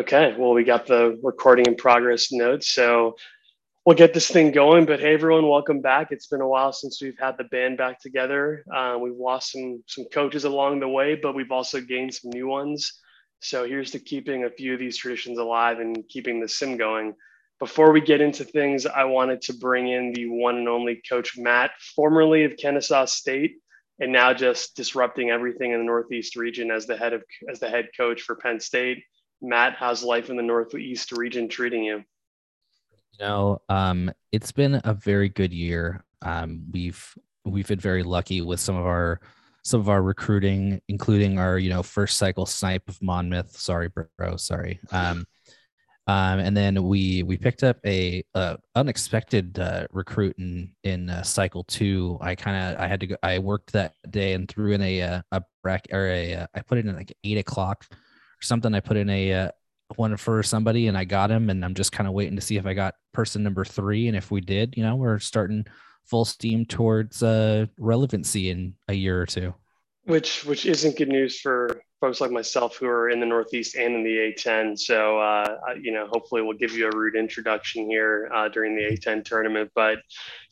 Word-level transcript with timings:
Okay, 0.00 0.34
well, 0.38 0.54
we 0.54 0.64
got 0.64 0.86
the 0.86 1.20
recording 1.22 1.66
in 1.66 1.76
progress 1.76 2.32
notes, 2.32 2.70
so 2.70 3.16
we'll 3.84 3.98
get 3.98 4.14
this 4.14 4.30
thing 4.30 4.50
going. 4.50 4.86
But 4.86 4.98
hey, 4.98 5.12
everyone, 5.12 5.46
welcome 5.46 5.82
back. 5.82 6.08
It's 6.10 6.26
been 6.26 6.40
a 6.40 6.48
while 6.48 6.72
since 6.72 7.02
we've 7.02 7.18
had 7.18 7.36
the 7.36 7.44
band 7.44 7.76
back 7.76 8.00
together. 8.00 8.64
Uh, 8.74 8.96
we've 8.98 9.18
lost 9.18 9.52
some 9.52 9.84
some 9.86 10.06
coaches 10.06 10.44
along 10.44 10.80
the 10.80 10.88
way, 10.88 11.16
but 11.16 11.34
we've 11.34 11.50
also 11.50 11.82
gained 11.82 12.14
some 12.14 12.30
new 12.30 12.46
ones. 12.46 12.98
So 13.40 13.66
here's 13.66 13.90
to 13.90 13.98
keeping 13.98 14.44
a 14.44 14.50
few 14.50 14.72
of 14.72 14.80
these 14.80 14.96
traditions 14.96 15.36
alive 15.36 15.80
and 15.80 16.02
keeping 16.08 16.40
the 16.40 16.48
sim 16.48 16.78
going. 16.78 17.14
Before 17.58 17.92
we 17.92 18.00
get 18.00 18.22
into 18.22 18.42
things, 18.42 18.86
I 18.86 19.04
wanted 19.04 19.42
to 19.42 19.52
bring 19.52 19.88
in 19.88 20.14
the 20.14 20.28
one 20.28 20.56
and 20.56 20.68
only 20.68 21.02
Coach 21.06 21.36
Matt, 21.36 21.72
formerly 21.94 22.44
of 22.44 22.56
Kennesaw 22.56 23.04
State, 23.04 23.56
and 23.98 24.10
now 24.10 24.32
just 24.32 24.74
disrupting 24.76 25.28
everything 25.28 25.72
in 25.72 25.78
the 25.80 25.84
Northeast 25.84 26.36
region 26.36 26.70
as 26.70 26.86
the 26.86 26.96
head 26.96 27.12
of 27.12 27.22
as 27.50 27.60
the 27.60 27.68
head 27.68 27.90
coach 27.94 28.22
for 28.22 28.36
Penn 28.36 28.60
State. 28.60 29.04
Matt, 29.42 29.74
how's 29.76 30.02
life 30.02 30.30
in 30.30 30.36
the 30.36 30.42
Northeast 30.42 31.12
region 31.12 31.48
treating 31.48 31.84
you? 31.84 32.04
You 33.12 33.26
know, 33.26 33.62
um, 33.68 34.10
it's 34.32 34.52
been 34.52 34.80
a 34.84 34.94
very 34.94 35.28
good 35.28 35.52
year. 35.52 36.04
Um, 36.22 36.62
we've 36.70 37.14
we've 37.44 37.68
been 37.68 37.80
very 37.80 38.02
lucky 38.02 38.40
with 38.40 38.60
some 38.60 38.76
of 38.76 38.86
our 38.86 39.20
some 39.62 39.80
of 39.80 39.88
our 39.88 40.02
recruiting, 40.02 40.80
including 40.88 41.38
our 41.38 41.58
you 41.58 41.70
know 41.70 41.82
first 41.82 42.16
cycle 42.16 42.46
snipe 42.46 42.88
of 42.88 43.00
Monmouth. 43.02 43.56
Sorry, 43.56 43.88
bro. 43.88 44.36
Sorry. 44.36 44.80
Um, 44.92 45.26
um, 46.06 46.40
and 46.40 46.56
then 46.56 46.82
we 46.82 47.22
we 47.22 47.36
picked 47.36 47.62
up 47.62 47.78
a, 47.86 48.24
a 48.34 48.58
unexpected 48.74 49.58
uh, 49.58 49.86
recruit 49.92 50.34
in 50.38 50.72
in 50.82 51.08
uh, 51.08 51.22
cycle 51.22 51.64
two. 51.64 52.18
I 52.20 52.34
kind 52.34 52.74
of 52.74 52.80
I 52.80 52.88
had 52.88 53.00
to 53.00 53.06
go. 53.06 53.16
I 53.22 53.38
worked 53.38 53.72
that 53.72 53.94
day 54.10 54.32
and 54.32 54.48
threw 54.48 54.72
in 54.72 54.82
a 54.82 55.00
a, 55.00 55.24
a 55.32 55.42
bracket 55.62 55.94
or 55.94 56.08
a 56.08 56.34
uh, 56.34 56.46
I 56.54 56.60
put 56.62 56.78
it 56.78 56.86
in 56.86 56.96
like 56.96 57.16
eight 57.22 57.38
o'clock 57.38 57.86
something. 58.40 58.74
I 58.74 58.80
put 58.80 58.96
in 58.96 59.10
a 59.10 59.32
uh, 59.32 59.50
one 59.96 60.16
for 60.16 60.42
somebody 60.42 60.86
and 60.86 60.96
I 60.96 61.04
got 61.04 61.30
him, 61.30 61.50
and 61.50 61.64
I'm 61.64 61.74
just 61.74 61.92
kind 61.92 62.08
of 62.08 62.14
waiting 62.14 62.36
to 62.36 62.42
see 62.42 62.56
if 62.56 62.66
I 62.66 62.74
got 62.74 62.94
person 63.12 63.42
number 63.42 63.64
three. 63.64 64.08
And 64.08 64.16
if 64.16 64.30
we 64.30 64.40
did, 64.40 64.74
you 64.76 64.82
know, 64.82 64.96
we're 64.96 65.18
starting 65.18 65.66
full 66.04 66.24
steam 66.24 66.66
towards 66.66 67.22
uh, 67.22 67.66
relevancy 67.78 68.50
in 68.50 68.74
a 68.88 68.94
year 68.94 69.20
or 69.20 69.26
two. 69.26 69.54
Which 70.04 70.44
which 70.44 70.66
isn't 70.66 70.96
good 70.96 71.08
news 71.08 71.40
for 71.40 71.82
folks 72.00 72.20
like 72.20 72.30
myself 72.30 72.76
who 72.76 72.86
are 72.86 73.10
in 73.10 73.20
the 73.20 73.26
Northeast 73.26 73.76
and 73.76 73.94
in 73.94 74.02
the 74.02 74.34
A10. 74.34 74.78
So 74.78 75.20
uh, 75.20 75.56
you 75.80 75.92
know, 75.92 76.08
hopefully, 76.10 76.42
we'll 76.42 76.56
give 76.56 76.72
you 76.72 76.88
a 76.88 76.96
rude 76.96 77.16
introduction 77.16 77.88
here 77.88 78.30
uh, 78.34 78.48
during 78.48 78.74
the 78.74 78.82
A10 78.82 79.24
tournament. 79.24 79.70
But 79.74 79.98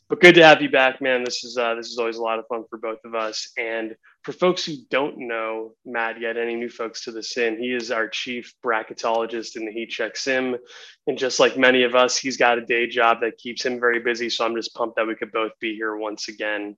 but 0.09 0.21
good 0.21 0.33
to 0.35 0.43
have 0.43 0.59
you 0.59 0.71
back, 0.71 1.01
man. 1.01 1.23
This 1.23 1.43
is 1.43 1.55
uh, 1.55 1.75
this 1.75 1.87
is 1.87 1.99
always 1.99 2.17
a 2.17 2.21
lot 2.23 2.39
of 2.39 2.47
fun 2.47 2.63
for 2.67 2.79
both 2.79 2.97
of 3.05 3.13
us. 3.13 3.51
And 3.59 3.95
for 4.23 4.31
folks 4.31 4.65
who 4.65 4.73
don't 4.89 5.19
know 5.19 5.73
Matt 5.85 6.19
yet, 6.19 6.35
any 6.35 6.55
new 6.55 6.69
folks 6.69 7.03
to 7.03 7.11
the 7.11 7.21
sim, 7.21 7.57
he 7.57 7.71
is 7.71 7.91
our 7.91 8.07
chief 8.07 8.51
bracketologist 8.65 9.55
in 9.55 9.65
the 9.65 9.71
Heat 9.71 9.91
Check 9.91 10.17
Sim. 10.17 10.57
And 11.05 11.15
just 11.15 11.39
like 11.39 11.59
many 11.59 11.83
of 11.83 11.93
us, 11.93 12.17
he's 12.17 12.37
got 12.37 12.57
a 12.57 12.65
day 12.65 12.87
job 12.87 13.19
that 13.21 13.37
keeps 13.37 13.63
him 13.63 13.79
very 13.79 13.99
busy. 13.99 14.31
So 14.31 14.45
I'm 14.45 14.55
just 14.55 14.73
pumped 14.73 14.95
that 14.95 15.07
we 15.07 15.15
could 15.15 15.31
both 15.31 15.51
be 15.61 15.75
here 15.75 15.95
once 15.95 16.27
again. 16.27 16.75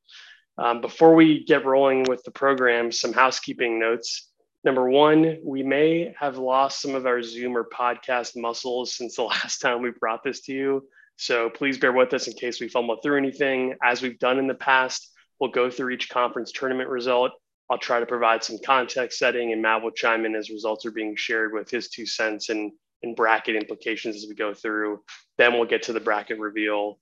Um, 0.57 0.81
before 0.81 1.15
we 1.15 1.45
get 1.45 1.65
rolling 1.65 2.03
with 2.03 2.23
the 2.23 2.31
program, 2.31 2.91
some 2.91 3.13
housekeeping 3.13 3.79
notes. 3.79 4.27
Number 4.65 4.89
one, 4.89 5.39
we 5.43 5.63
may 5.63 6.13
have 6.19 6.37
lost 6.37 6.81
some 6.81 6.95
of 6.95 7.05
our 7.05 7.23
Zoom 7.23 7.55
or 7.55 7.63
podcast 7.63 8.33
muscles 8.35 8.93
since 8.93 9.15
the 9.15 9.23
last 9.23 9.59
time 9.59 9.81
we 9.81 9.91
brought 9.97 10.21
this 10.21 10.41
to 10.41 10.53
you. 10.53 10.83
So 11.21 11.51
please 11.51 11.77
bear 11.77 11.91
with 11.91 12.15
us 12.15 12.25
in 12.25 12.33
case 12.33 12.59
we 12.59 12.67
fumble 12.67 12.97
through 12.97 13.19
anything. 13.19 13.75
As 13.83 14.01
we've 14.01 14.17
done 14.17 14.39
in 14.39 14.47
the 14.47 14.55
past, 14.55 15.11
we'll 15.39 15.51
go 15.51 15.69
through 15.69 15.91
each 15.91 16.09
conference 16.09 16.51
tournament 16.51 16.89
result. 16.89 17.31
I'll 17.69 17.77
try 17.77 17.99
to 17.99 18.07
provide 18.07 18.43
some 18.43 18.57
context 18.65 19.19
setting, 19.19 19.51
and 19.51 19.61
Matt 19.61 19.83
will 19.83 19.91
chime 19.91 20.25
in 20.25 20.33
as 20.33 20.49
results 20.49 20.83
are 20.87 20.91
being 20.91 21.15
shared 21.15 21.53
with 21.53 21.69
his 21.69 21.89
two 21.89 22.07
cents 22.07 22.49
and, 22.49 22.71
and 23.03 23.15
bracket 23.15 23.55
implications 23.55 24.15
as 24.15 24.25
we 24.27 24.33
go 24.33 24.55
through. 24.55 25.03
Then 25.37 25.53
we'll 25.53 25.65
get 25.65 25.83
to 25.83 25.93
the 25.93 25.99
bracket 25.99 26.39
reveal. 26.39 26.97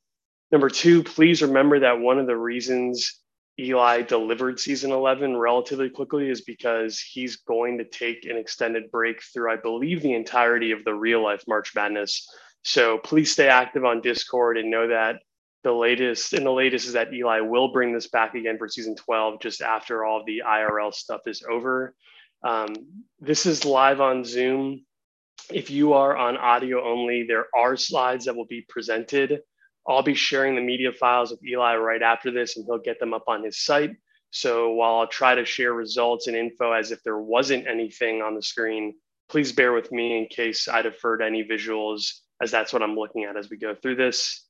Number 0.51 0.69
two, 0.69 1.01
please 1.01 1.41
remember 1.41 1.80
that 1.80 2.01
one 2.01 2.19
of 2.19 2.28
the 2.28 2.36
reasons 2.36 3.22
Eli 3.57 4.01
delivered 4.01 4.59
season 4.59 4.91
11 4.91 5.38
relatively 5.38 5.90
quickly 5.90 6.30
is 6.30 6.41
because 6.41 7.00
he's 7.00 7.38
going 7.38 7.78
to 7.78 7.86
take 7.86 8.25
an 8.25 8.36
extended 8.36 8.91
break 8.91 9.24
through, 9.24 9.50
I 9.50 9.56
believe, 9.56 10.01
the 10.01 10.13
entirety 10.13 10.72
of 10.72 10.84
the 10.84 10.94
real 10.94 11.24
life 11.24 11.46
March 11.47 11.74
Madness. 11.74 12.30
So 12.64 12.97
please 12.97 13.31
stay 13.31 13.47
active 13.47 13.86
on 13.86 14.02
Discord 14.02 14.58
and 14.58 14.70
know 14.70 14.88
that 14.88 15.18
the 15.64 15.72
latest 15.72 16.34
and 16.34 16.46
the 16.46 16.52
latest 16.52 16.88
is 16.88 16.94
that 16.94 17.14
Eli 17.14 17.42
will 17.42 17.72
bring 17.72 17.94
this 17.94 18.08
back 18.08 18.36
again 18.36 18.58
for 18.58 18.70
season 18.70 18.96
12 18.96 19.42
just 19.42 19.62
after 19.62 20.06
all 20.06 20.24
the 20.25 20.44
IRL 20.46 20.94
stuff 20.94 21.22
is 21.25 21.44
over. 21.50 21.96
Um, 22.44 22.74
this 23.19 23.46
is 23.46 23.66
live 23.66 24.00
on 24.00 24.24
Zoom. 24.24 24.86
If 25.52 25.69
you 25.69 25.94
are 25.94 26.16
on 26.16 26.38
audio 26.38 26.86
only, 26.88 27.24
there 27.24 27.48
are 27.56 27.75
slides 27.75 28.25
that 28.25 28.36
will 28.36 28.46
be 28.46 28.66
presented. 28.69 29.42
I'll 29.88 30.03
be 30.03 30.14
sharing 30.14 30.56
the 30.56 30.62
media 30.62 30.92
files 30.94 31.31
with 31.31 31.44
Eli 31.44 31.75
right 31.75 32.02
after 32.02 32.31
this, 32.31 32.56
and 32.56 32.66
he'll 32.66 32.78
get 32.78 33.00
them 33.00 33.14
up 33.14 33.24
on 33.28 33.44
his 33.44 33.64
site. 33.64 33.96
So 34.31 34.72
while 34.72 34.96
I'll 34.96 35.08
try 35.08 35.36
to 35.36 35.44
share 35.44 35.74
results 35.74 36.28
and 36.28 36.38
info 36.38 36.72
as 36.72 36.92
if 36.92 37.02
there 37.03 37.18
wasn't 37.18 37.68
anything 37.68 38.22
on 38.22 38.36
the 38.36 38.44
screen, 38.44 38.94
please 39.28 39.52
bear 39.52 39.74
with 39.74 39.92
me 39.92 40.18
in 40.18 40.28
case 40.28 40.68
I 40.68 40.84
deferred 40.84 41.22
any 41.22 41.44
visuals 41.44 42.19
as 42.41 42.51
that's 42.51 42.73
what 42.73 42.81
I'm 42.81 42.95
looking 42.95 43.23
at 43.23 43.38
as 43.38 43.50
we 43.50 43.57
go 43.57 43.75
through 43.75 43.95
this. 43.95 44.45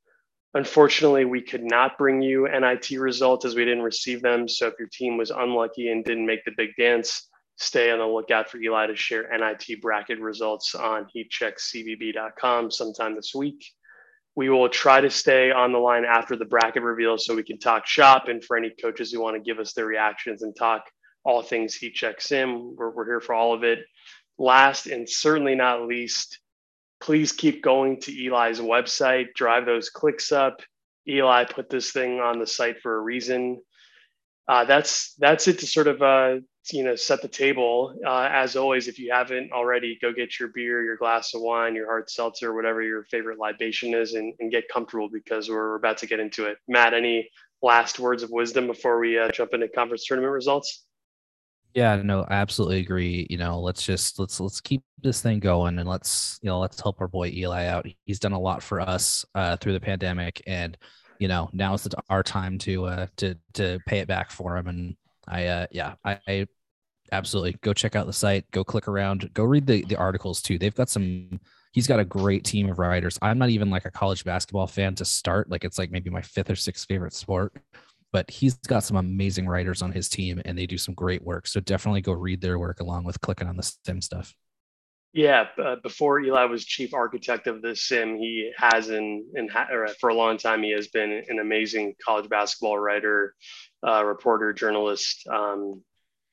Unfortunately, 0.53 1.25
we 1.25 1.41
could 1.41 1.63
not 1.63 1.97
bring 1.97 2.22
you 2.22 2.47
NIT 2.47 2.89
results 3.00 3.45
as 3.45 3.55
we 3.55 3.66
didn't 3.66 3.83
receive 3.83 4.22
them. 4.22 4.47
So 4.47 4.67
if 4.67 4.73
your 4.79 4.88
team 4.91 5.17
was 5.17 5.29
unlucky 5.29 5.91
and 5.91 6.03
didn't 6.03 6.25
make 6.25 6.44
the 6.44 6.51
big 6.57 6.69
dance, 6.77 7.27
stay 7.57 7.91
on 7.91 8.00
the 8.00 8.05
lookout 8.05 8.50
for 8.50 8.57
Eli 8.57 8.88
to 8.88 8.95
share 8.95 9.29
NIT 9.31 9.81
bracket 9.81 10.19
results 10.19 10.73
on 10.73 11.05
heatcheckcbb.com 11.16 12.72
sometime 12.72 13.16
this 13.16 13.35
week. 13.35 13.63
We 14.35 14.50
will 14.50 14.69
try 14.69 15.01
to 15.01 15.09
stay 15.09 15.51
on 15.51 15.71
the 15.71 15.79
line 15.79 16.06
after 16.06 16.35
the 16.35 16.45
bracket 16.45 16.81
reveal 16.81 17.17
so 17.17 17.35
we 17.35 17.44
can 17.44 17.59
talk 17.59 17.85
shop. 17.85 18.27
And 18.27 18.44
for 18.44 18.57
any 18.57 18.71
coaches 18.81 19.11
who 19.11 19.21
want 19.21 19.35
to 19.35 19.41
give 19.41 19.59
us 19.59 19.73
their 19.73 19.85
reactions 19.85 20.41
and 20.41 20.56
talk 20.56 20.83
all 21.25 21.44
things 21.44 21.75
Heat 21.75 21.94
Check 21.94 22.21
Sim, 22.21 22.75
we're, 22.75 22.89
we're 22.89 23.06
here 23.06 23.21
for 23.21 23.35
all 23.35 23.53
of 23.53 23.63
it. 23.63 23.79
Last 24.38 24.88
and 24.88 25.07
certainly 25.07 25.53
not 25.53 25.85
least, 25.85 26.39
please 27.02 27.32
keep 27.32 27.64
going 27.64 28.00
to 28.02 28.12
Eli's 28.12 28.60
website, 28.60 29.34
drive 29.36 29.66
those 29.66 29.90
clicks 29.90 30.32
up. 30.32 30.62
Eli 31.08 31.46
put 31.46 31.70
this 31.70 31.92
thing 31.92 32.20
on 32.20 32.40
the 32.40 32.48
site 32.48 32.82
for 32.82 32.98
a 32.98 33.02
reason. 33.02 33.60
Uh, 34.48 34.66
that's 34.66 35.14
that's 35.20 35.48
it 35.48 35.60
to 35.60 35.68
sort 35.68 35.88
of 35.88 36.02
uh, 36.02 36.36
you 36.72 36.84
know 36.84 36.96
set 36.96 37.22
the 37.22 37.28
table. 37.28 37.94
Uh, 38.06 38.28
as 38.32 38.56
always, 38.56 38.88
if 38.88 39.00
you 39.00 39.12
haven't 39.12 39.52
already, 39.52 39.98
go 40.02 40.12
get 40.12 40.40
your 40.40 40.50
beer, 40.50 40.84
your 40.84 40.98
glass 40.98 41.34
of 41.34 41.42
wine, 41.42 41.76
your 41.76 41.86
hard 41.86 42.10
seltzer, 42.10 42.54
whatever 42.56 42.82
your 42.82 43.04
favorite 43.06 43.40
libation 43.40 43.94
is, 43.94 44.14
and, 44.14 44.34
and 44.40 44.52
get 44.52 44.64
comfortable 44.72 45.10
because 45.12 45.50
we're 45.50 45.76
about 45.76 45.98
to 46.00 46.08
get 46.08 46.20
into 46.20 46.46
it. 46.46 46.58
Matt, 46.68 46.94
any 46.94 47.30
last 47.62 48.00
words 48.00 48.24
of 48.24 48.31
wisdom 48.31 48.68
before 48.68 49.00
we 49.00 49.20
uh, 49.20 49.30
jump 49.31 49.54
into 49.54 49.68
conference 49.68 50.06
tournament 50.06 50.34
results? 50.34 50.86
Yeah, 51.75 51.97
no, 51.97 52.24
I 52.24 52.35
absolutely 52.35 52.80
agree. 52.80 53.28
You 53.30 53.38
know, 53.38 53.59
let's 53.59 53.84
just 53.84 54.18
let's 54.19 54.40
let's 54.40 54.59
keep 54.59 54.84
this 55.02 55.22
thing 55.22 55.40
going 55.40 55.78
and 55.80 55.88
let's 55.88 56.40
you 56.41 56.47
know 56.47 56.59
let's 56.59 56.81
help 56.81 57.00
our 57.00 57.07
boy 57.07 57.28
Eli 57.30 57.66
out. 57.68 57.85
He's 58.06 58.19
done 58.19 58.31
a 58.31 58.40
lot 58.40 58.63
for 58.63 58.81
us 58.81 59.24
uh, 59.35 59.56
through 59.57 59.74
the 59.74 59.80
pandemic, 59.80 60.41
and 60.47 60.75
you 61.19 61.28
know 61.28 61.50
now 61.53 61.74
is 61.75 61.88
our 62.09 62.24
time 62.24 62.57
to 62.59 62.85
uh, 62.85 63.07
to 63.18 63.35
to 63.53 63.80
pay 63.85 64.00
it 64.00 64.07
back 64.07 64.31
for 64.31 64.57
him. 64.57 64.68
And 64.68 64.96
I 65.28 65.46
uh, 65.46 65.68
yeah, 65.72 65.94
I, 66.03 66.19
I 66.28 66.47
absolutely 67.12 67.57
go 67.62 67.74
check 67.74 67.96
out 67.96 68.07
the 68.07 68.13
site, 68.13 68.50
go 68.51 68.63
click 68.63 68.88
around, 68.88 69.31
go 69.34 69.44
read 69.44 69.68
the 69.68 69.86
the 69.86 69.97
articles 69.97 70.41
too. 70.41 70.57
They've 70.57 70.75
got 70.75 70.90
some. 70.90 71.40
He's 71.74 71.88
got 71.88 72.00
a 72.00 72.06
great 72.06 72.46
team 72.46 72.69
of 72.69 72.80
writers. 72.80 73.19
I'm 73.22 73.38
not 73.38 73.50
even 73.50 73.69
like 73.69 73.86
a 73.86 73.91
college 73.91 74.25
basketball 74.25 74.68
fan 74.68 74.96
to 74.96 75.06
start. 75.06 75.51
Like 75.51 75.63
it's 75.63 75.78
like 75.78 75.91
maybe 75.91 76.09
my 76.09 76.22
fifth 76.24 76.50
or 76.50 76.56
sixth 76.56 76.88
favorite 76.88 77.13
sport 77.13 77.53
but 78.12 78.30
he's 78.30 78.56
got 78.56 78.84
some 78.84 78.97
amazing 78.97 79.47
writers 79.47 79.81
on 79.81 79.92
his 79.92 80.09
team 80.09 80.42
and 80.46 80.58
they 80.58 80.66
do 80.66 80.78
some 80.78 80.94
great 80.94 81.24
work. 81.24 81.47
So 81.47 81.59
definitely 81.59 82.02
go 82.02 82.14
read 82.14 82.42
their 82.42 82.58
work 82.58 82.80
along 82.80 83.03
with 83.03 83.22
clicking 83.22 83.47
on 83.47 83.58
the 83.58 83.72
sim 83.86 84.01
stuff. 84.01 84.36
Yeah, 85.12 85.48
uh, 85.57 85.78
before 85.81 86.19
Eli 86.19 86.45
was 86.45 86.66
chief 86.66 86.94
architect 86.94 87.48
of 87.48 87.63
the 87.63 87.75
sim, 87.75 88.18
he 88.18 88.51
has 88.57 88.89
in, 88.89 89.25
in 89.33 89.50
for 90.00 90.10
a 90.10 90.13
long 90.13 90.38
time 90.38 90.62
he 90.62 90.72
has 90.72 90.88
been 90.88 91.24
an 91.28 91.39
amazing 91.39 91.95
college 92.06 92.30
basketball 92.30 92.78
writer, 92.78 93.33
uh, 93.86 94.06
reporter, 94.06 94.54
journalist, 94.54 95.28
um, 95.28 95.81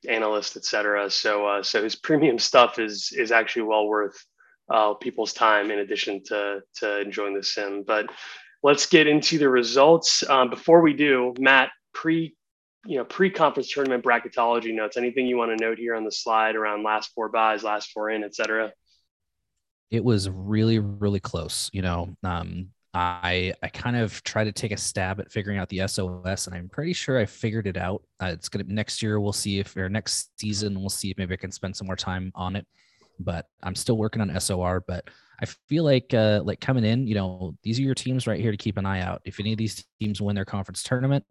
analyst, 0.06 0.58
etc. 0.58 1.08
So 1.08 1.46
uh, 1.46 1.62
so 1.62 1.82
his 1.82 1.96
premium 2.02 2.38
stuff 2.38 2.78
is 2.78 3.12
is 3.16 3.32
actually 3.32 3.62
well 3.62 3.88
worth 3.88 4.22
uh, 4.70 4.92
people's 4.94 5.32
time 5.32 5.70
in 5.70 5.78
addition 5.78 6.22
to 6.24 6.60
to 6.76 7.00
enjoying 7.00 7.34
the 7.34 7.42
sim. 7.42 7.82
But 7.86 8.10
let's 8.62 8.84
get 8.84 9.06
into 9.06 9.38
the 9.38 9.48
results. 9.48 10.28
Um, 10.28 10.50
before 10.50 10.82
we 10.82 10.92
do, 10.92 11.32
Matt, 11.38 11.70
pre 11.96 12.36
you 12.84 12.98
know 12.98 13.04
pre-conference 13.04 13.72
tournament 13.72 14.04
bracketology 14.04 14.72
notes. 14.74 14.96
Anything 14.96 15.26
you 15.26 15.36
want 15.36 15.56
to 15.56 15.64
note 15.64 15.78
here 15.78 15.94
on 15.94 16.04
the 16.04 16.12
slide 16.12 16.54
around 16.54 16.84
last 16.84 17.10
four 17.14 17.30
buys, 17.30 17.64
last 17.64 17.90
four 17.90 18.10
in, 18.10 18.22
etc. 18.22 18.72
It 19.90 20.04
was 20.04 20.28
really 20.28 20.78
really 20.78 21.20
close. 21.20 21.70
You 21.72 21.82
know, 21.82 22.14
um, 22.22 22.68
I 22.92 23.54
I 23.62 23.68
kind 23.68 23.96
of 23.96 24.22
tried 24.24 24.44
to 24.44 24.52
take 24.52 24.72
a 24.72 24.76
stab 24.76 25.20
at 25.20 25.32
figuring 25.32 25.58
out 25.58 25.70
the 25.70 25.88
SOS, 25.88 26.46
and 26.46 26.54
I'm 26.54 26.68
pretty 26.68 26.92
sure 26.92 27.18
I 27.18 27.24
figured 27.24 27.66
it 27.66 27.78
out. 27.78 28.02
Uh, 28.22 28.26
it's 28.26 28.48
gonna 28.50 28.64
next 28.68 29.02
year. 29.02 29.18
We'll 29.18 29.32
see 29.32 29.58
if 29.58 29.74
or 29.76 29.88
next 29.88 30.38
season 30.38 30.78
we'll 30.78 30.90
see 30.90 31.10
if 31.10 31.18
maybe 31.18 31.32
I 31.32 31.38
can 31.38 31.52
spend 31.52 31.74
some 31.74 31.86
more 31.86 31.96
time 31.96 32.30
on 32.34 32.56
it. 32.56 32.66
but 33.18 33.46
I'm 33.62 33.74
still 33.74 33.96
working 33.96 34.20
on 34.20 34.38
SOR. 34.40 34.84
But 34.86 35.08
I 35.40 35.46
feel 35.68 35.84
like 35.84 36.12
uh, 36.14 36.42
like 36.44 36.60
coming 36.60 36.84
in, 36.84 37.06
you 37.06 37.14
know, 37.14 37.56
these 37.62 37.78
are 37.78 37.82
your 37.82 37.94
teams 37.94 38.26
right 38.26 38.40
here 38.40 38.50
to 38.50 38.56
keep 38.56 38.76
an 38.76 38.86
eye 38.86 39.00
out. 39.00 39.22
If 39.24 39.40
any 39.40 39.52
of 39.52 39.58
these 39.58 39.84
teams 40.00 40.20
win 40.20 40.34
their 40.36 40.44
conference 40.44 40.82
tournament, 40.82 41.24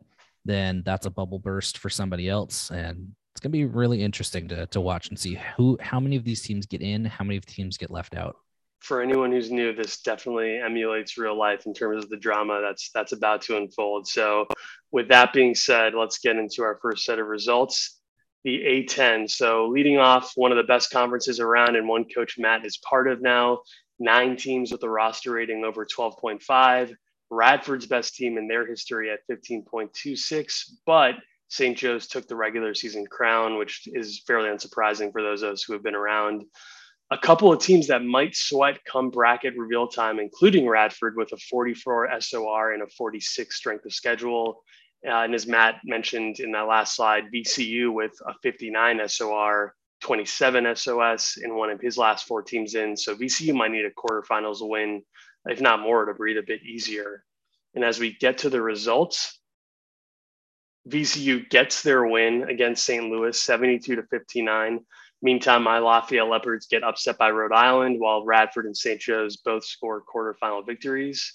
then 0.45 0.83
that's 0.85 1.05
a 1.05 1.09
bubble 1.09 1.39
burst 1.39 1.77
for 1.77 1.89
somebody 1.89 2.29
else, 2.29 2.71
and 2.71 3.13
it's 3.33 3.41
gonna 3.41 3.51
be 3.51 3.65
really 3.65 4.01
interesting 4.01 4.47
to 4.49 4.65
to 4.67 4.79
watch 4.79 5.09
and 5.09 5.19
see 5.19 5.39
who 5.57 5.77
how 5.81 5.99
many 5.99 6.15
of 6.15 6.23
these 6.23 6.41
teams 6.41 6.65
get 6.65 6.81
in, 6.81 7.05
how 7.05 7.25
many 7.25 7.37
of 7.37 7.45
the 7.45 7.51
teams 7.51 7.77
get 7.77 7.91
left 7.91 8.15
out. 8.15 8.37
For 8.79 9.01
anyone 9.01 9.31
who's 9.31 9.51
new, 9.51 9.73
this 9.73 10.01
definitely 10.01 10.57
emulates 10.57 11.17
real 11.17 11.37
life 11.37 11.65
in 11.65 11.73
terms 11.73 12.03
of 12.03 12.09
the 12.09 12.17
drama 12.17 12.61
that's 12.61 12.91
that's 12.93 13.11
about 13.11 13.41
to 13.43 13.57
unfold. 13.57 14.07
So, 14.07 14.47
with 14.91 15.09
that 15.09 15.33
being 15.33 15.55
said, 15.55 15.93
let's 15.95 16.19
get 16.19 16.37
into 16.37 16.61
our 16.61 16.77
first 16.81 17.03
set 17.03 17.19
of 17.19 17.27
results 17.27 17.99
the 18.45 18.61
A10. 18.63 19.29
So, 19.29 19.67
leading 19.67 19.97
off, 19.97 20.31
one 20.35 20.51
of 20.51 20.57
the 20.57 20.63
best 20.63 20.91
conferences 20.91 21.39
around, 21.39 21.75
and 21.75 21.87
one 21.87 22.05
coach 22.05 22.37
Matt 22.37 22.63
is 22.63 22.77
part 22.77 23.09
of 23.09 23.21
now. 23.21 23.61
Nine 23.99 24.37
teams 24.37 24.71
with 24.71 24.83
a 24.83 24.89
roster 24.89 25.31
rating 25.31 25.65
over 25.65 25.85
12.5. 25.85 26.93
Radford's 27.29 27.85
best 27.85 28.15
team 28.15 28.37
in 28.37 28.47
their 28.47 28.65
history 28.65 29.11
at 29.11 29.19
15.26, 29.29 30.71
but 30.85 31.15
St. 31.47 31.77
Joe's 31.77 32.07
took 32.07 32.27
the 32.27 32.35
regular 32.35 32.73
season 32.73 33.05
crown, 33.07 33.57
which 33.57 33.87
is 33.87 34.21
fairly 34.25 34.49
unsurprising 34.49 35.11
for 35.11 35.21
those 35.21 35.41
of 35.41 35.53
us 35.53 35.63
who 35.63 35.73
have 35.73 35.83
been 35.83 35.95
around. 35.95 36.43
A 37.11 37.17
couple 37.17 37.53
of 37.53 37.61
teams 37.61 37.87
that 37.87 38.03
might 38.03 38.35
sweat 38.35 38.79
come 38.83 39.11
bracket 39.11 39.55
reveal 39.55 39.87
time, 39.87 40.19
including 40.19 40.67
Radford 40.67 41.15
with 41.15 41.31
a 41.33 41.37
44 41.37 42.09
SOR 42.19 42.73
and 42.73 42.81
a 42.81 42.87
46 42.87 43.55
strength 43.55 43.85
of 43.85 43.93
schedule. 43.93 44.63
Uh, 45.07 45.21
and 45.21 45.35
as 45.35 45.45
Matt 45.45 45.75
mentioned 45.85 46.39
in 46.39 46.51
that 46.53 46.61
last 46.61 46.95
slide, 46.95 47.25
VCU 47.31 47.93
with 47.93 48.13
a 48.25 48.33
59 48.41 49.07
SOR, 49.07 49.75
27 50.01 50.75
SOS 50.75 51.37
in 51.43 51.55
one 51.55 51.69
of 51.69 51.79
his 51.79 51.97
last 51.97 52.27
four 52.27 52.41
teams 52.41 52.73
in. 52.73 52.97
So 52.97 53.15
VCU 53.15 53.53
might 53.53 53.71
need 53.71 53.85
a 53.85 53.91
quarterfinals 53.91 54.67
win, 54.67 55.03
if 55.45 55.61
not 55.61 55.81
more, 55.81 56.05
to 56.05 56.13
breathe 56.13 56.37
a 56.37 56.43
bit 56.43 56.63
easier. 56.63 57.23
And 57.75 57.83
as 57.83 57.99
we 57.99 58.15
get 58.15 58.39
to 58.39 58.49
the 58.49 58.61
results, 58.61 59.39
VCU 60.89 61.49
gets 61.49 61.81
their 61.81 62.05
win 62.05 62.43
against 62.49 62.85
St. 62.85 63.05
Louis, 63.09 63.39
72 63.39 63.95
to 63.95 64.03
59. 64.03 64.79
Meantime, 65.21 65.63
my 65.63 65.79
Lafayette 65.79 66.27
Leopards 66.27 66.67
get 66.67 66.83
upset 66.83 67.17
by 67.17 67.31
Rhode 67.31 67.53
Island, 67.53 67.99
while 67.99 68.25
Radford 68.25 68.65
and 68.65 68.77
St. 68.77 69.01
Joe's 69.01 69.37
both 69.37 69.65
score 69.65 70.03
quarterfinal 70.03 70.65
victories. 70.65 71.33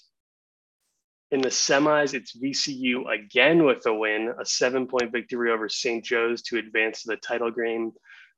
In 1.31 1.41
the 1.41 1.49
semis, 1.49 2.13
it's 2.13 2.37
VCU 2.37 3.03
again 3.13 3.65
with 3.65 3.85
a 3.85 3.93
win, 3.93 4.33
a 4.39 4.45
seven 4.45 4.87
point 4.87 5.11
victory 5.11 5.51
over 5.51 5.69
St. 5.69 6.03
Joe's 6.03 6.41
to 6.43 6.57
advance 6.57 7.03
to 7.03 7.09
the 7.09 7.17
title 7.17 7.51
game 7.51 7.91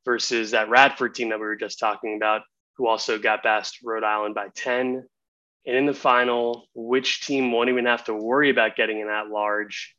versus 0.06 0.52
that 0.52 0.70
Radford 0.70 1.16
team 1.16 1.30
that 1.30 1.40
we 1.40 1.46
were 1.46 1.56
just 1.56 1.80
talking 1.80 2.16
about, 2.16 2.42
who 2.78 2.88
also 2.88 3.20
got 3.20 3.44
past 3.44 3.80
Rhode 3.84 4.04
Island 4.04 4.36
by 4.36 4.48
10. 4.56 5.04
And 5.66 5.78
in 5.78 5.86
the 5.86 5.94
final, 5.94 6.68
which 6.74 7.22
team 7.26 7.52
won't 7.52 7.70
even 7.70 7.86
have 7.86 8.04
to 8.06 8.14
worry 8.14 8.50
about 8.50 8.76
getting 8.76 9.02
an 9.02 9.08
at 9.08 9.30
large? 9.30 9.96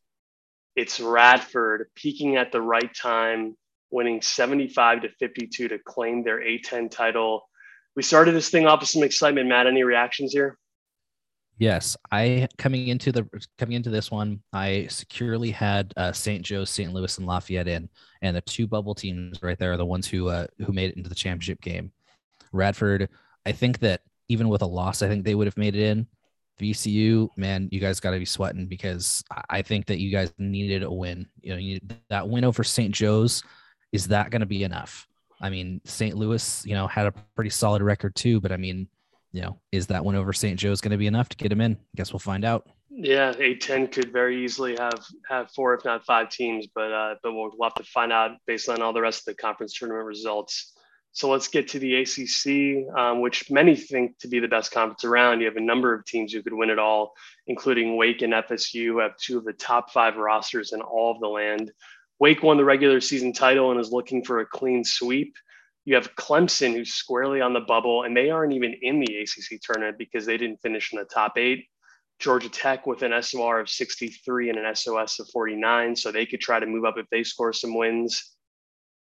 It's 0.76 1.00
Radford 1.00 1.88
peaking 1.94 2.36
at 2.36 2.52
the 2.52 2.60
right 2.60 2.94
time, 2.94 3.56
winning 3.90 4.20
75 4.20 5.02
to 5.02 5.08
52 5.08 5.68
to 5.68 5.78
claim 5.78 6.22
their 6.22 6.40
A10 6.40 6.90
title. 6.90 7.48
We 7.96 8.02
started 8.02 8.34
this 8.34 8.50
thing 8.50 8.66
off 8.66 8.80
with 8.80 8.88
some 8.88 9.02
excitement. 9.02 9.48
Matt, 9.48 9.66
any 9.66 9.84
reactions 9.84 10.32
here? 10.32 10.58
Yes, 11.58 11.96
I 12.10 12.48
coming 12.58 12.88
into 12.88 13.12
the 13.12 13.28
coming 13.58 13.76
into 13.76 13.90
this 13.90 14.10
one, 14.10 14.42
I 14.52 14.88
securely 14.88 15.52
had 15.52 15.94
uh, 15.96 16.10
St. 16.10 16.42
Joe, 16.44 16.64
St. 16.64 16.92
Louis, 16.92 17.16
and 17.16 17.26
Lafayette 17.28 17.68
in, 17.68 17.88
and 18.22 18.36
the 18.36 18.40
two 18.40 18.66
bubble 18.66 18.94
teams 18.94 19.40
right 19.40 19.56
there 19.56 19.72
are 19.72 19.76
the 19.76 19.86
ones 19.86 20.08
who 20.08 20.28
uh, 20.28 20.48
who 20.58 20.72
made 20.72 20.90
it 20.90 20.96
into 20.96 21.08
the 21.08 21.14
championship 21.14 21.60
game. 21.60 21.92
Radford, 22.50 23.08
I 23.46 23.52
think 23.52 23.78
that 23.80 24.00
even 24.28 24.48
with 24.48 24.62
a 24.62 24.66
loss, 24.66 25.02
I 25.02 25.08
think 25.08 25.24
they 25.24 25.34
would 25.34 25.46
have 25.46 25.56
made 25.56 25.74
it 25.74 25.82
in. 25.82 26.06
VCU, 26.60 27.28
man, 27.36 27.68
you 27.72 27.80
guys 27.80 27.98
got 27.98 28.12
to 28.12 28.18
be 28.18 28.24
sweating 28.24 28.66
because 28.66 29.24
I 29.50 29.62
think 29.62 29.86
that 29.86 29.98
you 29.98 30.10
guys 30.10 30.32
needed 30.38 30.84
a 30.84 30.90
win. 30.90 31.26
You 31.42 31.52
know, 31.52 31.58
you, 31.58 31.80
that 32.10 32.28
win 32.28 32.44
over 32.44 32.62
St. 32.62 32.94
Joe's 32.94 33.42
is 33.92 34.08
that 34.08 34.30
going 34.30 34.40
to 34.40 34.46
be 34.46 34.64
enough? 34.64 35.06
I 35.40 35.50
mean, 35.50 35.80
St. 35.84 36.16
Louis, 36.16 36.64
you 36.66 36.74
know, 36.74 36.86
had 36.86 37.06
a 37.06 37.12
pretty 37.34 37.50
solid 37.50 37.82
record 37.82 38.14
too, 38.16 38.40
but 38.40 38.50
I 38.50 38.56
mean, 38.56 38.88
you 39.32 39.42
know, 39.42 39.60
is 39.72 39.86
that 39.88 40.04
win 40.04 40.16
over 40.16 40.32
St. 40.32 40.58
Joe's 40.58 40.80
going 40.80 40.90
to 40.92 40.96
be 40.96 41.06
enough 41.06 41.28
to 41.28 41.36
get 41.36 41.52
him 41.52 41.60
in? 41.60 41.72
I 41.72 41.96
guess 41.96 42.12
we'll 42.12 42.20
find 42.20 42.44
out. 42.44 42.68
Yeah, 42.90 43.32
A10 43.32 43.90
could 43.90 44.12
very 44.12 44.44
easily 44.44 44.76
have 44.78 45.04
have 45.28 45.50
four, 45.50 45.74
if 45.74 45.84
not 45.84 46.04
five 46.04 46.28
teams, 46.28 46.68
but 46.72 46.92
uh, 46.92 47.14
but 47.22 47.32
we'll 47.32 47.50
have 47.62 47.74
to 47.74 47.82
find 47.84 48.12
out 48.12 48.32
based 48.46 48.68
on 48.68 48.82
all 48.82 48.92
the 48.92 49.00
rest 49.00 49.20
of 49.20 49.24
the 49.34 49.34
conference 49.34 49.76
tournament 49.76 50.06
results. 50.06 50.73
So 51.14 51.30
let's 51.30 51.46
get 51.46 51.68
to 51.68 51.78
the 51.78 51.94
ACC, 51.94 52.92
um, 52.98 53.20
which 53.20 53.48
many 53.48 53.76
think 53.76 54.18
to 54.18 54.28
be 54.28 54.40
the 54.40 54.48
best 54.48 54.72
conference 54.72 55.04
around. 55.04 55.40
You 55.40 55.46
have 55.46 55.56
a 55.56 55.60
number 55.60 55.94
of 55.94 56.04
teams 56.04 56.32
who 56.32 56.42
could 56.42 56.52
win 56.52 56.70
it 56.70 56.80
all, 56.80 57.14
including 57.46 57.96
Wake 57.96 58.22
and 58.22 58.32
FSU, 58.32 59.00
have 59.00 59.16
two 59.16 59.38
of 59.38 59.44
the 59.44 59.52
top 59.52 59.92
five 59.92 60.16
rosters 60.16 60.72
in 60.72 60.80
all 60.80 61.12
of 61.12 61.20
the 61.20 61.28
land. 61.28 61.70
Wake 62.18 62.42
won 62.42 62.56
the 62.56 62.64
regular 62.64 63.00
season 63.00 63.32
title 63.32 63.70
and 63.70 63.78
is 63.78 63.92
looking 63.92 64.24
for 64.24 64.40
a 64.40 64.46
clean 64.46 64.82
sweep. 64.82 65.36
You 65.84 65.94
have 65.94 66.16
Clemson, 66.16 66.72
who's 66.72 66.94
squarely 66.94 67.40
on 67.40 67.52
the 67.52 67.60
bubble, 67.60 68.02
and 68.02 68.16
they 68.16 68.30
aren't 68.30 68.52
even 68.52 68.74
in 68.82 68.98
the 68.98 69.18
ACC 69.18 69.60
tournament 69.62 69.98
because 69.98 70.26
they 70.26 70.36
didn't 70.36 70.62
finish 70.62 70.92
in 70.92 70.98
the 70.98 71.04
top 71.04 71.38
eight. 71.38 71.66
Georgia 72.18 72.48
Tech 72.48 72.88
with 72.88 73.02
an 73.02 73.12
SOR 73.22 73.60
of 73.60 73.68
63 73.68 74.50
and 74.50 74.58
an 74.58 74.74
SOS 74.74 75.20
of 75.20 75.28
49, 75.28 75.94
so 75.94 76.10
they 76.10 76.26
could 76.26 76.40
try 76.40 76.58
to 76.58 76.66
move 76.66 76.84
up 76.84 76.98
if 76.98 77.08
they 77.10 77.22
score 77.22 77.52
some 77.52 77.76
wins. 77.76 78.33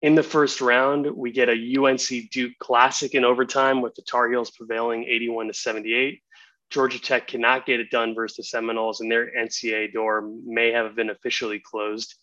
In 0.01 0.15
the 0.15 0.23
first 0.23 0.61
round, 0.61 1.07
we 1.11 1.33
get 1.33 1.49
a 1.49 1.77
UNC 1.77 2.31
Duke 2.31 2.53
Classic 2.61 3.15
in 3.15 3.25
overtime 3.25 3.83
with 3.83 3.97
the 3.97 4.03
Tar 4.03 4.31
Heels 4.31 4.51
prevailing 4.51 5.05
81 5.05 5.49
to 5.49 5.55
78. 5.55 6.23
Georgia 6.71 7.01
Tech 7.01 7.27
cannot 7.27 7.67
get 7.67 7.81
it 7.81 7.91
done 7.91 8.15
versus 8.15 8.37
the 8.37 8.45
Seminoles, 8.45 9.01
and 9.01 9.11
their 9.11 9.33
NCAA 9.35 9.93
door 9.93 10.31
may 10.45 10.71
have 10.71 10.95
been 10.95 11.11
officially 11.11 11.59
closed. 11.59 12.15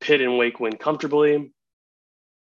Pitt 0.00 0.20
and 0.20 0.36
Wake 0.36 0.60
win 0.60 0.76
comfortably. 0.76 1.50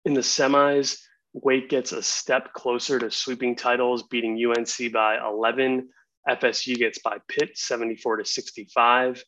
In 0.06 0.14
the 0.14 0.22
semis, 0.22 0.98
Wake 1.34 1.68
gets 1.68 1.92
a 1.92 2.02
step 2.02 2.52
closer 2.54 2.98
to 2.98 3.10
sweeping 3.10 3.56
titles, 3.56 4.04
beating 4.04 4.42
UNC 4.42 4.92
by 4.92 5.18
11. 5.18 5.88
FSU 6.26 6.78
gets 6.78 7.00
by 7.00 7.18
Pitt 7.28 7.58
74 7.58 8.18
to 8.18 8.24
65. 8.24 9.22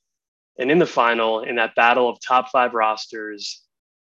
And 0.58 0.70
in 0.70 0.78
the 0.78 0.86
final, 0.86 1.40
in 1.40 1.56
that 1.56 1.74
battle 1.74 2.08
of 2.08 2.20
top 2.20 2.48
five 2.50 2.72
rosters, 2.72 3.65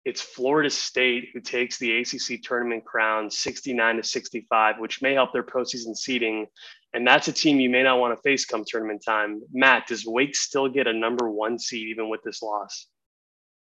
it's 0.07 0.21
Florida 0.21 0.69
State 0.69 1.31
who 1.33 1.41
takes 1.41 1.77
the 1.77 1.97
ACC 1.97 2.41
tournament 2.41 2.85
crown 2.85 3.29
69 3.29 3.97
to 3.97 4.03
65, 4.03 4.79
which 4.79 5.01
may 5.01 5.13
help 5.13 5.33
their 5.33 5.43
postseason 5.43 5.97
seeding. 5.97 6.47
And 6.93 7.05
that's 7.05 7.27
a 7.27 7.33
team 7.33 7.59
you 7.59 7.69
may 7.69 7.83
not 7.83 7.99
want 7.99 8.17
to 8.17 8.21
face 8.21 8.45
come 8.45 8.63
tournament 8.65 9.03
time. 9.05 9.41
Matt, 9.51 9.87
does 9.87 10.05
Wake 10.05 10.33
still 10.33 10.69
get 10.69 10.87
a 10.87 10.93
number 10.93 11.29
one 11.29 11.59
seed 11.59 11.89
even 11.89 12.07
with 12.07 12.21
this 12.23 12.41
loss? 12.41 12.87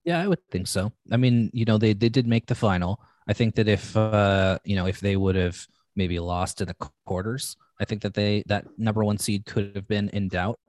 Yeah, 0.04 0.20
I 0.20 0.28
would 0.28 0.38
think 0.52 0.68
so. 0.68 0.92
I 1.10 1.16
mean, 1.16 1.50
you 1.52 1.64
know, 1.64 1.76
they, 1.76 1.92
they 1.92 2.08
did 2.08 2.28
make 2.28 2.46
the 2.46 2.54
final. 2.54 3.00
I 3.26 3.32
think 3.32 3.56
that 3.56 3.66
if 3.66 3.96
uh, 3.96 4.58
you 4.64 4.76
know 4.76 4.86
if 4.86 5.00
they 5.00 5.16
would 5.16 5.34
have 5.34 5.66
maybe 5.96 6.20
lost 6.20 6.60
in 6.60 6.68
the 6.68 6.76
quarters, 7.04 7.56
I 7.80 7.84
think 7.84 8.02
that 8.02 8.14
they 8.14 8.44
that 8.46 8.64
number 8.78 9.02
one 9.02 9.18
seed 9.18 9.44
could 9.44 9.74
have 9.74 9.88
been 9.88 10.08
in 10.10 10.28
doubt. 10.28 10.60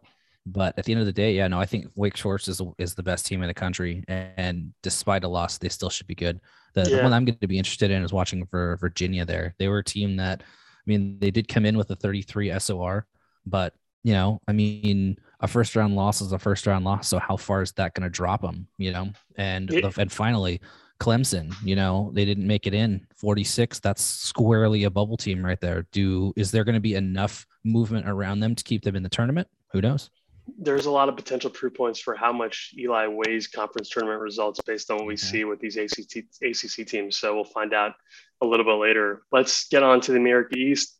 But 0.51 0.77
at 0.77 0.85
the 0.85 0.91
end 0.91 1.01
of 1.01 1.05
the 1.05 1.13
day, 1.13 1.33
yeah, 1.33 1.47
no, 1.47 1.59
I 1.59 1.65
think 1.65 1.91
Wake 1.95 2.17
Forest 2.17 2.47
is 2.47 2.61
is 2.77 2.95
the 2.95 3.03
best 3.03 3.25
team 3.25 3.41
in 3.41 3.47
the 3.47 3.53
country, 3.53 4.03
and 4.07 4.73
despite 4.81 5.23
a 5.23 5.27
loss, 5.27 5.57
they 5.57 5.69
still 5.69 5.89
should 5.89 6.07
be 6.07 6.15
good. 6.15 6.39
The, 6.73 6.89
yeah. 6.89 6.97
the 6.97 7.03
one 7.03 7.13
I'm 7.13 7.25
going 7.25 7.37
to 7.37 7.47
be 7.47 7.57
interested 7.57 7.91
in 7.91 8.03
is 8.03 8.13
watching 8.13 8.45
for 8.45 8.77
Virginia. 8.77 9.25
There, 9.25 9.55
they 9.57 9.67
were 9.67 9.79
a 9.79 9.83
team 9.83 10.17
that, 10.17 10.41
I 10.41 10.85
mean, 10.85 11.19
they 11.19 11.31
did 11.31 11.47
come 11.47 11.65
in 11.65 11.77
with 11.77 11.89
a 11.91 11.95
33 11.95 12.57
SOR, 12.59 13.07
but 13.45 13.73
you 14.03 14.13
know, 14.13 14.39
I 14.47 14.53
mean, 14.53 15.17
a 15.41 15.47
first 15.47 15.75
round 15.75 15.95
loss 15.95 16.21
is 16.21 16.31
a 16.31 16.39
first 16.39 16.65
round 16.67 16.85
loss. 16.85 17.07
So 17.07 17.19
how 17.19 17.37
far 17.37 17.61
is 17.61 17.71
that 17.73 17.93
going 17.93 18.03
to 18.03 18.09
drop 18.09 18.41
them? 18.41 18.67
You 18.77 18.91
know, 18.91 19.11
and 19.35 19.69
yeah. 19.71 19.91
and 19.97 20.11
finally, 20.11 20.61
Clemson, 20.99 21.53
you 21.63 21.75
know, 21.75 22.11
they 22.13 22.25
didn't 22.25 22.47
make 22.47 22.67
it 22.67 22.73
in 22.73 23.05
46. 23.15 23.79
That's 23.79 24.01
squarely 24.01 24.83
a 24.83 24.89
bubble 24.89 25.17
team 25.17 25.45
right 25.45 25.59
there. 25.59 25.85
Do 25.91 26.33
is 26.35 26.51
there 26.51 26.63
going 26.63 26.75
to 26.75 26.81
be 26.81 26.95
enough 26.95 27.45
movement 27.63 28.07
around 28.07 28.39
them 28.39 28.55
to 28.55 28.63
keep 28.63 28.83
them 28.83 28.95
in 28.95 29.03
the 29.03 29.09
tournament? 29.09 29.47
Who 29.71 29.81
knows? 29.81 30.09
There's 30.57 30.85
a 30.85 30.91
lot 30.91 31.09
of 31.09 31.15
potential 31.15 31.49
proof 31.49 31.75
points 31.75 31.99
for 31.99 32.15
how 32.15 32.31
much 32.31 32.73
Eli 32.77 33.07
weighs 33.07 33.47
conference 33.47 33.89
tournament 33.89 34.21
results 34.21 34.59
based 34.65 34.89
on 34.89 34.97
what 34.97 35.05
we 35.05 35.13
okay. 35.13 35.21
see 35.21 35.43
with 35.43 35.59
these 35.59 35.77
ACC, 35.77 36.25
ACC 36.41 36.87
teams. 36.87 37.17
So 37.17 37.35
we'll 37.35 37.43
find 37.43 37.73
out 37.73 37.93
a 38.41 38.45
little 38.45 38.65
bit 38.65 38.81
later. 38.81 39.23
Let's 39.31 39.67
get 39.67 39.83
on 39.83 40.01
to 40.01 40.11
the 40.11 40.17
America 40.17 40.57
East. 40.57 40.97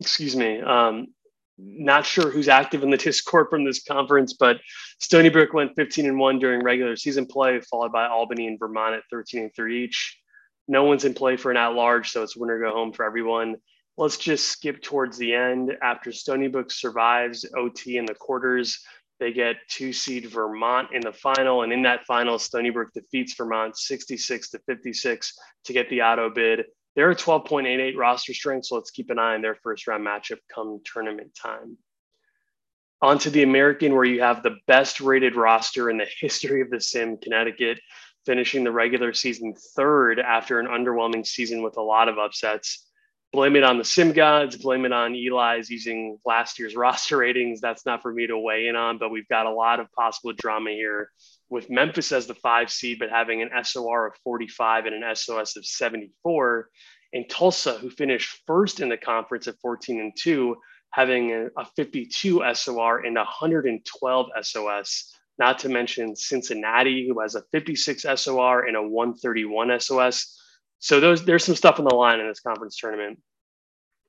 Excuse 0.00 0.36
me. 0.36 0.60
Um, 0.60 1.08
not 1.58 2.06
sure 2.06 2.30
who's 2.30 2.48
active 2.48 2.82
in 2.82 2.90
the 2.90 2.96
Discord 2.96 3.48
from 3.50 3.64
this 3.64 3.82
conference, 3.82 4.34
but 4.34 4.58
Stony 5.00 5.28
Brook 5.28 5.52
went 5.52 5.74
15 5.74 6.06
and 6.06 6.18
1 6.18 6.38
during 6.38 6.62
regular 6.62 6.96
season 6.96 7.26
play, 7.26 7.60
followed 7.60 7.92
by 7.92 8.06
Albany 8.06 8.46
and 8.46 8.58
Vermont 8.58 8.94
at 8.94 9.02
13 9.10 9.42
and 9.42 9.54
3 9.54 9.84
each. 9.84 10.18
No 10.68 10.84
one's 10.84 11.04
in 11.04 11.14
play 11.14 11.36
for 11.36 11.50
an 11.50 11.56
at 11.56 11.68
large, 11.68 12.10
so 12.10 12.22
it's 12.22 12.36
winner 12.36 12.60
go 12.60 12.70
home 12.70 12.92
for 12.92 13.04
everyone. 13.04 13.56
Let's 13.98 14.16
just 14.16 14.46
skip 14.46 14.80
towards 14.80 15.18
the 15.18 15.34
end. 15.34 15.76
After 15.82 16.12
Stony 16.12 16.46
Brook 16.46 16.70
survives 16.70 17.44
OT 17.56 17.96
in 17.98 18.06
the 18.06 18.14
quarters, 18.14 18.80
they 19.18 19.32
get 19.32 19.56
two 19.68 19.92
seed 19.92 20.26
Vermont 20.26 20.90
in 20.92 21.00
the 21.00 21.12
final. 21.12 21.62
And 21.62 21.72
in 21.72 21.82
that 21.82 22.04
final, 22.06 22.38
Stony 22.38 22.70
Brook 22.70 22.90
defeats 22.94 23.34
Vermont 23.34 23.76
66 23.76 24.50
to 24.50 24.60
56 24.60 25.36
to 25.64 25.72
get 25.72 25.90
the 25.90 26.02
auto 26.02 26.30
bid. 26.30 26.66
They're 26.94 27.10
a 27.10 27.16
12.88 27.16 27.96
roster 27.96 28.32
strength, 28.34 28.66
so 28.66 28.76
let's 28.76 28.92
keep 28.92 29.10
an 29.10 29.18
eye 29.18 29.34
on 29.34 29.42
their 29.42 29.56
first 29.56 29.88
round 29.88 30.06
matchup 30.06 30.38
come 30.54 30.80
tournament 30.84 31.34
time. 31.34 31.76
On 33.02 33.18
to 33.18 33.30
the 33.30 33.42
American, 33.42 33.96
where 33.96 34.04
you 34.04 34.22
have 34.22 34.44
the 34.44 34.58
best 34.68 35.00
rated 35.00 35.34
roster 35.34 35.90
in 35.90 35.98
the 35.98 36.06
history 36.20 36.60
of 36.60 36.70
the 36.70 36.80
sim, 36.80 37.16
Connecticut, 37.16 37.80
finishing 38.24 38.62
the 38.62 38.70
regular 38.70 39.12
season 39.12 39.54
third 39.74 40.20
after 40.20 40.60
an 40.60 40.68
underwhelming 40.68 41.26
season 41.26 41.62
with 41.62 41.76
a 41.78 41.82
lot 41.82 42.08
of 42.08 42.16
upsets. 42.16 42.87
Blame 43.32 43.56
it 43.56 43.64
on 43.64 43.76
the 43.76 43.84
sim 43.84 44.12
gods, 44.12 44.56
blame 44.56 44.86
it 44.86 44.92
on 44.92 45.14
Eli's 45.14 45.68
using 45.68 46.18
last 46.24 46.58
year's 46.58 46.74
roster 46.76 47.18
ratings. 47.18 47.60
That's 47.60 47.84
not 47.84 48.02
for 48.02 48.12
me 48.12 48.26
to 48.26 48.38
weigh 48.38 48.68
in 48.68 48.76
on, 48.76 48.98
but 48.98 49.10
we've 49.10 49.28
got 49.28 49.46
a 49.46 49.52
lot 49.52 49.80
of 49.80 49.92
possible 49.92 50.32
drama 50.32 50.70
here 50.70 51.10
with 51.50 51.70
Memphis 51.70 52.12
as 52.12 52.26
the 52.26 52.34
five 52.34 52.70
seed, 52.70 52.98
but 52.98 53.10
having 53.10 53.42
an 53.42 53.50
SOR 53.64 54.06
of 54.06 54.14
45 54.24 54.86
and 54.86 55.02
an 55.02 55.14
SOS 55.14 55.56
of 55.56 55.64
74, 55.64 56.68
and 57.12 57.28
Tulsa, 57.28 57.78
who 57.78 57.90
finished 57.90 58.42
first 58.46 58.80
in 58.80 58.88
the 58.88 58.96
conference 58.96 59.48
at 59.48 59.58
14 59.60 60.00
and 60.00 60.12
2, 60.18 60.56
having 60.92 61.32
a, 61.32 61.46
a 61.60 61.64
52 61.76 62.42
SOR 62.54 62.98
and 63.04 63.16
112 63.16 64.26
SOS. 64.42 65.14
Not 65.38 65.58
to 65.60 65.68
mention 65.68 66.16
Cincinnati, 66.16 67.06
who 67.06 67.20
has 67.20 67.34
a 67.34 67.42
56 67.52 68.04
SOR 68.16 68.66
and 68.66 68.76
a 68.76 68.82
131 68.82 69.80
SOS. 69.80 70.38
So 70.78 71.00
those 71.00 71.24
there's 71.24 71.44
some 71.44 71.56
stuff 71.56 71.78
on 71.78 71.84
the 71.84 71.94
line 71.94 72.20
in 72.20 72.28
this 72.28 72.40
conference 72.40 72.76
tournament. 72.76 73.20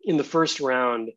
In 0.04 0.18
the 0.18 0.24
first 0.24 0.60
round, 0.60 1.10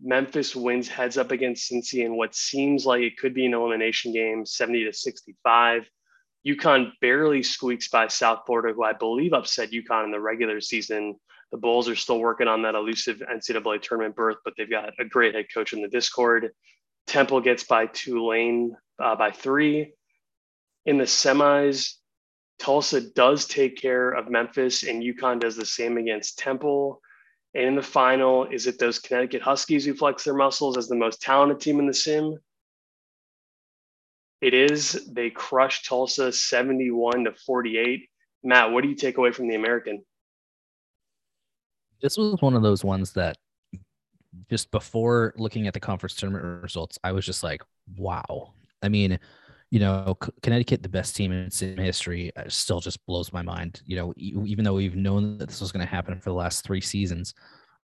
Memphis 0.00 0.56
wins 0.56 0.88
heads 0.88 1.18
up 1.18 1.30
against 1.30 1.70
Cincy 1.70 2.04
in 2.04 2.16
what 2.16 2.34
seems 2.34 2.86
like 2.86 3.02
it 3.02 3.18
could 3.18 3.34
be 3.34 3.46
an 3.46 3.54
elimination 3.54 4.12
game, 4.12 4.46
70 4.46 4.84
to 4.84 4.92
65. 4.92 5.88
UConn 6.46 6.90
barely 7.00 7.42
squeaks 7.42 7.88
by 7.88 8.08
South 8.08 8.40
Florida, 8.46 8.74
who 8.74 8.82
I 8.82 8.94
believe 8.94 9.32
upset 9.32 9.70
UConn 9.70 10.04
in 10.04 10.10
the 10.10 10.20
regular 10.20 10.60
season. 10.60 11.16
The 11.52 11.58
Bulls 11.58 11.88
are 11.88 11.96
still 11.96 12.18
working 12.18 12.48
on 12.48 12.62
that 12.62 12.74
elusive 12.74 13.18
NCAA 13.18 13.82
tournament 13.82 14.16
berth, 14.16 14.38
but 14.44 14.54
they've 14.56 14.70
got 14.70 14.90
a 14.98 15.04
great 15.04 15.34
head 15.34 15.46
coach 15.52 15.72
in 15.72 15.82
the 15.82 15.88
Discord. 15.88 16.50
Temple 17.06 17.40
gets 17.40 17.64
by 17.64 17.86
Tulane 17.86 18.74
uh, 18.98 19.14
by 19.16 19.30
three. 19.30 19.92
In 20.86 20.98
the 20.98 21.04
semis, 21.04 21.94
Tulsa 22.58 23.00
does 23.00 23.46
take 23.46 23.76
care 23.76 24.10
of 24.10 24.30
Memphis, 24.30 24.84
and 24.84 25.02
UConn 25.02 25.40
does 25.40 25.56
the 25.56 25.66
same 25.66 25.96
against 25.96 26.38
Temple. 26.38 27.00
And 27.54 27.64
in 27.64 27.74
the 27.74 27.82
final, 27.82 28.44
is 28.46 28.66
it 28.66 28.78
those 28.78 28.98
Connecticut 28.98 29.42
Huskies 29.42 29.84
who 29.84 29.94
flex 29.94 30.24
their 30.24 30.34
muscles 30.34 30.76
as 30.76 30.88
the 30.88 30.94
most 30.94 31.20
talented 31.20 31.60
team 31.60 31.80
in 31.80 31.86
the 31.86 31.94
sim? 31.94 32.38
It 34.40 34.54
is. 34.54 35.08
They 35.12 35.30
crushed 35.30 35.86
Tulsa 35.86 36.32
71 36.32 37.24
to 37.24 37.32
48. 37.32 38.08
Matt, 38.42 38.72
what 38.72 38.82
do 38.82 38.88
you 38.88 38.96
take 38.96 39.18
away 39.18 39.32
from 39.32 39.48
the 39.48 39.54
American? 39.54 40.04
This 42.00 42.16
was 42.16 42.40
one 42.40 42.54
of 42.54 42.62
those 42.62 42.82
ones 42.82 43.12
that 43.12 43.36
just 44.50 44.70
before 44.70 45.32
looking 45.36 45.66
at 45.66 45.74
the 45.74 45.80
conference 45.80 46.14
tournament 46.14 46.62
results, 46.62 46.98
I 47.04 47.12
was 47.12 47.24
just 47.24 47.42
like, 47.42 47.62
wow. 47.96 48.52
I 48.82 48.88
mean, 48.88 49.20
you 49.72 49.78
know, 49.78 50.18
Connecticut, 50.42 50.82
the 50.82 50.88
best 50.90 51.16
team 51.16 51.32
in 51.32 51.50
sim 51.50 51.78
history, 51.78 52.30
uh, 52.36 52.42
still 52.48 52.78
just 52.78 53.04
blows 53.06 53.32
my 53.32 53.40
mind. 53.40 53.80
You 53.86 53.96
know, 53.96 54.12
even 54.18 54.66
though 54.66 54.74
we've 54.74 54.94
known 54.94 55.38
that 55.38 55.48
this 55.48 55.62
was 55.62 55.72
going 55.72 55.84
to 55.84 55.90
happen 55.90 56.20
for 56.20 56.28
the 56.28 56.36
last 56.36 56.62
three 56.62 56.82
seasons, 56.82 57.32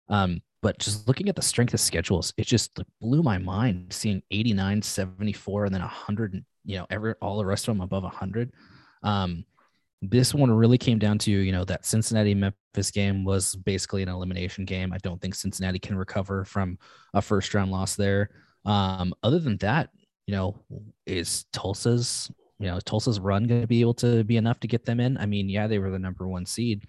um, 0.09 0.43
but 0.63 0.81
just 0.81 1.07
looking 1.07 1.29
at 1.29 1.37
the 1.37 1.43
strength 1.43 1.75
of 1.75 1.79
schedules, 1.81 2.35
it 2.37 2.49
just 2.49 2.81
blew 3.01 3.23
my 3.23 3.39
mind 3.39 3.93
seeing 3.93 4.21
89, 4.33 4.83
74, 4.83 5.67
and 5.67 5.75
then 5.75 5.81
100, 5.81 6.45
you 6.65 6.77
know, 6.77 6.89
every 6.91 7.15
all 7.23 7.39
the 7.39 7.47
rest 7.47 7.69
of 7.69 7.77
them 7.77 7.83
above 7.83 8.03
100. 8.03 8.51
Um, 9.05 9.45
this 10.03 10.35
one 10.35 10.51
really 10.51 10.79
came 10.79 10.99
down 10.99 11.19
to, 11.19 11.31
you 11.31 11.53
know, 11.53 11.65
that 11.67 11.87
Cincinnati 11.87 12.35
Memphis 12.35 12.91
game 12.91 13.25
was 13.25 13.55
basically 13.55 14.03
an 14.03 14.09
elimination 14.09 14.65
game. 14.65 14.93
I 14.93 14.99
don't 14.99 15.21
think 15.23 15.37
Cincinnati 15.37 15.79
can 15.79 15.97
recover 15.97 16.45
from 16.45 16.81
a 17.15 17.23
first 17.23 17.55
round 17.55 17.71
loss 17.71 17.95
there. 17.95 18.31
Um, 18.65 19.15
other 19.23 19.39
than 19.39 19.57
that, 19.59 19.91
you 20.27 20.35
know, 20.35 20.57
is 21.07 21.45
Tulsa's, 21.53 22.31
you 22.59 22.67
know, 22.67 22.81
Tulsa's 22.81 23.21
run 23.21 23.45
going 23.45 23.61
to 23.61 23.67
be 23.67 23.81
able 23.81 23.95
to 23.95 24.25
be 24.25 24.37
enough 24.37 24.61
to 24.61 24.69
get 24.69 24.85
them 24.85 25.01
in? 25.01 25.17
I 25.19 25.27
mean, 25.27 25.49
yeah, 25.49 25.67
they 25.67 25.79
were 25.79 25.91
the 25.91 25.99
number 25.99 26.27
one 26.27 26.47
seed, 26.47 26.85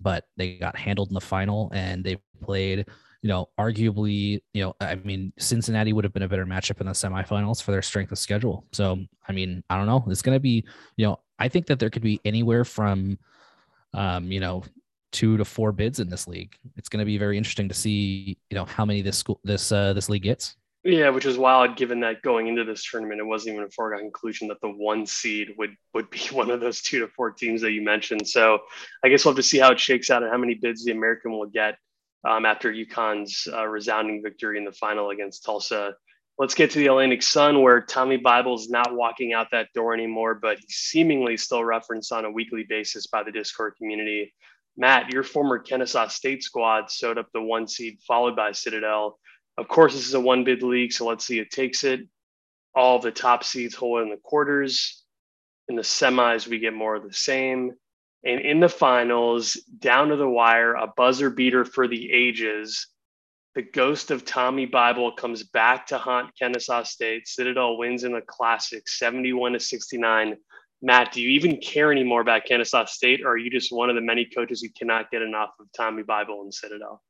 but 0.00 0.24
they 0.36 0.58
got 0.58 0.76
handled 0.76 1.08
in 1.08 1.14
the 1.14 1.20
final 1.20 1.70
and 1.74 2.02
they 2.02 2.18
played, 2.42 2.86
you 3.22 3.28
know, 3.28 3.48
arguably, 3.58 4.42
you 4.52 4.62
know, 4.64 4.74
I 4.80 4.96
mean, 4.96 5.32
Cincinnati 5.38 5.92
would 5.92 6.04
have 6.04 6.12
been 6.12 6.24
a 6.24 6.28
better 6.28 6.46
matchup 6.46 6.80
in 6.80 6.86
the 6.86 6.92
semifinals 6.92 7.62
for 7.62 7.70
their 7.70 7.82
strength 7.82 8.10
of 8.10 8.18
schedule. 8.18 8.64
So, 8.72 8.98
I 9.28 9.32
mean, 9.32 9.62
I 9.70 9.76
don't 9.76 9.86
know. 9.86 10.04
It's 10.08 10.22
going 10.22 10.36
to 10.36 10.40
be, 10.40 10.64
you 10.96 11.06
know, 11.06 11.20
I 11.38 11.48
think 11.48 11.66
that 11.66 11.78
there 11.78 11.90
could 11.90 12.02
be 12.02 12.20
anywhere 12.24 12.64
from, 12.64 13.18
um, 13.94 14.32
you 14.32 14.40
know, 14.40 14.64
two 15.12 15.36
to 15.36 15.44
four 15.44 15.72
bids 15.72 16.00
in 16.00 16.08
this 16.08 16.26
league. 16.26 16.56
It's 16.76 16.88
going 16.88 16.98
to 17.00 17.04
be 17.04 17.18
very 17.18 17.36
interesting 17.36 17.68
to 17.68 17.74
see, 17.74 18.38
you 18.50 18.56
know, 18.56 18.64
how 18.64 18.84
many 18.84 19.02
this 19.02 19.18
school, 19.18 19.40
this, 19.44 19.70
uh, 19.70 19.92
this 19.92 20.08
league 20.08 20.22
gets. 20.22 20.56
Yeah, 20.84 21.10
which 21.10 21.26
is 21.26 21.38
wild 21.38 21.76
given 21.76 22.00
that 22.00 22.22
going 22.22 22.48
into 22.48 22.64
this 22.64 22.84
tournament, 22.90 23.20
it 23.20 23.24
wasn't 23.24 23.54
even 23.54 23.66
a 23.66 23.70
foregone 23.70 24.00
conclusion 24.00 24.48
that 24.48 24.60
the 24.60 24.68
one 24.68 25.06
seed 25.06 25.50
would 25.56 25.76
would 25.94 26.10
be 26.10 26.18
one 26.32 26.50
of 26.50 26.60
those 26.60 26.82
two 26.82 27.00
to 27.00 27.08
four 27.08 27.30
teams 27.30 27.60
that 27.60 27.72
you 27.72 27.82
mentioned. 27.82 28.26
So 28.26 28.58
I 29.04 29.08
guess 29.08 29.24
we'll 29.24 29.32
have 29.32 29.36
to 29.36 29.42
see 29.42 29.58
how 29.58 29.72
it 29.72 29.80
shakes 29.80 30.10
out 30.10 30.22
and 30.22 30.32
how 30.32 30.38
many 30.38 30.54
bids 30.54 30.84
the 30.84 30.92
American 30.92 31.32
will 31.32 31.46
get 31.46 31.76
um, 32.28 32.44
after 32.44 32.72
UConn's 32.72 33.46
uh, 33.52 33.66
resounding 33.66 34.22
victory 34.22 34.58
in 34.58 34.64
the 34.64 34.72
final 34.72 35.10
against 35.10 35.44
Tulsa. 35.44 35.94
Let's 36.38 36.54
get 36.54 36.70
to 36.72 36.78
the 36.78 36.86
Atlantic 36.86 37.22
Sun, 37.22 37.62
where 37.62 37.82
Tommy 37.82 38.16
Bible's 38.16 38.68
not 38.68 38.94
walking 38.94 39.32
out 39.34 39.48
that 39.52 39.68
door 39.74 39.92
anymore, 39.92 40.34
but 40.34 40.58
he's 40.58 40.76
seemingly 40.76 41.36
still 41.36 41.62
referenced 41.62 42.10
on 42.10 42.24
a 42.24 42.30
weekly 42.30 42.64
basis 42.68 43.06
by 43.06 43.22
the 43.22 43.30
Discord 43.30 43.74
community. 43.76 44.34
Matt, 44.76 45.12
your 45.12 45.22
former 45.22 45.58
Kennesaw 45.58 46.08
State 46.08 46.42
squad 46.42 46.90
sewed 46.90 47.18
up 47.18 47.28
the 47.34 47.42
one 47.42 47.68
seed, 47.68 47.98
followed 48.08 48.34
by 48.34 48.52
Citadel. 48.52 49.18
Of 49.58 49.68
course, 49.68 49.94
this 49.94 50.06
is 50.06 50.14
a 50.14 50.20
one 50.20 50.44
bid 50.44 50.62
league, 50.62 50.92
so 50.92 51.06
let's 51.06 51.26
see 51.26 51.38
who 51.38 51.44
takes 51.44 51.84
it. 51.84 52.00
All 52.74 52.98
the 52.98 53.10
top 53.10 53.44
seeds 53.44 53.74
hold 53.74 54.02
in 54.02 54.10
the 54.10 54.16
quarters. 54.16 55.04
In 55.68 55.76
the 55.76 55.82
semis, 55.82 56.48
we 56.48 56.58
get 56.58 56.74
more 56.74 56.94
of 56.94 57.04
the 57.04 57.12
same. 57.12 57.72
And 58.24 58.40
in 58.40 58.60
the 58.60 58.68
finals, 58.68 59.54
down 59.78 60.08
to 60.08 60.16
the 60.16 60.28
wire, 60.28 60.74
a 60.74 60.86
buzzer 60.96 61.28
beater 61.28 61.64
for 61.64 61.88
the 61.88 62.12
ages. 62.12 62.88
The 63.54 63.62
ghost 63.62 64.10
of 64.10 64.24
Tommy 64.24 64.64
Bible 64.64 65.12
comes 65.12 65.42
back 65.42 65.86
to 65.88 65.98
haunt 65.98 66.30
Kennesaw 66.38 66.84
State. 66.84 67.28
Citadel 67.28 67.76
wins 67.76 68.04
in 68.04 68.14
a 68.14 68.22
classic 68.22 68.88
71 68.88 69.52
to 69.52 69.60
69. 69.60 70.36
Matt, 70.80 71.12
do 71.12 71.20
you 71.20 71.28
even 71.30 71.58
care 71.58 71.92
anymore 71.92 72.22
about 72.22 72.44
Kennesaw 72.46 72.86
State, 72.86 73.20
or 73.22 73.32
are 73.32 73.38
you 73.38 73.50
just 73.50 73.70
one 73.70 73.90
of 73.90 73.94
the 73.94 74.00
many 74.00 74.24
coaches 74.24 74.62
who 74.62 74.68
cannot 74.76 75.10
get 75.10 75.22
enough 75.22 75.50
of 75.60 75.66
Tommy 75.76 76.02
Bible 76.02 76.42
and 76.42 76.54
Citadel? 76.54 77.02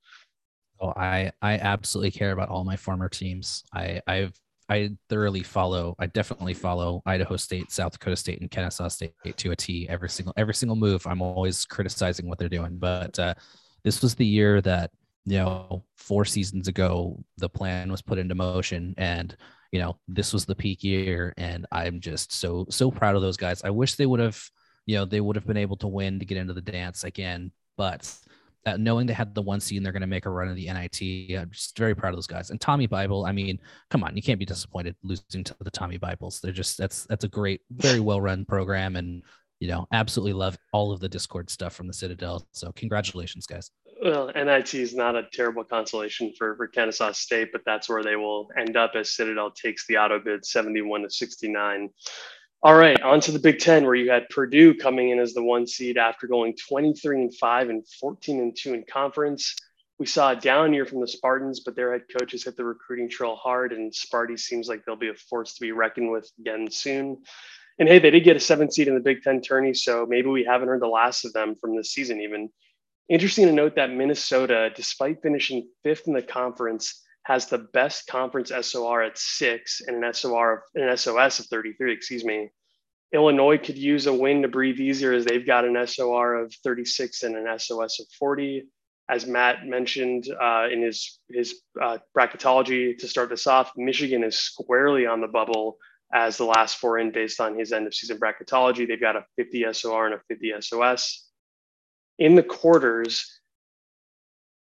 I 0.83 1.33
I 1.41 1.59
absolutely 1.59 2.11
care 2.11 2.33
about 2.33 2.49
all 2.49 2.65
my 2.65 2.77
former 2.77 3.09
teams. 3.09 3.65
I 3.75 4.01
I've 4.07 4.33
I 4.69 4.91
thoroughly 5.09 5.43
follow. 5.43 5.95
I 5.99 6.07
definitely 6.07 6.55
follow 6.55 7.03
Idaho 7.05 7.37
State, 7.37 7.71
South 7.71 7.93
Dakota 7.93 8.17
State, 8.17 8.41
and 8.41 8.51
Kennesaw 8.51 8.89
State 8.89 9.13
to 9.37 9.51
a 9.51 9.57
T. 9.57 9.89
Every 9.89 10.09
single 10.09 10.33
every 10.37 10.55
single 10.55 10.77
move. 10.77 11.07
I'm 11.07 11.23
always 11.23 11.65
criticizing 11.65 12.29
what 12.29 12.39
they're 12.39 12.49
doing, 12.49 12.79
but 12.79 13.19
uh, 13.19 13.35
this 13.85 14.03
was 14.03 14.15
the 14.15 14.27
year 14.27 14.61
that 14.63 14.91
you 15.25 15.39
know 15.39 15.85
four 15.97 16.25
seasons 16.25 16.69
ago 16.69 17.23
the 17.39 17.49
plan 17.49 17.91
was 17.91 18.03
put 18.03 18.19
into 18.19 18.35
motion, 18.35 18.95
and 18.97 19.37
you 19.73 19.81
know 19.81 19.99
this 20.09 20.33
was 20.33 20.47
the 20.47 20.55
peak 20.55 20.83
year, 20.83 21.35
and 21.37 21.67
I'm 21.71 22.01
just 22.01 22.33
so 22.33 22.67
so 22.71 22.91
proud 22.91 23.17
of 23.17 23.23
those 23.23 23.37
guys. 23.37 23.63
I 23.63 23.71
wish 23.71 23.97
they 23.97 24.07
would 24.07 24.21
have 24.21 24.41
you 24.87 24.97
know 24.97 25.05
they 25.05 25.21
would 25.21 25.37
have 25.37 25.47
been 25.47 25.57
able 25.57 25.77
to 25.79 25.89
win 25.89 26.19
to 26.19 26.25
get 26.25 26.39
into 26.39 26.55
the 26.55 26.63
dance 26.63 27.05
again, 27.05 27.53
but 27.77 28.11
uh, 28.67 28.77
knowing 28.77 29.07
they 29.07 29.13
had 29.13 29.35
the 29.35 29.43
one 29.43 29.61
seed 29.61 29.79
and 29.79 29.87
they're 29.87 29.93
going 29.93 30.03
to 30.03 30.07
make 30.07 30.27
a 30.27 30.31
run 30.31 30.49
of 30.49 30.57
the 30.57 30.67
NIT. 30.67 31.37
I'm 31.39 31.51
just 31.51 31.77
very 31.77 31.95
proud 31.95 32.11
of 32.11 32.17
those 32.17 32.27
guys. 32.27 32.51
And 32.51 32.61
Tommy 32.61 32.87
Bible, 32.87 33.25
I 33.25 33.33
mean, 33.33 33.59
come 33.91 34.05
on, 34.05 34.17
you 34.17 34.23
can't 34.23 34.39
be 34.39 34.45
disappointed 34.45 34.97
losing 35.03 35.45
to 35.45 35.55
the 35.61 35.71
Tommy 35.71 35.99
Bibles. 35.99 36.41
They're 36.41 36.53
just 36.53 36.79
that's 36.79 37.05
that's 37.07 37.25
a 37.25 37.29
great, 37.29 37.61
very 37.71 38.01
well 38.01 38.21
run 38.21 38.45
program, 38.45 38.97
and 38.97 39.23
you 39.61 39.69
know, 39.69 39.87
absolutely 39.93 40.33
love 40.33 40.59
all 40.73 40.93
of 40.93 41.01
the 41.01 41.09
Discord 41.09 41.49
stuff 41.49 41.73
from 41.75 41.87
the 41.87 41.93
Citadel. 41.93 42.47
So 42.53 42.73
congratulations, 42.73 43.47
guys. 43.47 43.71
Well, 44.03 44.33
NIT 44.35 44.75
is 44.75 44.95
not 44.97 45.15
a 45.15 45.29
terrible 45.33 45.63
consolation 45.63 46.33
for, 46.37 46.57
for 46.57 46.67
Kennesaw 46.67 47.13
State, 47.13 47.51
but 47.53 47.63
that's 47.65 47.89
where 47.89 48.03
they 48.03 48.17
will 48.17 48.49
end 48.59 48.77
up 48.77 48.93
as 48.97 49.15
Citadel 49.15 49.53
takes 49.53 49.87
the 49.87 49.99
auto 49.99 50.19
bid 50.19 50.45
71 50.45 51.03
to 51.03 51.11
69. 51.11 51.91
All 52.65 52.77
right, 52.77 53.03
on 53.03 53.21
to 53.23 53.33
the 53.33 53.41
Big 53.41 53.59
Ten, 53.59 53.85
where 53.85 53.97
you 53.97 54.09
had 54.09 54.29
Purdue 54.29 54.75
coming 54.75 55.11
in 55.11 55.19
as 55.19 55.35
the 55.35 55.43
one 55.43 55.67
seed 55.67 55.99
after 55.99 56.29
going 56.29 56.55
23 56.69 57.23
and 57.23 57.35
5 57.35 57.71
and 57.71 57.85
14 58.01 58.39
and 58.41 58.57
2 58.57 58.75
in 58.75 58.85
conference. 58.89 59.57
We 59.99 60.07
saw 60.07 60.31
a 60.31 60.37
down 60.37 60.73
year 60.73 60.87
from 60.87 61.01
the 61.01 61.09
Spartans, 61.09 61.59
but 61.65 61.75
their 61.75 61.91
head 61.91 62.03
coaches 62.17 62.45
hit 62.45 62.57
the 62.57 62.65
recruiting 62.65 63.11
trail 63.11 63.35
hard, 63.35 63.73
and 63.73 63.93
Sparty 63.93 64.39
seems 64.39 64.69
like 64.69 64.85
they'll 64.85 64.95
be 64.95 65.09
a 65.09 65.15
force 65.15 65.55
to 65.55 65.61
be 65.61 65.73
reckoned 65.73 66.13
with 66.13 66.31
again 66.39 66.71
soon. 66.71 67.25
And 67.81 67.89
hey, 67.89 67.99
they 67.99 68.11
did 68.11 68.23
get 68.23 68.37
a 68.37 68.41
seven 68.41 68.71
seed 68.71 68.87
in 68.87 68.95
the 68.95 69.01
Big 69.01 69.23
Ten 69.23 69.41
tourney, 69.41 69.75
so 69.75 70.07
maybe 70.09 70.29
we 70.29 70.45
haven't 70.45 70.69
heard 70.69 70.83
the 70.83 70.87
last 70.87 71.25
of 71.25 71.33
them 71.33 71.57
from 71.61 71.77
this 71.77 71.91
season 71.91 72.21
even. 72.21 72.49
Interesting 73.09 73.47
to 73.47 73.53
note 73.53 73.75
that 73.75 73.91
Minnesota, 73.91 74.71
despite 74.77 75.21
finishing 75.21 75.69
fifth 75.83 76.07
in 76.07 76.13
the 76.13 76.23
conference, 76.23 77.03
has 77.25 77.47
the 77.47 77.59
best 77.59 78.07
conference 78.07 78.51
SOR 78.63 79.03
at 79.03 79.17
six 79.17 79.81
and 79.87 80.03
an 80.03 80.13
SOR 80.13 80.53
of, 80.53 80.61
an 80.75 80.97
SOS 80.97 81.39
of 81.39 81.47
33, 81.47 81.93
excuse 81.93 82.25
me. 82.25 82.51
Illinois 83.13 83.59
could 83.59 83.77
use 83.77 84.07
a 84.07 84.13
win 84.13 84.43
to 84.43 84.49
breathe 84.49 84.81
easier 84.81 85.13
as 85.13 85.25
they've 85.25 85.47
got 85.47 85.65
an 85.65 85.87
SOR 85.87 86.35
of 86.35 86.53
36 86.65 87.23
and 87.23 87.37
an 87.37 87.59
SOS 87.59 88.01
of 88.01 88.07
40. 88.19 88.65
As 89.09 89.27
Matt 89.27 89.67
mentioned 89.67 90.29
uh, 90.41 90.69
in 90.73 90.81
his 90.81 91.19
his 91.29 91.61
uh, 91.81 91.99
bracketology 92.17 92.97
to 92.97 93.09
start 93.09 93.29
this 93.29 93.47
off, 93.47 93.73
Michigan 93.77 94.25
is 94.25 94.39
squarely 94.39 95.07
on 95.07 95.21
the 95.21 95.29
bubble 95.29 95.77
as 96.15 96.37
the 96.37 96.45
last 96.45 96.77
four 96.77 96.99
in 96.99 97.11
based 97.11 97.41
on 97.41 97.59
his 97.59 97.73
end 97.73 97.87
of 97.87 97.95
season 97.95 98.19
bracketology. 98.19 98.87
They've 98.87 99.01
got 99.01 99.17
a 99.17 99.27
50 99.37 99.73
SOR 99.73 100.07
and 100.07 100.15
a 100.15 100.21
50 100.29 100.55
SOS. 100.61 101.29
In 102.19 102.35
the 102.35 102.43
quarters, 102.43 103.41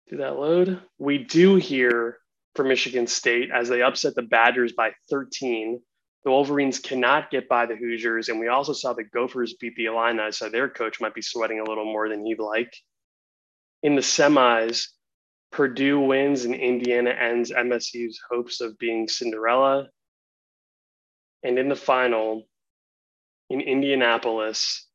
do 0.10 0.18
that 0.18 0.40
load? 0.40 0.82
We 0.98 1.20
do 1.20 1.56
hear 1.56 2.18
from 2.56 2.68
Michigan 2.68 3.08
State 3.08 3.50
as 3.54 3.70
they 3.70 3.82
upset 3.82 4.16
the 4.16 4.22
Badgers 4.22 4.74
by 4.74 4.92
13. 5.10 5.80
The 6.24 6.32
Wolverines 6.32 6.80
cannot 6.80 7.32
get 7.32 7.50
by 7.50 7.66
the 7.66 7.76
Hoosiers, 7.76 8.30
and 8.30 8.40
we 8.40 8.48
also 8.48 8.74
saw 8.74 8.94
the 8.94 9.04
Gophers 9.04 9.56
beat 9.60 9.76
the 9.76 9.86
Illini, 9.86 10.32
so 10.32 10.50
their 10.50 10.70
coach 10.70 11.02
might 11.02 11.16
be 11.16 11.22
sweating 11.22 11.60
a 11.60 11.64
little 11.64 11.86
more 11.86 12.10
than 12.10 12.26
he'd 12.26 12.40
like. 12.40 12.76
In 13.82 13.96
the 13.96 14.02
semis, 14.02 14.88
Purdue 15.52 16.00
wins 16.00 16.46
and 16.46 16.56
Indiana 16.56 17.10
ends 17.10 17.52
MSU's 17.52 18.20
hopes 18.30 18.62
of 18.62 18.78
being 18.78 19.08
Cinderella. 19.08 19.90
And 21.44 21.60
in 21.60 21.68
the 21.68 21.76
final, 21.76 22.48
in 23.50 23.60
Indianapolis, 23.60 24.88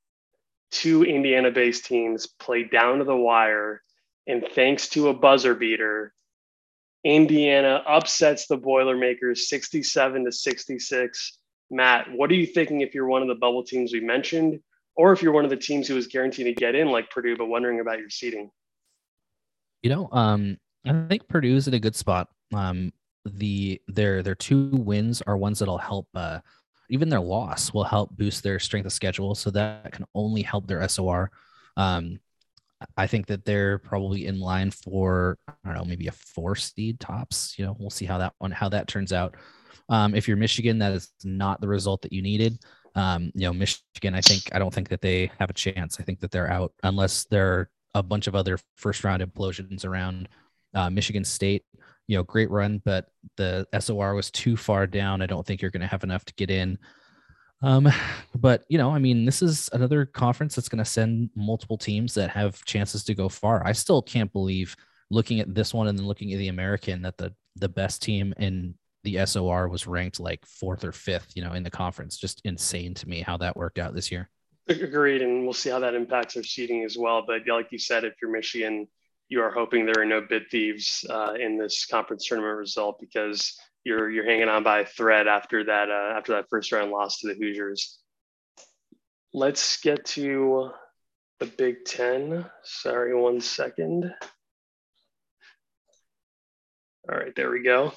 two 0.71 1.05
Indiana 1.05 1.51
based 1.51 1.85
teams 1.85 2.27
play 2.27 2.63
down 2.65 2.99
to 2.99 3.05
the 3.05 3.17
wire. 3.17 3.83
And 4.27 4.47
thanks 4.55 4.89
to 4.91 5.09
a 5.09 5.15
buzzer 5.15 5.55
beater, 5.55 6.15
Indiana 7.07 7.85
upsets 7.87 8.49
the 8.49 8.57
Boilermakers 8.57 9.49
67 9.49 10.25
to 10.25 10.33
66. 10.33 11.39
Matt, 11.71 12.11
what 12.13 12.33
are 12.33 12.35
you 12.35 12.47
thinking 12.47 12.81
if 12.81 12.95
you're 12.95 13.07
one 13.07 13.23
of 13.23 13.29
the 13.29 13.37
bubble 13.37 13.63
teams 13.63 13.93
we 13.93 14.01
mentioned, 14.01 14.59
or 14.97 15.13
if 15.13 15.23
you're 15.23 15.33
one 15.33 15.45
of 15.45 15.51
the 15.51 15.57
teams 15.57 15.87
who 15.87 15.95
was 15.95 16.09
guaranteed 16.09 16.47
to 16.47 16.53
get 16.53 16.75
in, 16.75 16.91
like 16.91 17.09
Purdue, 17.11 17.37
but 17.37 17.47
wondering 17.47 17.79
about 17.79 18.01
your 18.01 18.11
seating? 18.11 18.51
You 19.85 19.91
know, 19.91 20.09
um, 20.11 20.59
I 20.85 21.07
think 21.07 21.29
Purdue's 21.29 21.69
in 21.69 21.75
a 21.75 21.79
good 21.79 21.95
spot. 21.95 22.29
Um, 22.53 22.93
the 23.25 23.81
their 23.87 24.23
their 24.23 24.35
two 24.35 24.71
wins 24.71 25.23
are 25.23 25.37
ones 25.37 25.61
that'll 25.61 25.79
help 25.79 26.09
uh, 26.15 26.41
even 26.91 27.09
their 27.09 27.21
loss 27.21 27.73
will 27.73 27.85
help 27.85 28.17
boost 28.17 28.43
their 28.43 28.59
strength 28.59 28.87
of 28.87 28.93
schedule 28.93 29.37
so 29.37 29.51
that 29.51 29.93
can 29.93 30.07
only 30.15 30.43
help 30.43 30.67
their 30.67 30.87
SOR. 30.89 31.31
Um, 31.77 32.19
I 32.97 33.07
think 33.07 33.27
that 33.27 33.45
they're 33.45 33.79
probably 33.79 34.27
in 34.27 34.39
line 34.39 34.71
for 34.71 35.39
I 35.49 35.53
don't 35.65 35.75
know 35.75 35.85
maybe 35.85 36.09
a 36.09 36.13
four 36.13 36.55
seed 36.55 37.01
tops. 37.01 37.55
You 37.59 37.67
know, 37.67 37.77
we'll 37.79 37.91
see 37.91 38.05
how 38.05 38.19
that 38.19 38.35
one 38.39 38.51
how 38.51 38.69
that 38.69 38.89
turns 38.89 39.13
out. 39.13 39.35
Um, 39.89 40.15
if 40.15 40.27
you're 40.29 40.37
Michigan, 40.37 40.79
that 40.79 40.93
is 40.93 41.13
not 41.25 41.61
the 41.61 41.69
result 41.69 42.03
that 42.03 42.13
you 42.13 42.23
needed. 42.23 42.59
Um, 42.95 43.31
you 43.35 43.43
know, 43.43 43.53
Michigan, 43.53 44.15
I 44.15 44.21
think 44.21 44.43
I 44.53 44.59
don't 44.59 44.73
think 44.73 44.89
that 44.89 45.01
they 45.01 45.31
have 45.39 45.51
a 45.51 45.55
chance. 45.55 46.01
I 46.01 46.03
think 46.03 46.21
that 46.21 46.31
they're 46.31 46.51
out 46.51 46.73
unless 46.83 47.25
there 47.25 47.53
are 47.53 47.71
a 47.95 48.03
bunch 48.03 48.27
of 48.27 48.35
other 48.35 48.59
first 48.77 49.05
round 49.05 49.23
implosions 49.23 49.85
around. 49.85 50.29
Uh, 50.75 50.91
Michigan 50.91 51.25
State, 51.25 51.65
you 52.07 52.17
know, 52.17 52.23
great 52.23 52.51
run, 52.51 52.83
but 52.85 53.07
the 53.39 53.67
SOR 53.79 54.15
was 54.15 54.31
too 54.31 54.57
far 54.57 54.87
down. 54.87 55.23
I 55.23 55.27
don't 55.27 55.47
think 55.47 55.63
you're 55.63 55.71
going 55.71 55.81
to 55.81 55.87
have 55.87 56.05
enough 56.05 56.25
to 56.27 56.35
get 56.35 56.51
in. 56.51 56.79
Um, 57.63 57.89
but 58.35 58.65
you 58.69 58.79
know, 58.79 58.91
I 58.91 58.99
mean, 58.99 59.25
this 59.25 59.43
is 59.43 59.69
another 59.73 60.07
conference 60.07 60.55
that's 60.55 60.69
going 60.69 60.85
to 60.85 60.91
send 60.91 61.31
multiple 61.35 61.79
teams 61.79 62.15
that 62.15 62.31
have 62.31 62.65
chances 62.65 63.05
to 63.05 63.15
go 63.15 63.29
far. 63.29 63.67
I 63.67 63.73
still 63.73 64.03
can't 64.03 64.33
believe 64.33 64.77
looking 65.11 65.41
at 65.41 65.55
this 65.55 65.73
one 65.73 65.89
and 65.89 65.99
then 65.99 66.07
looking 66.07 66.33
at 66.33 66.39
the 66.39 66.49
American 66.49 67.03
that 67.03 67.17
the 67.17 67.33
the 67.57 67.69
best 67.69 68.03
team 68.03 68.35
in 68.39 68.75
the 69.05 69.25
SOR 69.25 69.69
was 69.69 69.87
ranked 69.87 70.19
like 70.19 70.45
fourth 70.45 70.85
or 70.85 70.93
fifth, 70.93 71.33
you 71.35 71.43
know, 71.43 71.53
in 71.53 71.63
the 71.63 71.71
conference. 71.71 72.19
Just 72.19 72.41
insane 72.45 72.93
to 72.95 73.09
me 73.09 73.21
how 73.21 73.37
that 73.37 73.57
worked 73.57 73.79
out 73.79 73.95
this 73.95 74.11
year. 74.11 74.29
Agreed, 74.69 75.23
and 75.23 75.45
we'll 75.45 75.53
see 75.53 75.71
how 75.71 75.79
that 75.79 75.95
impacts 75.95 76.37
our 76.37 76.43
seating 76.43 76.83
as 76.83 76.99
well. 76.99 77.25
But 77.25 77.43
like 77.47 77.71
you 77.71 77.79
said, 77.79 78.05
if 78.05 78.15
you're 78.21 78.33
Michigan, 78.33 78.89
you 79.29 79.41
are 79.43 79.51
hoping 79.51 79.87
there 79.87 80.03
are 80.03 80.07
no 80.07 80.21
bid 80.21 80.51
thieves 80.51 81.05
uh, 81.09 81.35
in 81.41 81.57
this 81.57 81.87
conference 81.87 82.27
tournament 82.27 82.59
result 82.59 82.99
because 83.01 83.57
you're 83.87 84.11
you're 84.11 84.25
hanging 84.25 84.49
on 84.49 84.65
by 84.65 84.81
a 84.81 84.85
thread 84.85 85.29
after 85.29 85.63
that 85.63 85.89
uh, 85.89 86.19
after 86.19 86.33
that 86.33 86.47
first 86.51 86.73
round 86.73 86.91
loss 86.91 87.21
to 87.21 87.29
the 87.29 87.35
Hoosiers. 87.35 87.99
Let's 89.33 89.81
get 89.81 90.05
to 90.07 90.71
the 91.39 91.47
Big 91.47 91.85
Ten. 91.85 92.45
Sorry, 92.65 93.15
one 93.15 93.41
second. 93.41 94.13
All 97.09 97.17
right, 97.17 97.33
there 97.37 97.51
we 97.51 97.63
go. 97.63 97.93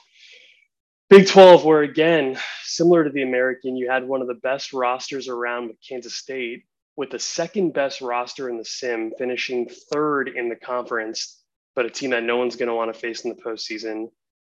Big 1.10 1.28
12, 1.28 1.65
where 1.65 1.82
again, 1.82 2.38
similar 2.62 3.04
to 3.04 3.10
the 3.10 3.23
American, 3.23 3.75
you 3.75 3.89
had 3.89 4.08
one 4.08 4.21
of 4.21 4.28
the 4.28 4.36
best 4.36 4.73
rosters 4.73 5.28
around 5.28 5.69
with 5.69 5.78
Kansas 5.88 6.15
State, 6.15 6.65
with 6.95 7.10
the 7.10 7.17
second 7.17 7.73
best 7.73 8.02
roster 8.02 8.47
in 8.47 8.58
the 8.58 8.65
sim, 8.65 9.12
finishing 9.17 9.67
third 9.91 10.28
in 10.28 10.49
the 10.49 10.56
conference, 10.56 11.41
but 11.75 11.88
a 11.88 11.89
team 11.89 12.12
that 12.12 12.21
no 12.21 12.38
one's 12.38 12.58
going 12.58 12.69
to 12.69 12.75
want 12.75 12.93
to 12.93 12.99
face 12.99 13.25
in 13.25 13.32
the 13.32 13.41
postseason. 13.41 14.10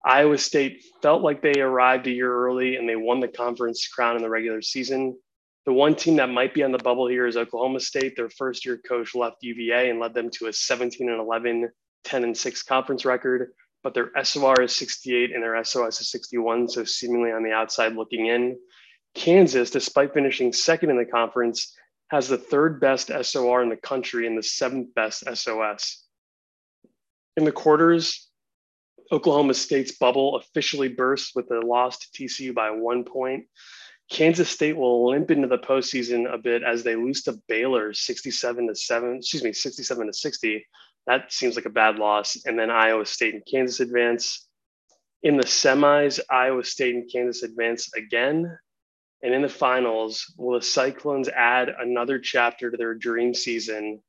Iowa 0.03 0.37
State 0.37 0.83
felt 1.01 1.21
like 1.21 1.41
they 1.41 1.61
arrived 1.61 2.07
a 2.07 2.11
year 2.11 2.33
early 2.33 2.75
and 2.75 2.89
they 2.89 2.95
won 2.95 3.19
the 3.19 3.27
conference 3.27 3.87
crown 3.87 4.15
in 4.15 4.23
the 4.23 4.29
regular 4.29 4.61
season. 4.61 5.17
The 5.65 5.73
one 5.73 5.95
team 5.95 6.15
that 6.15 6.29
might 6.29 6.55
be 6.55 6.63
on 6.63 6.71
the 6.71 6.79
bubble 6.79 7.07
here 7.07 7.27
is 7.27 7.37
Oklahoma 7.37 7.79
State. 7.79 8.15
Their 8.15 8.29
first 8.29 8.65
year 8.65 8.77
coach 8.77 9.13
left 9.13 9.43
UVA 9.43 9.91
and 9.91 9.99
led 9.99 10.15
them 10.15 10.31
to 10.31 10.47
a 10.47 10.53
17 10.53 11.07
and 11.07 11.19
11, 11.19 11.69
10 12.03 12.23
and 12.23 12.35
6 12.35 12.63
conference 12.63 13.05
record. 13.05 13.51
But 13.83 13.93
their 13.93 14.11
SOR 14.23 14.61
is 14.61 14.75
68 14.75 15.33
and 15.33 15.43
their 15.43 15.63
SOS 15.63 16.01
is 16.01 16.09
61, 16.09 16.69
so 16.69 16.83
seemingly 16.83 17.31
on 17.31 17.43
the 17.43 17.51
outside 17.51 17.95
looking 17.95 18.27
in. 18.27 18.57
Kansas, 19.13 19.69
despite 19.69 20.13
finishing 20.13 20.51
second 20.53 20.89
in 20.89 20.97
the 20.97 21.05
conference, 21.05 21.75
has 22.09 22.27
the 22.27 22.37
third 22.37 22.79
best 22.79 23.11
SOR 23.21 23.61
in 23.61 23.69
the 23.69 23.77
country 23.77 24.25
and 24.25 24.37
the 24.37 24.43
seventh 24.43 24.93
best 24.95 25.23
SOS. 25.33 26.03
In 27.37 27.45
the 27.45 27.51
quarters, 27.51 28.30
Oklahoma 29.11 29.53
State's 29.53 29.91
bubble 29.91 30.37
officially 30.37 30.87
burst 30.87 31.35
with 31.35 31.51
a 31.51 31.59
loss 31.59 31.99
to 31.99 32.07
TCU 32.11 32.53
by 32.53 32.71
one 32.71 33.03
point. 33.03 33.45
Kansas 34.09 34.49
State 34.49 34.75
will 34.75 35.09
limp 35.09 35.31
into 35.31 35.47
the 35.47 35.57
postseason 35.57 36.33
a 36.33 36.37
bit 36.37 36.63
as 36.63 36.83
they 36.83 36.95
lose 36.95 37.23
to 37.23 37.39
Baylor 37.47 37.93
67 37.93 38.67
to 38.67 38.75
7, 38.75 39.17
excuse 39.17 39.43
me, 39.43 39.53
67 39.53 40.07
to 40.07 40.13
60. 40.13 40.67
That 41.07 41.31
seems 41.31 41.55
like 41.55 41.65
a 41.65 41.69
bad 41.69 41.97
loss. 41.97 42.37
And 42.45 42.57
then 42.57 42.69
Iowa 42.69 43.05
State 43.05 43.33
and 43.33 43.43
Kansas 43.49 43.79
advance. 43.79 44.47
In 45.23 45.37
the 45.37 45.43
semis, 45.43 46.19
Iowa 46.29 46.63
State 46.63 46.95
and 46.95 47.09
Kansas 47.11 47.43
advance 47.43 47.93
again. 47.93 48.57
And 49.23 49.33
in 49.33 49.41
the 49.41 49.49
finals, 49.49 50.33
will 50.37 50.59
the 50.59 50.65
Cyclones 50.65 51.29
add 51.29 51.69
another 51.69 52.17
chapter 52.17 52.71
to 52.71 52.77
their 52.77 52.95
dream 52.95 53.33
season 53.33 54.01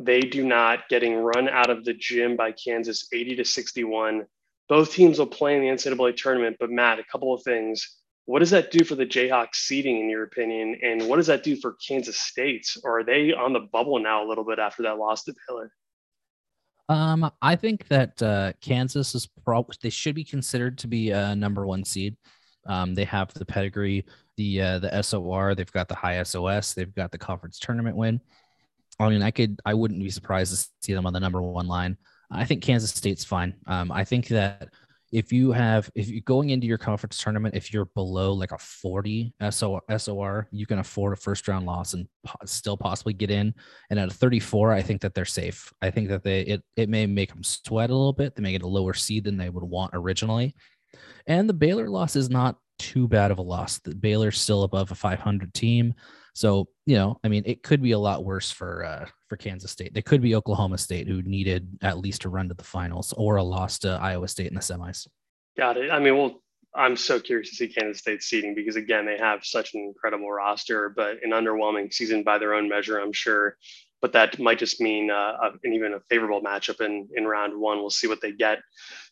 they 0.00 0.20
do 0.20 0.44
not 0.46 0.88
getting 0.88 1.14
run 1.14 1.48
out 1.48 1.68
of 1.68 1.84
the 1.84 1.92
gym 1.92 2.34
by 2.34 2.52
Kansas 2.52 3.06
80 3.12 3.36
to 3.36 3.44
61. 3.44 4.24
Both 4.68 4.94
teams 4.94 5.18
will 5.18 5.26
play 5.26 5.56
in 5.56 5.60
the 5.60 5.68
NCAA 5.68 6.16
tournament, 6.16 6.56
but 6.58 6.70
Matt, 6.70 6.98
a 6.98 7.04
couple 7.04 7.34
of 7.34 7.42
things. 7.42 7.98
What 8.24 8.38
does 8.38 8.50
that 8.50 8.70
do 8.70 8.82
for 8.82 8.94
the 8.94 9.04
Jayhawks 9.04 9.56
seeding, 9.56 10.00
in 10.00 10.08
your 10.08 10.22
opinion? 10.22 10.78
And 10.82 11.06
what 11.06 11.16
does 11.16 11.26
that 11.26 11.42
do 11.42 11.56
for 11.56 11.76
Kansas 11.86 12.18
State's? 12.18 12.78
Or 12.82 13.00
are 13.00 13.04
they 13.04 13.32
on 13.32 13.52
the 13.52 13.60
bubble 13.60 13.98
now 13.98 14.24
a 14.24 14.28
little 14.28 14.44
bit 14.44 14.58
after 14.58 14.84
that 14.84 14.96
loss 14.96 15.24
to 15.24 15.34
Baylor? 15.46 15.72
Um, 16.88 17.30
I 17.42 17.56
think 17.56 17.86
that 17.88 18.22
uh, 18.22 18.52
Kansas 18.60 19.14
is 19.14 19.28
probably 19.44 19.76
they 19.82 19.90
should 19.90 20.14
be 20.14 20.24
considered 20.24 20.78
to 20.78 20.88
be 20.88 21.10
a 21.10 21.36
number 21.36 21.66
one 21.66 21.84
seed. 21.84 22.16
Um, 22.66 22.94
they 22.94 23.04
have 23.04 23.32
the 23.34 23.44
pedigree, 23.44 24.04
the 24.36 24.60
uh, 24.60 24.78
the 24.78 25.02
SOR, 25.02 25.54
they've 25.54 25.70
got 25.72 25.88
the 25.88 25.94
high 25.94 26.22
SOS, 26.22 26.74
they've 26.74 26.94
got 26.94 27.12
the 27.12 27.18
conference 27.18 27.58
tournament 27.58 27.96
win. 27.96 28.20
I 29.00 29.08
mean, 29.08 29.22
I 29.22 29.30
could, 29.30 29.60
I 29.64 29.74
wouldn't 29.74 30.02
be 30.02 30.10
surprised 30.10 30.54
to 30.54 30.68
see 30.82 30.92
them 30.92 31.06
on 31.06 31.12
the 31.12 31.20
number 31.20 31.40
one 31.40 31.66
line. 31.66 31.96
I 32.30 32.44
think 32.44 32.62
Kansas 32.62 32.90
State's 32.90 33.24
fine. 33.24 33.54
Um, 33.66 33.90
I 33.90 34.04
think 34.04 34.28
that 34.28 34.68
if 35.12 35.32
you 35.32 35.50
have, 35.50 35.90
if 35.96 36.08
you're 36.08 36.20
going 36.20 36.50
into 36.50 36.68
your 36.68 36.78
conference 36.78 37.20
tournament, 37.20 37.56
if 37.56 37.72
you're 37.72 37.86
below 37.86 38.32
like 38.32 38.52
a 38.52 38.58
40 38.58 39.34
SOR, 39.50 40.48
you 40.52 40.66
can 40.66 40.78
afford 40.78 41.12
a 41.14 41.16
first 41.16 41.48
round 41.48 41.66
loss 41.66 41.94
and 41.94 42.06
po- 42.24 42.36
still 42.44 42.76
possibly 42.76 43.12
get 43.12 43.30
in. 43.30 43.52
And 43.90 43.98
at 43.98 44.08
a 44.08 44.14
34, 44.14 44.72
I 44.72 44.82
think 44.82 45.00
that 45.00 45.14
they're 45.14 45.24
safe. 45.24 45.72
I 45.82 45.90
think 45.90 46.08
that 46.08 46.22
they, 46.22 46.42
it, 46.42 46.62
it 46.76 46.88
may 46.88 47.06
make 47.06 47.32
them 47.32 47.42
sweat 47.42 47.90
a 47.90 47.94
little 47.94 48.12
bit. 48.12 48.36
They 48.36 48.42
may 48.42 48.52
get 48.52 48.62
a 48.62 48.68
lower 48.68 48.94
seed 48.94 49.24
than 49.24 49.36
they 49.36 49.50
would 49.50 49.64
want 49.64 49.90
originally. 49.94 50.54
And 51.26 51.48
the 51.48 51.54
Baylor 51.54 51.88
loss 51.88 52.14
is 52.14 52.30
not 52.30 52.58
too 52.78 53.08
bad 53.08 53.32
of 53.32 53.38
a 53.38 53.42
loss. 53.42 53.78
The 53.78 53.94
Baylor's 53.94 54.40
still 54.40 54.62
above 54.62 54.92
a 54.92 54.94
500 54.94 55.52
team. 55.52 55.94
So 56.34 56.68
you 56.86 56.96
know, 56.96 57.18
I 57.22 57.28
mean, 57.28 57.44
it 57.46 57.62
could 57.62 57.82
be 57.82 57.92
a 57.92 57.98
lot 57.98 58.24
worse 58.24 58.50
for 58.50 58.84
uh, 58.84 59.06
for 59.28 59.36
Kansas 59.36 59.70
State. 59.70 59.94
They 59.94 60.02
could 60.02 60.20
be 60.20 60.34
Oklahoma 60.34 60.78
State, 60.78 61.06
who 61.06 61.22
needed 61.22 61.78
at 61.82 61.98
least 61.98 62.24
a 62.24 62.28
run 62.28 62.48
to 62.48 62.54
the 62.54 62.64
finals 62.64 63.14
or 63.16 63.36
a 63.36 63.42
loss 63.42 63.78
to 63.80 63.90
Iowa 63.90 64.28
State 64.28 64.48
in 64.48 64.54
the 64.54 64.60
semis. 64.60 65.06
Got 65.56 65.76
it. 65.76 65.90
I 65.90 65.98
mean, 65.98 66.16
well, 66.16 66.42
I'm 66.74 66.96
so 66.96 67.20
curious 67.20 67.50
to 67.50 67.56
see 67.56 67.68
Kansas 67.68 67.98
State 67.98 68.22
seeding 68.22 68.54
because 68.54 68.76
again, 68.76 69.06
they 69.06 69.18
have 69.18 69.44
such 69.44 69.74
an 69.74 69.80
incredible 69.80 70.30
roster, 70.30 70.88
but 70.88 71.18
an 71.22 71.30
underwhelming 71.30 71.92
season 71.92 72.22
by 72.22 72.38
their 72.38 72.54
own 72.54 72.68
measure, 72.68 72.98
I'm 72.98 73.12
sure. 73.12 73.56
But 74.00 74.12
that 74.14 74.38
might 74.38 74.58
just 74.58 74.80
mean 74.80 75.10
uh, 75.10 75.36
an 75.62 75.72
even 75.72 75.92
a 75.92 76.00
favorable 76.08 76.40
matchup 76.40 76.80
in 76.80 77.08
in 77.14 77.26
round 77.26 77.58
one. 77.60 77.78
We'll 77.78 77.90
see 77.90 78.06
what 78.06 78.20
they 78.20 78.32
get, 78.32 78.60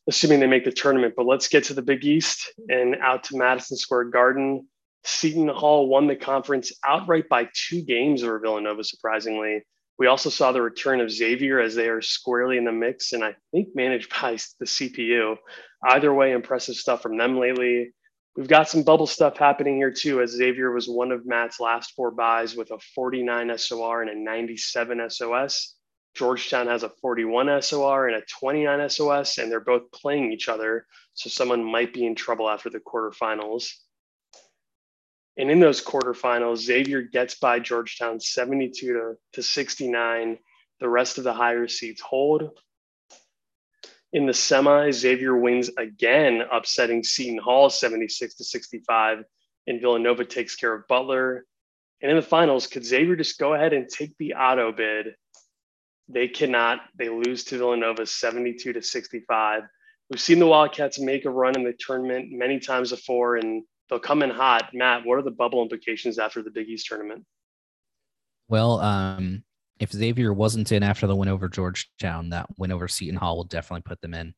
assuming 0.08 0.40
they 0.40 0.46
make 0.46 0.64
the 0.64 0.72
tournament. 0.72 1.14
But 1.16 1.26
let's 1.26 1.48
get 1.48 1.64
to 1.64 1.74
the 1.74 1.82
Big 1.82 2.04
East 2.04 2.52
and 2.68 2.96
out 2.96 3.24
to 3.24 3.36
Madison 3.36 3.76
Square 3.76 4.04
Garden 4.04 4.66
Seton 5.08 5.48
Hall 5.48 5.88
won 5.88 6.06
the 6.06 6.14
conference 6.14 6.70
outright 6.84 7.28
by 7.30 7.48
two 7.54 7.82
games 7.82 8.22
over 8.22 8.38
Villanova, 8.38 8.84
surprisingly. 8.84 9.62
We 9.98 10.06
also 10.06 10.28
saw 10.28 10.52
the 10.52 10.60
return 10.60 11.00
of 11.00 11.10
Xavier 11.10 11.58
as 11.60 11.74
they 11.74 11.88
are 11.88 12.02
squarely 12.02 12.58
in 12.58 12.64
the 12.64 12.72
mix 12.72 13.12
and 13.14 13.24
I 13.24 13.34
think 13.50 13.68
managed 13.74 14.10
by 14.20 14.36
the 14.60 14.66
CPU. 14.66 15.36
Either 15.82 16.12
way, 16.12 16.32
impressive 16.32 16.76
stuff 16.76 17.02
from 17.02 17.16
them 17.16 17.38
lately. 17.38 17.94
We've 18.36 18.48
got 18.48 18.68
some 18.68 18.82
bubble 18.82 19.06
stuff 19.06 19.38
happening 19.38 19.76
here 19.76 19.90
too, 19.90 20.20
as 20.20 20.32
Xavier 20.32 20.70
was 20.70 20.88
one 20.88 21.10
of 21.10 21.26
Matt's 21.26 21.58
last 21.58 21.94
four 21.96 22.10
buys 22.10 22.54
with 22.54 22.70
a 22.70 22.78
49 22.94 23.56
SOR 23.56 24.02
and 24.02 24.10
a 24.10 24.14
97 24.14 25.08
SOS. 25.08 25.74
Georgetown 26.14 26.66
has 26.66 26.82
a 26.82 26.90
41 27.00 27.62
SOR 27.62 28.08
and 28.08 28.16
a 28.16 28.26
29 28.38 28.90
SOS, 28.90 29.38
and 29.38 29.50
they're 29.50 29.58
both 29.58 29.90
playing 29.90 30.32
each 30.32 30.48
other. 30.48 30.86
So 31.14 31.30
someone 31.30 31.64
might 31.64 31.94
be 31.94 32.04
in 32.04 32.14
trouble 32.14 32.48
after 32.48 32.68
the 32.70 32.80
quarterfinals. 32.80 33.70
And 35.38 35.52
in 35.52 35.60
those 35.60 35.82
quarterfinals, 35.82 36.58
Xavier 36.58 37.02
gets 37.02 37.36
by 37.36 37.60
Georgetown 37.60 38.18
72 38.18 38.92
to, 38.92 39.14
to 39.34 39.42
69. 39.42 40.36
The 40.80 40.88
rest 40.88 41.18
of 41.18 41.24
the 41.24 41.32
higher 41.32 41.68
seeds 41.68 42.00
hold. 42.00 42.50
In 44.12 44.26
the 44.26 44.32
semis, 44.32 44.94
Xavier 44.94 45.36
wins 45.36 45.70
again, 45.76 46.42
upsetting 46.50 47.04
Seton 47.04 47.38
Hall 47.38 47.70
76 47.70 48.34
to 48.34 48.44
65. 48.44 49.22
And 49.68 49.80
Villanova 49.80 50.24
takes 50.24 50.56
care 50.56 50.74
of 50.74 50.88
Butler. 50.88 51.44
And 52.02 52.10
in 52.10 52.16
the 52.16 52.22
finals, 52.22 52.66
could 52.66 52.84
Xavier 52.84 53.14
just 53.14 53.38
go 53.38 53.54
ahead 53.54 53.72
and 53.72 53.88
take 53.88 54.16
the 54.18 54.34
auto 54.34 54.72
bid? 54.72 55.14
They 56.08 56.26
cannot. 56.26 56.80
They 56.96 57.10
lose 57.10 57.44
to 57.44 57.58
Villanova 57.58 58.06
72 58.06 58.72
to 58.72 58.82
65. 58.82 59.62
We've 60.10 60.20
seen 60.20 60.38
the 60.38 60.46
Wildcats 60.46 60.98
make 60.98 61.26
a 61.26 61.30
run 61.30 61.54
in 61.54 61.64
the 61.64 61.74
tournament 61.78 62.28
many 62.32 62.58
times 62.58 62.90
before, 62.90 63.36
and 63.36 63.62
they'll 63.88 63.98
come 63.98 64.22
in 64.22 64.30
hot. 64.30 64.70
Matt, 64.74 65.04
what 65.04 65.18
are 65.18 65.22
the 65.22 65.30
bubble 65.30 65.62
implications 65.62 66.18
after 66.18 66.42
the 66.42 66.50
Big 66.50 66.68
East 66.68 66.86
tournament? 66.86 67.24
Well, 68.48 68.80
um, 68.80 69.44
if 69.78 69.92
Xavier 69.92 70.32
wasn't 70.32 70.72
in 70.72 70.82
after 70.82 71.06
the 71.06 71.16
win 71.16 71.28
over 71.28 71.48
Georgetown, 71.48 72.30
that 72.30 72.46
win 72.56 72.72
over 72.72 72.88
Seton 72.88 73.16
Hall 73.16 73.36
will 73.36 73.44
definitely 73.44 73.82
put 73.82 74.00
them 74.00 74.14
in. 74.14 74.34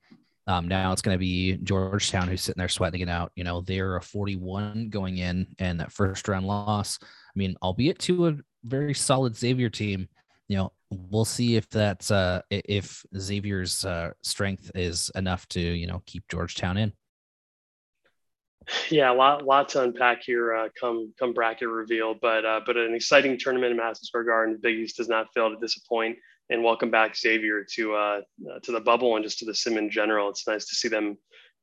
Um, 0.46 0.66
now 0.66 0.92
it's 0.92 1.02
going 1.02 1.14
to 1.14 1.18
be 1.18 1.58
Georgetown 1.58 2.26
who's 2.26 2.42
sitting 2.42 2.58
there 2.58 2.68
sweating 2.68 3.02
it 3.02 3.08
out. 3.08 3.30
You 3.36 3.44
know, 3.44 3.60
they're 3.60 3.96
a 3.96 4.02
41 4.02 4.88
going 4.90 5.18
in, 5.18 5.54
and 5.58 5.78
that 5.78 5.92
first 5.92 6.26
round 6.26 6.46
loss. 6.46 6.98
I 7.02 7.38
mean, 7.38 7.56
albeit 7.62 7.98
to 8.00 8.28
a 8.28 8.36
very 8.64 8.94
solid 8.94 9.36
Xavier 9.36 9.68
team, 9.68 10.08
you 10.48 10.56
know, 10.56 10.72
we'll 10.90 11.24
see 11.24 11.54
if 11.54 11.68
that's 11.70 12.10
uh 12.10 12.42
if 12.50 13.04
Xavier's 13.16 13.84
uh, 13.84 14.10
strength 14.22 14.72
is 14.74 15.08
enough 15.14 15.46
to 15.48 15.60
you 15.60 15.86
know 15.86 16.02
keep 16.06 16.26
Georgetown 16.28 16.76
in. 16.76 16.92
Yeah, 18.90 19.12
a 19.12 19.14
lot, 19.14 19.44
lot 19.44 19.68
to 19.70 19.82
unpack 19.82 20.22
here. 20.22 20.54
Uh, 20.54 20.68
come, 20.78 21.12
come 21.18 21.32
bracket 21.32 21.68
reveal, 21.68 22.14
but 22.14 22.44
uh, 22.44 22.60
but 22.64 22.76
an 22.76 22.94
exciting 22.94 23.38
tournament 23.38 23.72
in 23.72 23.76
Madison 23.76 24.04
Square 24.04 24.24
Garden. 24.24 24.58
Big 24.60 24.78
East 24.78 24.96
does 24.96 25.08
not 25.08 25.32
fail 25.34 25.50
to 25.50 25.56
disappoint. 25.56 26.16
And 26.50 26.64
welcome 26.64 26.90
back, 26.90 27.16
Xavier, 27.16 27.64
to 27.74 27.94
uh, 27.94 28.20
uh, 28.50 28.58
to 28.64 28.72
the 28.72 28.80
bubble 28.80 29.14
and 29.16 29.24
just 29.24 29.38
to 29.38 29.44
the 29.44 29.54
sim 29.54 29.78
in 29.78 29.90
general. 29.90 30.28
It's 30.28 30.46
nice 30.46 30.66
to 30.66 30.74
see 30.74 30.88
them 30.88 31.16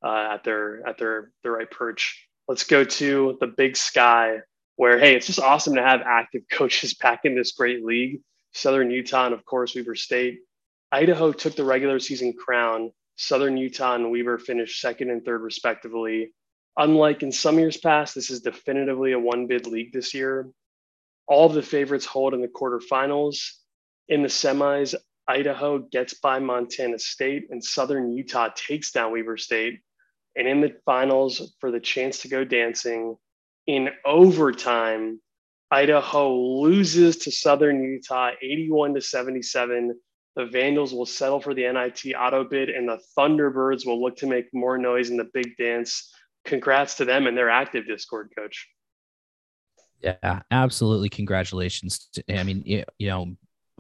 uh, 0.04 0.30
at 0.34 0.44
their 0.44 0.88
at 0.88 0.98
their 0.98 1.32
their 1.44 1.54
right 1.54 1.70
perch. 1.70 2.28
Let's 2.48 2.64
go 2.64 2.84
to 2.84 3.38
the 3.42 3.48
Big 3.48 3.76
Sky, 3.76 4.40
where 4.78 4.98
hey, 4.98 5.16
it's 5.16 5.28
just 5.28 5.40
awesome 5.40 5.76
to 5.76 5.84
have 5.84 6.02
active 6.06 6.44
coaches 6.52 6.94
back 6.94 7.22
in 7.26 7.36
this 7.36 7.52
great 7.52 7.84
league. 7.84 8.22
Southern 8.54 8.90
Utah 8.90 9.26
and 9.26 9.34
of 9.34 9.46
course 9.46 9.76
Weber 9.76 9.96
State. 9.96 10.40
Idaho 10.92 11.34
took 11.34 11.56
the 11.56 11.66
regular 11.66 12.00
season 12.00 12.34
crown. 12.34 12.92
Southern 13.18 13.58
Utah 13.58 13.96
and 13.96 14.12
Weber 14.12 14.38
finished 14.38 14.80
second 14.80 15.10
and 15.10 15.24
third 15.26 15.42
respectively. 15.42 16.32
Unlike 16.78 17.24
in 17.24 17.32
some 17.32 17.58
years 17.58 17.78
past, 17.78 18.14
this 18.14 18.30
is 18.30 18.42
definitively 18.42 19.14
a 19.14 19.20
one 19.20 19.48
bid 19.48 19.66
league 19.66 19.92
this 19.92 20.14
year. 20.14 20.48
All 21.28 21.48
of 21.48 21.54
the 21.54 21.64
favorites 21.64 22.06
hold 22.06 22.36
in 22.36 22.42
the 22.42 22.48
quarterfinals. 22.48 23.40
In 24.08 24.22
the 24.22 24.30
semis, 24.30 24.94
Idaho 25.28 25.80
gets 25.80 26.14
by 26.14 26.40
Montana 26.40 27.00
State 27.00 27.48
and 27.50 27.64
Southern 27.64 28.12
Utah 28.12 28.50
takes 28.56 28.92
down 28.92 29.12
Weber 29.12 29.38
State. 29.38 29.80
And 30.36 30.48
in 30.48 30.62
the 30.62 30.76
finals, 30.86 31.56
for 31.60 31.72
the 31.72 31.80
chance 31.80 32.22
to 32.22 32.28
go 32.28 32.44
dancing, 32.44 33.18
in 33.66 33.90
overtime, 34.06 35.20
Idaho 35.72 36.34
loses 36.62 37.18
to 37.18 37.32
Southern 37.32 37.84
Utah 37.84 38.32
81 38.42 38.94
to 38.94 39.02
77. 39.02 40.00
The 40.36 40.46
Vandals 40.46 40.94
will 40.94 41.08
settle 41.08 41.42
for 41.42 41.56
the 41.56 41.64
NIT 41.64 42.16
auto 42.16 42.44
bid, 42.44 42.70
and 42.70 42.88
the 42.88 43.02
Thunderbirds 43.18 43.86
will 43.86 44.00
look 44.00 44.16
to 44.18 44.28
make 44.28 44.46
more 44.54 44.78
noise 44.78 45.10
in 45.10 45.18
the 45.18 45.30
big 45.34 45.58
dance 45.58 46.14
congrats 46.48 46.96
to 46.96 47.06
them 47.06 47.28
and 47.28 47.38
their 47.38 47.50
active 47.50 47.86
Discord 47.86 48.32
coach. 48.36 48.68
Yeah, 50.02 50.42
absolutely. 50.52 51.10
Congratulations. 51.10 52.10
To, 52.14 52.40
I 52.40 52.44
mean, 52.44 52.64
you, 52.66 52.84
you 52.98 53.08
know, 53.08 53.36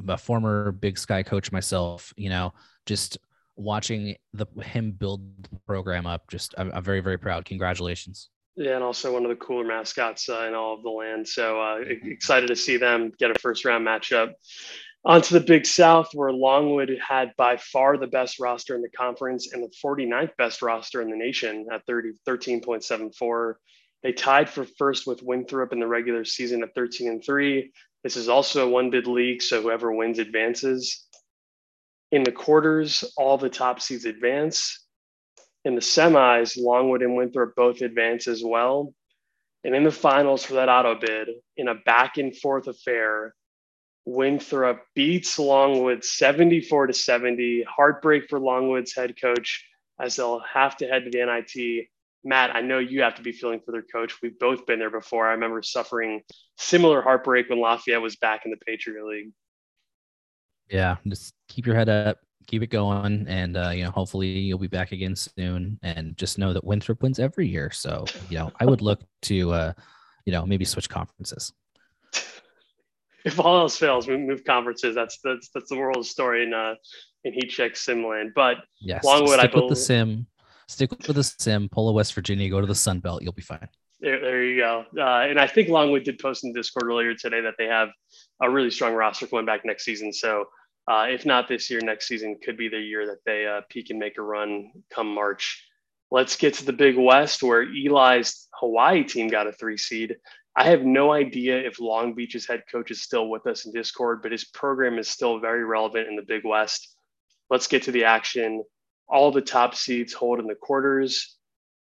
a 0.07 0.17
former 0.17 0.71
Big 0.71 0.97
Sky 0.97 1.23
coach 1.23 1.51
myself, 1.51 2.13
you 2.17 2.29
know, 2.29 2.53
just 2.85 3.17
watching 3.55 4.15
the 4.33 4.45
him 4.61 4.91
build 4.91 5.21
the 5.49 5.59
program 5.65 6.05
up, 6.05 6.29
just 6.29 6.53
I'm, 6.57 6.71
I'm 6.73 6.83
very, 6.83 7.01
very 7.01 7.17
proud. 7.17 7.45
Congratulations. 7.45 8.29
Yeah, 8.55 8.73
and 8.73 8.83
also 8.83 9.13
one 9.13 9.23
of 9.23 9.29
the 9.29 9.35
cooler 9.35 9.63
mascots 9.63 10.29
uh, 10.29 10.45
in 10.47 10.55
all 10.55 10.73
of 10.73 10.81
the 10.81 10.89
land. 10.89 11.27
So 11.27 11.61
uh, 11.61 11.77
excited 11.87 12.47
to 12.47 12.55
see 12.55 12.77
them 12.77 13.11
get 13.19 13.29
a 13.29 13.35
first 13.35 13.65
round 13.65 13.85
matchup. 13.85 14.33
On 15.05 15.21
to 15.21 15.33
the 15.33 15.39
Big 15.39 15.65
South, 15.65 16.09
where 16.13 16.33
Longwood 16.33 16.91
had 17.07 17.31
by 17.37 17.57
far 17.57 17.97
the 17.97 18.07
best 18.07 18.39
roster 18.39 18.75
in 18.75 18.81
the 18.81 18.89
conference 18.89 19.53
and 19.53 19.63
the 19.63 19.73
49th 19.83 20.35
best 20.37 20.61
roster 20.61 21.01
in 21.01 21.09
the 21.09 21.15
nation 21.15 21.67
at 21.71 21.85
30, 21.85 22.13
13.74. 22.27 23.53
They 24.03 24.11
tied 24.11 24.49
for 24.49 24.65
first 24.77 25.07
with 25.07 25.23
Winthrop 25.23 25.71
in 25.71 25.79
the 25.79 25.87
regular 25.87 26.25
season 26.25 26.63
at 26.63 26.75
13 26.75 27.07
and 27.07 27.23
3. 27.23 27.71
This 28.03 28.17
is 28.17 28.29
also 28.29 28.67
a 28.67 28.69
one 28.69 28.89
bid 28.89 29.07
league, 29.07 29.41
so 29.41 29.61
whoever 29.61 29.91
wins 29.91 30.19
advances. 30.19 31.05
In 32.11 32.23
the 32.23 32.31
quarters, 32.31 33.03
all 33.17 33.37
the 33.37 33.49
top 33.49 33.81
seeds 33.81 34.05
advance. 34.05 34.85
In 35.65 35.75
the 35.75 35.81
semis, 35.81 36.57
Longwood 36.57 37.01
and 37.01 37.15
Winthrop 37.15 37.55
both 37.55 37.81
advance 37.81 38.27
as 38.27 38.43
well. 38.43 38.93
And 39.63 39.75
in 39.75 39.83
the 39.83 39.91
finals 39.91 40.45
for 40.45 40.53
that 40.53 40.69
auto 40.69 40.95
bid, 40.99 41.29
in 41.57 41.67
a 41.67 41.75
back 41.75 42.17
and 42.17 42.35
forth 42.37 42.67
affair, 42.67 43.35
Winthrop 44.07 44.85
beats 44.95 45.37
Longwood 45.37 46.01
74 46.01 46.87
to 46.87 46.93
70. 46.93 47.65
Heartbreak 47.67 48.29
for 48.29 48.39
Longwood's 48.39 48.95
head 48.95 49.19
coach 49.19 49.67
as 49.99 50.15
they'll 50.15 50.39
have 50.39 50.77
to 50.77 50.87
head 50.87 51.03
to 51.03 51.11
the 51.11 51.25
NIT. 51.25 51.87
Matt, 52.23 52.55
I 52.55 52.61
know 52.61 52.79
you 52.79 53.01
have 53.01 53.15
to 53.15 53.21
be 53.21 53.33
feeling 53.33 53.59
for 53.59 53.73
their 53.73 53.81
coach. 53.81 54.13
We've 54.23 54.39
both 54.39 54.65
been 54.65 54.79
there 54.79 54.89
before. 54.89 55.27
I 55.27 55.33
remember 55.33 55.61
suffering 55.61 56.21
similar 56.57 57.01
heartbreak 57.01 57.49
when 57.49 57.59
Lafayette 57.59 58.01
was 58.01 58.15
back 58.15 58.43
in 58.45 58.51
the 58.51 58.57
Patriot 58.65 59.05
League. 59.05 59.31
Yeah, 60.69 60.95
just 61.05 61.33
keep 61.49 61.65
your 61.65 61.75
head 61.75 61.89
up, 61.89 62.19
keep 62.47 62.63
it 62.63 62.67
going, 62.67 63.27
and 63.27 63.57
uh, 63.57 63.71
you 63.71 63.83
know, 63.83 63.91
hopefully 63.91 64.27
you'll 64.27 64.57
be 64.57 64.67
back 64.67 64.93
again 64.93 65.17
soon. 65.17 65.79
And 65.83 66.15
just 66.15 66.37
know 66.37 66.53
that 66.53 66.63
Winthrop 66.63 67.01
wins 67.01 67.19
every 67.19 67.47
year. 67.47 67.71
So 67.71 68.05
you 68.29 68.37
know, 68.37 68.53
I 68.57 68.65
would 68.65 68.81
look 68.81 69.01
to 69.23 69.51
uh, 69.51 69.73
you 70.25 70.31
know 70.31 70.45
maybe 70.45 70.63
switch 70.63 70.89
conferences 70.89 71.51
if 73.27 73.39
all 73.39 73.59
else 73.59 73.77
fails, 73.77 74.07
we 74.07 74.17
move 74.17 74.43
conferences. 74.43 74.95
That's 74.95 75.19
that's 75.23 75.49
that's 75.53 75.69
the 75.69 75.77
world 75.77 76.05
story 76.05 76.43
in 76.43 76.53
uh 76.53 76.75
in 77.23 77.33
heat 77.33 77.49
check 77.49 77.73
simland. 77.73 78.33
But 78.33 78.57
yes, 78.79 79.03
Longwood, 79.03 79.39
stick 79.39 79.51
I 79.53 79.59
with 79.59 79.69
the 79.69 79.75
sim, 79.75 80.27
stick 80.67 80.91
with 80.91 81.15
the 81.15 81.23
sim, 81.23 81.69
pull 81.69 81.89
a 81.89 81.91
West 81.91 82.13
Virginia, 82.13 82.49
go 82.49 82.61
to 82.61 82.67
the 82.67 82.75
Sun 82.75 83.01
Belt, 83.01 83.21
you'll 83.21 83.33
be 83.33 83.41
fine. 83.41 83.67
There, 83.99 84.19
there 84.21 84.43
you 84.43 84.61
go. 84.61 84.85
Uh, 84.97 85.27
and 85.27 85.39
I 85.39 85.47
think 85.47 85.69
Longwood 85.69 86.03
did 86.03 86.19
post 86.19 86.43
in 86.43 86.53
Discord 86.53 86.85
earlier 86.85 87.15
today 87.15 87.41
that 87.41 87.55
they 87.57 87.65
have 87.65 87.89
a 88.41 88.49
really 88.49 88.71
strong 88.71 88.93
roster 88.93 89.27
going 89.27 89.45
back 89.45 89.65
next 89.65 89.85
season. 89.85 90.13
So 90.13 90.45
uh, 90.87 91.07
if 91.09 91.25
not 91.25 91.47
this 91.47 91.69
year, 91.69 91.81
next 91.81 92.07
season 92.07 92.37
could 92.43 92.57
be 92.57 92.69
the 92.69 92.79
year 92.79 93.07
that 93.07 93.17
they 93.25 93.45
uh, 93.47 93.61
peak 93.69 93.89
and 93.89 93.99
make 93.99 94.17
a 94.17 94.21
run 94.21 94.71
come 94.93 95.13
March. 95.13 95.65
Let's 96.11 96.37
get 96.37 96.53
to 96.55 96.65
the 96.65 96.73
Big 96.73 96.95
West, 96.95 97.43
where 97.43 97.63
Eli's 97.63 98.47
Hawaii 98.53 99.03
team 99.03 99.27
got 99.27 99.47
a 99.47 99.51
three 99.51 99.77
seed. 99.77 100.15
I 100.59 100.63
have 100.63 100.83
no 100.83 101.11
idea 101.11 101.55
if 101.55 101.79
Long 101.79 102.15
Beach's 102.15 102.47
head 102.47 102.63
coach 102.71 102.89
is 102.89 103.03
still 103.03 103.29
with 103.29 103.45
us 103.45 103.67
in 103.67 103.71
Discord, 103.71 104.23
but 104.23 104.31
his 104.31 104.43
program 104.43 104.97
is 104.97 105.07
still 105.07 105.39
very 105.39 105.63
relevant 105.63 106.07
in 106.07 106.15
the 106.15 106.23
Big 106.23 106.43
West. 106.43 106.95
Let's 107.51 107.67
get 107.67 107.83
to 107.83 107.91
the 107.91 108.05
action. 108.05 108.63
All 109.07 109.31
the 109.31 109.39
top 109.39 109.75
seeds 109.75 110.13
hold 110.13 110.39
in 110.39 110.47
the 110.47 110.55
quarters. 110.55 111.37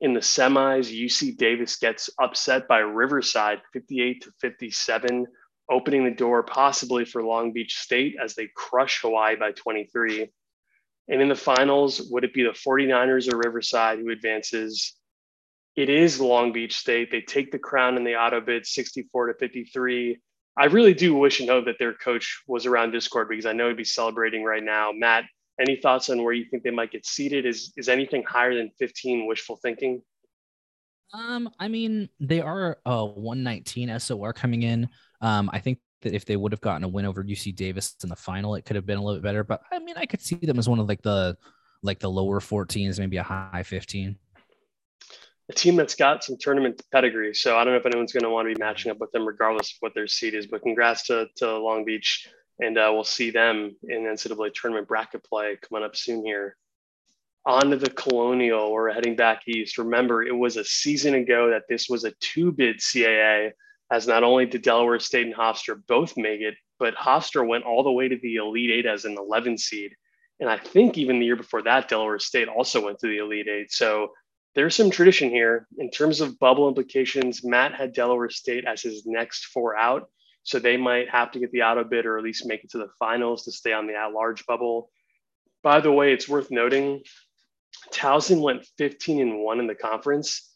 In 0.00 0.14
the 0.14 0.20
semis, 0.20 0.90
UC 0.90 1.36
Davis 1.36 1.76
gets 1.76 2.08
upset 2.18 2.66
by 2.66 2.78
Riverside 2.78 3.60
58 3.74 4.22
to 4.22 4.32
57, 4.40 5.26
opening 5.70 6.04
the 6.06 6.10
door 6.10 6.42
possibly 6.42 7.04
for 7.04 7.22
Long 7.22 7.52
Beach 7.52 7.76
State 7.76 8.16
as 8.18 8.34
they 8.34 8.48
crush 8.56 9.02
Hawaii 9.02 9.36
by 9.36 9.52
23. 9.52 10.32
And 11.08 11.20
in 11.20 11.28
the 11.28 11.34
finals, 11.34 12.08
would 12.10 12.24
it 12.24 12.32
be 12.32 12.44
the 12.44 12.56
49ers 12.66 13.30
or 13.30 13.36
Riverside 13.36 13.98
who 13.98 14.08
advances? 14.08 14.94
It 15.76 15.88
is 15.88 16.20
Long 16.20 16.52
Beach 16.52 16.76
State. 16.76 17.10
They 17.10 17.20
take 17.20 17.50
the 17.50 17.58
crown 17.58 17.96
in 17.96 18.04
the 18.04 18.14
auto 18.14 18.40
bid 18.40 18.66
64 18.66 19.28
to 19.28 19.34
53. 19.34 20.18
I 20.56 20.66
really 20.66 20.94
do 20.94 21.16
wish 21.16 21.40
and 21.40 21.48
hope 21.48 21.64
that 21.64 21.80
their 21.80 21.94
coach 21.94 22.42
was 22.46 22.64
around 22.64 22.92
Discord 22.92 23.28
because 23.28 23.46
I 23.46 23.52
know 23.52 23.68
he'd 23.68 23.76
be 23.76 23.84
celebrating 23.84 24.44
right 24.44 24.62
now. 24.62 24.92
Matt, 24.92 25.24
any 25.60 25.76
thoughts 25.76 26.10
on 26.10 26.22
where 26.22 26.32
you 26.32 26.44
think 26.48 26.62
they 26.62 26.70
might 26.70 26.92
get 26.92 27.06
seated? 27.06 27.44
Is 27.44 27.72
is 27.76 27.88
anything 27.88 28.22
higher 28.22 28.54
than 28.54 28.70
15 28.78 29.26
wishful 29.26 29.56
thinking? 29.56 30.02
Um, 31.12 31.50
I 31.58 31.68
mean, 31.68 32.08
they 32.20 32.40
are 32.40 32.78
a 32.86 33.04
119 33.04 33.98
SOR 34.00 34.32
coming 34.32 34.62
in. 34.62 34.88
Um, 35.20 35.48
I 35.52 35.60
think 35.60 35.78
that 36.02 36.12
if 36.12 36.24
they 36.24 36.36
would 36.36 36.52
have 36.52 36.60
gotten 36.60 36.84
a 36.84 36.88
win 36.88 37.04
over 37.04 37.22
UC 37.22 37.54
Davis 37.54 37.94
in 38.02 38.08
the 38.08 38.16
final, 38.16 38.54
it 38.54 38.64
could 38.64 38.76
have 38.76 38.86
been 38.86 38.98
a 38.98 39.02
little 39.02 39.20
bit 39.20 39.24
better. 39.24 39.44
But 39.44 39.62
I 39.72 39.78
mean, 39.80 39.96
I 39.96 40.06
could 40.06 40.20
see 40.20 40.36
them 40.36 40.58
as 40.58 40.68
one 40.68 40.78
of 40.78 40.88
like 40.88 41.02
the 41.02 41.36
like 41.82 41.98
the 41.98 42.10
lower 42.10 42.40
14s, 42.40 42.98
maybe 42.98 43.16
a 43.16 43.22
high 43.22 43.62
15. 43.64 44.16
A 45.50 45.52
team 45.52 45.76
that's 45.76 45.94
got 45.94 46.24
some 46.24 46.36
tournament 46.38 46.80
pedigree. 46.90 47.34
So 47.34 47.56
I 47.56 47.64
don't 47.64 47.74
know 47.74 47.78
if 47.78 47.86
anyone's 47.86 48.12
going 48.12 48.24
to 48.24 48.30
want 48.30 48.48
to 48.48 48.54
be 48.54 48.58
matching 48.58 48.90
up 48.90 48.98
with 48.98 49.12
them, 49.12 49.26
regardless 49.26 49.72
of 49.72 49.76
what 49.80 49.94
their 49.94 50.06
seed 50.06 50.34
is. 50.34 50.46
But 50.46 50.62
congrats 50.62 51.06
to, 51.08 51.26
to 51.36 51.58
Long 51.58 51.84
Beach, 51.84 52.26
and 52.60 52.78
uh, 52.78 52.90
we'll 52.92 53.04
see 53.04 53.30
them 53.30 53.76
in 53.82 54.04
NCAA 54.04 54.54
tournament 54.54 54.88
bracket 54.88 55.22
play 55.22 55.58
coming 55.62 55.84
up 55.84 55.96
soon 55.96 56.24
here 56.24 56.56
onto 57.46 57.76
the 57.76 57.90
Colonial. 57.90 58.72
We're 58.72 58.92
heading 58.92 59.16
back 59.16 59.42
east. 59.46 59.78
Remember, 59.78 60.22
it 60.22 60.34
was 60.34 60.56
a 60.56 60.64
season 60.64 61.14
ago 61.14 61.50
that 61.50 61.64
this 61.68 61.88
was 61.88 62.04
a 62.04 62.12
two 62.20 62.52
bid 62.52 62.78
CAA, 62.78 63.52
as 63.90 64.06
not 64.06 64.22
only 64.22 64.46
did 64.46 64.62
Delaware 64.62 64.98
State 64.98 65.26
and 65.26 65.34
Hofstra 65.34 65.80
both 65.86 66.16
make 66.16 66.40
it, 66.40 66.54
but 66.78 66.94
Hofstra 66.96 67.46
went 67.46 67.64
all 67.64 67.82
the 67.82 67.92
way 67.92 68.08
to 68.08 68.18
the 68.22 68.36
Elite 68.36 68.70
Eight 68.70 68.86
as 68.86 69.04
an 69.04 69.16
11 69.18 69.58
seed. 69.58 69.92
And 70.40 70.48
I 70.48 70.58
think 70.58 70.98
even 70.98 71.18
the 71.18 71.26
year 71.26 71.36
before 71.36 71.62
that, 71.62 71.88
Delaware 71.88 72.18
State 72.18 72.48
also 72.48 72.84
went 72.84 72.98
to 73.00 73.08
the 73.08 73.18
Elite 73.18 73.48
Eight. 73.48 73.72
So 73.72 74.12
there's 74.54 74.74
some 74.74 74.90
tradition 74.90 75.30
here. 75.30 75.66
In 75.78 75.90
terms 75.90 76.20
of 76.20 76.38
bubble 76.38 76.68
implications, 76.68 77.44
Matt 77.44 77.74
had 77.74 77.92
Delaware 77.92 78.30
State 78.30 78.64
as 78.64 78.82
his 78.82 79.04
next 79.06 79.46
four 79.46 79.76
out. 79.76 80.08
So 80.42 80.58
they 80.58 80.76
might 80.76 81.08
have 81.08 81.32
to 81.32 81.38
get 81.38 81.52
the 81.52 81.62
auto 81.62 81.84
bid 81.84 82.04
or 82.04 82.18
at 82.18 82.24
least 82.24 82.46
make 82.46 82.64
it 82.64 82.70
to 82.70 82.78
the 82.78 82.90
finals 82.98 83.44
to 83.44 83.52
stay 83.52 83.72
on 83.72 83.86
the 83.86 83.94
at 83.94 84.12
large 84.12 84.44
bubble. 84.46 84.90
By 85.62 85.80
the 85.80 85.90
way, 85.90 86.12
it's 86.12 86.28
worth 86.28 86.50
noting 86.50 87.02
Towson 87.92 88.40
went 88.40 88.66
15 88.78 89.20
and 89.20 89.38
1 89.38 89.60
in 89.60 89.66
the 89.66 89.74
conference. 89.74 90.50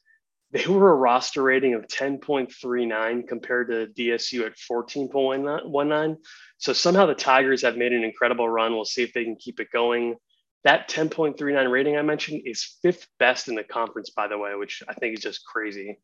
They 0.51 0.67
were 0.67 0.91
a 0.91 0.95
roster 0.95 1.43
rating 1.43 1.75
of 1.75 1.87
10.39 1.87 3.29
compared 3.29 3.69
to 3.69 3.87
DSU 3.87 4.47
at 4.47 4.55
14.19. 4.57 6.17
So 6.57 6.73
somehow 6.73 7.07
the 7.07 7.15
Tigers 7.15 7.63
have 7.63 7.77
made 7.77 7.93
an 7.93 8.03
incredible 8.03 8.49
run. 8.49 8.73
We'll 8.73 8.87
see 8.87 9.03
if 9.03 9.13
they 9.13 9.25
can 9.25 9.37
keep 9.37 9.61
it 9.61 9.71
going. 9.71 10.17
That 10.64 10.88
10.39 10.88 11.71
rating 11.71 11.97
I 11.97 12.03
mentioned 12.03 12.42
is 12.44 12.77
fifth 12.83 13.07
best 13.18 13.49
in 13.49 13.55
the 13.55 13.64
conference, 13.64 14.11
by 14.11 14.27
the 14.29 14.38
way, 14.38 14.55
which 14.55 14.83
I 14.88 14.94
think 14.94 15.16
is 15.16 15.23
just 15.23 15.44
crazy. 15.44 15.99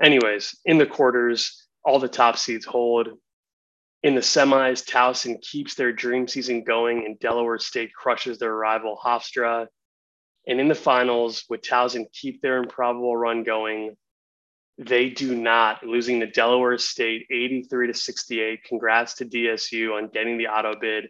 Anyways, 0.00 0.56
in 0.64 0.78
the 0.78 0.86
quarters, 0.86 1.66
all 1.84 1.98
the 1.98 2.08
top 2.08 2.38
seeds 2.38 2.64
hold. 2.64 3.08
In 4.02 4.14
the 4.14 4.20
semis, 4.20 4.88
Towson 4.88 5.42
keeps 5.42 5.74
their 5.74 5.92
dream 5.92 6.26
season 6.26 6.64
going, 6.64 7.04
and 7.04 7.18
Delaware 7.18 7.58
State 7.58 7.92
crushes 7.92 8.38
their 8.38 8.54
rival 8.54 8.98
Hofstra. 9.02 9.66
And 10.46 10.58
in 10.58 10.68
the 10.68 10.74
finals, 10.74 11.44
with 11.50 11.60
Towson 11.60 12.06
keep 12.12 12.40
their 12.40 12.56
improbable 12.56 13.14
run 13.16 13.44
going, 13.44 13.96
they 14.78 15.10
do 15.10 15.36
not, 15.36 15.84
losing 15.84 16.20
to 16.20 16.26
Delaware 16.26 16.78
State 16.78 17.26
83 17.30 17.88
to 17.88 17.94
68. 17.94 18.64
Congrats 18.64 19.14
to 19.16 19.26
DSU 19.26 19.94
on 19.94 20.08
getting 20.08 20.38
the 20.38 20.46
auto 20.46 20.74
bid. 20.80 21.08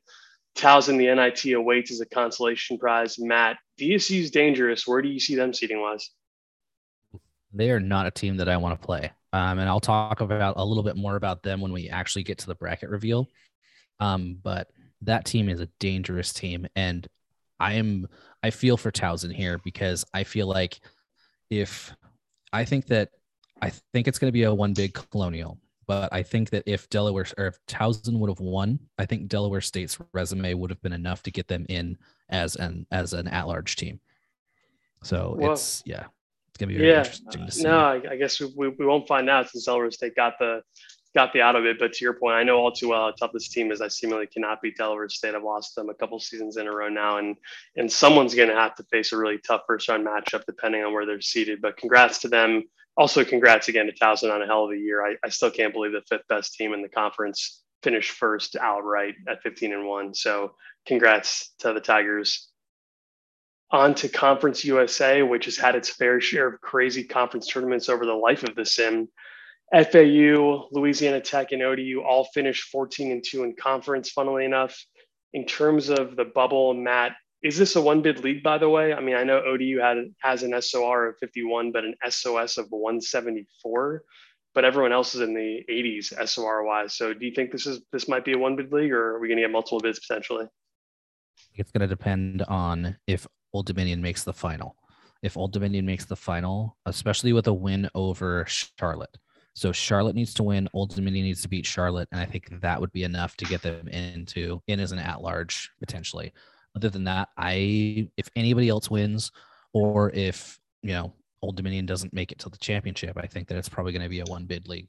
Towson, 0.57 0.99
the 0.99 1.15
NIT 1.15 1.55
awaits 1.55 1.91
as 1.91 2.01
a 2.01 2.07
consolation 2.07 2.79
prize. 2.79 3.19
Matt, 3.19 3.59
DSU 3.79 4.21
is 4.21 4.31
dangerous. 4.31 4.87
Where 4.87 5.03
do 5.03 5.09
you 5.09 5.21
see 5.21 5.35
them 5.37 5.55
seating 5.55 5.81
wise? 5.81 6.11
They 7.53 7.71
are 7.71 7.81
not 7.81 8.07
a 8.07 8.11
team 8.11 8.37
that 8.39 8.49
I 8.49 8.57
want 8.57 8.81
to 8.81 8.87
play. 8.87 9.13
Um, 9.33 9.59
and 9.59 9.69
I'll 9.69 9.81
talk 9.81 10.21
about 10.21 10.55
a 10.57 10.65
little 10.65 10.83
bit 10.83 10.97
more 10.97 11.17
about 11.17 11.43
them 11.43 11.61
when 11.61 11.73
we 11.73 11.89
actually 11.89 12.25
get 12.25 12.39
to 12.39 12.47
the 12.47 12.55
bracket 12.55 12.91
reveal. 12.91 13.29
Um, 14.01 14.39
but 14.43 14.69
that 15.03 15.25
team 15.25 15.49
is 15.49 15.61
a 15.61 15.69
dangerous 15.79 16.33
team. 16.33 16.67
And 16.75 17.07
I 17.59 17.75
am 17.75 18.09
I 18.43 18.51
feel 18.51 18.77
for 18.77 18.91
Towson 18.91 19.33
here 19.33 19.59
because 19.59 20.05
I 20.15 20.25
feel 20.25 20.47
like 20.47 20.81
if 21.51 21.95
I 22.53 22.65
think 22.65 22.87
that 22.87 23.11
I 23.61 23.71
think 23.93 24.09
it's 24.09 24.19
going 24.19 24.29
to 24.29 24.33
be 24.33 24.45
a 24.45 24.55
one 24.55 24.73
big 24.73 24.95
colonial, 24.95 25.59
but 25.91 26.13
I 26.13 26.23
think 26.23 26.51
that 26.51 26.63
if 26.67 26.89
Delaware 26.89 27.27
or 27.37 27.49
if 27.49 27.59
Towson 27.67 28.21
would 28.21 28.31
have 28.31 28.39
won, 28.39 28.79
I 28.97 29.07
think 29.07 29.27
Delaware 29.27 29.61
State's 29.61 29.99
resume 30.13 30.55
would 30.55 30.71
have 30.71 30.81
been 30.83 30.93
enough 30.93 31.25
to 31.25 31.33
get 31.33 31.49
them 31.49 31.67
in 31.69 31.99
as 32.29 32.55
an 32.55 32.87
as 32.93 33.13
an 33.13 33.27
at 33.27 33.49
large 33.49 33.75
team. 33.75 33.99
So 35.03 35.35
well, 35.37 35.55
it's 35.55 35.83
yeah, 35.85 36.05
it's 36.47 36.59
gonna 36.59 36.69
be 36.69 36.79
very 36.79 36.91
yeah, 36.91 36.99
interesting 36.99 37.45
to 37.45 37.51
see. 37.51 37.63
No, 37.65 37.81
I, 37.81 38.03
I 38.09 38.15
guess 38.15 38.39
we, 38.39 38.69
we, 38.69 38.87
won't 38.87 39.09
find 39.09 39.29
out 39.29 39.51
since 39.51 39.65
Delaware 39.65 39.91
State 39.91 40.15
got 40.15 40.35
the 40.39 40.63
got 41.13 41.33
the 41.33 41.43
out 41.43 41.57
of 41.57 41.65
it. 41.65 41.81
But 41.81 41.93
to 41.95 42.05
your 42.05 42.15
point, 42.15 42.37
I 42.37 42.45
know 42.45 42.59
all 42.59 42.71
too 42.71 42.91
well 42.91 43.07
how 43.07 43.11
tough 43.11 43.33
this 43.33 43.49
team 43.49 43.73
is. 43.73 43.81
I 43.81 43.89
seemingly 43.89 44.29
cannot 44.29 44.63
beat 44.63 44.77
Delaware 44.77 45.09
State. 45.09 45.35
I've 45.35 45.43
lost 45.43 45.75
them 45.75 45.89
a 45.89 45.95
couple 45.95 46.21
seasons 46.21 46.57
in 46.57 46.69
a 46.69 46.73
row 46.73 46.89
now, 46.89 47.19
and 47.19 47.35
and 47.77 47.91
someone's 47.91 48.37
going 48.37 48.49
to 48.49 48.55
have 48.55 48.77
to 48.77 48.85
face 48.93 49.11
a 49.11 49.17
really 49.17 49.39
tough 49.39 49.63
first 49.67 49.89
round 49.89 50.07
matchup 50.07 50.45
depending 50.47 50.85
on 50.85 50.93
where 50.93 51.05
they're 51.05 51.21
seated. 51.21 51.61
But 51.61 51.79
congrats 51.79 52.21
to 52.21 52.29
them. 52.29 52.63
Also, 53.01 53.25
congrats 53.25 53.69
again 53.69 53.87
to 53.87 53.93
Towson 53.93 54.31
on 54.31 54.43
a 54.43 54.47
hell 54.47 54.67
of 54.67 54.73
a 54.73 54.77
year. 54.77 55.03
I, 55.03 55.15
I 55.25 55.31
still 55.31 55.51
can't 55.51 55.73
believe 55.73 55.93
the 55.93 56.03
fifth 56.07 56.29
best 56.29 56.53
team 56.53 56.75
in 56.75 56.83
the 56.83 56.89
conference 56.91 57.63
finished 57.83 58.11
first 58.11 58.57
outright 58.57 59.15
at 59.27 59.43
15 59.43 59.73
and 59.73 59.87
one. 59.87 60.13
So 60.13 60.53
congrats 60.87 61.55
to 61.61 61.73
the 61.73 61.81
Tigers. 61.81 62.51
On 63.71 63.95
to 63.95 64.09
Conference 64.11 64.67
USA, 64.67 65.23
which 65.23 65.47
has 65.47 65.57
had 65.57 65.77
its 65.77 65.89
fair 65.89 66.21
share 66.21 66.49
of 66.49 66.61
crazy 66.61 67.03
conference 67.03 67.47
tournaments 67.47 67.89
over 67.89 68.05
the 68.05 68.13
life 68.13 68.43
of 68.43 68.55
the 68.55 68.67
sim. 68.67 69.09
FAU, 69.73 70.69
Louisiana 70.71 71.23
Tech, 71.23 71.53
and 71.53 71.63
ODU 71.63 72.03
all 72.03 72.25
finished 72.35 72.65
14 72.65 73.13
and 73.13 73.25
2 73.27 73.45
in 73.45 73.57
conference, 73.57 74.11
funnily 74.11 74.45
enough. 74.45 74.79
In 75.33 75.47
terms 75.47 75.89
of 75.89 76.17
the 76.17 76.27
bubble, 76.27 76.75
Matt, 76.75 77.13
is 77.43 77.57
this 77.57 77.77
a 77.77 77.81
one 77.81 78.03
bid 78.03 78.23
league, 78.23 78.43
by 78.43 78.59
the 78.59 78.69
way? 78.69 78.93
I 78.93 79.01
mean, 79.01 79.17
I 79.17 79.25
know 79.25 79.43
ODU 79.43 79.79
had 79.81 79.99
has 80.23 80.43
an 80.43 80.61
SOR 80.61 81.09
of 81.09 81.19
51, 81.19 81.73
but 81.73 81.85
an 81.85 81.95
SOS 82.09 82.59
of 82.59 82.67
174, 82.71 84.03
but 84.55 84.65
everyone 84.65 84.93
else 84.93 85.15
is 85.15 85.23
in 85.23 85.35
the 85.35 85.65
80s 85.71 86.29
SOR 86.29 86.65
wise. 86.65 86.95
So 86.95 87.15
do 87.15 87.25
you 87.25 87.33
think 87.35 87.51
this 87.51 87.67
is 87.67 87.81
this 87.93 88.09
might 88.09 88.25
be 88.25 88.33
a 88.33 88.39
one 88.39 88.57
bid 88.57 88.73
league 88.73 88.93
or 88.93 89.17
are 89.17 89.21
we 89.21 89.29
gonna 89.29 89.41
get 89.41 89.51
multiple 89.51 89.81
bids 89.81 90.01
potentially? 90.01 90.47
It's 91.55 91.71
gonna 91.71 91.87
depend 91.87 92.43
on 92.43 92.97
if 93.07 93.27
Old 93.53 93.67
Dominion 93.67 94.03
makes 94.03 94.25
the 94.25 94.33
final. 94.33 94.77
If 95.23 95.37
Old 95.37 95.53
Dominion 95.53 95.85
makes 95.85 96.05
the 96.07 96.17
final, 96.17 96.77
especially 96.87 97.33
with 97.33 97.47
a 97.47 97.53
win 97.53 97.89
over 97.95 98.45
Charlotte 98.47 99.19
so 99.55 99.73
Charlotte 99.73 100.15
needs 100.15 100.35
to 100.35 100.43
win. 100.43 100.69
Old 100.73 100.95
Dominion 100.95 101.27
needs 101.27 101.43
to 101.43 101.49
beat 101.49 101.67
Charlotte, 101.67 102.09
and 102.13 102.21
I 102.21 102.25
think 102.25 102.49
that 102.61 102.81
would 102.81 102.93
be 102.93 103.03
enough 103.03 103.37
to 103.37 103.45
get 103.45 103.63
them 103.63 103.89
into 103.89 104.63
in 104.69 104.81
as 104.81 104.93
an 104.93 104.99
at 104.99 105.21
large 105.23 105.71
potentially. 105.81 106.33
Other 106.77 106.91
than 106.91 107.05
that, 107.05 107.29
I 107.37 108.09
if 108.17 108.29
anybody 108.37 108.69
else 108.69 108.91
wins, 108.91 109.33
or 109.73 110.11
if 110.11 110.59
you 110.83 110.93
know 110.93 111.13
Old 111.43 111.57
Dominion 111.57 111.87
doesn't 111.87 112.13
make 112.13 112.33
it 112.33 112.39
to 112.41 112.49
the 112.49 112.59
championship, 112.59 113.17
I 113.17 113.27
think 113.27 113.49
that 113.49 113.57
it's 113.57 113.69
probably 113.69 113.93
going 113.93 114.03
to 114.03 114.09
be 114.09 114.21
a 114.21 114.25
one 114.25 114.45
bid 114.45 114.69
league. 114.69 114.89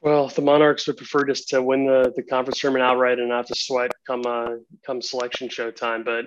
Well, 0.00 0.28
the 0.28 0.42
Monarchs 0.42 0.86
would 0.86 0.98
prefer 0.98 1.24
just 1.24 1.48
to 1.48 1.62
win 1.62 1.86
the, 1.86 2.12
the 2.14 2.22
conference 2.22 2.60
tournament 2.60 2.84
outright 2.84 3.18
and 3.18 3.28
not 3.28 3.46
to 3.48 3.54
sweat 3.54 3.92
come 4.06 4.24
uh, 4.26 4.56
come 4.84 5.02
selection 5.02 5.48
show 5.48 5.70
time. 5.70 6.04
But 6.04 6.26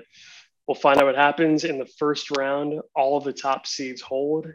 we'll 0.68 0.76
find 0.76 1.00
out 1.00 1.06
what 1.06 1.16
happens 1.16 1.64
in 1.64 1.78
the 1.78 1.90
first 1.98 2.36
round. 2.38 2.80
All 2.96 3.18
of 3.18 3.24
the 3.24 3.34
top 3.34 3.66
seeds 3.66 4.02
hold, 4.02 4.48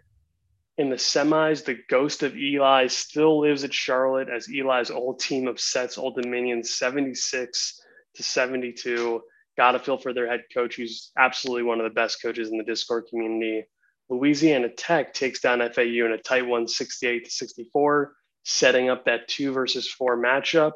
in 0.76 0.90
the 0.90 0.96
semis, 0.96 1.64
the 1.64 1.78
ghost 1.88 2.22
of 2.22 2.36
Eli 2.36 2.88
still 2.88 3.40
lives 3.40 3.62
at 3.64 3.72
Charlotte 3.72 4.28
as 4.28 4.48
Eli's 4.48 4.90
old 4.90 5.20
team 5.20 5.46
upsets 5.46 5.98
Old 5.98 6.16
Dominion 6.20 6.64
76 6.64 7.80
to 8.16 8.22
72. 8.22 9.22
Got 9.56 9.72
to 9.72 9.78
feel 9.78 9.98
for 9.98 10.12
their 10.12 10.28
head 10.28 10.44
coach, 10.52 10.76
who's 10.76 11.10
absolutely 11.16 11.62
one 11.62 11.80
of 11.80 11.84
the 11.84 11.94
best 11.94 12.20
coaches 12.20 12.50
in 12.50 12.58
the 12.58 12.64
Discord 12.64 13.06
community. 13.08 13.64
Louisiana 14.08 14.68
Tech 14.68 15.14
takes 15.14 15.40
down 15.40 15.60
FAU 15.72 16.04
in 16.04 16.12
a 16.12 16.18
tight 16.18 16.46
one, 16.46 16.68
68 16.68 17.24
to 17.24 17.30
64, 17.30 18.14
setting 18.42 18.90
up 18.90 19.04
that 19.04 19.28
two 19.28 19.52
versus 19.52 19.90
four 19.90 20.16
matchup 20.16 20.72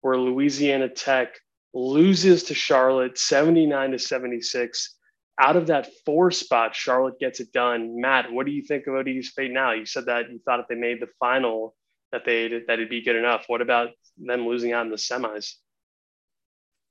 where 0.00 0.18
Louisiana 0.18 0.88
Tech 0.88 1.34
loses 1.72 2.44
to 2.44 2.54
Charlotte 2.54 3.18
79 3.18 3.92
to 3.92 3.98
76 3.98 4.96
out 5.40 5.56
of 5.56 5.66
that 5.66 5.88
four 6.04 6.30
spot, 6.30 6.74
Charlotte 6.74 7.18
gets 7.18 7.40
it 7.40 7.52
done. 7.52 8.00
Matt, 8.00 8.30
what 8.30 8.46
do 8.46 8.52
you 8.52 8.62
think 8.62 8.86
of 8.86 8.94
ODU's 8.94 9.30
fate 9.30 9.50
now? 9.50 9.72
You 9.72 9.84
said 9.84 10.06
that 10.06 10.30
you 10.30 10.40
thought 10.44 10.60
if 10.60 10.68
they 10.68 10.76
made 10.76 11.00
the 11.00 11.08
final 11.18 11.74
that 12.12 12.24
they 12.24 12.48
that 12.48 12.74
it'd 12.74 12.88
be 12.88 13.02
good 13.02 13.16
enough. 13.16 13.44
What 13.48 13.60
about 13.60 13.90
them 14.16 14.46
losing 14.46 14.72
out 14.72 14.84
in 14.84 14.90
the 14.90 14.96
semis? 14.96 15.54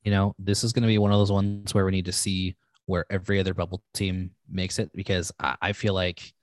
You 0.03 0.11
know, 0.11 0.35
this 0.37 0.63
is 0.63 0.73
going 0.73 0.83
to 0.83 0.87
be 0.87 0.97
one 0.97 1.11
of 1.11 1.19
those 1.19 1.31
ones 1.31 1.73
where 1.73 1.85
we 1.85 1.91
need 1.91 2.05
to 2.05 2.11
see 2.11 2.55
where 2.85 3.05
every 3.09 3.39
other 3.39 3.53
bubble 3.53 3.81
team 3.93 4.31
makes 4.49 4.79
it 4.79 4.91
because 4.93 5.31
I, 5.39 5.55
I 5.61 5.73
feel 5.73 5.93
like 5.93 6.33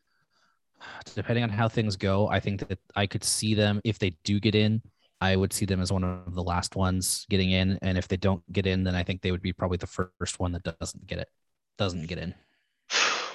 depending 1.14 1.44
on 1.44 1.50
how 1.50 1.68
things 1.68 1.96
go, 1.96 2.28
I 2.28 2.40
think 2.40 2.66
that 2.68 2.78
I 2.96 3.06
could 3.06 3.24
see 3.24 3.54
them 3.54 3.80
if 3.84 3.98
they 3.98 4.16
do 4.24 4.40
get 4.40 4.54
in. 4.54 4.82
I 5.20 5.36
would 5.36 5.52
see 5.52 5.66
them 5.66 5.82
as 5.82 5.92
one 5.92 6.02
of 6.02 6.34
the 6.34 6.42
last 6.42 6.76
ones 6.76 7.26
getting 7.28 7.50
in, 7.50 7.78
and 7.82 7.98
if 7.98 8.08
they 8.08 8.16
don't 8.16 8.42
get 8.52 8.66
in, 8.66 8.84
then 8.84 8.94
I 8.94 9.02
think 9.02 9.20
they 9.20 9.30
would 9.30 9.42
be 9.42 9.52
probably 9.52 9.76
the 9.76 9.86
first 9.86 10.40
one 10.40 10.52
that 10.52 10.62
doesn't 10.62 11.06
get 11.06 11.18
it 11.18 11.28
doesn't 11.80 12.06
get 12.06 12.18
in? 12.18 12.34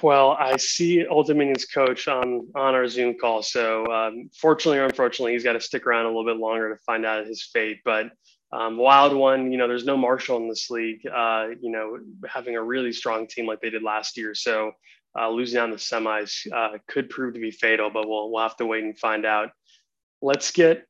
Well, 0.02 0.36
I 0.38 0.56
see 0.56 1.06
Old 1.06 1.26
Dominion's 1.26 1.64
coach 1.64 2.06
on 2.06 2.48
on 2.54 2.74
our 2.74 2.86
Zoom 2.86 3.16
call. 3.18 3.42
So, 3.42 3.86
um, 3.86 4.30
fortunately 4.38 4.78
or 4.78 4.84
unfortunately, 4.84 5.32
he's 5.32 5.42
got 5.42 5.54
to 5.54 5.60
stick 5.60 5.86
around 5.86 6.04
a 6.04 6.08
little 6.08 6.24
bit 6.24 6.36
longer 6.36 6.68
to 6.68 6.80
find 6.84 7.04
out 7.04 7.26
his 7.26 7.42
fate. 7.42 7.80
But 7.84 8.10
um, 8.52 8.76
wild 8.76 9.14
one, 9.14 9.50
you 9.50 9.58
know, 9.58 9.68
there's 9.68 9.84
no 9.84 9.96
Marshall 9.96 10.38
in 10.38 10.48
this 10.48 10.70
league. 10.70 11.00
Uh, 11.06 11.48
you 11.60 11.70
know, 11.70 11.98
having 12.28 12.56
a 12.56 12.62
really 12.62 12.92
strong 12.92 13.26
team 13.26 13.46
like 13.46 13.60
they 13.60 13.70
did 13.70 13.82
last 13.82 14.16
year. 14.16 14.34
So, 14.34 14.72
uh, 15.18 15.30
losing 15.30 15.58
on 15.58 15.70
the 15.70 15.76
semis 15.76 16.46
uh, 16.52 16.78
could 16.88 17.08
prove 17.08 17.34
to 17.34 17.40
be 17.40 17.50
fatal, 17.50 17.90
but 17.90 18.08
we'll, 18.08 18.30
we'll 18.30 18.42
have 18.42 18.56
to 18.56 18.66
wait 18.66 18.84
and 18.84 18.98
find 18.98 19.24
out. 19.24 19.50
Let's 20.20 20.50
get 20.50 20.86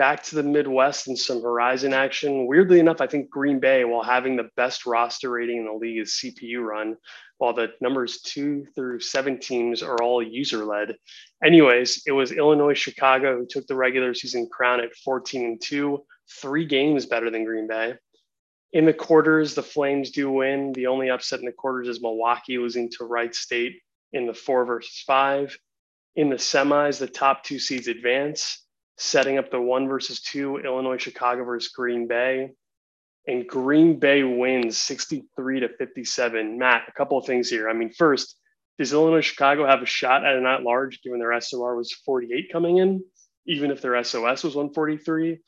back 0.00 0.22
to 0.22 0.34
the 0.34 0.42
Midwest 0.42 1.08
and 1.08 1.18
some 1.18 1.42
Horizon 1.42 1.92
action. 1.92 2.46
Weirdly 2.46 2.80
enough, 2.80 3.02
I 3.02 3.06
think 3.06 3.28
Green 3.28 3.60
Bay, 3.60 3.84
while 3.84 4.02
having 4.02 4.34
the 4.34 4.48
best 4.56 4.86
roster 4.86 5.28
rating 5.28 5.58
in 5.58 5.66
the 5.66 5.72
league, 5.72 5.98
is 5.98 6.18
CPU 6.22 6.62
run, 6.62 6.96
while 7.36 7.52
the 7.52 7.72
numbers 7.82 8.22
two 8.22 8.64
through 8.74 9.00
seven 9.00 9.38
teams 9.38 9.82
are 9.82 9.96
all 10.02 10.22
user 10.22 10.64
led. 10.64 10.96
Anyways, 11.44 12.04
it 12.06 12.12
was 12.12 12.32
Illinois 12.32 12.72
Chicago 12.72 13.36
who 13.36 13.46
took 13.46 13.66
the 13.66 13.74
regular 13.74 14.14
season 14.14 14.48
crown 14.50 14.80
at 14.80 14.94
14 15.04 15.44
and 15.44 15.60
2, 15.60 16.02
three 16.30 16.66
games 16.66 17.06
better 17.06 17.30
than 17.30 17.44
Green 17.44 17.66
Bay. 17.66 17.94
In 18.72 18.84
the 18.84 18.92
quarters, 18.92 19.54
the 19.54 19.62
Flames 19.62 20.10
do 20.10 20.30
win. 20.30 20.72
The 20.72 20.86
only 20.86 21.10
upset 21.10 21.40
in 21.40 21.46
the 21.46 21.52
quarters 21.52 21.88
is 21.88 22.00
Milwaukee 22.00 22.58
losing 22.58 22.90
to 22.92 23.04
Wright 23.04 23.34
State 23.34 23.80
in 24.12 24.26
the 24.26 24.34
four 24.34 24.64
versus 24.64 25.02
five. 25.06 25.56
In 26.16 26.28
the 26.28 26.36
semis, 26.36 26.98
the 26.98 27.06
top 27.06 27.44
two 27.44 27.58
seeds 27.58 27.88
advance 27.88 28.64
setting 28.96 29.38
up 29.38 29.50
the 29.50 29.60
one 29.60 29.88
versus 29.88 30.20
two 30.20 30.58
Illinois 30.58 30.98
Chicago 30.98 31.42
versus 31.42 31.72
Green 31.72 32.06
Bay. 32.06 32.50
And 33.26 33.46
Green 33.46 33.98
Bay 33.98 34.22
wins 34.22 34.76
63 34.78 35.60
to 35.60 35.68
57. 35.68 36.58
Matt, 36.58 36.82
a 36.88 36.92
couple 36.92 37.18
of 37.18 37.26
things 37.26 37.48
here. 37.48 37.68
I 37.68 37.72
mean, 37.72 37.90
first, 37.90 38.36
does 38.78 38.92
Illinois 38.92 39.20
Chicago 39.20 39.66
have 39.66 39.82
a 39.82 39.86
shot 39.86 40.24
at 40.24 40.36
an 40.36 40.46
at 40.46 40.62
large 40.62 41.02
given 41.02 41.18
their 41.18 41.38
SOR 41.40 41.76
was 41.76 41.92
48 41.92 42.52
coming 42.52 42.78
in, 42.78 43.04
even 43.46 43.70
if 43.70 43.82
their 43.82 44.02
SOS 44.02 44.44
was 44.44 44.54
143? 44.54 45.38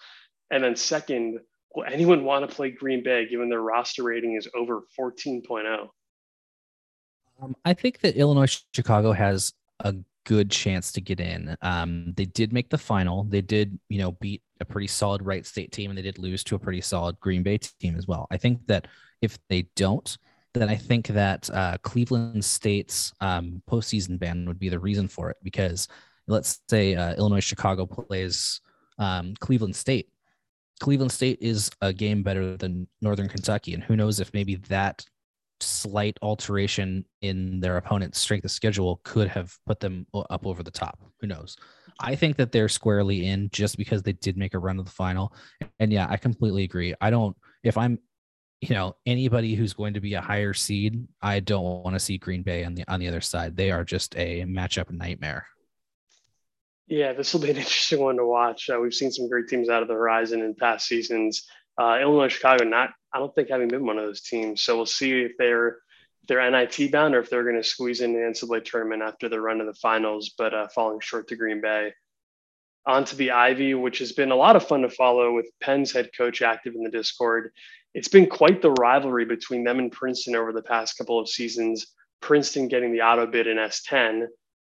And 0.53 0.63
then 0.63 0.77
second, 0.77 1.41
will 1.75 1.85
anyone 1.85 2.25
want 2.25 2.49
to 2.49 2.55
play 2.55 2.71
Green 2.71 3.03
Bay 3.03 3.27
given 3.27 3.49
their 3.49 3.63
roster 3.63 4.05
rating 4.05 4.37
is 4.37 4.47
over 4.55 4.83
14.0? 4.99 5.89
Um, 7.43 7.57
I 7.65 7.75
think 7.75 8.01
that 8.01 8.17
Illinois 8.17 8.63
Chicago 8.75 9.13
has 9.13 9.55
a 9.81 9.95
good 10.25 10.51
chance 10.51 10.93
to 10.93 11.01
get 11.01 11.21
in. 11.21 11.57
Um, 11.63 12.13
they 12.17 12.27
did 12.27 12.53
make 12.53 12.69
the 12.69 12.79
final. 12.79 13.25
They 13.25 13.41
did, 13.41 13.79
you 13.89 13.99
know, 13.99 14.13
beat 14.13 14.43
a 14.61 14.65
pretty 14.65 14.87
solid 14.87 15.25
Wright 15.25 15.45
State 15.45 15.73
team, 15.73 15.91
and 15.91 15.99
they 15.99 16.03
did 16.03 16.19
lose 16.19 16.45
to 16.45 16.55
a 16.55 16.59
pretty 16.59 16.83
solid 16.83 17.19
Green 17.19 17.43
Bay 17.43 17.59
team 17.59 17.97
as 17.97 18.07
well. 18.07 18.29
I 18.31 18.37
think 18.37 18.65
that 18.67 18.87
if 19.23 19.39
they 19.49 19.67
don't, 19.75 20.17
then 20.53 20.69
I 20.69 20.77
think 20.77 21.09
that 21.09 21.49
uh, 21.51 21.79
Cleveland 21.83 22.45
State's 22.45 23.13
um, 23.23 23.63
postseason 23.69 24.19
ban 24.19 24.45
would 24.47 24.59
be 24.59 24.69
the 24.69 24.79
reason 24.79 25.09
for 25.09 25.31
it. 25.31 25.39
Because 25.43 25.89
let's 26.29 26.61
say 26.69 26.95
uh, 26.95 27.15
Illinois 27.15 27.41
Chicago 27.41 27.87
plays 27.87 28.61
um, 28.99 29.35
Cleveland 29.41 29.75
State. 29.75 30.11
Cleveland 30.83 31.13
State 31.13 31.39
is 31.41 31.71
a 31.81 31.93
game 31.93 32.25
better 32.25 32.57
than 32.57 32.89
Northern 33.01 33.29
Kentucky, 33.29 33.73
and 33.73 33.85
who 33.85 33.95
knows 33.95 34.19
if 34.19 34.35
maybe 34.35 34.57
that 34.69 35.05
slight 35.61 36.19
alteration 36.23 37.05
in 37.21 37.61
their 37.61 37.77
opponent's 37.77 38.19
strength 38.19 38.45
of 38.45 38.51
schedule 38.51 39.01
could 39.05 39.29
have 39.29 39.57
put 39.65 39.79
them 39.79 40.05
up 40.13 40.45
over 40.45 40.65
the 40.65 40.73
top. 40.73 40.99
Who 41.21 41.29
knows? 41.29 41.57
I 42.01 42.17
think 42.17 42.37
that 42.37 42.51
they're 42.51 42.69
squarely 42.69 43.29
in 43.29 43.49
just 43.53 43.79
because 43.79 44.03
they 44.03 44.15
did 44.15 44.37
make 44.37 44.55
a 44.55 44.59
run 44.59 44.77
to 44.79 44.83
the 44.83 44.91
final. 44.91 45.33
And 45.79 45.93
yeah, 45.93 46.09
I 46.11 46.17
completely 46.17 46.65
agree. 46.65 46.95
I 47.01 47.11
don't, 47.11 47.37
if 47.63 47.79
I'm, 47.79 48.01
you 48.61 48.75
know, 48.75 48.97
anybody 49.07 49.55
who's 49.55 49.75
going 49.75 49.95
to 49.95 50.01
be 50.01 50.15
a 50.15 50.21
higher 50.21 50.53
seed, 50.53 51.07
I 51.23 51.39
don't 51.39 51.85
want 51.85 51.95
to 51.95 52.01
see 52.01 52.19
Green 52.19 52.43
Bay 52.43 52.65
on 52.65 52.75
the 52.75 52.83
on 52.89 52.99
the 52.99 53.07
other 53.07 53.21
side. 53.21 53.57
They 53.57 53.71
are 53.71 53.85
just 53.85 54.17
a 54.17 54.43
matchup 54.43 54.91
nightmare. 54.91 55.47
Yeah, 56.87 57.13
this 57.13 57.33
will 57.33 57.41
be 57.41 57.51
an 57.51 57.57
interesting 57.59 58.01
one 58.01 58.17
to 58.17 58.27
watch. 58.27 58.69
Uh, 58.71 58.79
we've 58.81 58.95
seen 58.95 59.13
some 59.13 59.29
great 59.29 59.49
teams 59.49 59.69
out 59.69 59.83
of 59.83 59.89
the 59.89 59.95
horizon 59.95 60.43
in 60.43 60.55
past 60.55 60.87
seasons. 60.87 61.47
Uh, 61.81 61.99
Illinois, 62.01 62.29
Chicago, 62.29 62.65
not 62.65 62.91
I 63.15 63.19
don't 63.19 63.35
think 63.35 63.51
having 63.51 63.69
been 63.69 63.87
one 63.87 63.99
of 63.99 64.05
those 64.05 64.23
teams. 64.23 64.63
So 64.63 64.77
we'll 64.77 64.87
see 64.87 65.23
if 65.23 65.33
they're 65.39 65.79
if 66.23 66.29
they're 66.29 66.51
NIT 66.51 66.93
bound 66.93 67.15
or 67.15 67.21
if 67.21 67.31
they're 67.31 67.43
going 67.43 67.57
to 67.57 67.65
squeeze 67.65 68.01
in 68.01 68.13
the 68.13 68.21
NCAA 68.21 68.65
tournament 68.65 69.03
after 69.03 69.29
the 69.29 69.41
run 69.41 69.61
of 69.61 69.67
the 69.67 69.75
finals, 69.75 70.35
but 70.39 70.55
uh, 70.55 70.69
falling 70.69 71.01
short 71.01 71.29
to 71.29 71.37
Green 71.37 71.61
Bay. 71.61 71.93
On 72.87 73.05
to 73.05 73.17
the 73.17 73.33
Ivy, 73.33 73.75
which 73.75 73.99
has 73.99 74.13
been 74.13 74.31
a 74.31 74.37
lot 74.37 74.57
of 74.57 74.67
fun 74.67 74.83
to 74.83 74.89
follow 74.89 75.35
with 75.35 75.51
Penn's 75.61 75.93
head 75.93 76.11
coach 76.17 76.43
active 76.43 76.75
in 76.75 76.83
the 76.83 76.91
Discord. 76.91 77.53
It's 77.95 78.09
been 78.09 78.27
quite 78.27 78.63
the 78.63 78.73
rivalry 78.73 79.25
between 79.25 79.65
them 79.65 79.79
and 79.79 79.91
Princeton 79.93 80.37
over 80.37 80.53
the 80.53 80.63
past 80.63 80.97
couple 80.97 81.19
of 81.19 81.29
seasons. 81.29 81.87
Princeton 82.21 82.69
getting 82.69 82.93
the 82.93 83.03
auto 83.03 83.27
bid 83.27 83.47
in 83.47 83.57
S10. 83.57 84.27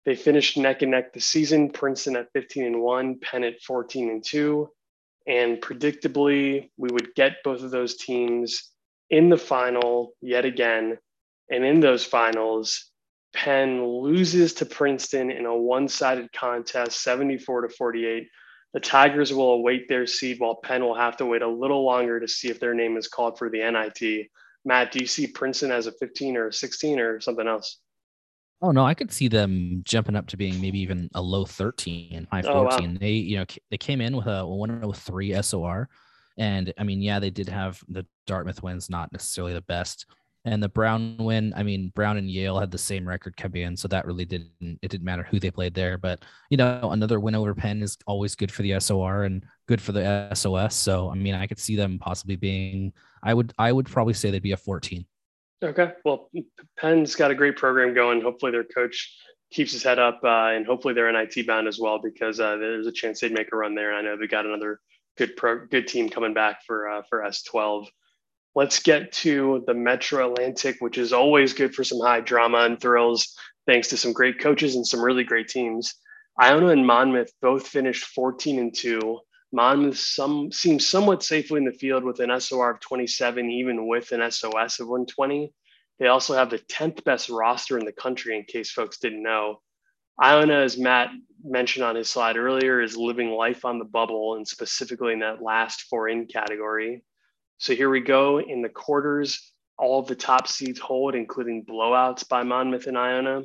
They 0.05 0.15
finished 0.15 0.57
neck 0.57 0.83
and 0.83 0.91
neck 0.91 1.13
the 1.13 1.21
season. 1.21 1.71
Princeton 1.71 2.17
at 2.17 2.33
15 2.33 2.65
and 2.65 2.83
1, 2.83 3.21
Penn 3.21 3.45
at 3.45 3.63
14 3.63 4.11
and 4.11 4.25
2. 4.25 4.69
And 5.27 5.59
predictably, 5.59 6.71
we 6.77 6.91
would 6.93 7.15
get 7.15 7.43
both 7.43 7.63
of 7.63 7.71
those 7.71 7.97
teams 7.97 8.71
in 9.11 9.31
the 9.31 9.39
final 9.39 10.13
yet 10.21 10.45
again. 10.45 10.99
And 11.51 11.65
in 11.65 11.81
those 11.81 12.05
finals, 12.05 12.91
Penn 13.35 13.85
loses 13.85 14.55
to 14.55 14.67
Princeton 14.67 15.31
in 15.31 15.47
a 15.47 15.57
one 15.57 15.89
sided 15.89 16.33
contest, 16.33 17.03
74 17.03 17.63
to 17.63 17.69
48. 17.69 18.29
The 18.75 18.81
Tigers 18.81 19.33
will 19.33 19.55
await 19.55 19.89
their 19.89 20.07
seed 20.07 20.41
while 20.41 20.57
Penn 20.57 20.83
will 20.83 20.95
have 20.95 21.17
to 21.19 21.27
wait 21.27 21.43
a 21.43 21.49
little 21.49 21.85
longer 21.85 22.21
to 22.21 22.29
see 22.29 22.49
if 22.49 22.61
their 22.61 22.75
name 22.75 22.97
is 22.97 23.09
called 23.09 23.39
for 23.39 23.49
the 23.49 23.59
NIT. 23.59 24.29
Matt, 24.65 24.93
do 24.93 24.99
you 24.99 25.07
see 25.07 25.27
Princeton 25.27 25.71
as 25.71 25.87
a 25.87 25.93
15 25.93 26.37
or 26.37 26.49
a 26.49 26.53
16 26.53 26.99
or 26.99 27.21
something 27.21 27.47
else? 27.47 27.79
Oh 28.65 28.71
no, 28.71 28.83
I 28.83 28.95
could 28.95 29.13
see 29.13 29.29
them 29.29 29.83
jumping 29.85 30.17
up 30.17 30.27
to 30.29 30.39
being 30.39 30.59
maybe 30.59 30.81
even 30.81 31.11
a 31.15 31.21
low 31.21 31.45
13, 31.45 32.29
high 32.33 32.41
14. 32.41 32.51
Oh, 32.57 32.63
wow. 32.65 32.97
They, 32.99 33.11
you 33.11 33.37
know, 33.37 33.45
they 33.71 33.77
came 33.77 34.01
in 34.01 34.17
with 34.17 34.27
a 34.27 34.47
103 34.47 35.43
SOR. 35.43 35.87
And 36.39 36.73
I 36.79 36.83
mean, 36.83 37.03
yeah, 37.03 37.19
they 37.19 37.29
did 37.29 37.47
have 37.51 37.79
the 37.89 38.07
Dartmouth 38.27 38.63
wins, 38.63 38.89
not 38.89 39.13
necessarily 39.13 39.53
the 39.53 39.61
best. 39.61 40.07
And 40.47 40.63
the 40.63 40.71
Brown 40.71 41.19
win, 41.19 41.53
I 41.55 41.63
mean, 41.63 41.93
Brown 41.95 42.17
and 42.17 42.31
Yale 42.31 42.59
had 42.59 42.71
the 42.71 42.79
same 42.79 43.07
record 43.07 43.37
coming 43.37 43.63
in, 43.63 43.77
so 43.77 43.87
that 43.89 44.07
really 44.07 44.25
didn't 44.25 44.79
it 44.81 44.91
didn't 44.91 45.05
matter 45.05 45.25
who 45.25 45.39
they 45.39 45.51
played 45.51 45.75
there. 45.75 45.99
But 45.99 46.25
you 46.49 46.57
know, 46.57 46.89
another 46.91 47.21
win 47.21 47.35
over 47.35 47.55
Penn 47.55 47.83
is 47.83 47.99
always 48.07 48.35
good 48.35 48.51
for 48.51 48.63
the 48.63 48.81
SOR 48.81 49.25
and 49.25 49.45
good 49.69 49.81
for 49.81 49.93
the 49.93 50.33
SOS. 50.35 50.75
So 50.75 51.11
I 51.11 51.17
mean, 51.17 51.35
I 51.35 51.47
could 51.47 51.59
see 51.59 51.77
them 51.77 51.99
possibly 51.99 52.37
being 52.37 52.95
I 53.23 53.35
would 53.35 53.53
I 53.59 53.73
would 53.73 53.87
probably 53.87 54.15
say 54.15 54.31
they'd 54.31 54.43
be 54.43 54.53
a 54.53 54.57
14. 54.57 55.05
Okay. 55.65 55.93
Well, 56.05 56.31
Penn's 56.79 57.15
got 57.15 57.31
a 57.31 57.35
great 57.35 57.57
program 57.57 57.95
going. 57.95 58.21
Hopefully, 58.21 58.53
their 58.53 58.65
coach 58.65 59.17
keeps 59.51 59.73
his 59.73 59.83
head 59.83 59.99
up, 59.99 60.21
uh, 60.23 60.51
and 60.53 60.67
hopefully 60.67 60.93
they're 60.93 61.11
NIT 61.11 61.47
bound 61.47 61.69
as 61.69 61.79
well 61.79 61.99
because 62.03 62.39
uh, 62.39 62.57
there's 62.57 62.87
a 62.87 62.93
chance 62.93 63.21
they'd 63.21 63.33
make 63.33 63.49
a 63.53 63.57
run 63.57 63.75
there. 63.75 63.95
I 63.95 64.03
know 64.03 64.17
they 64.17 64.27
got 64.27 64.47
another 64.47 64.81
good 65.17 65.37
pro, 65.37 65.67
good 65.67 65.89
team 65.89 66.09
coming 66.09 66.35
back 66.35 66.59
for 66.67 66.89
uh, 66.89 67.03
for 67.09 67.23
S12. 67.23 67.87
Let's 68.55 68.81
get 68.81 69.13
to 69.13 69.65
the 69.67 69.75
Metro 69.75 70.31
Atlantic, 70.31 70.77
which 70.81 70.99
is 70.99 71.13
always 71.13 71.55
good 71.55 71.75
for 71.75 71.83
some 71.83 72.01
high 72.01 72.21
drama 72.21 72.59
and 72.59 72.79
thrills, 72.79 73.35
thanks 73.67 73.89
to 73.89 73.97
some 73.97 74.13
great 74.13 74.39
coaches 74.39 74.77
and 74.77 74.87
some 74.87 75.01
really 75.01 75.25
great 75.25 75.49
teams. 75.49 75.95
Iona 76.41 76.69
and 76.69 76.87
Monmouth 76.87 77.33
both 77.41 77.67
finished 77.67 78.05
14 78.07 78.59
and 78.59 78.75
two. 78.77 79.21
Monmouth 79.55 79.99
some 79.99 80.51
seems 80.51 80.85
somewhat 80.85 81.23
safely 81.23 81.59
in 81.59 81.65
the 81.65 81.73
field 81.73 82.03
with 82.03 82.19
an 82.19 82.41
SOR 82.41 82.73
of 82.73 82.81
27, 82.81 83.49
even 83.49 83.87
with 83.87 84.11
an 84.11 84.29
SOS 84.29 84.81
of 84.81 84.89
120. 84.89 85.53
They 86.01 86.09
also 86.09 86.35
have 86.35 86.51
the 86.51 86.59
10th 86.59 87.05
best 87.05 87.31
roster 87.31 87.79
in 87.79 87.85
the 87.85 87.93
country, 87.93 88.37
in 88.37 88.45
case 88.47 88.73
folks 88.73 88.99
didn't 88.99 89.23
know. 89.23 89.61
Iona, 90.21 90.55
as 90.55 90.77
Matt 90.77 91.11
mentioned 91.45 91.85
on 91.85 91.95
his 91.95 92.11
slide 92.11 92.37
earlier, 92.37 92.81
is 92.81 92.97
living 92.97 93.31
life 93.31 93.65
on 93.65 93.79
the 93.79 93.85
bubble 93.85 94.35
and 94.35 94.47
specifically 94.47 95.13
in 95.13 95.21
that 95.21 95.41
last 95.41 95.83
four 95.83 96.09
in 96.09 96.27
category. 96.27 97.05
So 97.59 97.77
here 97.77 97.91
we 97.91 98.01
go 98.01 98.41
in 98.41 98.61
the 98.61 98.69
quarters. 98.69 99.53
All 99.79 100.01
of 100.01 100.09
the 100.09 100.17
top 100.17 100.49
seeds 100.49 100.81
hold, 100.81 101.15
including 101.15 101.65
blowouts 101.65 102.29
by 102.29 102.43
Monmouth 102.43 102.89
and 102.89 102.99
Iona 102.99 103.45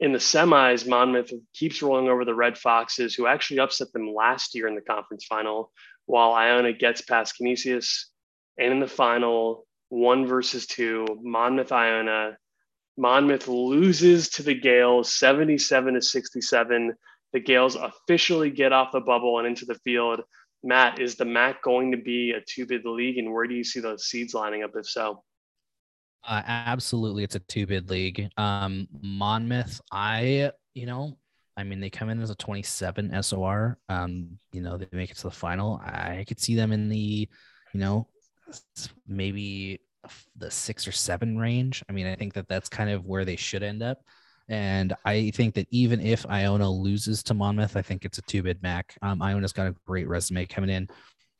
in 0.00 0.12
the 0.12 0.18
semis, 0.18 0.86
Monmouth 0.86 1.32
keeps 1.54 1.82
rolling 1.82 2.08
over 2.08 2.24
the 2.24 2.34
Red 2.34 2.56
Foxes, 2.56 3.14
who 3.14 3.26
actually 3.26 3.60
upset 3.60 3.92
them 3.92 4.14
last 4.14 4.54
year 4.54 4.68
in 4.68 4.74
the 4.74 4.80
conference 4.80 5.24
final, 5.24 5.72
while 6.06 6.32
Iona 6.32 6.72
gets 6.72 7.00
past 7.00 7.36
Canisius. 7.36 8.06
And 8.58 8.72
in 8.72 8.80
the 8.80 8.88
final, 8.88 9.66
one 9.88 10.26
versus 10.26 10.66
two, 10.66 11.06
Monmouth 11.22 11.72
Iona. 11.72 12.36
Monmouth 12.96 13.48
loses 13.48 14.28
to 14.30 14.42
the 14.42 14.54
Gaels 14.54 15.12
77 15.12 15.94
to 15.94 16.02
67. 16.02 16.94
The 17.32 17.40
Gaels 17.40 17.76
officially 17.76 18.50
get 18.50 18.72
off 18.72 18.92
the 18.92 19.00
bubble 19.00 19.38
and 19.38 19.46
into 19.46 19.64
the 19.64 19.78
field. 19.84 20.22
Matt, 20.64 21.00
is 21.00 21.14
the 21.14 21.24
MAAC 21.24 21.56
going 21.62 21.92
to 21.92 21.96
be 21.96 22.32
a 22.32 22.40
two 22.40 22.66
bid 22.66 22.84
league? 22.84 23.18
And 23.18 23.32
where 23.32 23.46
do 23.46 23.54
you 23.54 23.64
see 23.64 23.80
those 23.80 24.06
seeds 24.06 24.34
lining 24.34 24.64
up 24.64 24.72
if 24.74 24.88
so? 24.88 25.22
Uh, 26.26 26.42
absolutely, 26.46 27.24
it's 27.24 27.34
a 27.36 27.40
two 27.40 27.66
bid 27.66 27.90
league. 27.90 28.28
Um, 28.36 28.88
Monmouth, 29.02 29.80
I, 29.90 30.52
you 30.74 30.86
know, 30.86 31.16
I 31.56 31.64
mean, 31.64 31.80
they 31.80 31.90
come 31.90 32.08
in 32.08 32.20
as 32.22 32.30
a 32.30 32.36
27 32.36 33.22
SOR. 33.22 33.78
Um, 33.88 34.38
you 34.52 34.60
know, 34.60 34.76
they 34.76 34.86
make 34.92 35.10
it 35.10 35.16
to 35.16 35.24
the 35.24 35.30
final. 35.30 35.80
I 35.84 36.24
could 36.28 36.38
see 36.38 36.54
them 36.54 36.70
in 36.70 36.88
the, 36.88 37.28
you 37.74 37.80
know, 37.80 38.06
maybe 39.06 39.80
the 40.36 40.50
six 40.50 40.86
or 40.86 40.92
seven 40.92 41.36
range. 41.36 41.82
I 41.88 41.92
mean, 41.92 42.06
I 42.06 42.14
think 42.14 42.34
that 42.34 42.48
that's 42.48 42.68
kind 42.68 42.90
of 42.90 43.06
where 43.06 43.24
they 43.24 43.34
should 43.34 43.64
end 43.64 43.82
up. 43.82 44.02
And 44.48 44.94
I 45.04 45.30
think 45.30 45.54
that 45.54 45.66
even 45.70 46.00
if 46.00 46.24
Iona 46.26 46.70
loses 46.70 47.22
to 47.24 47.34
Monmouth, 47.34 47.76
I 47.76 47.82
think 47.82 48.04
it's 48.04 48.18
a 48.18 48.22
two 48.22 48.42
bid 48.42 48.62
MAAC. 48.62 48.84
Um, 49.02 49.20
Iona's 49.20 49.52
got 49.52 49.66
a 49.66 49.74
great 49.84 50.08
resume 50.08 50.46
coming 50.46 50.70
in. 50.70 50.88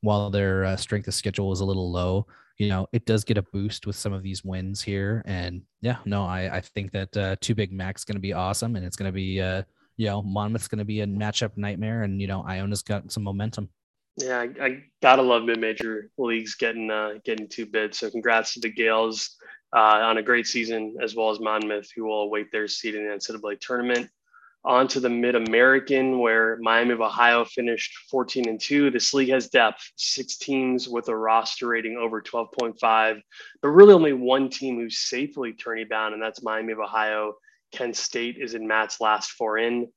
While 0.00 0.30
their 0.30 0.64
uh, 0.64 0.76
strength 0.76 1.08
of 1.08 1.14
schedule 1.14 1.48
was 1.48 1.60
a 1.60 1.64
little 1.64 1.90
low, 1.90 2.26
you 2.58 2.68
know, 2.68 2.86
it 2.92 3.06
does 3.06 3.24
get 3.24 3.38
a 3.38 3.42
boost 3.42 3.86
with 3.86 3.96
some 3.96 4.12
of 4.12 4.22
these 4.22 4.44
wins 4.44 4.82
here. 4.82 5.22
And 5.24 5.62
yeah, 5.80 5.98
no, 6.04 6.24
I, 6.24 6.56
I 6.56 6.60
think 6.60 6.92
that 6.92 7.16
uh, 7.16 7.36
two 7.40 7.54
big 7.54 7.72
Mac's 7.72 8.04
going 8.04 8.16
to 8.16 8.20
be 8.20 8.32
awesome. 8.32 8.74
And 8.74 8.84
it's 8.84 8.96
going 8.96 9.08
to 9.08 9.14
be, 9.14 9.40
uh, 9.40 9.62
you 9.96 10.06
know, 10.06 10.22
Monmouth's 10.22 10.68
going 10.68 10.80
to 10.80 10.84
be 10.84 11.00
a 11.00 11.06
matchup 11.06 11.56
nightmare. 11.56 12.02
And, 12.02 12.20
you 12.20 12.26
know, 12.26 12.44
Iona's 12.46 12.82
got 12.82 13.10
some 13.12 13.22
momentum. 13.22 13.68
Yeah, 14.20 14.40
I, 14.40 14.64
I 14.64 14.82
gotta 15.00 15.22
love 15.22 15.44
mid-major 15.44 16.10
leagues 16.18 16.56
getting 16.56 16.90
uh, 16.90 17.20
getting 17.24 17.46
two 17.46 17.66
bids. 17.66 18.00
So 18.00 18.10
congrats 18.10 18.54
to 18.54 18.60
the 18.60 18.68
Gaels 18.68 19.36
uh, 19.72 19.78
on 19.78 20.18
a 20.18 20.24
great 20.24 20.48
season, 20.48 20.96
as 21.00 21.14
well 21.14 21.30
as 21.30 21.38
Monmouth, 21.38 21.88
who 21.94 22.06
will 22.06 22.22
await 22.22 22.50
their 22.50 22.66
seat 22.66 22.96
in 22.96 23.06
the 23.06 23.14
NCAA 23.14 23.60
tournament 23.60 24.10
on 24.64 24.88
to 24.88 25.00
the 25.00 25.08
Mid 25.08 25.34
American, 25.34 26.18
where 26.18 26.58
Miami 26.60 26.92
of 26.92 27.00
Ohio 27.00 27.44
finished 27.44 27.96
14 28.10 28.48
and 28.48 28.60
2. 28.60 28.90
This 28.90 29.14
league 29.14 29.30
has 29.30 29.48
depth, 29.48 29.92
six 29.96 30.36
teams 30.36 30.88
with 30.88 31.08
a 31.08 31.16
roster 31.16 31.68
rating 31.68 31.96
over 31.96 32.20
12.5, 32.20 33.20
but 33.62 33.68
really 33.68 33.94
only 33.94 34.12
one 34.12 34.50
team 34.50 34.76
who's 34.76 34.98
safely 34.98 35.52
turning 35.52 35.88
bound, 35.88 36.14
and 36.14 36.22
that's 36.22 36.42
Miami 36.42 36.72
of 36.72 36.80
Ohio. 36.80 37.34
Kent 37.72 37.96
State 37.96 38.36
is 38.38 38.54
in 38.54 38.66
Matt's 38.66 39.00
last 39.00 39.32
four 39.32 39.58
in. 39.58 39.88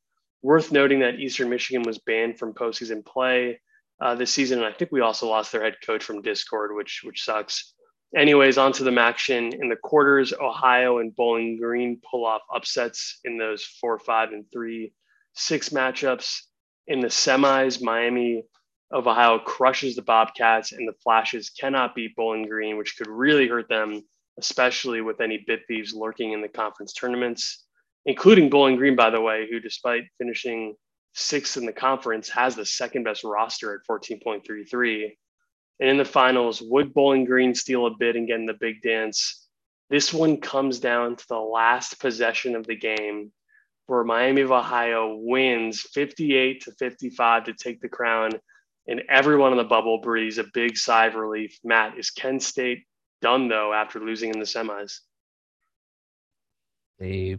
Worth 0.43 0.72
noting 0.72 0.99
that 0.99 1.20
Eastern 1.20 1.49
Michigan 1.49 1.84
was 1.84 1.99
banned 1.99 2.39
from 2.39 2.53
postseason 2.53 3.05
play 3.05 3.59
uh, 4.01 4.16
this 4.16 4.34
season, 4.34 4.59
and 4.59 4.68
I 4.68 4.72
think 4.72 4.91
we 4.91 5.01
also 5.01 5.28
lost 5.28 5.51
their 5.51 5.64
head 5.64 5.76
coach 5.86 6.03
from 6.03 6.22
Discord, 6.22 6.76
which 6.76 7.01
which 7.03 7.24
sucks 7.24 7.74
anyways, 8.16 8.57
on 8.57 8.74
to 8.74 8.84
the 8.84 8.99
action 8.99 9.53
in 9.53 9.70
the 9.70 9.76
quarters. 9.76 10.34
Ohio 10.34 10.99
and 10.99 11.16
Bowling 11.16 11.57
Green 11.57 12.01
pull 12.09 12.26
off 12.26 12.41
upsets 12.53 13.20
in 13.24 13.38
those 13.38 13.64
four, 13.64 13.99
five, 13.99 14.32
and 14.32 14.45
three, 14.51 14.93
six 15.34 15.70
matchups. 15.70 16.41
In 16.88 16.99
the 16.99 17.07
semis, 17.07 17.82
Miami 17.82 18.43
of 18.91 19.07
Ohio 19.07 19.39
crushes 19.39 19.95
the 19.95 20.01
Bobcats, 20.01 20.74
and 20.74 20.88
the 20.88 20.97
Flashes 21.03 21.49
cannot 21.49 21.95
beat 21.95 22.16
Bowling 22.16 22.47
Green, 22.47 22.78
which 22.78 22.97
could 22.97 23.07
really 23.07 23.47
hurt 23.47 23.70
them, 23.70 24.01
especially 24.39 25.01
with 25.01 25.22
any 25.22 25.43
bid 25.47 25.62
thieves 25.68 25.93
lurking 25.93 26.34
in 26.34 26.41
the 26.41 26.49
conference 26.49 26.93
tournaments, 26.93 27.66
including 28.05 28.49
Bowling 28.49 28.76
Green, 28.76 28.95
by 28.95 29.09
the 29.09 29.22
way, 29.22 29.47
who, 29.49 29.59
despite 29.59 30.03
finishing 30.18 30.76
sixth 31.14 31.57
in 31.57 31.66
the 31.66 31.74
conference, 31.74 32.30
has 32.30 32.55
the 32.55 32.66
second 32.66 33.03
best 33.03 33.24
roster 33.24 33.74
at 33.76 33.88
14.33. 33.89 35.12
And 35.82 35.89
in 35.89 35.97
the 35.97 36.05
finals, 36.05 36.61
would 36.61 36.93
Bowling 36.93 37.25
Green 37.25 37.55
steal 37.55 37.88
a 37.88 37.97
bid 37.97 38.15
and 38.15 38.27
get 38.27 38.39
in 38.39 38.45
the 38.45 38.53
big 38.53 38.84
dance? 38.84 39.47
This 39.89 40.13
one 40.13 40.38
comes 40.38 40.79
down 40.79 41.15
to 41.15 41.27
the 41.27 41.39
last 41.39 41.99
possession 41.99 42.55
of 42.55 42.67
the 42.67 42.77
game 42.77 43.32
where 43.88 44.03
Miami 44.03 44.41
of 44.41 44.51
Ohio 44.51 45.15
wins 45.15 45.82
58 45.82 46.61
to 46.61 46.71
55 46.73 47.45
to 47.45 47.53
take 47.53 47.82
the 47.82 47.89
crown. 47.89 48.32
And 48.88 49.01
everyone 49.09 49.51
in 49.53 49.57
the 49.57 49.63
bubble 49.63 49.97
breathes 49.97 50.38
a 50.38 50.45
big 50.53 50.77
sigh 50.77 51.07
of 51.07 51.15
relief. 51.15 51.59
Matt, 51.63 51.97
is 51.97 52.11
Kent 52.11 52.43
State 52.43 52.86
done 53.21 53.47
though 53.47 53.73
after 53.73 53.99
losing 53.99 54.29
in 54.29 54.39
the 54.39 54.45
semis? 54.45 54.99
They 56.99 57.38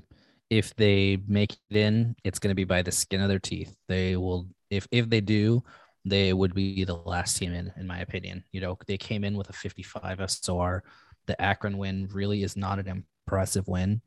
if 0.51 0.75
they 0.75 1.17
make 1.27 1.53
it 1.71 1.77
in, 1.77 2.17
it's 2.25 2.39
going 2.39 2.51
to 2.51 2.55
be 2.55 2.65
by 2.65 2.83
the 2.83 2.93
skin 2.93 3.23
of 3.23 3.29
their 3.29 3.39
teeth. 3.39 3.75
They 3.89 4.17
will 4.17 4.49
if 4.69 4.87
if 4.91 5.09
they 5.09 5.21
do, 5.21 5.63
they 6.05 6.33
would 6.33 6.55
be 6.55 6.85
the 6.85 6.97
last 6.97 7.37
team 7.37 7.53
in, 7.53 7.73
in 7.77 7.87
my 7.87 8.01
opinion. 8.01 8.45
You 8.53 8.61
know, 8.61 8.79
they 8.87 8.97
came 8.97 9.25
in 9.25 9.37
with 9.37 9.51
a 9.51 9.53
55 9.53 10.31
SOR. 10.31 10.83
The 11.27 11.41
Akron 11.41 11.79
win 11.79 12.09
really 12.13 12.43
is 12.43 12.57
not 12.57 12.79
an 12.79 13.05
impressive 13.27 13.69
win. 13.69 14.01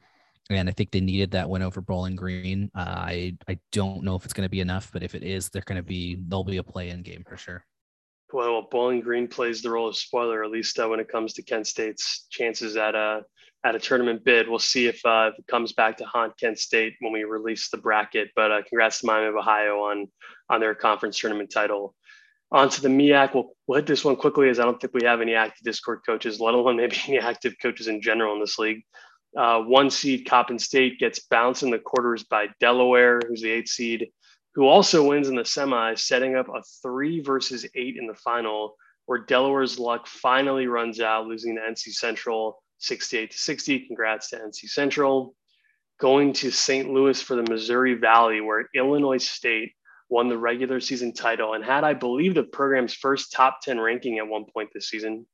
And 0.49 0.69
I 0.69 0.73
think 0.73 0.91
they 0.91 1.01
needed 1.01 1.31
that 1.31 1.49
win 1.49 1.63
over 1.63 1.81
Bowling 1.81 2.15
Green. 2.15 2.69
Uh, 2.75 2.81
I 2.81 3.37
I 3.47 3.57
don't 3.71 4.03
know 4.03 4.15
if 4.15 4.25
it's 4.25 4.33
going 4.33 4.45
to 4.45 4.49
be 4.49 4.59
enough, 4.59 4.91
but 4.93 5.01
if 5.01 5.15
it 5.15 5.23
is, 5.23 5.49
they're 5.49 5.63
going 5.63 5.77
to 5.77 5.83
be 5.83 6.19
they'll 6.27 6.43
be 6.43 6.57
a 6.57 6.63
play-in 6.63 7.01
game 7.01 7.23
for 7.27 7.35
sure. 7.35 7.65
Well, 8.31 8.67
Bowling 8.69 9.01
Green 9.01 9.27
plays 9.27 9.61
the 9.61 9.71
role 9.71 9.87
of 9.87 9.95
spoiler, 9.95 10.43
at 10.43 10.51
least 10.51 10.77
uh, 10.77 10.87
when 10.87 10.99
it 10.99 11.07
comes 11.07 11.33
to 11.33 11.41
Kent 11.41 11.65
State's 11.65 12.27
chances 12.29 12.75
at 12.75 12.93
a 12.93 13.23
at 13.63 13.75
a 13.75 13.79
tournament 13.79 14.23
bid. 14.23 14.47
We'll 14.47 14.59
see 14.59 14.85
if, 14.85 15.03
uh, 15.05 15.31
if 15.33 15.39
it 15.39 15.47
comes 15.47 15.73
back 15.73 15.97
to 15.97 16.05
haunt 16.05 16.37
Kent 16.39 16.59
State 16.59 16.93
when 16.99 17.11
we 17.11 17.23
release 17.23 17.69
the 17.69 17.77
bracket. 17.77 18.29
But 18.35 18.51
uh, 18.51 18.61
congrats 18.69 18.99
to 18.99 19.07
Miami 19.07 19.27
of 19.29 19.35
Ohio 19.35 19.79
on 19.79 20.07
on 20.49 20.59
their 20.59 20.75
conference 20.75 21.17
tournament 21.17 21.51
title. 21.51 21.95
On 22.51 22.69
to 22.69 22.81
the 22.81 22.89
MEAC. 22.89 23.33
We'll, 23.33 23.49
we'll 23.67 23.77
hit 23.77 23.87
this 23.87 24.05
one 24.05 24.15
quickly 24.15 24.49
as 24.49 24.59
I 24.59 24.65
don't 24.65 24.79
think 24.79 24.93
we 24.93 25.05
have 25.05 25.21
any 25.21 25.35
active 25.35 25.63
Discord 25.63 26.01
coaches, 26.05 26.39
let 26.39 26.53
alone 26.53 26.77
maybe 26.77 26.97
any 27.07 27.19
active 27.19 27.55
coaches 27.61 27.87
in 27.87 28.01
general 28.01 28.33
in 28.33 28.39
this 28.39 28.59
league. 28.59 28.83
Uh, 29.35 29.61
one 29.61 29.89
seed 29.89 30.25
Coppin 30.27 30.57
State 30.57 30.99
gets 30.99 31.19
bounced 31.19 31.63
in 31.63 31.69
the 31.69 31.79
quarters 31.79 32.23
by 32.23 32.47
Delaware, 32.61 33.19
who's 33.27 33.41
the 33.41 33.51
eighth 33.51 33.69
seed, 33.69 34.07
who 34.53 34.65
also 34.65 35.09
wins 35.09 35.27
in 35.27 35.35
the 35.35 35.41
semis, 35.41 35.99
setting 35.99 36.35
up 36.35 36.47
a 36.47 36.61
three 36.81 37.19
versus 37.19 37.65
eight 37.75 37.97
in 37.97 38.07
the 38.07 38.13
final, 38.13 38.75
where 39.07 39.19
Delaware's 39.19 39.77
luck 39.77 40.07
finally 40.07 40.67
runs 40.67 41.01
out, 41.01 41.27
losing 41.27 41.55
to 41.55 41.61
NC 41.61 41.93
Central 41.93 42.61
68 42.79 43.31
to 43.31 43.37
60. 43.37 43.79
Congrats 43.87 44.29
to 44.29 44.37
NC 44.37 44.69
Central. 44.69 45.35
Going 45.99 46.33
to 46.33 46.51
St. 46.51 46.89
Louis 46.89 47.21
for 47.21 47.35
the 47.35 47.49
Missouri 47.49 47.93
Valley, 47.95 48.41
where 48.41 48.69
Illinois 48.75 49.23
State 49.23 49.73
won 50.09 50.29
the 50.29 50.37
regular 50.37 50.79
season 50.79 51.13
title 51.13 51.53
and 51.53 51.63
had, 51.63 51.83
I 51.83 51.93
believe, 51.93 52.35
the 52.35 52.43
program's 52.43 52.93
first 52.93 53.31
top 53.31 53.61
10 53.61 53.79
ranking 53.79 54.19
at 54.19 54.27
one 54.27 54.45
point 54.45 54.69
this 54.73 54.89
season. 54.89 55.25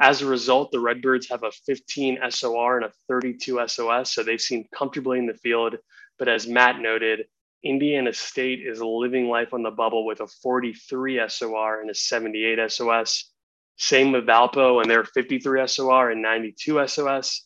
As 0.00 0.20
a 0.20 0.26
result, 0.26 0.72
the 0.72 0.80
Redbirds 0.80 1.28
have 1.30 1.42
a 1.42 1.50
15 1.50 2.18
SOR 2.30 2.76
and 2.76 2.86
a 2.86 2.92
32 3.08 3.66
SOS, 3.66 4.12
so 4.12 4.22
they've 4.22 4.40
seem 4.40 4.66
comfortably 4.74 5.18
in 5.18 5.26
the 5.26 5.34
field. 5.34 5.76
But 6.18 6.28
as 6.28 6.46
Matt 6.46 6.80
noted, 6.80 7.26
Indiana 7.64 8.12
State 8.12 8.60
is 8.66 8.80
living 8.80 9.28
life 9.28 9.52
on 9.54 9.62
the 9.62 9.70
bubble 9.70 10.04
with 10.04 10.20
a 10.20 10.26
43 10.26 11.22
SOR 11.28 11.80
and 11.80 11.90
a 11.90 11.94
78 11.94 12.70
SOS. 12.70 13.30
Same 13.78 14.12
with 14.12 14.26
Valpo 14.26 14.80
and 14.80 14.90
their 14.90 15.04
53 15.04 15.66
SOR 15.66 16.10
and 16.10 16.22
92 16.22 16.86
SOS. 16.86 17.42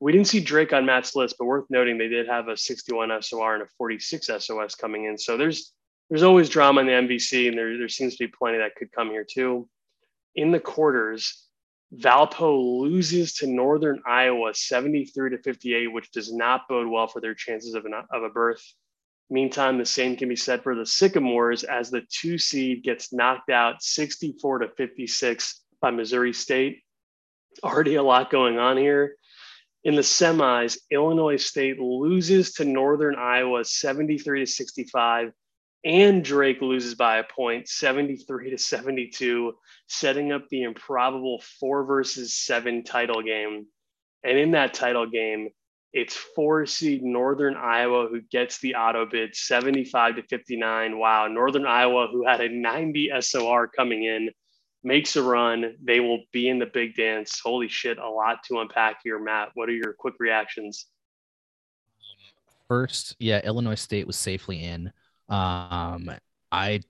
We 0.00 0.12
didn't 0.12 0.26
see 0.26 0.40
Drake 0.40 0.72
on 0.72 0.86
Matt's 0.86 1.16
list, 1.16 1.36
but 1.38 1.46
worth 1.46 1.66
noting 1.70 1.96
they 1.96 2.08
did 2.08 2.28
have 2.28 2.48
a 2.48 2.56
61 2.56 3.10
SOR 3.22 3.54
and 3.54 3.62
a 3.62 3.66
46 3.78 4.26
SOS 4.26 4.74
coming 4.74 5.04
in. 5.04 5.16
So 5.16 5.36
there's 5.36 5.72
there's 6.14 6.22
always 6.22 6.48
drama 6.48 6.80
in 6.80 6.86
the 6.86 6.92
MVC, 6.92 7.48
and 7.48 7.58
there, 7.58 7.76
there 7.76 7.88
seems 7.88 8.14
to 8.14 8.24
be 8.24 8.32
plenty 8.38 8.58
that 8.58 8.76
could 8.76 8.92
come 8.92 9.10
here 9.10 9.26
too. 9.28 9.68
In 10.36 10.52
the 10.52 10.60
quarters, 10.60 11.48
Valpo 11.92 12.80
loses 12.82 13.34
to 13.38 13.48
Northern 13.48 14.00
Iowa 14.06 14.54
73 14.54 15.30
to 15.30 15.38
58, 15.38 15.88
which 15.88 16.12
does 16.12 16.32
not 16.32 16.68
bode 16.68 16.86
well 16.86 17.08
for 17.08 17.20
their 17.20 17.34
chances 17.34 17.74
of, 17.74 17.84
an, 17.84 17.94
of 18.12 18.22
a 18.22 18.28
berth. 18.28 18.62
Meantime, 19.28 19.76
the 19.76 19.84
same 19.84 20.16
can 20.16 20.28
be 20.28 20.36
said 20.36 20.62
for 20.62 20.76
the 20.76 20.86
Sycamores 20.86 21.64
as 21.64 21.90
the 21.90 22.02
two 22.08 22.38
seed 22.38 22.84
gets 22.84 23.12
knocked 23.12 23.50
out 23.50 23.82
64 23.82 24.60
to 24.60 24.68
56 24.68 25.62
by 25.82 25.90
Missouri 25.90 26.32
State. 26.32 26.84
Already 27.64 27.96
a 27.96 28.02
lot 28.04 28.30
going 28.30 28.56
on 28.56 28.76
here. 28.76 29.16
In 29.82 29.96
the 29.96 30.02
semis, 30.02 30.78
Illinois 30.92 31.44
State 31.44 31.80
loses 31.80 32.52
to 32.52 32.64
Northern 32.64 33.16
Iowa 33.16 33.64
73 33.64 34.44
to 34.44 34.46
65, 34.46 35.32
and 35.84 36.24
Drake 36.24 36.62
loses 36.62 36.94
by 36.94 37.18
a 37.18 37.24
point 37.24 37.68
73 37.68 38.50
to 38.50 38.58
72, 38.58 39.52
setting 39.86 40.32
up 40.32 40.48
the 40.48 40.62
improbable 40.62 41.42
four 41.60 41.84
versus 41.84 42.34
seven 42.34 42.84
title 42.84 43.22
game. 43.22 43.66
And 44.24 44.38
in 44.38 44.52
that 44.52 44.72
title 44.72 45.06
game, 45.06 45.50
it's 45.92 46.16
four 46.16 46.66
seed 46.66 47.02
Northern 47.02 47.54
Iowa 47.54 48.08
who 48.08 48.20
gets 48.22 48.58
the 48.58 48.74
auto 48.74 49.06
bid 49.06 49.36
75 49.36 50.16
to 50.16 50.22
59. 50.22 50.98
Wow. 50.98 51.28
Northern 51.28 51.66
Iowa, 51.66 52.08
who 52.10 52.26
had 52.26 52.40
a 52.40 52.48
90 52.48 53.12
SOR 53.20 53.68
coming 53.68 54.04
in, 54.04 54.30
makes 54.82 55.16
a 55.16 55.22
run. 55.22 55.76
They 55.82 56.00
will 56.00 56.22
be 56.32 56.48
in 56.48 56.58
the 56.58 56.66
big 56.66 56.96
dance. 56.96 57.40
Holy 57.44 57.68
shit, 57.68 57.98
a 57.98 58.08
lot 58.08 58.42
to 58.48 58.58
unpack 58.60 58.98
here, 59.04 59.18
Matt. 59.18 59.50
What 59.54 59.68
are 59.68 59.72
your 59.72 59.92
quick 59.92 60.14
reactions? 60.18 60.86
First, 62.66 63.14
yeah, 63.18 63.40
Illinois 63.44 63.74
State 63.74 64.06
was 64.06 64.16
safely 64.16 64.64
in. 64.64 64.90
Um, 65.28 66.10
I 66.52 66.80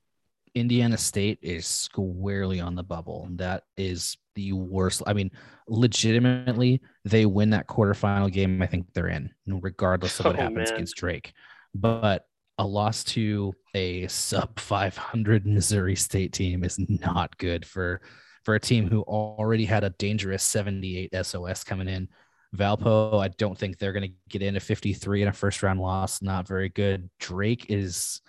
Indiana 0.54 0.96
State 0.96 1.38
is 1.42 1.66
squarely 1.66 2.60
on 2.60 2.74
the 2.74 2.82
bubble. 2.82 3.28
That 3.32 3.64
is 3.76 4.16
the 4.34 4.52
worst. 4.52 5.02
I 5.06 5.12
mean, 5.12 5.30
legitimately, 5.68 6.80
they 7.04 7.26
win 7.26 7.50
that 7.50 7.66
quarterfinal 7.66 8.32
game. 8.32 8.62
I 8.62 8.66
think 8.66 8.86
they're 8.94 9.08
in, 9.08 9.30
regardless 9.46 10.20
of 10.20 10.26
what 10.26 10.36
oh, 10.36 10.42
happens 10.42 10.70
man. 10.70 10.74
against 10.74 10.96
Drake. 10.96 11.32
But 11.74 12.26
a 12.58 12.66
loss 12.66 13.02
to 13.04 13.52
a 13.74 14.06
sub 14.06 14.58
500 14.60 15.46
Missouri 15.46 15.96
State 15.96 16.32
team 16.32 16.62
is 16.64 16.78
not 16.78 17.36
good 17.38 17.66
for 17.66 18.00
for 18.44 18.54
a 18.54 18.60
team 18.60 18.88
who 18.88 19.00
already 19.02 19.64
had 19.64 19.84
a 19.84 19.90
dangerous 19.90 20.42
78 20.42 21.14
SOS 21.24 21.64
coming 21.64 21.88
in. 21.88 22.08
Valpo, 22.54 23.22
I 23.22 23.28
don't 23.28 23.58
think 23.58 23.78
they're 23.78 23.92
going 23.92 24.08
to 24.08 24.14
get 24.28 24.42
in 24.42 24.56
a 24.56 24.60
53 24.60 25.22
in 25.22 25.28
a 25.28 25.32
first 25.32 25.62
round 25.62 25.80
loss. 25.80 26.22
Not 26.22 26.46
very 26.46 26.68
good. 26.68 27.10
Drake 27.18 27.66
is 27.68 28.20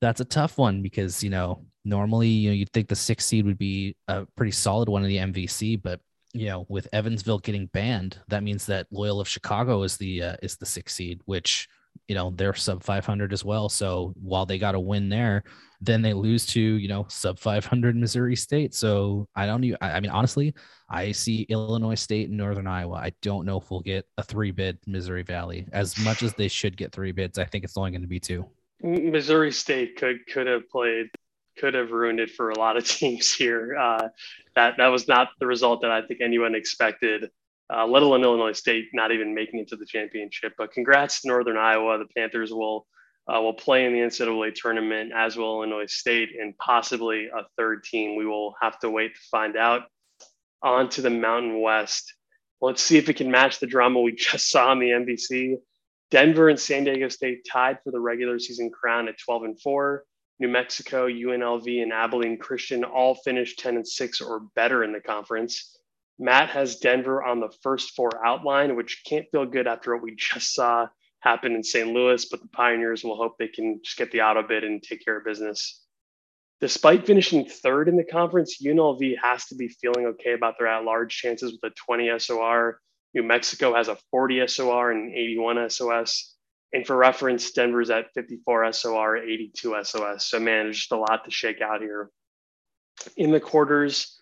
that's 0.00 0.20
a 0.20 0.24
tough 0.24 0.58
one 0.58 0.82
because 0.82 1.22
you 1.22 1.30
know 1.30 1.64
normally 1.84 2.28
you 2.28 2.50
know 2.50 2.54
you'd 2.54 2.72
think 2.72 2.88
the 2.88 2.96
sixth 2.96 3.28
seed 3.28 3.46
would 3.46 3.58
be 3.58 3.96
a 4.08 4.26
pretty 4.36 4.52
solid 4.52 4.88
one 4.88 5.04
in 5.04 5.08
the 5.08 5.16
MVC, 5.18 5.80
but 5.80 6.00
you 6.32 6.46
know 6.46 6.66
with 6.68 6.88
Evansville 6.92 7.38
getting 7.38 7.66
banned, 7.66 8.18
that 8.28 8.42
means 8.42 8.66
that 8.66 8.86
Loyola 8.90 9.22
of 9.22 9.28
Chicago 9.28 9.82
is 9.82 9.96
the 9.96 10.22
uh, 10.22 10.36
is 10.42 10.56
the 10.56 10.66
sixth 10.66 10.96
seed, 10.96 11.20
which 11.24 11.68
you 12.12 12.18
know 12.18 12.30
they're 12.36 12.52
sub 12.52 12.82
500 12.82 13.32
as 13.32 13.42
well. 13.42 13.70
So 13.70 14.12
while 14.20 14.44
they 14.44 14.58
got 14.58 14.74
a 14.74 14.80
win 14.80 15.08
there, 15.08 15.44
then 15.80 16.02
they 16.02 16.12
lose 16.12 16.44
to 16.48 16.60
you 16.60 16.86
know 16.86 17.06
sub 17.08 17.38
500 17.38 17.96
Missouri 17.96 18.36
State. 18.36 18.74
So 18.74 19.26
I 19.34 19.46
don't. 19.46 19.74
I 19.80 19.98
mean, 19.98 20.10
honestly, 20.10 20.52
I 20.90 21.12
see 21.12 21.46
Illinois 21.48 21.94
State 21.94 22.28
and 22.28 22.36
Northern 22.36 22.66
Iowa. 22.66 22.96
I 22.96 23.14
don't 23.22 23.46
know 23.46 23.56
if 23.56 23.70
we'll 23.70 23.80
get 23.80 24.06
a 24.18 24.22
three 24.22 24.50
bid 24.50 24.78
Missouri 24.86 25.22
Valley 25.22 25.66
as 25.72 25.98
much 26.00 26.22
as 26.22 26.34
they 26.34 26.48
should 26.48 26.76
get 26.76 26.92
three 26.92 27.12
bids. 27.12 27.38
I 27.38 27.46
think 27.46 27.64
it's 27.64 27.78
only 27.78 27.92
going 27.92 28.02
to 28.02 28.06
be 28.08 28.20
two. 28.20 28.44
Missouri 28.82 29.50
State 29.50 29.96
could 29.96 30.26
could 30.26 30.46
have 30.46 30.68
played 30.68 31.06
could 31.56 31.72
have 31.72 31.92
ruined 31.92 32.20
it 32.20 32.30
for 32.30 32.50
a 32.50 32.58
lot 32.58 32.76
of 32.76 32.86
teams 32.86 33.32
here. 33.32 33.74
Uh, 33.74 34.08
that 34.54 34.76
that 34.76 34.88
was 34.88 35.08
not 35.08 35.30
the 35.40 35.46
result 35.46 35.80
that 35.80 35.90
I 35.90 36.02
think 36.02 36.20
anyone 36.20 36.54
expected. 36.54 37.30
Uh, 37.72 37.86
let 37.86 38.02
alone 38.02 38.22
Illinois 38.22 38.52
State 38.52 38.88
not 38.92 39.12
even 39.12 39.34
making 39.34 39.60
it 39.60 39.68
to 39.68 39.76
the 39.76 39.86
championship. 39.86 40.52
But 40.58 40.72
congrats 40.72 41.22
to 41.22 41.28
Northern 41.28 41.56
Iowa. 41.56 41.98
The 41.98 42.06
Panthers 42.16 42.52
will 42.52 42.86
uh, 43.28 43.40
will 43.40 43.54
play 43.54 43.86
in 43.86 43.92
the 43.92 44.00
NCAA 44.00 44.54
tournament 44.54 45.12
as 45.14 45.36
will 45.36 45.62
Illinois 45.62 45.90
State 45.90 46.30
and 46.38 46.56
possibly 46.58 47.26
a 47.26 47.44
third 47.56 47.84
team. 47.84 48.16
We 48.16 48.26
will 48.26 48.54
have 48.60 48.78
to 48.80 48.90
wait 48.90 49.14
to 49.14 49.20
find 49.30 49.56
out. 49.56 49.82
On 50.62 50.88
to 50.90 51.02
the 51.02 51.10
Mountain 51.10 51.60
West. 51.60 52.14
Let's 52.60 52.82
see 52.82 52.96
if 52.96 53.08
it 53.08 53.16
can 53.16 53.30
match 53.30 53.58
the 53.58 53.66
drama 53.66 54.00
we 54.00 54.12
just 54.16 54.50
saw 54.50 54.68
on 54.68 54.78
the 54.78 54.90
MVC. 54.90 55.56
Denver 56.10 56.50
and 56.50 56.60
San 56.60 56.84
Diego 56.84 57.08
State 57.08 57.46
tied 57.50 57.78
for 57.82 57.90
the 57.90 57.98
regular 57.98 58.38
season 58.38 58.70
crown 58.70 59.08
at 59.08 59.18
12 59.18 59.44
and 59.44 59.60
4. 59.60 60.04
New 60.40 60.48
Mexico, 60.48 61.08
UNLV, 61.08 61.82
and 61.82 61.92
Abilene 61.92 62.36
Christian 62.36 62.84
all 62.84 63.14
finished 63.14 63.58
10 63.60 63.76
and 63.76 63.88
6 63.88 64.20
or 64.20 64.40
better 64.54 64.84
in 64.84 64.92
the 64.92 65.00
conference. 65.00 65.78
Matt 66.18 66.50
has 66.50 66.76
Denver 66.76 67.22
on 67.22 67.40
the 67.40 67.52
first 67.62 67.94
four 67.94 68.10
outline, 68.24 68.76
which 68.76 69.02
can't 69.06 69.26
feel 69.32 69.46
good 69.46 69.66
after 69.66 69.94
what 69.94 70.02
we 70.02 70.14
just 70.16 70.54
saw 70.54 70.88
happen 71.20 71.54
in 71.54 71.62
St. 71.62 71.88
Louis, 71.88 72.24
but 72.24 72.40
the 72.42 72.48
Pioneers 72.48 73.04
will 73.04 73.16
hope 73.16 73.38
they 73.38 73.48
can 73.48 73.80
just 73.82 73.96
get 73.96 74.10
the 74.10 74.22
auto 74.22 74.42
bid 74.46 74.64
and 74.64 74.82
take 74.82 75.04
care 75.04 75.18
of 75.18 75.24
business. 75.24 75.82
Despite 76.60 77.06
finishing 77.06 77.44
third 77.44 77.88
in 77.88 77.96
the 77.96 78.04
conference, 78.04 78.62
UNLV 78.62 79.16
has 79.20 79.46
to 79.46 79.56
be 79.56 79.68
feeling 79.68 80.06
okay 80.06 80.32
about 80.32 80.54
their 80.58 80.68
at 80.68 80.84
large 80.84 81.16
chances 81.16 81.52
with 81.52 81.72
a 81.72 81.74
20 81.74 82.18
SOR. 82.18 82.78
New 83.14 83.22
Mexico 83.22 83.74
has 83.74 83.88
a 83.88 83.98
40 84.10 84.46
SOR 84.46 84.92
and 84.92 85.12
81 85.12 85.70
SOS. 85.70 86.36
And 86.72 86.86
for 86.86 86.96
reference, 86.96 87.50
Denver's 87.50 87.90
at 87.90 88.12
54 88.14 88.72
SOR, 88.72 89.16
82 89.16 89.76
SOS. 89.82 90.30
So, 90.30 90.38
man, 90.40 90.72
just 90.72 90.92
a 90.92 90.96
lot 90.96 91.24
to 91.24 91.30
shake 91.30 91.60
out 91.60 91.82
here. 91.82 92.10
In 93.16 93.30
the 93.30 93.40
quarters, 93.40 94.18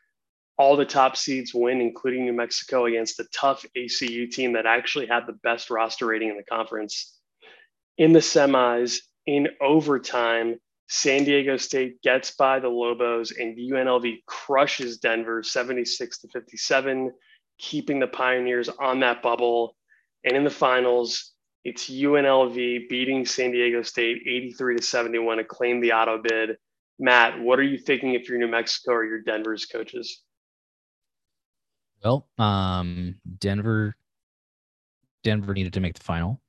all 0.59 0.77
the 0.77 0.85
top 0.85 1.17
seeds 1.17 1.55
win, 1.55 1.81
including 1.81 2.25
New 2.25 2.33
Mexico, 2.33 2.87
against 2.87 3.17
the 3.17 3.27
tough 3.35 3.65
ACU 3.77 4.31
team 4.31 4.53
that 4.53 4.67
actually 4.67 5.07
had 5.07 5.27
the 5.27 5.39
best 5.43 5.71
roster 5.71 6.07
rating 6.07 6.29
in 6.29 6.37
the 6.37 6.43
conference. 6.43 7.19
In 7.97 8.13
the 8.13 8.21
semis, 8.21 8.99
in 9.27 9.49
overtime, 9.61 10.59
San 10.89 11.25
Diego 11.25 11.57
State 11.57 12.03
gets 12.03 12.33
by 12.33 12.59
the 12.59 12.69
Lobos 12.69 13.31
and 13.31 13.57
UNLV 13.57 14.25
crushes 14.27 14.99
Denver 14.99 15.43
76 15.43 16.19
to 16.19 16.29
57, 16.29 17.13
keeping 17.59 18.01
the 18.01 18.09
Pioneers 18.09 18.69
on 18.69 19.01
that 19.01 19.23
bubble. 19.23 19.77
And 20.25 20.37
in 20.37 20.43
the 20.43 20.51
finals, 20.51 21.33
it's 21.65 21.89
UNLV 21.89 22.89
beating 22.89 23.25
San 23.25 23.53
Diego 23.53 23.83
State 23.83 24.23
83 24.27 24.77
to 24.79 24.83
71 24.83 25.37
to 25.37 25.45
claim 25.45 25.81
the 25.81 25.93
auto 25.93 26.21
bid. 26.21 26.57
Matt, 26.99 27.39
what 27.41 27.59
are 27.59 27.65
you 27.65 27.79
thinking 27.79 28.15
if 28.15 28.29
you're 28.29 28.39
New 28.39 28.49
Mexico 28.49 28.93
or 28.93 29.05
your 29.05 29.21
Denver's 29.21 29.67
coaches? 29.67 30.23
Well, 32.03 32.29
um, 32.39 33.17
Denver, 33.39 33.95
Denver 35.23 35.55
needed 35.55 35.75
to 35.75 35.81
make 35.81 35.95
the 35.95 36.05
final. 36.05 36.41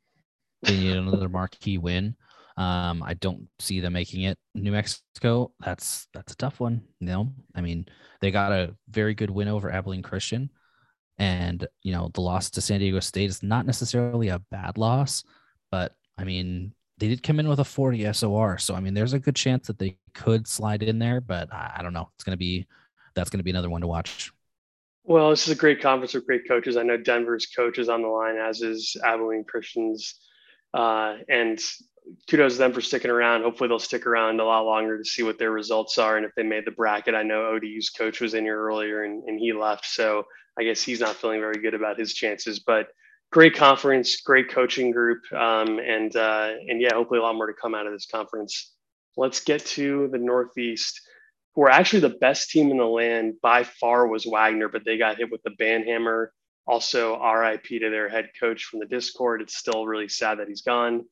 They 0.64 0.78
needed 0.78 0.98
another 0.98 1.30
marquee 1.30 1.78
win. 1.78 2.16
Um, 2.58 3.02
I 3.04 3.16
don't 3.16 3.48
see 3.60 3.80
them 3.80 3.94
making 3.94 4.24
it. 4.24 4.38
New 4.56 4.72
Mexico, 4.72 5.52
that's 5.60 6.08
that's 6.14 6.34
a 6.34 6.38
tough 6.38 6.60
one. 6.60 6.84
You 7.00 7.08
know, 7.08 7.34
I 7.56 7.62
mean, 7.62 7.86
they 8.20 8.32
got 8.32 8.52
a 8.52 8.76
very 8.90 9.14
good 9.14 9.30
win 9.30 9.48
over 9.48 9.72
Abilene 9.72 10.04
Christian. 10.04 10.50
And, 11.18 11.68
you 11.84 11.94
know, 11.94 12.10
the 12.14 12.22
loss 12.22 12.50
to 12.52 12.62
San 12.62 12.80
Diego 12.80 13.00
State 13.00 13.30
is 13.30 13.44
not 13.44 13.66
necessarily 13.66 14.30
a 14.30 14.40
bad 14.50 14.78
loss, 14.78 15.24
but 15.70 15.96
I 16.18 16.24
mean, 16.24 16.74
they 16.98 17.08
did 17.10 17.22
come 17.24 17.40
in 17.40 17.48
with 17.48 17.60
a 17.60 17.64
40 17.64 18.12
SOR. 18.14 18.58
So, 18.58 18.74
I 18.74 18.80
mean, 18.80 18.94
there's 18.96 19.14
a 19.14 19.20
good 19.20 19.36
chance 19.36 19.68
that 19.68 19.78
they 19.78 19.98
could 20.16 20.48
slide 20.48 20.82
in 20.82 20.98
there, 21.00 21.22
but 21.22 21.54
I, 21.54 21.76
I 21.78 21.84
don't 21.84 21.94
know. 21.94 22.10
It's 22.16 22.24
going 22.24 22.34
to 22.34 22.38
be, 22.38 22.66
that's 23.14 23.30
going 23.30 23.40
to 23.40 23.44
be 23.44 23.52
another 23.52 23.70
one 23.70 23.82
to 23.82 23.88
watch. 23.88 24.32
Well, 25.04 25.32
this 25.32 25.48
is 25.48 25.54
a 25.54 25.60
great 25.60 25.82
conference 25.82 26.14
with 26.14 26.28
great 26.28 26.48
coaches. 26.48 26.78
I 26.78 26.84
know 26.84 26.98
Denver's 26.98 27.48
coach 27.48 27.80
is 27.80 27.90
on 27.90 28.02
the 28.02 28.08
line, 28.08 28.38
as 28.38 28.62
is 28.62 28.96
Abilene 29.04 29.44
Christian's. 29.44 30.16
Uh, 30.74 31.18
and 31.28 31.60
kudos 32.30 32.54
to 32.54 32.60
them 32.60 32.74
for 32.74 32.82
sticking 32.82 33.12
around. 33.12 33.42
Hopefully, 33.42 33.68
they'll 33.68 33.80
stick 33.80 34.06
around 34.06 34.40
a 34.40 34.46
lot 34.46 34.66
longer 34.66 34.98
to 34.98 35.04
see 35.04 35.24
what 35.24 35.40
their 35.40 35.52
results 35.52 35.98
are 35.98 36.18
and 36.18 36.26
if 36.26 36.32
they 36.36 36.44
made 36.44 36.66
the 36.66 36.72
bracket. 36.72 37.16
I 37.16 37.24
know 37.24 37.48
ODU's 37.48 37.90
coach 37.90 38.22
was 38.22 38.34
in 38.34 38.44
here 38.44 38.60
earlier 38.60 39.04
and, 39.04 39.24
and 39.24 39.40
he 39.40 39.54
left. 39.54 39.86
So 39.86 40.24
I 40.58 40.64
guess 40.64 40.82
he's 40.82 41.00
not 41.00 41.16
feeling 41.16 41.40
very 41.40 41.62
good 41.62 41.74
about 41.74 42.00
his 42.00 42.14
chances. 42.14 42.60
But 42.60 42.88
great 43.32 43.56
conference, 43.56 44.22
great 44.22 44.50
coaching 44.52 44.92
group, 44.92 45.22
um, 45.34 45.80
and 45.80 46.16
uh, 46.16 46.52
and 46.68 46.82
yeah, 46.82 46.94
hopefully 46.94 47.20
a 47.20 47.24
lot 47.24 47.36
more 47.36 47.48
to 47.48 47.54
come 47.60 47.74
out 47.74 47.88
of 47.88 47.94
this 47.94 48.06
conference. 48.06 48.74
Let's 49.18 49.42
get 49.42 49.66
to 49.68 50.10
the 50.12 50.18
Northeast, 50.18 51.02
who 51.56 51.64
are 51.64 51.70
actually 51.70 52.00
the 52.02 52.18
best 52.20 52.50
team 52.50 52.72
in 52.72 52.78
the 52.78 52.86
land 52.86 53.36
by 53.42 53.64
far 53.64 54.08
was 54.08 54.26
Wagner, 54.26 54.70
but 54.70 54.84
they 54.86 54.98
got 54.98 55.18
hit 55.18 55.32
with 55.32 55.44
the 55.44 55.52
banhammer. 55.52 56.28
Also, 56.68 57.20
RIP 57.22 57.66
to 57.66 57.90
their 57.90 58.08
head 58.08 58.30
coach 58.40 58.66
from 58.66 58.80
the 58.80 58.86
Discord. 58.86 59.42
It's 59.42 59.58
still 59.58 59.86
really 59.86 60.08
sad 60.08 60.40
that 60.40 60.48
he's 60.48 60.62
gone. 60.62 61.06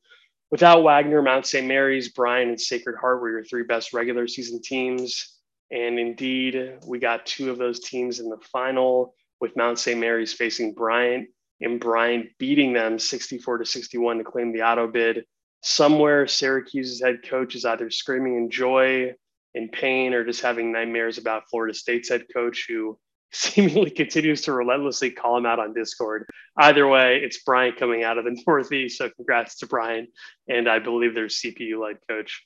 Without 0.50 0.82
Wagner, 0.82 1.22
Mount 1.22 1.46
St. 1.46 1.66
Mary's, 1.66 2.08
Bryant, 2.08 2.50
and 2.50 2.60
Sacred 2.60 2.96
Heart 3.00 3.20
were 3.20 3.30
your 3.30 3.44
three 3.44 3.64
best 3.64 3.92
regular 3.92 4.26
season 4.26 4.60
teams. 4.62 5.38
And 5.70 5.98
indeed, 5.98 6.78
we 6.86 6.98
got 6.98 7.26
two 7.26 7.50
of 7.50 7.58
those 7.58 7.80
teams 7.80 8.18
in 8.18 8.28
the 8.28 8.38
final 8.52 9.14
with 9.40 9.56
Mount 9.56 9.78
St. 9.78 9.98
Mary's 9.98 10.32
facing 10.32 10.74
Bryant 10.74 11.28
and 11.60 11.78
Bryant 11.78 12.26
beating 12.38 12.72
them 12.72 12.98
64 12.98 13.58
to 13.58 13.64
61 13.64 14.18
to 14.18 14.24
claim 14.24 14.52
the 14.52 14.62
auto 14.62 14.88
bid. 14.88 15.24
Somewhere, 15.62 16.26
Syracuse's 16.26 17.02
head 17.02 17.18
coach 17.22 17.54
is 17.54 17.64
either 17.64 17.90
screaming 17.90 18.36
in 18.36 18.50
joy, 18.50 19.12
in 19.54 19.68
pain, 19.68 20.14
or 20.14 20.24
just 20.24 20.42
having 20.42 20.72
nightmares 20.72 21.18
about 21.18 21.44
Florida 21.50 21.74
State's 21.74 22.08
head 22.08 22.24
coach, 22.32 22.66
who 22.68 22.98
seemingly 23.32 23.90
continues 23.90 24.42
to 24.42 24.52
relentlessly 24.52 25.10
call 25.10 25.36
him 25.36 25.46
out 25.46 25.58
on 25.58 25.72
Discord. 25.72 26.26
Either 26.58 26.86
way, 26.88 27.20
it's 27.22 27.42
Bryant 27.42 27.76
coming 27.76 28.02
out 28.02 28.18
of 28.18 28.24
the 28.24 28.40
Northeast. 28.46 28.98
So 28.98 29.08
congrats 29.10 29.58
to 29.58 29.66
Bryant. 29.66 30.08
And 30.48 30.68
I 30.68 30.78
believe 30.78 31.14
there's 31.14 31.40
CPU 31.40 31.80
led 31.80 31.96
coach. 32.08 32.44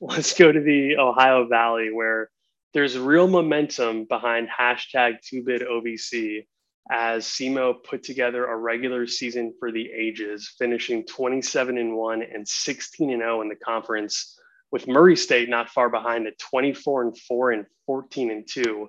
Let's 0.00 0.34
go 0.34 0.50
to 0.50 0.60
the 0.60 0.96
Ohio 0.96 1.46
Valley, 1.46 1.90
where 1.92 2.30
there's 2.72 2.98
real 2.98 3.28
momentum 3.28 4.06
behind 4.06 4.48
hashtag 4.48 5.18
2bid 5.32 5.62
OVC 5.66 6.46
as 6.90 7.24
SEMO 7.24 7.82
put 7.82 8.02
together 8.02 8.44
a 8.44 8.56
regular 8.56 9.06
season 9.06 9.54
for 9.58 9.72
the 9.72 9.90
ages, 9.90 10.54
finishing 10.58 11.06
27 11.06 11.78
and 11.78 11.96
1 11.96 12.22
and 12.22 12.46
16 12.46 13.10
and 13.10 13.22
0 13.22 13.42
in 13.42 13.48
the 13.48 13.56
conference, 13.56 14.38
with 14.74 14.88
Murray 14.88 15.14
State 15.14 15.48
not 15.48 15.70
far 15.70 15.88
behind 15.88 16.26
at 16.26 16.36
24 16.40 17.02
and 17.02 17.16
4 17.16 17.52
and 17.52 17.66
14 17.86 18.32
and 18.32 18.44
2. 18.44 18.88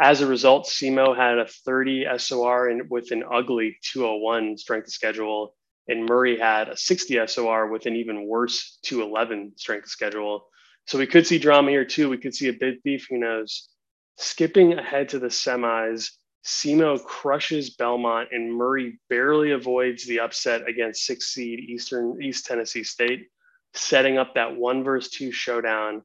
As 0.00 0.20
a 0.20 0.28
result, 0.28 0.68
SEMO 0.68 1.12
had 1.12 1.38
a 1.38 1.44
30 1.44 2.06
SOR 2.18 2.68
and 2.68 2.88
with 2.88 3.10
an 3.10 3.24
ugly 3.28 3.76
201 3.82 4.56
strength 4.58 4.86
of 4.86 4.92
schedule, 4.92 5.56
and 5.88 6.08
Murray 6.08 6.38
had 6.38 6.68
a 6.68 6.76
60 6.76 7.26
SOR 7.26 7.66
with 7.66 7.86
an 7.86 7.96
even 7.96 8.28
worse 8.28 8.78
211 8.82 9.54
strength 9.56 9.86
of 9.86 9.90
schedule. 9.90 10.46
So 10.86 10.98
we 10.98 11.06
could 11.08 11.26
see 11.26 11.40
drama 11.40 11.72
here 11.72 11.84
too. 11.84 12.08
We 12.08 12.18
could 12.18 12.36
see 12.36 12.46
a 12.46 12.52
big 12.52 12.80
beef, 12.84 13.08
who 13.10 13.18
knows. 13.18 13.70
Skipping 14.18 14.74
ahead 14.74 15.08
to 15.08 15.18
the 15.18 15.26
semis, 15.26 16.12
SEMO 16.44 16.96
crushes 16.96 17.70
Belmont 17.70 18.28
and 18.30 18.54
Murray 18.54 19.00
barely 19.10 19.50
avoids 19.50 20.06
the 20.06 20.20
upset 20.20 20.68
against 20.68 21.06
six 21.06 21.34
seed 21.34 21.58
Eastern 21.58 22.22
East 22.22 22.46
Tennessee 22.46 22.84
State, 22.84 23.26
setting 23.74 24.18
up 24.18 24.34
that 24.34 24.56
one 24.56 24.84
versus 24.84 25.10
two 25.10 25.32
showdown 25.32 26.02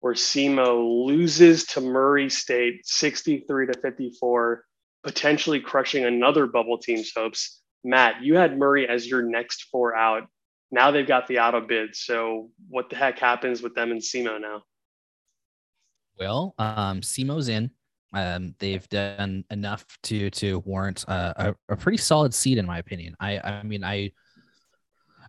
where 0.00 0.14
SEMO 0.14 1.06
loses 1.06 1.64
to 1.66 1.80
Murray 1.80 2.28
State 2.28 2.84
63 2.84 3.66
to 3.68 3.80
54, 3.80 4.64
potentially 5.04 5.60
crushing 5.60 6.04
another 6.04 6.46
bubble 6.46 6.78
team's 6.78 7.12
hopes. 7.14 7.60
Matt, 7.84 8.22
you 8.22 8.36
had 8.36 8.58
Murray 8.58 8.88
as 8.88 9.06
your 9.06 9.22
next 9.22 9.68
four 9.70 9.94
out 9.94 10.24
now 10.72 10.90
they've 10.90 11.06
got 11.06 11.28
the 11.28 11.38
auto 11.38 11.60
bid. 11.60 11.94
So 11.94 12.50
what 12.68 12.90
the 12.90 12.96
heck 12.96 13.18
happens 13.18 13.62
with 13.62 13.74
them 13.74 13.92
and 13.92 14.00
SEMO 14.00 14.40
now? 14.40 14.62
Well, 16.18 16.54
um, 16.58 17.02
SEMO's 17.02 17.48
in. 17.48 17.70
Um, 18.14 18.54
they've 18.58 18.86
done 18.88 19.44
enough 19.50 19.86
to 20.04 20.28
to 20.30 20.58
warrant 20.60 21.04
uh, 21.08 21.32
a, 21.36 21.54
a 21.70 21.76
pretty 21.76 21.96
solid 21.96 22.34
seed, 22.34 22.58
in 22.58 22.66
my 22.66 22.78
opinion. 22.78 23.14
I 23.20 23.38
I 23.38 23.62
mean 23.62 23.84
I 23.84 24.12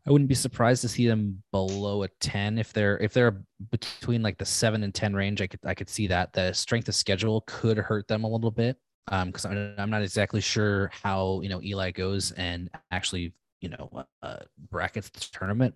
I 0.06 0.12
wouldn't 0.12 0.28
be 0.28 0.36
surprised 0.36 0.82
to 0.82 0.90
see 0.90 1.08
them 1.08 1.42
below 1.52 2.04
a 2.04 2.08
10 2.20 2.58
if 2.58 2.74
they're 2.74 2.98
if 2.98 3.14
they're 3.14 3.42
between 3.72 4.22
like 4.22 4.38
the 4.38 4.46
7 4.46 4.84
and 4.84 4.94
10 4.94 5.14
range 5.14 5.42
I 5.42 5.48
could 5.48 5.60
I 5.66 5.74
could 5.74 5.90
see 5.90 6.08
that. 6.08 6.34
The 6.34 6.54
strength 6.54 6.88
of 6.90 6.96
schedule 6.96 7.44
could 7.48 7.78
hurt 7.78 8.08
them 8.08 8.24
a 8.24 8.30
little 8.30 8.52
bit 8.52 8.78
um 9.10 9.32
cuz 9.32 9.46
I'm, 9.46 9.76
I'm 9.78 9.90
not 9.90 10.02
exactly 10.02 10.42
sure 10.42 10.92
how 10.94 11.42
you 11.42 11.50
know 11.50 11.62
Eli 11.62 11.92
goes 11.92 12.32
and 12.34 12.70
actually 12.92 13.34
you 13.62 13.70
know 13.70 14.06
uh, 14.22 14.40
brackets 14.70 15.10
the 15.10 15.22
tournament, 15.32 15.74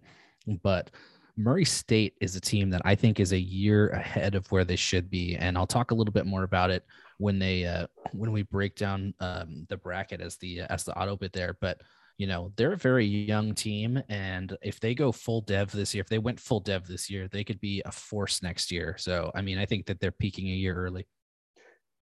but 0.61 0.91
Murray 1.37 1.65
State 1.65 2.15
is 2.19 2.35
a 2.35 2.41
team 2.41 2.69
that 2.71 2.81
I 2.83 2.95
think 2.95 3.19
is 3.19 3.31
a 3.31 3.39
year 3.39 3.89
ahead 3.89 4.33
of 4.33 4.51
where 4.51 4.65
they 4.65 4.75
should 4.75 5.09
be, 5.09 5.35
and 5.35 5.57
I'll 5.57 5.67
talk 5.67 5.91
a 5.91 5.95
little 5.95 6.11
bit 6.11 6.25
more 6.25 6.43
about 6.43 6.71
it 6.71 6.83
when 7.19 7.37
they 7.37 7.65
uh, 7.65 7.87
when 8.11 8.31
we 8.31 8.41
break 8.41 8.75
down 8.75 9.13
um, 9.19 9.65
the 9.69 9.77
bracket 9.77 10.19
as 10.19 10.37
the 10.37 10.61
as 10.61 10.83
the 10.83 10.97
auto 10.97 11.15
bit 11.15 11.33
there. 11.33 11.55
But 11.61 11.81
you 12.17 12.27
know 12.27 12.51
they're 12.55 12.73
a 12.73 12.77
very 12.77 13.05
young 13.05 13.53
team, 13.53 14.01
and 14.09 14.55
if 14.61 14.79
they 14.79 14.95
go 14.95 15.11
full 15.11 15.41
dev 15.41 15.71
this 15.71 15.93
year, 15.93 16.01
if 16.01 16.09
they 16.09 16.19
went 16.19 16.39
full 16.39 16.59
dev 16.59 16.87
this 16.87 17.09
year, 17.09 17.27
they 17.27 17.43
could 17.43 17.59
be 17.59 17.81
a 17.85 17.91
force 17.91 18.41
next 18.41 18.71
year. 18.71 18.95
So 18.97 19.31
I 19.35 19.41
mean, 19.41 19.57
I 19.57 19.65
think 19.65 19.85
that 19.87 19.99
they're 19.99 20.11
peaking 20.11 20.47
a 20.47 20.55
year 20.55 20.75
early 20.75 21.05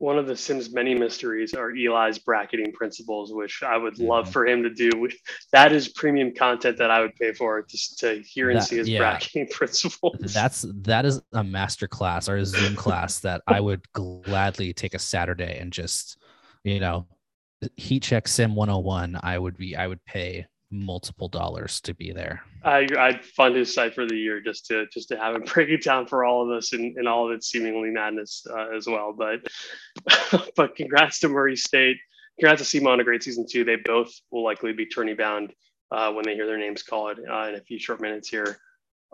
one 0.02 0.18
of 0.18 0.26
the 0.26 0.36
Sims 0.36 0.74
many 0.74 0.94
mysteries 0.94 1.54
are 1.54 1.70
Eli's 1.70 2.18
bracketing 2.18 2.72
principles, 2.72 3.32
which 3.32 3.62
I 3.62 3.76
would 3.76 3.94
mm-hmm. 3.94 4.08
love 4.08 4.32
for 4.32 4.44
him 4.44 4.64
to 4.64 4.70
do. 4.70 4.90
That 5.52 5.72
is 5.72 5.90
premium 5.90 6.34
content 6.34 6.76
that 6.78 6.90
I 6.90 7.00
would 7.00 7.14
pay 7.14 7.32
for 7.32 7.62
just 7.62 8.00
to 8.00 8.20
hear 8.26 8.50
and 8.50 8.58
that, 8.58 8.64
see 8.64 8.78
his 8.78 8.88
yeah. 8.88 8.98
bracketing 8.98 9.46
principles. 9.50 10.16
That's 10.18 10.66
that 10.78 11.06
is 11.06 11.22
a 11.32 11.44
master 11.44 11.86
class 11.86 12.28
or 12.28 12.36
a 12.36 12.44
Zoom 12.44 12.74
class 12.74 13.20
that 13.20 13.42
I 13.46 13.60
would 13.60 13.90
gladly 13.92 14.72
take 14.72 14.94
a 14.94 14.98
Saturday 14.98 15.56
and 15.60 15.72
just, 15.72 16.18
you 16.64 16.80
know, 16.80 17.06
heat 17.76 18.02
check 18.02 18.28
sim 18.28 18.54
101. 18.54 19.18
I 19.22 19.38
would 19.38 19.56
be 19.56 19.76
I 19.76 19.86
would 19.86 20.04
pay 20.04 20.46
multiple 20.72 21.28
dollars 21.28 21.80
to 21.82 21.94
be 21.94 22.12
there. 22.12 22.42
I, 22.64 22.86
I'd 22.98 23.24
fund 23.24 23.54
his 23.54 23.72
site 23.72 23.94
for 23.94 24.06
the 24.06 24.16
year 24.16 24.40
just 24.40 24.66
to 24.66 24.86
just 24.92 25.08
to 25.10 25.16
have 25.16 25.36
him 25.36 25.42
break 25.54 25.68
it 25.68 25.84
down 25.84 26.06
for 26.06 26.24
all 26.24 26.42
of 26.42 26.56
us 26.56 26.72
and, 26.72 27.06
all 27.06 27.26
of 27.26 27.34
its 27.34 27.48
seemingly 27.50 27.90
madness 27.90 28.44
uh, 28.50 28.74
as 28.74 28.86
well. 28.86 29.14
But 29.16 29.46
but 30.56 30.76
congrats 30.76 31.20
to 31.20 31.28
Murray 31.28 31.56
State. 31.56 31.98
Congrats 32.40 32.68
to 32.68 32.80
SEMO 32.80 32.90
on 32.90 33.00
a 33.00 33.04
great 33.04 33.22
season 33.22 33.46
too. 33.48 33.64
They 33.64 33.76
both 33.76 34.12
will 34.30 34.44
likely 34.44 34.72
be 34.72 34.86
tourney 34.86 35.14
bound 35.14 35.52
uh, 35.90 36.10
when 36.12 36.24
they 36.24 36.34
hear 36.34 36.46
their 36.46 36.58
names 36.58 36.82
called 36.82 37.18
uh, 37.18 37.48
in 37.48 37.54
a 37.54 37.60
few 37.60 37.78
short 37.78 38.00
minutes 38.00 38.28
here. 38.28 38.58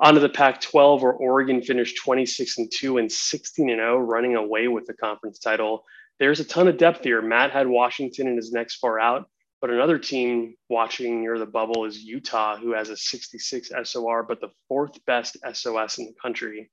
On 0.00 0.14
to 0.14 0.20
the 0.20 0.28
Pac-12, 0.28 1.02
where 1.02 1.12
Oregon 1.12 1.60
finished 1.60 1.96
26 2.04 2.58
and 2.58 2.72
two 2.72 2.98
and 2.98 3.10
16 3.10 3.68
and 3.68 3.80
0, 3.80 3.98
running 3.98 4.36
away 4.36 4.68
with 4.68 4.86
the 4.86 4.94
conference 4.94 5.40
title. 5.40 5.82
There's 6.18 6.40
a 6.40 6.44
ton 6.44 6.68
of 6.68 6.78
depth 6.78 7.04
here. 7.04 7.22
Matt 7.22 7.52
had 7.52 7.66
Washington 7.66 8.26
in 8.26 8.36
his 8.36 8.52
next 8.52 8.76
far 8.76 8.98
out. 8.98 9.28
But 9.60 9.70
another 9.70 9.98
team 9.98 10.54
watching 10.68 11.20
near 11.20 11.38
the 11.38 11.46
bubble 11.46 11.84
is 11.84 11.98
Utah, 11.98 12.56
who 12.56 12.72
has 12.72 12.90
a 12.90 12.96
66 12.96 13.70
SOR, 13.84 14.22
but 14.22 14.40
the 14.40 14.52
fourth 14.68 15.04
best 15.04 15.36
SOS 15.52 15.98
in 15.98 16.06
the 16.06 16.14
country. 16.20 16.70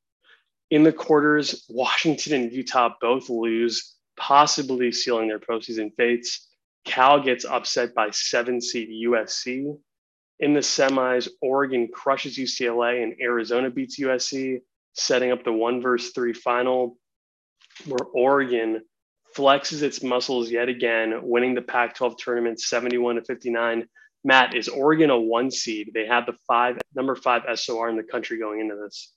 In 0.69 0.83
the 0.83 0.93
quarters, 0.93 1.65
Washington 1.69 2.33
and 2.33 2.51
Utah 2.51 2.93
both 3.01 3.29
lose, 3.29 3.95
possibly 4.17 4.91
sealing 4.91 5.27
their 5.27 5.39
postseason 5.39 5.95
fates. 5.95 6.47
Cal 6.85 7.19
gets 7.19 7.43
upset 7.43 7.95
by 7.95 8.11
seven 8.11 8.61
seed 8.61 8.89
USC. 9.07 9.75
In 10.39 10.53
the 10.53 10.59
semis, 10.59 11.27
Oregon 11.41 11.87
crushes 11.91 12.37
UCLA 12.37 13.01
and 13.01 13.15
Arizona 13.19 13.71
beats 13.71 13.99
USC, 13.99 14.59
setting 14.93 15.31
up 15.31 15.43
the 15.43 15.53
one 15.53 15.81
versus 15.81 16.11
three 16.13 16.33
final, 16.33 16.97
where 17.85 18.05
Oregon 18.13 18.81
flexes 19.35 19.81
its 19.81 20.01
muscles 20.01 20.49
yet 20.49 20.69
again, 20.69 21.19
winning 21.21 21.55
the 21.55 21.61
Pac 21.61 21.95
12 21.95 22.17
tournament 22.17 22.59
71 22.59 23.15
to 23.15 23.21
59. 23.23 23.87
Matt, 24.23 24.55
is 24.55 24.67
Oregon 24.67 25.09
a 25.11 25.19
one 25.19 25.51
seed? 25.51 25.91
They 25.93 26.07
have 26.07 26.25
the 26.25 26.35
five 26.47 26.79
number 26.95 27.15
five 27.15 27.43
SOR 27.57 27.89
in 27.89 27.95
the 27.95 28.03
country 28.03 28.39
going 28.39 28.59
into 28.59 28.75
this. 28.75 29.13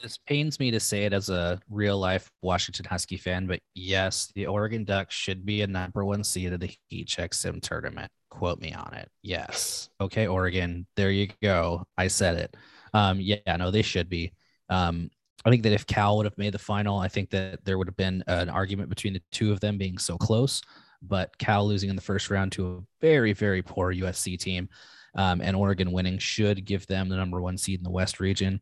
This 0.00 0.16
pains 0.16 0.60
me 0.60 0.70
to 0.70 0.78
say 0.78 1.06
it 1.06 1.12
as 1.12 1.28
a 1.28 1.60
real 1.68 1.98
life 1.98 2.30
Washington 2.40 2.84
Husky 2.84 3.16
fan, 3.16 3.48
but 3.48 3.58
yes, 3.74 4.30
the 4.36 4.46
Oregon 4.46 4.84
Ducks 4.84 5.12
should 5.12 5.44
be 5.44 5.62
a 5.62 5.66
number 5.66 6.04
one 6.04 6.22
seed 6.22 6.52
of 6.52 6.60
the 6.60 6.72
Heat 6.86 7.08
Check 7.08 7.34
Sim 7.34 7.60
tournament. 7.60 8.08
Quote 8.30 8.60
me 8.60 8.72
on 8.72 8.94
it. 8.94 9.10
Yes. 9.22 9.88
Okay, 10.00 10.28
Oregon. 10.28 10.86
There 10.94 11.10
you 11.10 11.28
go. 11.42 11.84
I 11.96 12.06
said 12.06 12.36
it. 12.36 12.56
Um, 12.94 13.20
yeah, 13.20 13.56
no, 13.56 13.72
they 13.72 13.82
should 13.82 14.08
be. 14.08 14.32
Um, 14.68 15.10
I 15.44 15.50
think 15.50 15.62
that 15.62 15.72
if 15.72 15.86
Cal 15.86 16.16
would 16.16 16.26
have 16.26 16.38
made 16.38 16.52
the 16.52 16.58
final, 16.58 16.98
I 16.98 17.08
think 17.08 17.30
that 17.30 17.64
there 17.64 17.78
would 17.78 17.88
have 17.88 17.96
been 17.96 18.24
an 18.26 18.48
argument 18.48 18.88
between 18.88 19.12
the 19.12 19.22
two 19.30 19.52
of 19.52 19.60
them 19.60 19.78
being 19.78 19.98
so 19.98 20.16
close. 20.16 20.62
But 21.00 21.36
Cal 21.38 21.66
losing 21.66 21.90
in 21.90 21.96
the 21.96 22.02
first 22.02 22.28
round 22.28 22.52
to 22.52 22.66
a 22.66 22.80
very, 23.00 23.32
very 23.32 23.62
poor 23.62 23.94
USC 23.94 24.38
team 24.38 24.68
um, 25.14 25.40
and 25.40 25.56
Oregon 25.56 25.92
winning 25.92 26.18
should 26.18 26.64
give 26.64 26.86
them 26.86 27.08
the 27.08 27.16
number 27.16 27.40
one 27.40 27.58
seed 27.58 27.80
in 27.80 27.84
the 27.84 27.90
West 27.90 28.20
region. 28.20 28.60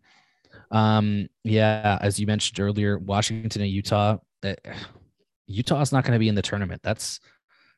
Um, 0.70 1.28
yeah, 1.44 1.98
as 2.00 2.18
you 2.18 2.26
mentioned 2.26 2.60
earlier, 2.60 2.98
Washington 2.98 3.62
and 3.62 3.70
Utah. 3.70 4.18
Uh, 4.42 4.54
Utah 5.48 5.80
is 5.80 5.92
not 5.92 6.02
going 6.02 6.14
to 6.14 6.18
be 6.18 6.28
in 6.28 6.34
the 6.34 6.42
tournament. 6.42 6.82
That's 6.82 7.20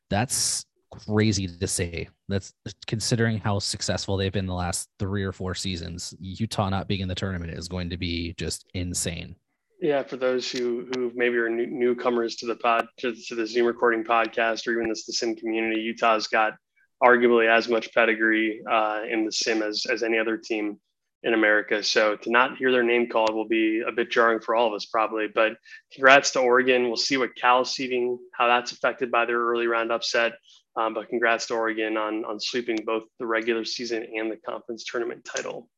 that's 0.08 0.64
crazy 0.90 1.46
to 1.46 1.66
say. 1.66 2.08
That's 2.28 2.52
considering 2.86 3.38
how 3.38 3.58
successful 3.58 4.16
they've 4.16 4.32
been 4.32 4.46
the 4.46 4.54
last 4.54 4.88
three 4.98 5.24
or 5.24 5.32
four 5.32 5.54
seasons. 5.54 6.14
Utah 6.20 6.68
not 6.68 6.88
being 6.88 7.00
in 7.00 7.08
the 7.08 7.14
tournament 7.14 7.52
is 7.52 7.68
going 7.68 7.90
to 7.90 7.96
be 7.96 8.34
just 8.36 8.66
insane. 8.74 9.36
Yeah, 9.80 10.02
for 10.02 10.16
those 10.16 10.50
who 10.50 10.88
who 10.94 11.12
maybe 11.14 11.36
are 11.36 11.48
new, 11.48 11.66
newcomers 11.66 12.34
to 12.36 12.46
the 12.46 12.56
pod 12.56 12.88
to, 12.98 13.14
to 13.14 13.34
the 13.34 13.46
Zoom 13.46 13.66
recording 13.66 14.02
podcast 14.02 14.66
or 14.66 14.72
even 14.72 14.88
this 14.88 15.06
the 15.06 15.12
sim 15.12 15.36
community, 15.36 15.80
Utah's 15.80 16.26
got 16.26 16.54
arguably 17.02 17.48
as 17.48 17.68
much 17.68 17.94
pedigree 17.94 18.60
uh, 18.68 19.02
in 19.08 19.24
the 19.24 19.30
sim 19.30 19.62
as 19.62 19.86
as 19.88 20.02
any 20.02 20.18
other 20.18 20.36
team 20.36 20.80
in 21.22 21.34
America. 21.34 21.82
So 21.82 22.16
to 22.16 22.30
not 22.30 22.56
hear 22.56 22.70
their 22.70 22.82
name 22.82 23.08
called 23.08 23.34
will 23.34 23.48
be 23.48 23.82
a 23.86 23.92
bit 23.92 24.10
jarring 24.10 24.40
for 24.40 24.54
all 24.54 24.68
of 24.68 24.74
us 24.74 24.86
probably. 24.86 25.26
But 25.32 25.52
congrats 25.92 26.30
to 26.32 26.40
Oregon. 26.40 26.84
We'll 26.84 26.96
see 26.96 27.16
what 27.16 27.34
Cal's 27.34 27.74
seeding, 27.74 28.18
how 28.32 28.46
that's 28.46 28.72
affected 28.72 29.10
by 29.10 29.24
their 29.26 29.38
early 29.38 29.66
round 29.66 29.90
upset. 29.90 30.32
Um, 30.78 30.94
but 30.94 31.08
congrats 31.08 31.46
to 31.46 31.54
Oregon 31.54 31.96
on, 31.96 32.24
on 32.24 32.38
sweeping 32.38 32.78
both 32.86 33.02
the 33.18 33.26
regular 33.26 33.64
season 33.64 34.06
and 34.14 34.30
the 34.30 34.36
conference 34.36 34.84
tournament 34.84 35.24
title. 35.24 35.68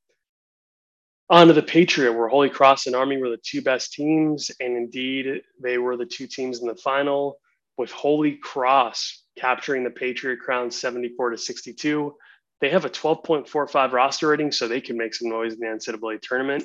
On 1.31 1.47
to 1.47 1.55
the 1.55 1.63
Patriot, 1.63 2.13
where 2.13 2.29
Holy 2.29 2.51
Cross 2.51 2.87
and 2.87 2.95
Army 2.95 3.17
were 3.17 3.31
the 3.31 3.41
two 3.43 3.63
best 3.63 3.95
teams. 3.95 4.51
And 4.61 4.77
indeed, 4.77 5.41
they 5.63 5.79
were 5.79 5.97
the 5.97 6.05
two 6.05 6.27
teams 6.27 6.61
in 6.61 6.67
the 6.67 6.75
final, 6.75 7.39
with 7.79 7.91
Holy 7.93 8.33
Cross 8.33 9.23
capturing 9.39 9.85
the 9.85 9.91
Patriot 9.91 10.41
crown 10.41 10.71
74 10.71 11.31
to 11.31 11.39
62. 11.39 12.15
They 12.61 12.69
have 12.69 12.85
a 12.85 12.91
12.45 12.91 13.93
roster 13.93 14.29
rating, 14.29 14.53
so 14.53 14.69
they 14.69 14.83
can 14.83 14.99
make 14.99 15.15
some 15.15 15.31
noise 15.31 15.55
in 15.55 15.61
the 15.61 15.67
NCAA 15.67 16.21
tournament. 16.21 16.65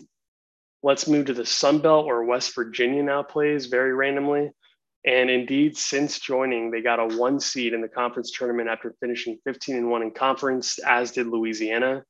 Let's 0.84 1.08
move 1.08 1.28
to 1.28 1.34
the 1.34 1.46
Sun 1.46 1.80
Belt, 1.80 2.06
where 2.06 2.22
West 2.24 2.54
Virginia 2.54 3.02
now 3.02 3.24
plays 3.24 3.68
very 3.68 3.94
randomly. 3.94 4.52
And 5.06 5.30
indeed, 5.30 5.78
since 5.78 6.20
joining, 6.20 6.72
they 6.72 6.82
got 6.82 6.99
a 6.99 7.16
one 7.18 7.39
seed 7.39 7.74
in 7.74 7.82
the 7.82 7.88
conference 7.88 8.32
tournament 8.32 8.70
after 8.70 8.95
finishing 8.99 9.38
15 9.43 9.76
and 9.76 9.91
one 9.91 10.01
in 10.01 10.12
conference, 10.12 10.80
as 10.80 11.12
did 11.12 11.28
Louisiana. 11.28 12.03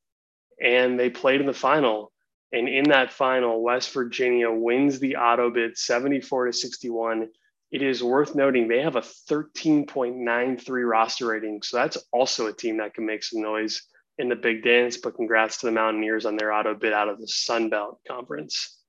And 0.64 0.98
they 0.98 1.10
played 1.10 1.42
in 1.42 1.48
the 1.48 1.54
final. 1.54 2.14
And 2.54 2.70
in 2.70 2.86
that 2.86 3.12
final, 3.12 3.62
West 3.62 3.92
Virginia 3.92 4.50
wins 4.50 5.00
the 5.00 5.18
auto 5.18 5.50
bid 5.50 5.78
74 5.78 6.46
to 6.46 6.54
61. 6.54 7.28
It 7.72 7.82
is 7.82 8.02
worth 8.02 8.34
noting 8.34 8.70
they 8.70 8.82
have 8.82 8.96
a 8.96 9.02
13.93 9.02 10.90
roster 10.90 11.28
rating. 11.28 11.62
So 11.64 11.76
that's 11.76 11.98
also 12.14 12.48
a 12.48 12.54
team 12.54 12.78
that 12.78 12.94
can 12.94 13.06
make 13.06 13.24
some 13.24 13.42
noise 13.42 13.82
in 14.20 14.30
the 14.30 14.38
big 14.38 14.64
dance. 14.64 14.96
But 14.96 15.16
congrats 15.16 15.58
to 15.58 15.66
the 15.66 15.74
Mountaineers 15.74 16.26
on 16.26 16.38
their 16.38 16.54
auto 16.54 16.74
bid 16.74 16.94
out 16.94 17.10
of 17.10 17.20
the 17.20 17.28
Sun 17.28 17.70
Belt 17.70 18.00
Conference 18.08 18.85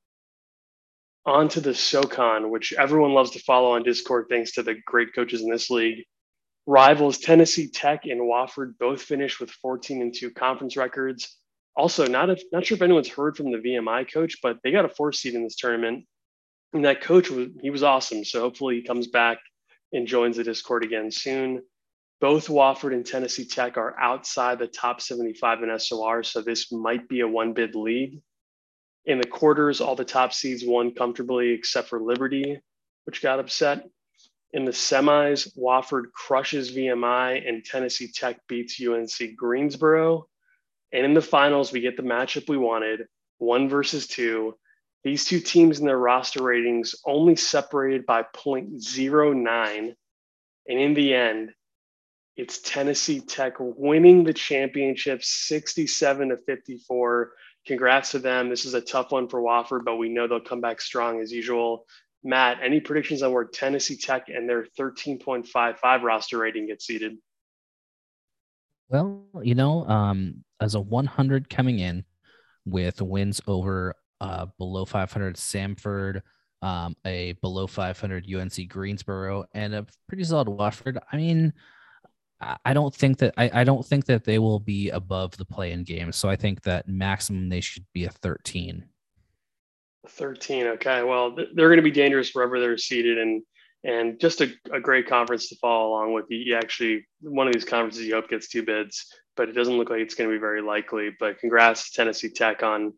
onto 1.27 1.61
the 1.61 1.75
SoCon, 1.75 2.51
which 2.51 2.73
everyone 2.73 3.13
loves 3.13 3.33
to 3.33 3.41
follow 3.41 3.73
on 3.73 3.83
Discord 3.83 4.27
thanks 4.31 4.53
to 4.53 4.63
the 4.63 4.77
great 4.87 5.15
coaches 5.15 5.43
in 5.43 5.51
this 5.51 5.69
league. 5.71 6.05
Rivals 6.67 7.19
Tennessee 7.19 7.69
Tech 7.69 8.05
and 8.05 8.21
Wofford 8.21 8.79
both 8.79 9.03
finished 9.03 9.41
with 9.41 9.51
14 9.51 10.03
and 10.03 10.15
2 10.15 10.31
conference 10.31 10.77
records. 10.77 11.37
Also, 11.77 12.07
not 12.07 12.31
not 12.53 12.65
sure 12.65 12.77
if 12.77 12.83
anyone's 12.83 13.09
heard 13.09 13.37
from 13.37 13.53
the 13.53 13.59
VMI 13.59 14.11
coach, 14.13 14.37
but 14.43 14.59
they 14.63 14.71
got 14.71 14.85
a 14.85 14.89
fourth 14.89 15.17
seed 15.17 15.35
in 15.35 15.45
this 15.45 15.57
tournament. 15.57 16.05
And 16.73 16.85
that 16.85 17.03
coach 17.03 17.31
was 17.31 17.49
he 17.61 17.71
was 17.71 17.83
awesome. 17.83 18.25
So 18.25 18.41
hopefully 18.41 18.77
he 18.77 18.83
comes 18.83 19.09
back 19.09 19.39
and 19.93 20.07
joins 20.07 20.37
the 20.37 20.45
Discord 20.45 20.85
again 20.85 21.11
soon. 21.11 21.63
Both 22.21 22.49
Wofford 22.49 22.95
and 22.95 23.05
Tennessee 23.05 23.45
Tech 23.45 23.77
are 23.77 23.99
outside 24.01 24.59
the 24.59 24.67
top 24.67 25.03
75 25.03 25.63
in 25.63 25.79
SOR, 25.79 26.23
so 26.23 26.41
this 26.41 26.73
might 26.73 27.09
be 27.09 27.21
a 27.21 27.29
one 27.29 27.53
bid 27.53 27.75
league. 27.75 28.23
In 29.07 29.19
the 29.19 29.27
quarters, 29.27 29.81
all 29.81 29.95
the 29.95 30.05
top 30.05 30.33
seeds 30.33 30.65
won 30.65 30.93
comfortably 30.93 31.51
except 31.51 31.89
for 31.89 32.01
Liberty, 32.01 32.61
which 33.05 33.23
got 33.23 33.39
upset. 33.39 33.89
In 34.53 34.65
the 34.65 34.73
semis, 34.73 35.57
Wofford 35.57 36.13
crushes 36.13 36.75
VMI 36.75 37.49
and 37.49 37.65
Tennessee 37.65 38.09
Tech 38.13 38.41
beats 38.49 38.81
UNC 38.81 39.37
Greensboro. 39.37 40.27
And 40.93 41.05
in 41.05 41.15
the 41.15 41.23
finals, 41.23 41.73
we 41.73 41.81
get 41.81 41.97
the 41.97 42.03
matchup 42.03 42.49
we 42.49 42.57
wanted 42.57 43.07
one 43.39 43.69
versus 43.69 44.07
two. 44.07 44.57
These 45.05 45.25
two 45.25 45.41
teams 45.41 45.79
in 45.79 45.87
their 45.87 45.99
roster 45.99 46.43
ratings 46.43 46.97
only 47.05 47.37
separated 47.37 48.07
by 48.07 48.25
0.09. 48.35 49.95
And 50.69 50.79
in 50.79 50.95
the 50.95 51.15
end, 51.15 51.53
it's 52.37 52.61
Tennessee 52.61 53.21
Tech 53.21 53.55
winning 53.59 54.25
the 54.25 54.35
championship 54.35 55.23
67 55.23 56.29
to 56.31 56.37
54 56.39 57.33
congrats 57.67 58.13
to 58.13 58.19
them. 58.19 58.49
This 58.49 58.65
is 58.65 58.75
a 58.75 58.81
tough 58.81 59.13
one 59.13 59.29
for 59.29 59.41
Wofford, 59.41 59.85
but 59.85 59.97
we 59.97 60.09
know 60.09 60.27
they'll 60.27 60.41
come 60.41 60.61
back 60.61 60.81
strong 60.81 61.21
as 61.21 61.33
usual. 61.33 61.85
Matt, 62.23 62.59
any 62.63 62.81
predictions 62.81 63.23
on 63.23 63.33
where 63.33 63.45
Tennessee 63.45 63.97
Tech 63.97 64.29
and 64.29 64.49
their 64.49 64.67
13.55 64.79 66.03
roster 66.03 66.39
rating 66.39 66.67
gets 66.67 66.87
seeded? 66.87 67.17
Well, 68.89 69.25
you 69.43 69.55
know, 69.55 69.87
um, 69.87 70.45
as 70.61 70.75
a 70.75 70.81
100 70.81 71.51
coming 71.51 71.79
in 71.81 72.05
with 72.65 73.03
wins 73.03 73.41
over 73.47 73.95
uh, 74.21 74.47
below 74.59 74.85
500 74.85 75.37
Samford, 75.37 76.23
um, 76.63 76.97
a 77.05 77.33
below 77.43 77.67
500 77.67 78.27
UNC 78.33 78.69
Greensboro, 78.69 79.45
and 79.55 79.75
a 79.75 79.87
pretty 80.09 80.25
solid 80.25 80.49
Wofford. 80.49 80.99
I 81.13 81.17
mean, 81.17 81.53
I 82.41 82.75
don't 82.75 82.95
think 82.95 83.19
that 83.19 83.33
I, 83.39 83.51
I 83.61 83.65
don't 83.65 83.85
think 83.85 84.05
that 84.07 84.25
they 84.25 84.39
will 84.39 84.61
be 84.61 84.91
above 84.91 85.37
the 85.37 85.45
play-in 85.45 85.85
game. 85.85 86.13
So 86.13 86.29
I 86.29 86.37
think 86.37 86.63
that 86.63 86.87
maximum 86.87 87.49
they 87.49 87.63
should 87.63 87.87
be 87.95 88.05
a 88.05 88.11
13. 88.11 88.85
13. 90.09 90.67
Okay. 90.67 91.03
Well, 91.03 91.35
they're 91.35 91.69
going 91.69 91.77
to 91.77 91.83
be 91.83 91.91
dangerous 91.91 92.35
wherever 92.35 92.61
they're 92.61 92.79
seeded 92.79 93.19
and 93.19 93.43
and 93.85 94.19
just 94.19 94.41
a, 94.41 94.53
a 94.73 94.81
great 94.81 95.07
conference 95.07 95.49
to 95.49 95.57
follow 95.57 95.91
along 95.91 96.13
with. 96.13 96.27
You 96.29 96.57
actually 96.57 97.07
one 97.21 97.47
of 97.47 97.55
these 97.55 97.65
conferences 97.65 98.05
you 98.05 98.15
hope 98.15 98.29
gets 98.29 98.49
two 98.49 98.65
bids, 98.65 99.07
but 99.37 99.49
it 99.49 99.53
doesn't 99.53 99.77
look 99.77 99.91
like 99.91 100.01
it's 100.01 100.15
going 100.15 100.29
to 100.29 100.35
be 100.35 100.41
very 100.41 100.61
likely. 100.61 101.11
But 101.19 101.39
congrats 101.39 101.91
to 101.91 101.97
Tennessee 101.97 102.31
Tech 102.31 102.63
on 102.63 102.93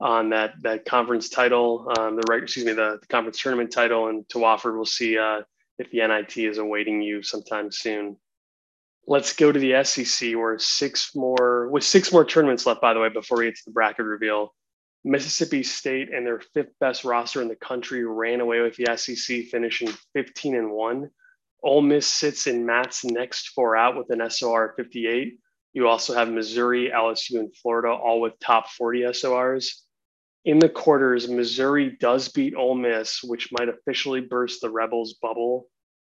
on 0.00 0.30
that 0.30 0.54
that 0.62 0.84
conference 0.84 1.28
title, 1.28 1.92
um, 1.98 2.16
the 2.16 2.22
right 2.28 2.42
excuse 2.42 2.66
me 2.66 2.72
the, 2.72 2.98
the, 3.00 3.06
conference 3.08 3.40
tournament 3.40 3.70
title, 3.70 4.08
and 4.08 4.28
to 4.30 4.38
Wofford 4.38 4.74
we'll 4.74 4.84
see 4.84 5.18
uh, 5.18 5.42
if 5.78 5.90
the 5.90 6.06
NIT 6.06 6.36
is 6.38 6.58
awaiting 6.58 7.02
you 7.02 7.22
sometime 7.22 7.70
soon. 7.70 8.16
Let's 9.10 9.32
go 9.32 9.50
to 9.50 9.58
the 9.58 9.82
SEC 9.82 10.36
where 10.36 10.56
six 10.60 11.16
more 11.16 11.68
with 11.68 11.82
six 11.82 12.12
more 12.12 12.24
tournaments 12.24 12.64
left, 12.64 12.80
by 12.80 12.94
the 12.94 13.00
way, 13.00 13.08
before 13.08 13.38
we 13.38 13.46
get 13.46 13.56
to 13.56 13.62
the 13.66 13.72
bracket 13.72 14.06
reveal. 14.06 14.54
Mississippi 15.02 15.64
State 15.64 16.14
and 16.14 16.24
their 16.24 16.40
fifth 16.54 16.78
best 16.78 17.02
roster 17.02 17.42
in 17.42 17.48
the 17.48 17.56
country 17.56 18.04
ran 18.04 18.40
away 18.40 18.60
with 18.60 18.76
the 18.76 18.96
SEC, 18.96 19.46
finishing 19.46 19.88
15 20.12 20.54
and 20.54 20.70
one. 20.70 21.10
Ole 21.64 21.82
Miss 21.82 22.06
sits 22.06 22.46
in 22.46 22.64
Matt's 22.64 23.04
next 23.04 23.48
four 23.48 23.76
out 23.76 23.96
with 23.96 24.10
an 24.10 24.30
SOR 24.30 24.74
58. 24.76 25.40
You 25.72 25.88
also 25.88 26.14
have 26.14 26.28
Missouri, 26.28 26.92
LSU, 26.94 27.40
and 27.40 27.52
Florida, 27.56 27.88
all 27.88 28.20
with 28.20 28.38
top 28.38 28.68
40 28.68 29.12
SORs. 29.12 29.82
In 30.44 30.60
the 30.60 30.68
quarters, 30.68 31.28
Missouri 31.28 31.96
does 31.98 32.28
beat 32.28 32.54
Ole 32.54 32.76
Miss, 32.76 33.24
which 33.24 33.48
might 33.50 33.68
officially 33.68 34.20
burst 34.20 34.60
the 34.60 34.70
Rebels' 34.70 35.14
bubble. 35.14 35.66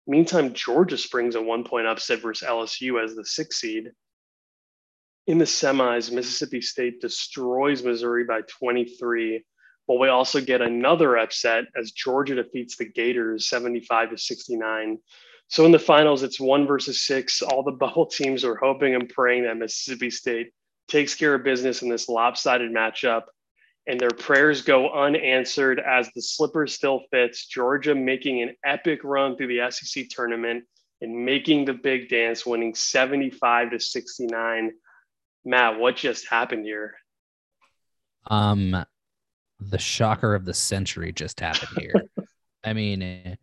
Meantime, 0.07 0.53
Georgia 0.53 0.99
springs 0.99 1.35
a 1.35 1.43
one 1.43 1.65
point 1.65 1.87
upset 1.87 2.21
versus 2.21 2.47
LSU 2.47 3.03
as 3.03 3.15
the 3.15 3.25
sixth 3.25 3.59
seed. 3.59 3.91
In 5.27 5.39
the 5.39 5.47
semis, 5.47 6.13
Mississippi 6.13 6.61
State 6.61 7.01
destroys 7.01 7.83
Missouri 7.83 8.25
by 8.25 8.43
23. 8.43 9.45
But 9.87 9.99
we 9.99 10.09
also 10.09 10.41
get 10.41 10.63
another 10.63 11.17
upset 11.17 11.65
as 11.79 11.93
Georgia 11.93 12.35
defeats 12.35 12.77
the 12.77 12.87
Gators 12.87 13.49
75 13.49 14.11
to 14.11 14.19
69. 14.19 14.99
So 15.49 15.65
in 15.65 15.73
the 15.73 15.79
finals, 15.79 16.23
it's 16.23 16.41
one 16.41 16.67
versus 16.67 17.03
six. 17.03 17.43
All 17.43 17.63
the 17.63 17.73
bubble 17.73 18.07
teams 18.07 18.45
are 18.45 18.57
hoping 18.57 18.95
and 18.95 19.09
praying 19.09 19.45
that 19.45 19.57
Mississippi 19.57 20.11
State 20.11 20.53
takes 20.89 21.15
care 21.15 21.35
of 21.35 21.45
business 21.45 21.83
in 21.83 21.89
this 21.89 22.09
lopsided 22.09 22.73
matchup. 22.73 23.25
And 23.87 24.01
their 24.01 24.11
prayers 24.11 24.63
go 24.63 24.91
unanswered 24.91 25.79
as 25.79 26.11
the 26.15 26.23
slipper 26.23 26.67
still 26.67 27.03
fits. 27.11 27.47
Georgia 27.47 27.95
making 27.95 28.41
an 28.41 28.55
epic 28.65 29.01
run 29.05 29.37
through 29.37 29.49
the 29.49 29.71
SEC 29.71 30.09
tournament 30.09 30.65
and 31.03 31.25
making 31.25 31.67
the 31.67 31.75
big 31.75 32.09
dance, 32.09 32.47
winning 32.47 32.75
75 32.75 33.73
to 33.73 33.81
69 33.81 34.73
Matt, 35.45 35.79
what 35.79 35.97
just 35.97 36.29
happened 36.29 36.65
here? 36.65 36.95
Um, 38.27 38.85
the 39.61 39.79
shocker 39.79 40.35
of 40.35 40.45
the 40.45 40.55
century 40.55 41.13
just 41.13 41.41
happened 41.41 41.79
here. 41.79 41.95
I 42.65 42.73
mean, 42.73 43.37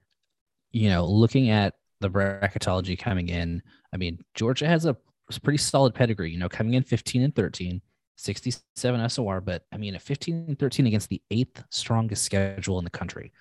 you 0.72 0.90
know, 0.90 1.06
looking 1.06 1.52
at 1.52 1.76
the 2.00 2.10
bracketology 2.10 2.98
coming 2.98 3.30
in, 3.30 3.62
I 3.94 3.98
mean, 3.98 4.24
Georgia 4.34 4.68
has 4.68 4.86
a 4.86 4.98
pretty 5.44 5.58
solid 5.58 5.94
pedigree, 5.94 6.32
you 6.32 6.40
know, 6.40 6.50
coming 6.50 6.74
in 6.74 6.84
15 6.84 7.22
and 7.22 7.36
13, 7.36 7.82
67 8.22 9.10
SOR, 9.10 9.42
but 9.42 9.64
I 9.72 9.78
mean, 9.78 9.96
a 9.96 10.00
15 10.00 10.46
and 10.48 10.60
13 10.60 10.88
against 10.88 11.10
the 11.10 11.22
eighth 11.32 11.64
strongest 11.70 12.24
schedule 12.24 12.78
in 12.78 12.84
the 12.84 12.92
country. 12.92 13.32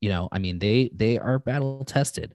You 0.00 0.08
know, 0.08 0.28
I 0.32 0.38
mean, 0.38 0.58
they 0.58 0.90
they 0.94 1.18
are 1.18 1.38
battle 1.38 1.84
tested. 1.84 2.34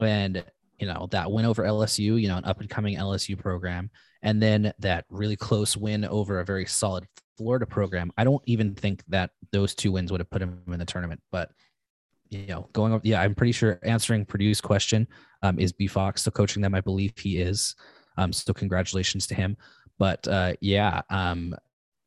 And 0.00 0.44
you 0.78 0.86
know, 0.86 1.08
that 1.10 1.30
win 1.30 1.44
over 1.44 1.64
LSU, 1.64 2.20
you 2.20 2.28
know, 2.28 2.36
an 2.36 2.44
up 2.44 2.60
and 2.60 2.70
coming 2.70 2.96
LSU 2.96 3.36
program, 3.38 3.90
and 4.22 4.40
then 4.40 4.72
that 4.78 5.04
really 5.10 5.36
close 5.36 5.76
win 5.76 6.04
over 6.04 6.38
a 6.38 6.44
very 6.44 6.66
solid 6.66 7.06
Florida 7.36 7.66
program. 7.66 8.12
I 8.16 8.24
don't 8.24 8.42
even 8.46 8.74
think 8.74 9.02
that 9.08 9.30
those 9.50 9.74
two 9.74 9.92
wins 9.92 10.12
would 10.12 10.20
have 10.20 10.30
put 10.30 10.42
him 10.42 10.62
in 10.68 10.78
the 10.78 10.84
tournament, 10.84 11.20
but 11.32 11.50
you 12.30 12.46
know, 12.46 12.68
going 12.72 12.92
over, 12.92 13.00
yeah, 13.04 13.22
I'm 13.22 13.34
pretty 13.34 13.52
sure 13.52 13.80
answering 13.82 14.24
Purdue's 14.24 14.60
question 14.60 15.08
um, 15.42 15.58
is 15.58 15.72
B 15.72 15.86
Fox 15.86 16.20
still 16.20 16.32
coaching 16.32 16.62
them. 16.62 16.74
I 16.74 16.80
believe 16.80 17.16
he 17.16 17.38
is. 17.38 17.74
Um, 18.18 18.32
so 18.32 18.52
congratulations 18.52 19.26
to 19.28 19.34
him. 19.34 19.56
But 19.98 20.26
uh, 20.28 20.54
yeah, 20.60 21.02
um, 21.10 21.54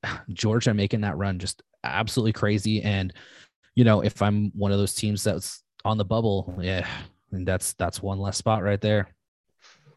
Georgia 0.34 0.74
making 0.74 1.02
that 1.02 1.18
run 1.18 1.40
just 1.40 1.62
absolutely 1.84 2.34
crazy. 2.34 2.82
And 2.82 3.14
you 3.76 3.84
know, 3.84 4.02
if 4.02 4.22
I'm 4.22 4.52
one 4.52 4.72
of 4.72 4.78
those 4.78 4.94
teams 4.94 5.24
that's 5.24 5.64
on 5.86 5.98
the 5.98 6.06
bubble, 6.06 6.54
yeah, 6.62 6.88
and 7.32 7.48
that's 7.48 7.74
that's 7.74 8.02
one 8.02 8.20
less 8.20 8.38
spot 8.38 8.64
right 8.64 8.82
there. 8.82 9.08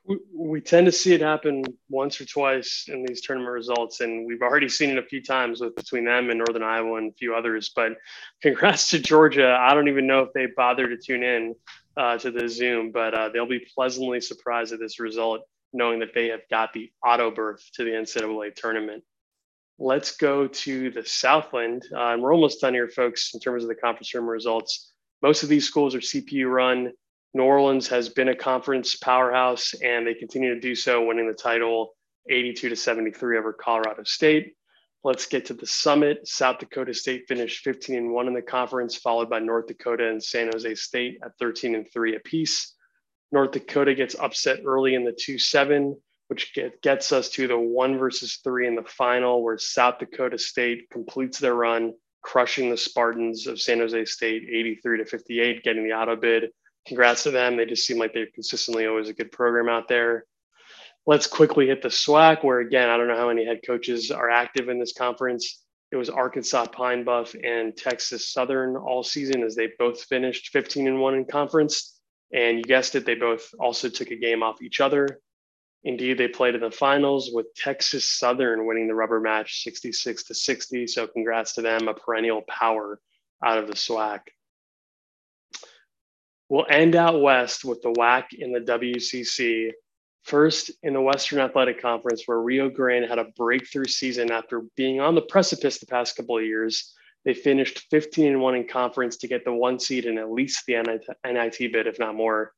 We, 0.07 0.19
we 0.35 0.61
tend 0.61 0.85
to 0.85 0.93
see 0.93 1.15
it 1.15 1.23
happen 1.23 1.65
once 1.89 2.21
or 2.21 2.27
twice 2.27 2.87
in 2.89 3.05
these 3.05 3.23
tournament 3.23 3.53
results, 3.53 4.01
and 4.01 4.27
we've 4.27 4.43
already 4.43 4.69
seen 4.69 4.91
it 4.91 4.99
a 4.99 5.03
few 5.03 5.23
times 5.23 5.61
with 5.61 5.75
between 5.77 6.05
them 6.05 6.29
and 6.29 6.39
Northern 6.39 6.63
Iowa 6.63 6.97
and 6.97 7.11
a 7.11 7.15
few 7.15 7.35
others. 7.35 7.73
But 7.75 7.93
congrats 8.43 8.91
to 8.91 8.99
Georgia. 8.99 9.57
I 9.59 9.75
don't 9.75 9.89
even 9.89 10.07
know 10.07 10.21
if 10.21 10.33
they 10.35 10.47
bother 10.57 10.89
to 10.89 10.97
tune 10.97 11.23
in 11.23 11.55
uh, 11.97 12.19
to 12.19 12.31
the 12.31 12.49
Zoom, 12.49 12.93
but 12.93 13.15
uh, 13.15 13.31
they'll 13.31 13.47
be 13.47 13.67
pleasantly 13.75 14.21
surprised 14.21 14.73
at 14.73 14.79
this 14.79 15.01
result, 15.01 15.41
knowing 15.75 15.99
that 16.01 16.15
they 16.15 16.29
have 16.29 16.49
got 16.51 16.73
the 16.73 16.91
auto 17.05 17.31
berth 17.31 17.63
to 17.75 17.85
the 17.85 17.91
NCAA 17.91 18.55
tournament. 18.55 19.03
Let's 19.79 20.17
go 20.17 20.47
to 20.47 20.91
the 20.91 21.05
Southland. 21.05 21.85
Uh, 21.93 22.13
and 22.13 22.23
we're 22.23 22.33
almost 22.33 22.61
done 22.61 22.75
here, 22.75 22.89
folks, 22.89 23.33
in 23.35 23.41
terms 23.41 23.65
of 23.65 23.69
the 23.69 23.75
conference 23.75 24.15
room 24.15 24.29
results. 24.29 24.93
Most 25.21 25.43
of 25.43 25.49
these 25.49 25.67
schools 25.67 25.95
are 25.95 26.01
CPU 26.01 26.51
run. 26.51 26.93
New 27.35 27.43
Orleans 27.43 27.89
has 27.89 28.09
been 28.09 28.29
a 28.29 28.37
conference 28.37 28.95
powerhouse 28.95 29.75
and 29.83 30.07
they 30.07 30.15
continue 30.15 30.55
to 30.55 30.61
do 30.61 30.77
so, 30.77 31.05
winning 31.05 31.27
the 31.27 31.35
title 31.35 31.95
82 32.31 32.69
to 32.69 32.77
73 32.77 33.39
over 33.39 33.53
Colorado 33.53 34.05
State. 34.05 34.55
Let's 35.03 35.27
get 35.27 35.45
to 35.47 35.55
the 35.55 35.67
summit. 35.67 36.27
South 36.27 36.61
Dakota 36.61 36.95
State 36.95 37.25
finished 37.29 37.65
15 37.65 37.97
and 37.97 38.13
1 38.13 38.29
in 38.29 38.33
the 38.33 38.41
conference, 38.41 38.97
followed 38.97 39.29
by 39.29 39.39
North 39.39 39.67
Dakota 39.67 40.09
and 40.09 40.23
San 40.23 40.49
Jose 40.53 40.75
State 40.77 41.19
at 41.23 41.33
13 41.39 41.75
and 41.75 41.87
3 41.93 42.17
apiece. 42.17 42.75
North 43.33 43.53
Dakota 43.53 43.95
gets 43.95 44.15
upset 44.15 44.61
early 44.65 44.95
in 44.95 45.05
the 45.05 45.13
2 45.13 45.39
7, 45.39 45.97
which 46.29 46.55
get, 46.55 46.81
gets 46.83 47.13
us 47.13 47.29
to 47.31 47.49
the 47.49 47.59
1 47.59 47.99
versus 47.99 48.41
3 48.45 48.69
in 48.69 48.75
the 48.75 48.85
final, 48.85 49.43
where 49.43 49.59
South 49.59 49.99
Dakota 49.99 50.39
State 50.39 50.89
completes 50.91 51.39
their 51.39 51.55
run, 51.55 51.95
crushing 52.23 52.71
the 52.71 52.77
Spartans 52.77 53.47
of 53.47 53.61
San 53.61 53.79
Jose 53.79 54.05
State 54.05 54.45
83 54.49 54.99
to 54.99 55.05
58, 55.05 55.63
getting 55.63 55.85
the 55.85 55.93
auto 55.93 56.17
bid 56.17 56.51
congrats 56.87 57.23
to 57.25 57.31
them. 57.31 57.57
They 57.57 57.67
just 57.67 57.87
seem 57.87 57.99
like 57.99 58.13
they're 58.13 58.27
consistently 58.35 58.87
always 58.87 59.09
a 59.09 59.15
good 59.15 59.33
program 59.33 59.69
out 59.69 59.89
there. 59.89 60.25
Let's 61.07 61.27
quickly 61.27 61.67
hit 61.67 61.83
the 61.83 61.89
SWAC, 61.89 62.43
where 62.43 62.61
again, 62.61 62.89
I 62.89 62.97
don't 62.97 63.09
know 63.09 63.17
how 63.17 63.29
many 63.29 63.45
head 63.45 63.61
coaches 63.67 64.11
are 64.11 64.31
active 64.31 64.69
in 64.69 64.79
this 64.79 64.95
conference. 64.95 65.63
It 65.93 65.97
was 65.97 66.09
Arkansas 66.09 66.67
Pine 66.67 67.05
Bluff 67.05 67.35
and 67.43 67.77
Texas 67.77 68.33
Southern 68.33 68.77
all 68.77 69.03
season 69.03 69.43
as 69.43 69.55
they 69.55 69.69
both 69.79 70.03
finished 70.05 70.49
15 70.49 70.89
and 70.89 71.01
1 71.01 71.15
in 71.15 71.25
conference. 71.27 72.01
And 72.33 72.59
you 72.59 72.65
guessed 72.65 72.95
it, 72.95 73.07
they 73.07 73.15
both 73.15 73.55
also 73.59 73.89
took 73.89 74.11
a 74.11 74.17
game 74.17 74.43
off 74.43 74.63
each 74.63 74.81
other. 74.81 75.21
Indeed, 75.85 76.17
they 76.17 76.29
played 76.29 76.55
in 76.55 76.63
the 76.63 76.71
finals 76.71 77.31
with 77.33 77.55
Texas 77.55 78.09
Southern 78.09 78.67
winning 78.67 78.89
the 78.89 78.95
rubber 78.95 79.21
match 79.21 79.63
66 79.63 80.25
to 80.25 80.35
60. 80.35 80.87
So 80.87 81.07
congrats 81.07 81.55
to 81.55 81.63
them, 81.63 81.89
a 81.89 81.95
perennial 81.95 82.43
power 82.49 82.99
out 83.45 83.59
of 83.59 83.67
the 83.67 83.75
SWAC. 83.75 84.21
We'll 86.49 86.67
end 86.71 86.97
out 86.97 87.21
west 87.21 87.65
with 87.65 87.83
the 87.83 87.93
WAC 87.93 88.33
in 88.33 88.53
the 88.53 88.61
WCC. 88.61 89.73
First 90.23 90.71
in 90.83 90.95
the 90.95 91.03
Western 91.03 91.41
Athletic 91.41 91.83
Conference, 91.83 92.23
where 92.25 92.41
Rio 92.41 92.71
Grande 92.71 93.07
had 93.07 93.19
a 93.19 93.27
breakthrough 93.37 93.85
season 93.85 94.33
after 94.33 94.63
being 94.75 95.01
on 95.01 95.15
the 95.15 95.23
precipice 95.23 95.79
the 95.79 95.87
past 95.87 96.17
couple 96.17 96.39
of 96.39 96.45
years. 96.45 96.95
They 97.25 97.35
finished 97.35 97.87
15 97.91 98.27
and 98.27 98.41
1 98.41 98.55
in 98.55 98.69
conference 98.69 99.17
to 99.19 99.29
get 99.29 99.45
the 99.45 99.53
one 99.53 99.79
seed 99.79 100.05
and 100.05 100.19
at 100.19 100.31
least 100.31 100.65
the 100.67 100.75
NIT 101.25 101.73
bid, 101.73 101.87
if 101.87 101.99
not 101.99 102.15
more. 102.15 102.53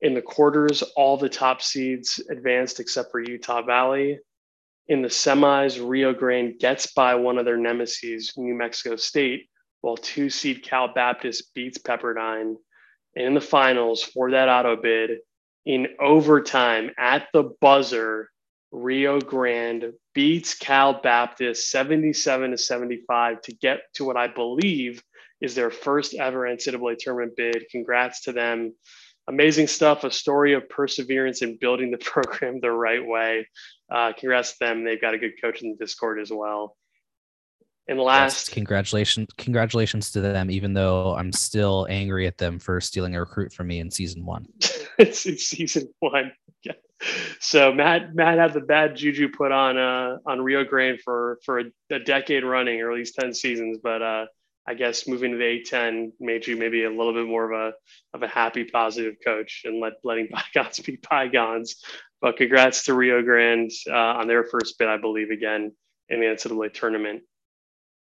In 0.00 0.14
the 0.14 0.22
quarters, 0.22 0.82
all 0.96 1.16
the 1.16 1.28
top 1.28 1.62
seeds 1.62 2.20
advanced 2.30 2.80
except 2.80 3.10
for 3.10 3.20
Utah 3.20 3.62
Valley. 3.62 4.18
In 4.88 5.02
the 5.02 5.08
semis, 5.08 5.78
Rio 5.80 6.12
Grande 6.12 6.58
gets 6.58 6.92
by 6.92 7.14
one 7.14 7.38
of 7.38 7.44
their 7.44 7.56
nemesis, 7.56 8.36
New 8.36 8.54
Mexico 8.54 8.96
State, 8.96 9.48
while 9.82 9.96
two 9.96 10.28
seed 10.28 10.64
Cal 10.64 10.92
Baptist 10.92 11.54
beats 11.54 11.78
Pepperdine 11.78 12.56
And 13.14 13.26
in 13.26 13.34
the 13.34 13.40
finals 13.40 14.02
for 14.02 14.30
that 14.32 14.48
auto 14.48 14.80
bid 14.80 15.18
in 15.66 15.88
overtime 16.00 16.90
at 16.98 17.28
the 17.32 17.44
buzzer. 17.60 18.30
Rio 18.72 19.20
Grande 19.20 19.92
beats 20.14 20.54
Cal 20.54 21.00
Baptist 21.00 21.70
77 21.70 22.50
to 22.50 22.58
75 22.58 23.42
to 23.42 23.54
get 23.54 23.80
to 23.94 24.04
what 24.04 24.16
I 24.16 24.28
believe 24.28 25.02
is 25.40 25.54
their 25.54 25.70
first 25.70 26.14
ever 26.14 26.40
NCAA 26.40 26.98
tournament 26.98 27.36
bid. 27.36 27.64
Congrats 27.70 28.22
to 28.22 28.32
them. 28.32 28.74
amazing 29.28 29.68
stuff. 29.68 30.04
A 30.04 30.10
story 30.10 30.54
of 30.54 30.68
perseverance 30.68 31.42
in 31.42 31.56
building 31.58 31.90
the 31.90 31.98
program 32.12 32.60
the 32.60 32.70
right 32.70 33.04
way. 33.04 33.48
Uh, 33.90 34.12
congrats 34.12 34.52
to 34.52 34.58
them. 34.60 34.84
They've 34.84 35.00
got 35.00 35.14
a 35.14 35.18
good 35.18 35.40
coach 35.40 35.62
in 35.62 35.70
the 35.70 35.76
Discord 35.76 36.20
as 36.20 36.30
well. 36.30 36.76
And 37.88 37.98
last, 37.98 38.48
yes, 38.48 38.54
congratulations, 38.54 39.28
congratulations 39.36 40.12
to 40.12 40.20
them. 40.20 40.50
Even 40.50 40.74
though 40.74 41.14
I'm 41.16 41.32
still 41.32 41.88
angry 41.90 42.26
at 42.26 42.38
them 42.38 42.60
for 42.60 42.80
stealing 42.80 43.16
a 43.16 43.20
recruit 43.20 43.52
from 43.52 43.66
me 43.66 43.80
in 43.80 43.90
season 43.90 44.24
one. 44.24 44.46
it's, 44.98 45.26
it's, 45.26 45.46
season 45.46 45.88
one. 45.98 46.30
Yeah. 46.62 46.74
So 47.40 47.72
Matt, 47.72 48.14
Matt 48.14 48.38
had 48.38 48.52
the 48.52 48.60
bad 48.60 48.96
juju 48.96 49.30
put 49.30 49.52
on 49.52 49.78
uh, 49.78 50.18
on 50.26 50.40
Rio 50.40 50.64
Grande 50.64 51.00
for 51.00 51.38
for 51.44 51.60
a, 51.60 51.64
a 51.90 51.98
decade 51.98 52.44
running, 52.44 52.80
or 52.82 52.90
at 52.90 52.98
least 52.98 53.14
ten 53.14 53.32
seasons. 53.32 53.78
But 53.82 54.02
uh, 54.02 54.26
I 54.66 54.74
guess 54.74 55.08
moving 55.08 55.32
to 55.32 55.36
the 55.36 55.44
A10 55.44 56.12
made 56.20 56.46
you 56.46 56.56
maybe 56.56 56.84
a 56.84 56.90
little 56.90 57.12
bit 57.12 57.26
more 57.26 57.50
of 57.50 57.58
a 57.58 57.72
of 58.14 58.22
a 58.22 58.28
happy, 58.28 58.64
positive 58.64 59.16
coach 59.24 59.62
and 59.64 59.80
let 59.80 59.94
letting 60.04 60.28
bygones 60.54 60.78
be 60.80 60.98
bygones. 61.10 61.82
But 62.20 62.36
congrats 62.36 62.84
to 62.84 62.94
Rio 62.94 63.22
Grande 63.22 63.72
uh, 63.88 63.94
on 63.94 64.28
their 64.28 64.44
first 64.44 64.78
bid, 64.78 64.88
I 64.88 64.98
believe, 64.98 65.30
again 65.30 65.72
in 66.08 66.20
the 66.20 66.26
NCAA 66.26 66.74
tournament. 66.74 67.22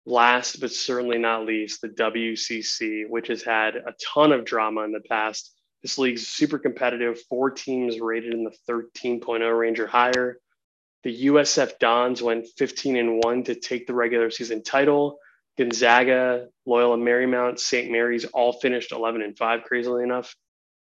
Last 0.06 0.60
but 0.60 0.72
certainly 0.72 1.18
not 1.18 1.46
least, 1.46 1.82
the 1.82 1.90
WCC, 1.90 3.08
which 3.08 3.28
has 3.28 3.44
had 3.44 3.76
a 3.76 3.94
ton 4.14 4.32
of 4.32 4.46
drama 4.46 4.82
in 4.82 4.92
the 4.92 5.04
past. 5.10 5.54
This 5.82 5.98
league's 5.98 6.28
super 6.28 6.58
competitive, 6.58 7.20
four 7.30 7.52
teams 7.52 8.00
rated 8.00 8.34
in 8.34 8.44
the 8.44 8.56
13.0 8.70 9.60
range 9.60 9.80
or 9.80 9.88
higher. 9.88 10.38
The 11.04 11.28
USF 11.28 11.80
Dons 11.80 12.22
went 12.22 12.48
15 12.58 12.98
and 12.98 13.24
1 13.24 13.44
to 13.46 13.56
take 13.56 13.88
the 13.88 13.94
regular 13.94 14.32
season 14.32 14.64
title. 14.64 15.20
Gonzaga, 15.58 16.48
Loyola 16.66 16.98
Marymount, 16.98 17.60
St. 17.60 17.92
Mary's 17.92 18.26
all 18.26 18.54
finished 18.54 18.92
11 18.92 19.22
and 19.22 19.38
5, 19.38 19.64
crazily 19.64 20.04
enough. 20.04 20.36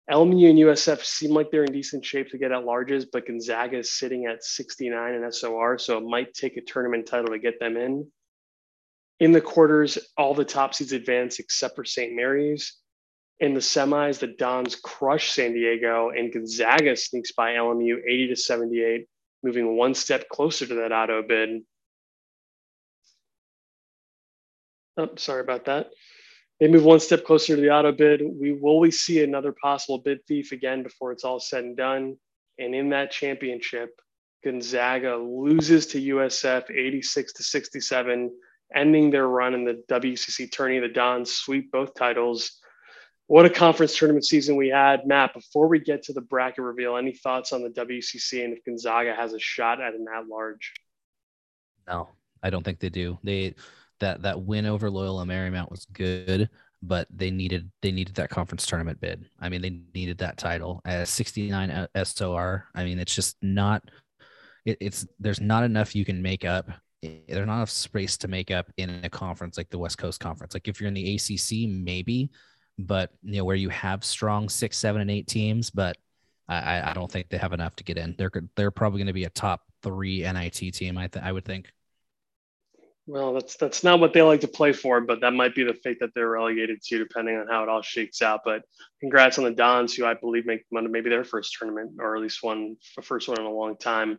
LMU 0.09 0.49
and 0.51 0.59
USF 0.59 1.03
seem 1.03 1.31
like 1.31 1.49
they're 1.49 1.63
in 1.63 1.73
decent 1.73 2.05
shape 2.05 2.29
to 2.29 2.37
get 2.37 2.51
at 2.51 2.63
larges, 2.63 3.05
but 3.11 3.25
Gonzaga 3.25 3.79
is 3.79 3.97
sitting 3.97 4.25
at 4.25 4.43
69 4.43 5.13
in 5.13 5.31
SOR, 5.31 5.79
so 5.79 5.97
it 5.97 6.03
might 6.03 6.33
take 6.33 6.57
a 6.57 6.61
tournament 6.61 7.07
title 7.07 7.29
to 7.29 7.39
get 7.39 7.59
them 7.59 7.75
in. 7.75 8.07
In 9.19 9.31
the 9.31 9.41
quarters, 9.41 9.97
all 10.17 10.35
the 10.35 10.45
top 10.45 10.75
seeds 10.75 10.91
advance 10.91 11.39
except 11.39 11.75
for 11.75 11.85
St. 11.85 12.13
Mary's. 12.13 12.77
In 13.39 13.53
the 13.53 13.59
semis, 13.59 14.19
the 14.19 14.27
Dons 14.27 14.75
crush 14.75 15.31
San 15.31 15.53
Diego, 15.53 16.09
and 16.09 16.31
Gonzaga 16.31 16.95
sneaks 16.95 17.33
by 17.33 17.53
LMU 17.53 17.97
80 18.05 18.27
to 18.29 18.35
78, 18.35 19.07
moving 19.43 19.75
one 19.75 19.93
step 19.93 20.29
closer 20.29 20.65
to 20.65 20.75
that 20.75 20.93
auto 20.93 21.21
bid. 21.21 21.61
Oh, 24.97 25.09
sorry 25.17 25.41
about 25.41 25.65
that. 25.65 25.89
They 26.59 26.69
move 26.69 26.85
one 26.85 27.01
step 27.01 27.25
closer 27.25 27.55
to 27.55 27.61
the 27.61 27.71
auto 27.71 27.91
bid. 27.91 28.21
We 28.23 28.53
will 28.53 28.79
we 28.79 28.91
see 28.91 29.21
another 29.21 29.53
possible 29.61 29.97
bid 29.97 30.25
thief 30.25 30.53
again 30.53 30.83
before 30.83 31.11
it's 31.11 31.25
all 31.25 31.39
said 31.41 31.65
and 31.65 31.75
done. 31.75 32.15
And 32.57 32.73
in 32.73 32.89
that 32.89 33.11
championship, 33.11 33.89
Gonzaga 34.45 35.17
loses 35.17 35.87
to 35.87 36.01
USF 36.01 36.71
86 36.71 37.33
to 37.33 37.43
67 37.43 38.31
ending 38.73 39.11
their 39.11 39.27
run 39.27 39.53
in 39.53 39.65
the 39.65 39.83
WCC 39.89 40.49
tourney. 40.51 40.79
The 40.79 40.87
Dons 40.87 41.33
sweep 41.33 41.71
both 41.71 41.93
titles. 41.93 42.59
What 43.27 43.45
a 43.45 43.49
conference 43.49 43.97
tournament 43.97 44.25
season 44.25 44.55
we 44.55 44.69
had. 44.69 45.07
Matt, 45.07 45.33
before 45.33 45.67
we 45.67 45.79
get 45.79 46.03
to 46.03 46.13
the 46.13 46.21
bracket 46.21 46.63
reveal, 46.63 46.95
any 46.95 47.13
thoughts 47.13 47.53
on 47.53 47.63
the 47.63 47.69
WCC 47.69 48.43
and 48.43 48.53
if 48.53 48.63
Gonzaga 48.63 49.15
has 49.15 49.33
a 49.33 49.39
shot 49.39 49.81
at 49.81 49.95
an 49.95 50.05
at 50.13 50.27
large? 50.27 50.73
No, 51.87 52.09
I 52.43 52.51
don't 52.51 52.63
think 52.63 52.79
they 52.79 52.89
do. 52.89 53.17
They 53.23 53.55
that 53.99 54.21
that 54.21 54.41
win 54.41 54.65
over 54.65 54.91
Loyola 54.91 55.25
Marymount 55.25 55.71
was 55.71 55.85
good, 55.85 56.49
but 56.83 57.07
they 57.09 57.31
needed 57.31 57.71
they 57.81 57.91
needed 57.91 58.15
that 58.15 58.29
conference 58.29 58.65
tournament 58.67 59.01
bid. 59.01 59.27
I 59.39 59.49
mean, 59.49 59.61
they 59.61 59.79
needed 59.95 60.19
that 60.19 60.37
title 60.37 60.81
as 60.85 61.09
69 61.09 61.87
SOR. 62.03 62.67
I 62.75 62.83
mean, 62.83 62.99
it's 62.99 63.15
just 63.15 63.37
not 63.41 63.89
it, 64.65 64.77
it's 64.81 65.07
there's 65.19 65.41
not 65.41 65.63
enough 65.63 65.95
you 65.95 66.05
can 66.05 66.21
make 66.21 66.45
up 66.45 66.69
there's 67.01 67.45
not 67.45 67.57
enough 67.57 67.69
space 67.69 68.17
to 68.17 68.27
make 68.27 68.51
up 68.51 68.71
in 68.77 69.01
a 69.03 69.09
conference 69.09 69.57
like 69.57 69.69
the 69.69 69.77
West 69.77 69.97
Coast 69.97 70.19
Conference. 70.19 70.53
Like 70.53 70.67
if 70.67 70.79
you're 70.79 70.87
in 70.87 70.93
the 70.93 71.15
ACC, 71.15 71.69
maybe, 71.69 72.29
but 72.77 73.11
you 73.23 73.37
know 73.37 73.45
where 73.45 73.55
you 73.55 73.69
have 73.69 74.03
strong 74.03 74.49
six, 74.49 74.77
seven, 74.77 75.01
and 75.01 75.11
eight 75.11 75.27
teams, 75.27 75.69
but 75.69 75.97
I, 76.47 76.91
I 76.91 76.93
don't 76.93 77.11
think 77.11 77.29
they 77.29 77.37
have 77.37 77.53
enough 77.53 77.75
to 77.77 77.83
get 77.83 77.97
in. 77.97 78.15
They're 78.17 78.31
they're 78.55 78.71
probably 78.71 78.99
going 78.99 79.07
to 79.07 79.13
be 79.13 79.23
a 79.23 79.29
top 79.29 79.61
three 79.81 80.21
NIT 80.21 80.73
team. 80.73 80.97
I 80.97 81.07
th- 81.07 81.23
I 81.23 81.31
would 81.31 81.45
think. 81.45 81.71
Well, 83.07 83.33
that's 83.33 83.55
that's 83.55 83.83
not 83.83 83.99
what 83.99 84.13
they 84.13 84.23
like 84.23 84.41
to 84.41 84.47
play 84.47 84.73
for, 84.73 84.99
but 84.99 85.21
that 85.21 85.33
might 85.33 85.53
be 85.53 85.63
the 85.63 85.75
fate 85.75 85.99
that 85.99 86.09
they're 86.15 86.29
relegated 86.29 86.81
to, 86.83 86.97
depending 86.97 87.37
on 87.37 87.47
how 87.47 87.61
it 87.61 87.69
all 87.69 87.83
shakes 87.83 88.21
out. 88.23 88.41
But 88.43 88.63
congrats 88.99 89.37
on 89.37 89.43
the 89.43 89.51
Dons, 89.51 89.93
who 89.93 90.05
I 90.05 90.15
believe 90.15 90.47
make 90.47 90.65
maybe 90.71 91.11
their 91.11 91.23
first 91.23 91.55
tournament, 91.57 91.93
or 91.99 92.15
at 92.15 92.21
least 92.21 92.41
one, 92.41 92.77
first 93.03 93.27
one 93.27 93.39
in 93.39 93.45
a 93.45 93.51
long 93.51 93.77
time. 93.77 94.17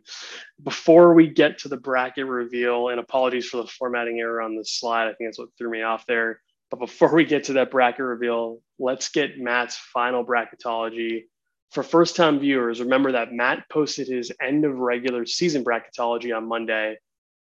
Before 0.63 1.13
we 1.13 1.27
get 1.27 1.59
to 1.59 1.69
the 1.69 1.75
bracket 1.75 2.27
reveal, 2.27 2.87
and 2.89 2.99
apologies 2.99 3.47
for 3.47 3.57
the 3.57 3.67
formatting 3.67 4.19
error 4.19 4.41
on 4.41 4.55
the 4.55 4.63
slide, 4.63 5.09
I 5.09 5.13
think 5.13 5.29
that's 5.29 5.39
what 5.39 5.49
threw 5.57 5.69
me 5.69 5.81
off 5.81 6.05
there. 6.05 6.39
But 6.69 6.79
before 6.79 7.13
we 7.13 7.25
get 7.25 7.45
to 7.45 7.53
that 7.53 7.71
bracket 7.71 8.05
reveal, 8.05 8.59
let's 8.77 9.09
get 9.09 9.39
Matt's 9.39 9.77
final 9.77 10.25
bracketology. 10.25 11.23
For 11.71 11.83
first 11.83 12.15
time 12.15 12.39
viewers, 12.39 12.81
remember 12.81 13.13
that 13.13 13.33
Matt 13.33 13.69
posted 13.69 14.07
his 14.07 14.31
end 14.41 14.65
of 14.65 14.77
regular 14.77 15.25
season 15.25 15.63
bracketology 15.63 16.35
on 16.35 16.47
Monday 16.47 16.97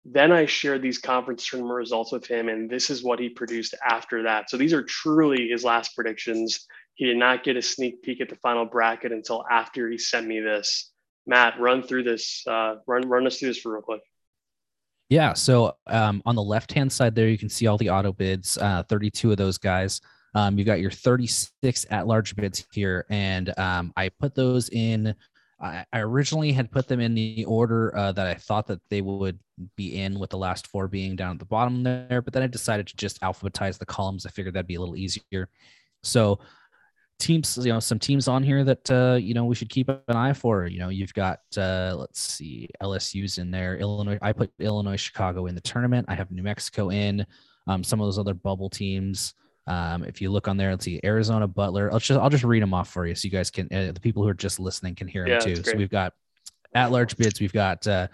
then 0.04 0.32
I 0.32 0.46
shared 0.46 0.82
these 0.82 0.98
conference 0.98 1.48
tournament 1.48 1.76
results 1.76 2.10
with 2.10 2.26
him, 2.26 2.48
and 2.48 2.68
this 2.68 2.90
is 2.90 3.04
what 3.04 3.20
he 3.20 3.28
produced 3.28 3.74
after 3.84 4.24
that. 4.24 4.50
So 4.50 4.56
these 4.56 4.72
are 4.72 4.82
truly 4.82 5.48
his 5.48 5.62
last 5.62 5.94
predictions. 5.94 6.66
He 6.94 7.06
did 7.06 7.16
not 7.16 7.44
get 7.44 7.56
a 7.56 7.62
sneak 7.62 8.02
peek 8.02 8.20
at 8.20 8.28
the 8.28 8.36
final 8.36 8.64
bracket 8.64 9.12
until 9.12 9.44
after 9.48 9.88
he 9.88 9.98
sent 9.98 10.26
me 10.26 10.40
this. 10.40 10.90
Matt, 11.26 11.60
run 11.60 11.84
through 11.84 12.02
this. 12.02 12.44
Uh, 12.46 12.76
run 12.86 13.08
run 13.08 13.26
us 13.28 13.38
through 13.38 13.50
this 13.50 13.58
for 13.58 13.74
real 13.74 13.82
quick. 13.82 14.00
Yeah. 15.12 15.34
So 15.34 15.76
um, 15.88 16.22
on 16.24 16.36
the 16.36 16.42
left 16.42 16.72
hand 16.72 16.90
side 16.90 17.14
there, 17.14 17.28
you 17.28 17.36
can 17.36 17.50
see 17.50 17.66
all 17.66 17.76
the 17.76 17.90
auto 17.90 18.14
bids. 18.14 18.56
Uh, 18.56 18.82
Thirty-two 18.84 19.30
of 19.30 19.36
those 19.36 19.58
guys. 19.58 20.00
Um, 20.34 20.58
you 20.58 20.64
got 20.64 20.80
your 20.80 20.90
36 20.90 21.84
at 21.90 22.06
large 22.06 22.34
bids 22.34 22.64
here, 22.72 23.04
and 23.10 23.52
um, 23.58 23.92
I 23.98 24.08
put 24.08 24.34
those 24.34 24.70
in 24.70 25.14
I, 25.60 25.84
originally 25.92 26.50
had 26.50 26.70
put 26.70 26.88
them 26.88 26.98
in 26.98 27.14
the 27.14 27.44
order 27.44 27.94
uh, 27.94 28.12
that 28.12 28.26
I 28.26 28.34
thought 28.34 28.66
that 28.68 28.80
they 28.88 29.02
would 29.02 29.38
be 29.76 30.00
in, 30.00 30.18
with 30.18 30.30
the 30.30 30.38
last 30.38 30.66
four 30.66 30.88
being 30.88 31.14
down 31.14 31.32
at 31.32 31.38
the 31.38 31.44
bottom 31.44 31.82
there. 31.82 32.22
But 32.22 32.32
then 32.32 32.42
I 32.42 32.46
decided 32.46 32.86
to 32.86 32.96
just 32.96 33.20
alphabetize 33.20 33.78
the 33.78 33.84
columns. 33.84 34.24
I 34.24 34.30
figured 34.30 34.54
that'd 34.54 34.66
be 34.66 34.76
a 34.76 34.80
little 34.80 34.96
easier. 34.96 35.48
So 36.02 36.40
teams, 37.18 37.58
you 37.58 37.72
know, 37.72 37.80
some 37.80 37.98
teams 37.98 38.28
on 38.28 38.42
here 38.42 38.64
that 38.64 38.90
uh, 38.90 39.16
you 39.20 39.34
know 39.34 39.44
we 39.44 39.54
should 39.54 39.68
keep 39.68 39.88
an 39.88 40.00
eye 40.08 40.32
for. 40.32 40.66
You 40.66 40.78
know, 40.78 40.88
you've 40.88 41.14
got 41.14 41.40
uh, 41.56 41.94
let's 41.96 42.20
see, 42.20 42.68
LSU's 42.82 43.38
in 43.38 43.50
there. 43.50 43.76
Illinois. 43.76 44.18
I 44.22 44.32
put 44.32 44.52
Illinois, 44.58 44.96
Chicago 44.96 45.46
in 45.46 45.54
the 45.54 45.60
tournament. 45.60 46.06
I 46.08 46.14
have 46.14 46.30
New 46.30 46.42
Mexico 46.42 46.90
in. 46.90 47.26
Um, 47.66 47.84
some 47.84 48.00
of 48.00 48.06
those 48.06 48.18
other 48.18 48.34
bubble 48.34 48.68
teams. 48.68 49.34
Um, 49.68 50.02
if 50.02 50.20
you 50.20 50.30
look 50.30 50.48
on 50.48 50.56
there, 50.56 50.70
let's 50.70 50.84
see 50.84 51.00
Arizona 51.04 51.46
Butler. 51.46 51.92
I'll 51.92 52.00
just 52.00 52.18
I'll 52.18 52.30
just 52.30 52.44
read 52.44 52.62
them 52.62 52.74
off 52.74 52.90
for 52.90 53.06
you 53.06 53.14
so 53.14 53.26
you 53.26 53.30
guys 53.30 53.50
can 53.50 53.68
uh, 53.72 53.92
the 53.92 54.00
people 54.00 54.22
who 54.22 54.28
are 54.28 54.34
just 54.34 54.58
listening 54.58 54.94
can 54.94 55.06
hear 55.06 55.26
them 55.26 55.40
too. 55.40 55.56
So 55.62 55.76
we've 55.76 55.90
got 55.90 56.14
at 56.74 56.90
large 56.90 57.16
bids. 57.16 57.40
We've 57.40 57.52
got 57.52 57.86
uh, 57.86 58.08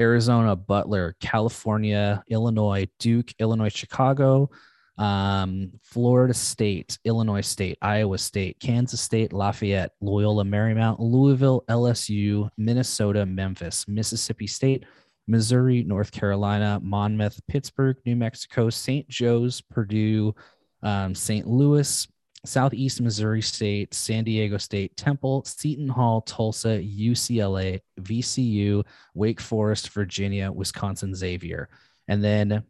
Arizona 0.00 0.56
Butler, 0.56 1.14
California, 1.20 2.22
Illinois, 2.28 2.86
Duke, 2.98 3.32
Illinois, 3.38 3.68
Chicago, 3.68 4.50
um, 4.98 5.72
Florida 5.82 6.34
State, 6.34 6.98
Illinois 7.04 7.40
State, 7.40 7.78
Iowa 7.82 8.18
State, 8.18 8.60
Kansas 8.60 9.00
State, 9.00 9.32
Lafayette, 9.32 9.92
Loyola 10.00 10.44
Marymount, 10.44 10.96
Louisville, 11.00 11.64
LSU, 11.68 12.48
Minnesota, 12.56 13.26
Memphis, 13.26 13.88
Mississippi 13.88 14.46
State, 14.46 14.84
Missouri, 15.26 15.82
North 15.82 16.12
Carolina, 16.12 16.78
Monmouth, 16.82 17.40
Pittsburgh, 17.48 17.96
New 18.04 18.16
Mexico, 18.16 18.70
St. 18.70 19.08
Joe's, 19.08 19.60
Purdue, 19.60 20.34
um, 20.82 21.14
St. 21.14 21.46
Louis, 21.46 22.06
Southeast 22.44 23.00
Missouri 23.00 23.40
State, 23.40 23.94
San 23.94 24.22
Diego 24.22 24.58
State, 24.58 24.96
Temple, 24.96 25.44
Seton 25.46 25.88
Hall, 25.88 26.20
Tulsa, 26.20 26.78
UCLA, 26.78 27.80
VCU, 28.00 28.84
Wake 29.14 29.40
Forest, 29.40 29.88
Virginia, 29.90 30.52
Wisconsin, 30.52 31.14
Xavier. 31.14 31.70
And 32.06 32.22
then 32.22 32.62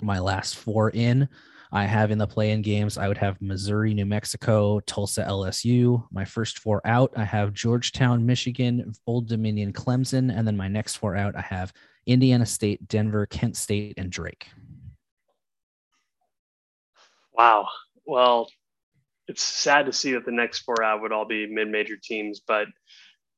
my 0.00 0.18
last 0.18 0.56
four 0.56 0.90
in, 0.90 1.28
I 1.72 1.84
have 1.84 2.10
in 2.10 2.18
the 2.18 2.26
play 2.26 2.52
in 2.52 2.62
games, 2.62 2.96
I 2.96 3.08
would 3.08 3.18
have 3.18 3.40
Missouri, 3.42 3.92
New 3.92 4.06
Mexico, 4.06 4.80
Tulsa, 4.80 5.24
LSU. 5.24 6.06
My 6.12 6.24
first 6.24 6.58
four 6.60 6.80
out, 6.86 7.12
I 7.16 7.24
have 7.24 7.52
Georgetown, 7.52 8.24
Michigan, 8.24 8.92
Old 9.06 9.28
Dominion, 9.28 9.72
Clemson. 9.72 10.36
And 10.36 10.46
then 10.46 10.56
my 10.56 10.68
next 10.68 10.96
four 10.96 11.16
out, 11.16 11.36
I 11.36 11.42
have 11.42 11.72
Indiana 12.06 12.46
State, 12.46 12.86
Denver, 12.86 13.26
Kent 13.26 13.56
State, 13.56 13.94
and 13.96 14.10
Drake. 14.10 14.48
Wow. 17.32 17.68
Well, 18.06 18.48
it's 19.28 19.42
sad 19.42 19.86
to 19.86 19.92
see 19.92 20.12
that 20.12 20.24
the 20.24 20.32
next 20.32 20.60
four 20.60 20.82
out 20.82 21.02
would 21.02 21.12
all 21.12 21.26
be 21.26 21.46
mid-major 21.46 21.96
teams, 22.02 22.40
but 22.40 22.68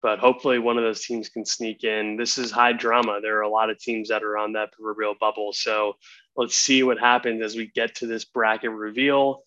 but 0.01 0.21
hopefully 0.21 0.61
one 0.61 0.79
of 0.79 0.85
those 0.85 1.05
teams 1.05 1.29
can 1.29 1.45
sneak 1.45 1.83
in. 1.83 2.17
This 2.17 2.39
is 2.39 2.53
high 2.53 2.73
drama. 2.73 3.19
There 3.21 3.37
are 3.39 3.43
a 3.43 3.49
lot 3.49 3.69
of 3.69 3.81
teams 3.81 4.09
that 4.11 4.23
are 4.23 4.39
on 4.39 4.53
that 4.53 4.71
proverbial 4.71 5.17
bubble. 5.19 5.53
So 5.53 5.95
let's 6.39 6.57
see 6.57 6.85
what 6.85 7.01
happens 7.01 7.43
as 7.43 7.57
we 7.57 7.67
get 7.67 7.97
to 7.97 8.07
this 8.07 8.25
bracket 8.25 8.71
reveal. 8.71 9.43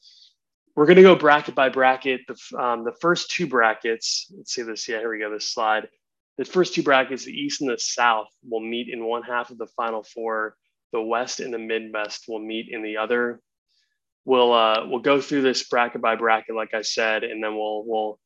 we're 0.75 0.85
going 0.85 0.97
to 0.97 1.01
go 1.01 1.15
bracket 1.15 1.55
by 1.55 1.69
bracket. 1.69 2.21
The, 2.27 2.61
um, 2.61 2.83
the 2.83 2.93
first 2.99 3.31
two 3.31 3.47
brackets, 3.47 4.31
let's 4.37 4.53
see 4.53 4.61
this. 4.61 4.87
Yeah, 4.87 4.99
here 4.99 5.09
we 5.09 5.19
go. 5.19 5.31
This 5.31 5.49
slide. 5.49 5.87
The 6.37 6.45
first 6.45 6.73
two 6.75 6.83
brackets, 6.83 7.25
the 7.25 7.31
East 7.31 7.61
and 7.61 7.69
the 7.69 7.77
South, 7.77 8.27
will 8.47 8.59
meet 8.59 8.89
in 8.89 9.05
one 9.05 9.23
half 9.23 9.49
of 9.49 9.57
the 9.57 9.67
Final 9.67 10.03
Four. 10.03 10.55
The 10.91 11.01
West 11.01 11.39
and 11.39 11.53
the 11.53 11.59
Midwest 11.59 12.25
will 12.27 12.39
meet 12.39 12.67
in 12.69 12.83
the 12.83 12.97
other. 12.97 13.41
We'll 14.25 14.51
uh, 14.53 14.85
we'll 14.87 14.99
go 14.99 15.21
through 15.21 15.43
this 15.43 15.63
bracket 15.63 16.01
by 16.01 16.15
bracket, 16.15 16.55
like 16.55 16.73
I 16.73 16.81
said, 16.81 17.23
and 17.23 17.41
then 17.41 17.55
we'll 17.55 17.83
we'll 17.85 18.19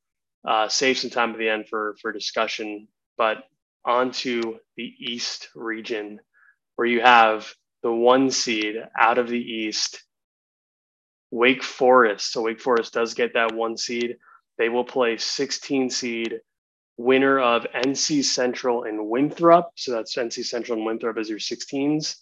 uh, 0.47 0.67
save 0.69 0.97
some 0.97 1.11
time 1.11 1.31
at 1.31 1.37
the 1.37 1.49
end 1.49 1.67
for 1.69 1.95
for 2.01 2.11
discussion. 2.11 2.87
But 3.17 3.43
onto 3.85 4.57
the 4.75 4.93
East 4.99 5.49
region, 5.55 6.19
where 6.75 6.87
you 6.87 7.01
have 7.01 7.53
the 7.85 7.93
one 7.93 8.31
seed 8.31 8.77
out 8.99 9.19
of 9.19 9.29
the 9.29 9.39
East 9.39 10.01
Wake 11.29 11.61
Forest. 11.61 12.31
So 12.31 12.41
Wake 12.41 12.59
Forest 12.59 12.93
does 12.93 13.13
get 13.13 13.35
that 13.35 13.53
one 13.53 13.77
seed. 13.77 14.15
They 14.57 14.69
will 14.69 14.83
play 14.83 15.17
16 15.17 15.91
seed 15.91 16.39
winner 16.97 17.39
of 17.39 17.67
NC 17.75 18.23
Central 18.23 18.85
and 18.85 19.07
Winthrop. 19.07 19.69
So 19.75 19.91
that's 19.91 20.15
NC 20.15 20.45
Central 20.45 20.79
and 20.79 20.85
Winthrop 20.87 21.19
as 21.19 21.29
your 21.29 21.37
16s. 21.37 22.15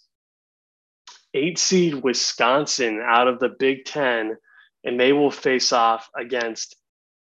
Eight 1.32 1.58
seed 1.58 1.94
Wisconsin 1.94 3.00
out 3.02 3.26
of 3.26 3.40
the 3.40 3.54
Big 3.58 3.86
Ten, 3.86 4.36
and 4.84 5.00
they 5.00 5.14
will 5.14 5.30
face 5.30 5.72
off 5.72 6.10
against 6.14 6.76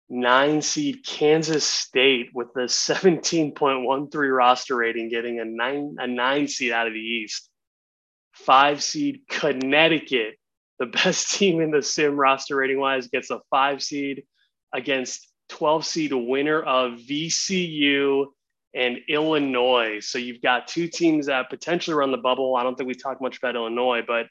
nine 0.08 0.62
seed 0.62 1.04
Kansas 1.04 1.64
State 1.64 2.28
with 2.34 2.52
the 2.54 2.68
17.13 2.68 4.36
roster 4.36 4.76
rating, 4.76 5.08
getting 5.08 5.40
a 5.40 5.44
nine 5.44 5.96
a 5.98 6.06
nine 6.06 6.46
seed 6.46 6.70
out 6.70 6.86
of 6.86 6.92
the 6.92 7.00
East. 7.00 7.50
Five 8.44 8.82
seed 8.82 9.22
Connecticut 9.28 10.38
the 10.78 10.86
best 10.86 11.32
team 11.36 11.60
in 11.60 11.70
the 11.70 11.82
sim 11.82 12.18
roster 12.18 12.56
rating 12.56 12.80
wise 12.80 13.08
gets 13.08 13.30
a 13.30 13.40
five 13.50 13.82
seed 13.82 14.24
against 14.72 15.28
12 15.50 15.84
seed 15.84 16.12
winner 16.12 16.60
of 16.60 16.98
VCU 16.98 18.26
and 18.74 18.98
Illinois. 19.08 20.00
So 20.00 20.18
you've 20.18 20.42
got 20.42 20.68
two 20.68 20.88
teams 20.88 21.26
that 21.26 21.50
potentially 21.50 21.96
run 21.96 22.12
the 22.12 22.18
bubble. 22.18 22.54
I 22.54 22.62
don't 22.62 22.76
think 22.76 22.88
we 22.88 22.94
talked 22.94 23.22
much 23.22 23.38
about 23.38 23.56
Illinois, 23.56 24.02
but 24.06 24.26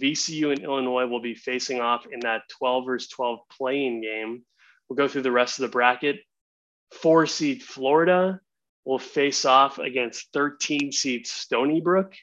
VCU 0.00 0.50
and 0.50 0.60
Illinois 0.60 1.06
will 1.06 1.20
be 1.20 1.34
facing 1.34 1.80
off 1.80 2.06
in 2.10 2.20
that 2.20 2.42
12 2.58 2.86
versus 2.86 3.10
12 3.10 3.40
play-in 3.50 4.00
game. 4.00 4.42
We'll 4.88 4.96
go 4.96 5.08
through 5.08 5.22
the 5.22 5.30
rest 5.30 5.58
of 5.58 5.64
the 5.64 5.72
bracket. 5.72 6.20
Four 6.90 7.26
seed 7.26 7.62
Florida 7.62 8.40
will 8.86 8.98
face 8.98 9.44
off 9.44 9.78
against 9.78 10.32
13 10.32 10.90
seed 10.90 11.26
Stony 11.26 11.82
Brook 11.82 12.14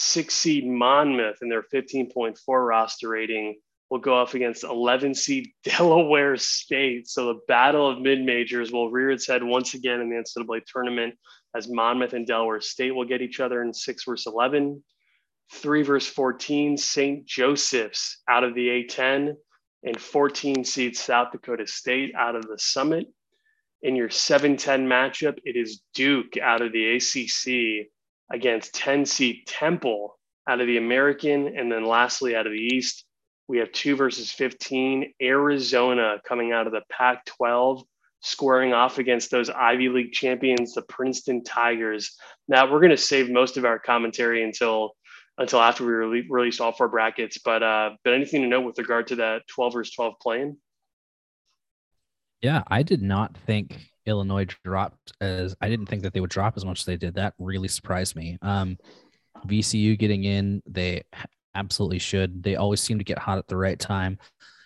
six 0.00 0.34
seed 0.34 0.66
Monmouth 0.66 1.38
in 1.42 1.48
their 1.48 1.62
15.4 1.62 2.36
roster 2.48 3.08
rating 3.08 3.56
will 3.90 3.98
go 3.98 4.20
up 4.20 4.34
against 4.34 4.64
11 4.64 5.14
seed 5.14 5.50
Delaware 5.64 6.36
State. 6.36 7.08
So 7.08 7.26
the 7.26 7.40
battle 7.48 7.88
of 7.88 8.00
mid 8.00 8.20
majors 8.20 8.72
will 8.72 8.90
rear 8.90 9.10
its 9.10 9.26
head 9.26 9.42
once 9.42 9.74
again 9.74 10.00
in 10.00 10.08
the 10.08 10.16
NCAA 10.16 10.62
tournament 10.64 11.14
as 11.54 11.68
Monmouth 11.68 12.14
and 12.14 12.26
Delaware 12.26 12.60
State 12.60 12.94
will 12.94 13.04
get 13.04 13.20
each 13.20 13.40
other 13.40 13.62
in 13.62 13.74
six 13.74 14.04
versus 14.04 14.32
11. 14.32 14.82
Three 15.52 15.82
versus 15.82 16.08
14, 16.12 16.76
St. 16.76 17.26
Joseph's 17.26 18.22
out 18.28 18.44
of 18.44 18.54
the 18.54 18.68
A10 18.68 19.34
and 19.82 20.00
14 20.00 20.64
seed 20.64 20.96
South 20.96 21.32
Dakota 21.32 21.66
State 21.66 22.14
out 22.16 22.36
of 22.36 22.46
the 22.46 22.58
Summit. 22.58 23.06
In 23.82 23.96
your 23.96 24.10
7 24.10 24.56
10 24.56 24.86
matchup, 24.86 25.38
it 25.44 25.56
is 25.56 25.82
Duke 25.94 26.36
out 26.36 26.62
of 26.62 26.72
the 26.72 26.96
ACC 26.96 27.88
against 28.30 28.74
10 28.74 29.06
seed 29.06 29.46
Temple 29.46 30.18
out 30.48 30.60
of 30.60 30.66
the 30.66 30.78
American. 30.78 31.58
And 31.58 31.70
then 31.70 31.84
lastly, 31.84 32.36
out 32.36 32.46
of 32.46 32.52
the 32.52 32.58
East, 32.58 33.04
we 33.48 33.58
have 33.58 33.72
two 33.72 33.96
versus 33.96 34.30
15, 34.30 35.12
Arizona 35.20 36.20
coming 36.26 36.52
out 36.52 36.66
of 36.66 36.72
the 36.72 36.82
Pac 36.90 37.24
12, 37.26 37.82
squaring 38.20 38.72
off 38.72 38.98
against 38.98 39.30
those 39.30 39.50
Ivy 39.50 39.88
League 39.88 40.12
champions, 40.12 40.74
the 40.74 40.82
Princeton 40.82 41.42
Tigers. 41.42 42.16
Now, 42.46 42.70
we're 42.70 42.80
going 42.80 42.90
to 42.90 42.96
save 42.96 43.30
most 43.30 43.56
of 43.56 43.64
our 43.64 43.78
commentary 43.78 44.44
until 44.44 44.92
until 45.38 45.60
after 45.60 45.84
we 45.84 45.92
rele- 45.92 46.26
release 46.28 46.60
all 46.60 46.70
four 46.70 46.88
brackets. 46.88 47.38
But 47.38 47.62
uh, 47.62 47.90
but 48.04 48.12
anything 48.12 48.42
to 48.42 48.48
note 48.48 48.64
with 48.64 48.78
regard 48.78 49.08
to 49.08 49.16
that 49.16 49.48
12 49.48 49.72
versus 49.72 49.94
12 49.94 50.14
play-in? 50.20 50.56
Yeah, 52.40 52.62
I 52.68 52.82
did 52.82 53.02
not 53.02 53.36
think 53.46 53.89
Illinois 54.06 54.46
dropped 54.64 55.12
as 55.20 55.54
I 55.60 55.68
didn't 55.68 55.86
think 55.86 56.02
that 56.02 56.12
they 56.12 56.20
would 56.20 56.30
drop 56.30 56.56
as 56.56 56.64
much 56.64 56.80
as 56.80 56.84
they 56.84 56.96
did. 56.96 57.14
That 57.14 57.34
really 57.38 57.68
surprised 57.68 58.16
me. 58.16 58.38
Um, 58.42 58.78
VCU 59.46 59.98
getting 59.98 60.24
in, 60.24 60.62
they 60.66 61.02
absolutely 61.54 61.98
should. 61.98 62.42
They 62.42 62.56
always 62.56 62.80
seem 62.80 62.98
to 62.98 63.04
get 63.04 63.18
hot 63.18 63.38
at 63.38 63.48
the 63.48 63.56
right 63.56 63.78
time, 63.78 64.18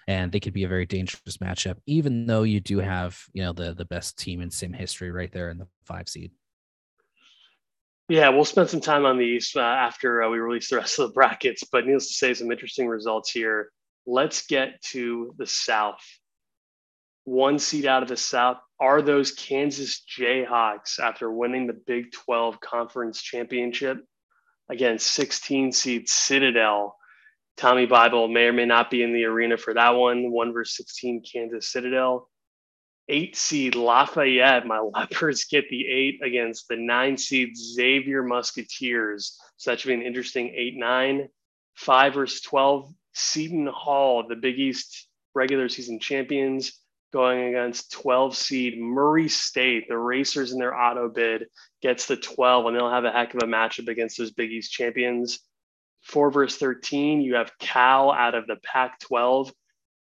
and 0.09 0.31
they 0.31 0.41
could 0.41 0.53
be 0.53 0.65
a 0.65 0.69
very 0.69 0.87
dangerous 0.87 1.39
matchup. 1.39 1.77
Even 1.87 2.27
though 2.27 2.43
you 2.43 2.61
do 2.61 2.79
have, 2.79 3.19
you 3.33 3.43
know, 3.43 3.53
the 3.53 3.75
the 3.75 3.85
best 3.85 4.19
team 4.19 4.41
in 4.41 4.51
sim 4.51 4.73
history 4.73 5.11
right 5.11 5.33
there 5.33 5.51
in 5.51 5.59
the 5.59 5.69
five 5.85 6.09
seed. 6.09 6.33
Yeah, 8.09 8.29
we'll 8.29 8.45
spend 8.45 8.69
some 8.69 8.83
time 8.83 9.07
on 9.07 9.17
these 9.17 9.53
uh, 9.57 9.61
after 9.61 10.23
uh, 10.23 10.29
we 10.29 10.39
release 10.39 10.69
the 10.69 10.77
rest 10.77 10.99
of 10.99 11.09
the 11.09 11.15
brackets. 11.15 11.65
But 11.71 11.87
needless 11.87 12.09
to 12.09 12.15
say, 12.15 12.35
some 12.35 12.53
interesting 12.53 12.87
results 12.87 13.31
here. 13.31 13.71
Let's 14.07 14.47
get 14.47 14.83
to 14.93 15.35
the 15.39 15.47
South 15.47 16.05
one 17.25 17.59
seed 17.59 17.87
out 17.87 18.03
of 18.03 18.09
the 18.09 18.17
South 18.17 18.59
are 18.79 19.01
those 19.01 19.33
Kansas 19.33 20.03
Jayhawks 20.07 20.99
after 20.99 21.31
winning 21.31 21.67
the 21.67 21.73
Big 21.73 22.13
12 22.13 22.61
Conference 22.61 23.21
Championship 23.21 23.99
against 24.71 25.13
16 25.13 25.73
seed 25.73 26.09
Citadel. 26.09 26.97
Tommy 27.57 27.87
Bible 27.87 28.29
may 28.29 28.47
or 28.47 28.53
may 28.53 28.67
not 28.67 28.91
be 28.91 29.03
in 29.03 29.13
the 29.13 29.25
arena 29.25 29.57
for 29.57 29.75
that 29.75 29.91
one. 29.91 30.31
One 30.31 30.53
versus 30.53 30.77
16 30.77 31.23
Kansas 31.31 31.71
Citadel. 31.71 32.29
Eight 33.09 33.37
seed 33.37 33.75
Lafayette. 33.75 34.67
My 34.67 34.79
Leopards 34.95 35.45
get 35.45 35.69
the 35.71 35.87
eight 35.87 36.21
against 36.23 36.69
the 36.69 36.77
nine 36.77 37.17
seed 37.17 37.57
Xavier 37.57 38.23
Musketeers. 38.23 39.39
So 39.57 39.71
that 39.71 39.81
should 39.81 39.89
be 39.89 39.95
an 39.95 40.03
interesting 40.03 40.53
eight 40.55 40.77
nine. 40.77 41.29
Five 41.75 42.15
versus 42.15 42.41
12 42.43 42.93
Seton 43.15 43.67
Hall, 43.67 44.27
the 44.29 44.37
Big 44.37 44.59
East 44.59 45.09
regular 45.35 45.69
season 45.69 45.99
champions 45.99 46.73
going 47.15 47.55
against 47.55 47.93
12 47.93 48.37
seed 48.37 48.81
Murray 48.81 49.29
State. 49.29 49.87
The 49.89 49.97
Racers 49.97 50.51
in 50.51 50.59
their 50.59 50.77
auto 50.77 51.09
bid 51.09 51.47
gets 51.81 52.07
the 52.07 52.17
12, 52.17 52.67
and 52.67 52.77
they'll 52.77 52.91
have 52.91 53.05
a 53.05 53.13
heck 53.13 53.33
of 53.35 53.41
a 53.45 53.47
matchup 53.47 53.87
against 53.87 54.19
those 54.19 54.33
Big 54.33 54.51
East 54.51 54.73
champions. 54.73 55.39
Four 56.03 56.33
verse 56.33 56.57
13, 56.57 57.21
you 57.21 57.37
have 57.37 57.57
Cal 57.61 58.11
out 58.11 58.35
of 58.35 58.49
the 58.49 58.57
Pac 58.65 58.99
12 58.99 59.53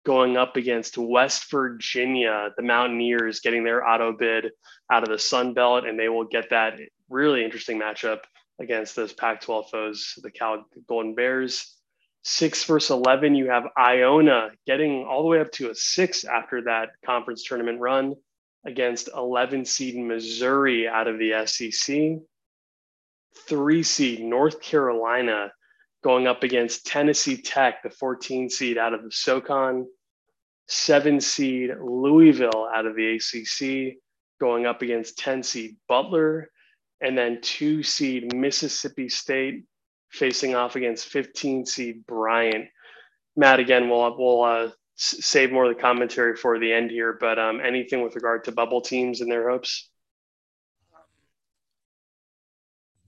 going 0.05 0.35
up 0.35 0.57
against 0.57 0.97
West 0.97 1.49
Virginia, 1.49 2.49
the 2.57 2.63
Mountaineers 2.63 3.39
getting 3.39 3.63
their 3.63 3.87
auto 3.87 4.11
bid 4.11 4.51
out 4.91 5.03
of 5.03 5.09
the 5.09 5.17
Sun 5.17 5.53
Belt, 5.53 5.85
and 5.85 5.97
they 5.97 6.09
will 6.09 6.25
get 6.25 6.49
that 6.49 6.77
really 7.09 7.43
interesting 7.43 7.79
matchup 7.79 8.19
against 8.59 8.97
those 8.97 9.13
Pac 9.13 9.39
12 9.41 9.69
foes, 9.69 10.13
the 10.21 10.31
Cal 10.31 10.65
Golden 10.87 11.15
Bears 11.15 11.76
six 12.23 12.63
versus 12.63 12.91
11, 12.91 13.35
you 13.35 13.49
have 13.49 13.63
Iona 13.77 14.49
getting 14.65 15.05
all 15.05 15.23
the 15.23 15.29
way 15.29 15.39
up 15.39 15.51
to 15.53 15.69
a 15.69 15.75
six 15.75 16.25
after 16.25 16.63
that 16.63 16.89
conference 17.05 17.43
tournament 17.43 17.79
run 17.79 18.15
against 18.65 19.09
11 19.15 19.65
seed 19.65 19.97
Missouri 19.97 20.87
out 20.87 21.07
of 21.07 21.17
the 21.19 21.45
SEC. 21.45 22.19
Three 23.47 23.83
seed 23.83 24.21
North 24.21 24.61
Carolina 24.61 25.51
going 26.03 26.27
up 26.27 26.43
against 26.43 26.85
Tennessee 26.85 27.41
Tech, 27.41 27.81
the 27.83 27.89
14 27.89 28.49
seed 28.49 28.77
out 28.77 28.93
of 28.93 29.03
the 29.03 29.11
SoCon. 29.11 29.87
Seven 30.67 31.21
seed 31.21 31.71
Louisville 31.81 32.69
out 32.73 32.85
of 32.85 32.95
the 32.95 33.15
ACC 33.15 33.97
going 34.39 34.65
up 34.65 34.81
against 34.81 35.17
10 35.17 35.43
seed 35.43 35.77
Butler. 35.87 36.49
And 36.99 37.17
then 37.17 37.39
two 37.41 37.83
seed 37.83 38.35
Mississippi 38.35 39.07
State 39.07 39.63
facing 40.09 40.55
off 40.55 40.75
against 40.75 41.07
15 41.07 41.65
seed 41.65 42.05
Bryant. 42.05 42.67
Matt, 43.35 43.59
again, 43.59 43.89
we'll, 43.89 44.17
we'll 44.17 44.43
uh, 44.43 44.69
save 44.95 45.51
more 45.51 45.65
of 45.65 45.75
the 45.75 45.81
commentary 45.81 46.35
for 46.35 46.57
the 46.59 46.71
end 46.71 46.91
here, 46.91 47.17
but 47.19 47.37
um, 47.37 47.59
anything 47.59 48.01
with 48.01 48.15
regard 48.15 48.43
to 48.45 48.51
bubble 48.51 48.81
teams 48.81 49.21
and 49.21 49.31
their 49.31 49.49
hopes? 49.49 49.89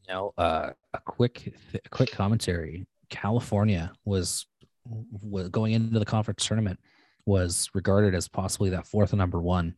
Know, 0.07 0.33
uh, 0.37 0.71
a 0.93 0.99
quick, 1.05 1.53
quick 1.91 2.11
commentary. 2.11 2.87
California 3.09 3.91
was, 4.05 4.47
was 4.85 5.49
going 5.49 5.73
into 5.73 5.99
the 5.99 6.05
conference 6.05 6.45
tournament 6.45 6.79
was 7.25 7.69
regarded 7.75 8.15
as 8.15 8.27
possibly 8.27 8.71
that 8.71 8.87
fourth 8.87 9.13
number 9.13 9.39
one, 9.39 9.75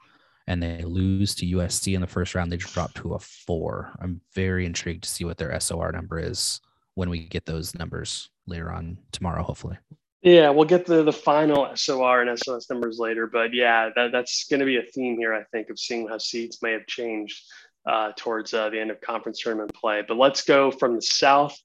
and 0.47 0.63
they 0.63 0.83
lose 0.83 1.35
to 1.35 1.45
USC 1.45 1.95
in 1.95 2.01
the 2.01 2.07
first 2.07 2.33
round. 2.33 2.49
They 2.49 2.57
drop 2.57 2.93
to 2.95 3.13
a 3.13 3.19
four. 3.19 3.91
I'm 3.99 4.21
very 4.33 4.65
intrigued 4.65 5.03
to 5.03 5.09
see 5.09 5.25
what 5.25 5.37
their 5.37 5.59
SOR 5.59 5.91
number 5.91 6.17
is 6.17 6.61
when 6.95 7.09
we 7.09 7.25
get 7.25 7.45
those 7.45 7.75
numbers 7.75 8.29
later 8.47 8.71
on 8.71 8.97
tomorrow, 9.11 9.43
hopefully. 9.43 9.77
Yeah, 10.21 10.51
we'll 10.51 10.65
get 10.65 10.85
the 10.85 11.03
the 11.03 11.13
final 11.13 11.71
SOR 11.75 12.21
and 12.21 12.37
SOS 12.37 12.69
numbers 12.69 12.99
later, 12.99 13.25
but 13.25 13.53
yeah, 13.53 13.89
that, 13.95 14.11
that's 14.11 14.45
going 14.47 14.59
to 14.59 14.65
be 14.65 14.77
a 14.77 14.83
theme 14.83 15.17
here, 15.17 15.33
I 15.33 15.43
think, 15.51 15.69
of 15.69 15.79
seeing 15.79 16.07
how 16.07 16.19
seeds 16.19 16.59
may 16.61 16.73
have 16.73 16.85
changed 16.85 17.41
uh, 17.87 18.11
towards 18.15 18.53
uh, 18.53 18.69
the 18.69 18.79
end 18.79 18.91
of 18.91 19.01
conference 19.01 19.41
tournament 19.41 19.73
play. 19.73 20.03
But 20.07 20.17
let's 20.17 20.43
go 20.43 20.69
from 20.69 20.95
the 20.95 21.01
south 21.01 21.57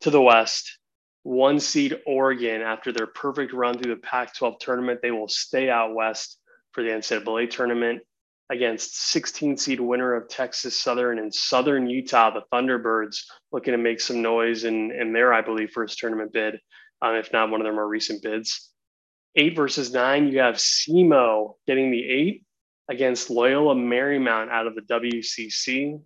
to 0.00 0.10
the 0.10 0.20
west. 0.20 0.78
one 1.22 1.60
seed 1.60 2.00
Oregon, 2.04 2.62
after 2.62 2.90
their 2.90 3.06
perfect 3.06 3.52
run 3.52 3.78
through 3.78 3.94
the 3.94 4.00
Pac 4.00 4.34
12 4.36 4.58
tournament, 4.58 5.00
they 5.00 5.12
will 5.12 5.28
stay 5.28 5.70
out 5.70 5.94
west 5.94 6.38
for 6.72 6.82
the 6.82 6.90
NCAA 6.90 7.50
tournament 7.50 8.02
against 8.52 9.08
16 9.08 9.56
seed 9.56 9.80
winner 9.80 10.14
of 10.14 10.28
Texas 10.28 10.78
Southern 10.78 11.18
and 11.18 11.34
Southern 11.34 11.88
Utah, 11.88 12.30
the 12.30 12.42
Thunderbirds, 12.52 13.16
looking 13.50 13.72
to 13.72 13.78
make 13.78 13.98
some 13.98 14.20
noise 14.20 14.64
in, 14.64 14.92
in 14.92 15.14
their, 15.14 15.32
I 15.32 15.40
believe, 15.40 15.70
first 15.70 15.98
tournament 15.98 16.34
bid, 16.34 16.60
um, 17.00 17.14
if 17.14 17.32
not 17.32 17.50
one 17.50 17.62
of 17.62 17.64
their 17.64 17.72
more 17.72 17.88
recent 17.88 18.22
bids. 18.22 18.70
Eight 19.36 19.56
versus 19.56 19.94
nine, 19.94 20.28
you 20.28 20.40
have 20.40 20.56
SEMO 20.56 21.54
getting 21.66 21.90
the 21.90 22.06
eight 22.06 22.44
against 22.90 23.30
Loyola 23.30 23.74
Marymount 23.74 24.50
out 24.50 24.66
of 24.66 24.74
the 24.74 24.82
WCC. 24.82 25.98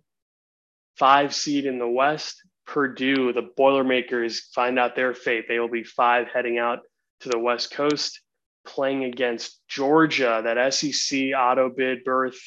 Five 0.97 1.35
seed 1.35 1.65
in 1.65 1.79
the 1.79 1.87
West, 1.87 2.41
Purdue, 2.65 3.33
the 3.33 3.49
Boilermakers 3.57 4.47
find 4.55 4.79
out 4.79 4.95
their 4.95 5.13
fate. 5.13 5.45
They 5.49 5.59
will 5.59 5.69
be 5.69 5.83
five 5.83 6.27
heading 6.33 6.59
out 6.59 6.79
to 7.21 7.29
the 7.29 7.39
West 7.39 7.71
Coast, 7.71 8.21
playing 8.67 9.05
against 9.05 9.59
Georgia, 9.67 10.41
that 10.43 10.73
SEC 10.73 11.31
auto 11.37 11.69
bid 11.69 12.03
berth. 12.03 12.39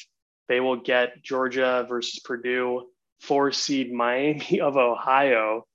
They 0.47 0.59
will 0.59 0.77
get 0.77 1.21
Georgia 1.23 1.85
versus 1.87 2.19
Purdue, 2.19 2.87
four 3.19 3.51
seed 3.51 3.91
Miami 3.91 4.59
of 4.61 4.77
Ohio 4.77 5.65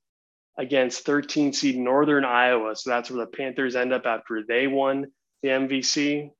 against 0.58 1.04
13 1.04 1.52
seed 1.52 1.78
Northern 1.78 2.24
Iowa. 2.24 2.74
So 2.76 2.90
that's 2.90 3.10
where 3.10 3.24
the 3.24 3.30
Panthers 3.30 3.76
end 3.76 3.92
up 3.92 4.06
after 4.06 4.42
they 4.46 4.66
won 4.66 5.06
the 5.42 5.50
MVC. 5.50 6.30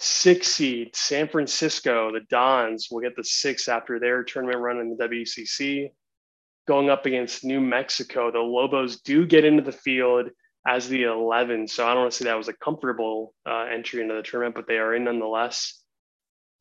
Six 0.00 0.46
seed 0.46 0.94
San 0.94 1.28
Francisco, 1.28 2.12
the 2.12 2.20
Dons 2.30 2.88
will 2.90 3.00
get 3.00 3.16
the 3.16 3.24
six 3.24 3.68
after 3.68 3.98
their 3.98 4.22
tournament 4.22 4.60
run 4.60 4.78
in 4.78 4.96
the 4.96 5.08
WCC 5.08 5.90
going 6.68 6.90
up 6.90 7.06
against 7.06 7.44
New 7.44 7.60
Mexico. 7.60 8.30
The 8.30 8.38
Lobos 8.38 9.00
do 9.00 9.26
get 9.26 9.44
into 9.44 9.62
the 9.62 9.72
field 9.72 10.28
as 10.68 10.86
the 10.86 11.04
11. 11.04 11.66
So 11.66 11.86
I 11.86 11.94
don't 11.94 12.02
want 12.02 12.12
to 12.12 12.18
say 12.18 12.24
that 12.26 12.36
was 12.36 12.48
a 12.48 12.52
comfortable 12.52 13.34
uh, 13.48 13.64
entry 13.72 14.02
into 14.02 14.14
the 14.14 14.22
tournament, 14.22 14.54
but 14.54 14.66
they 14.68 14.76
are 14.76 14.94
in 14.94 15.04
nonetheless. 15.04 15.82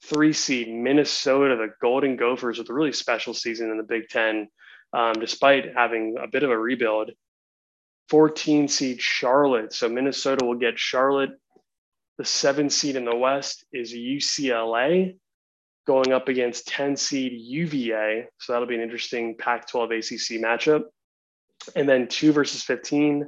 Three 0.05 0.31
seed 0.31 0.69
Minnesota, 0.69 1.57
the 1.57 1.73
Golden 1.81 2.15
Gophers, 2.15 2.57
with 2.57 2.69
a 2.69 2.73
really 2.73 2.93
special 2.93 3.33
season 3.33 3.69
in 3.69 3.77
the 3.77 3.83
Big 3.83 4.07
Ten, 4.07 4.47
um, 4.93 5.13
despite 5.19 5.75
having 5.75 6.15
a 6.21 6.27
bit 6.27 6.43
of 6.43 6.51
a 6.51 6.57
rebuild. 6.57 7.11
14 8.09 8.69
seed 8.69 9.01
Charlotte. 9.01 9.73
So 9.73 9.89
Minnesota 9.89 10.45
will 10.45 10.57
get 10.57 10.79
Charlotte. 10.79 11.31
The 12.17 12.23
seven 12.23 12.69
seed 12.69 12.95
in 12.95 13.03
the 13.03 13.15
West 13.15 13.65
is 13.73 13.93
UCLA 13.93 15.17
going 15.85 16.13
up 16.13 16.29
against 16.29 16.67
10 16.67 16.95
seed 16.95 17.33
UVA. 17.33 18.27
So 18.39 18.53
that'll 18.53 18.67
be 18.67 18.75
an 18.75 18.81
interesting 18.81 19.35
Pac 19.37 19.67
12 19.67 19.91
ACC 19.91 20.41
matchup. 20.41 20.83
And 21.75 21.89
then 21.89 22.07
two 22.07 22.31
versus 22.31 22.63
15, 22.63 23.25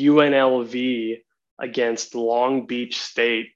UNLV 0.00 1.18
against 1.58 2.14
Long 2.14 2.66
Beach 2.66 3.00
State. 3.00 3.50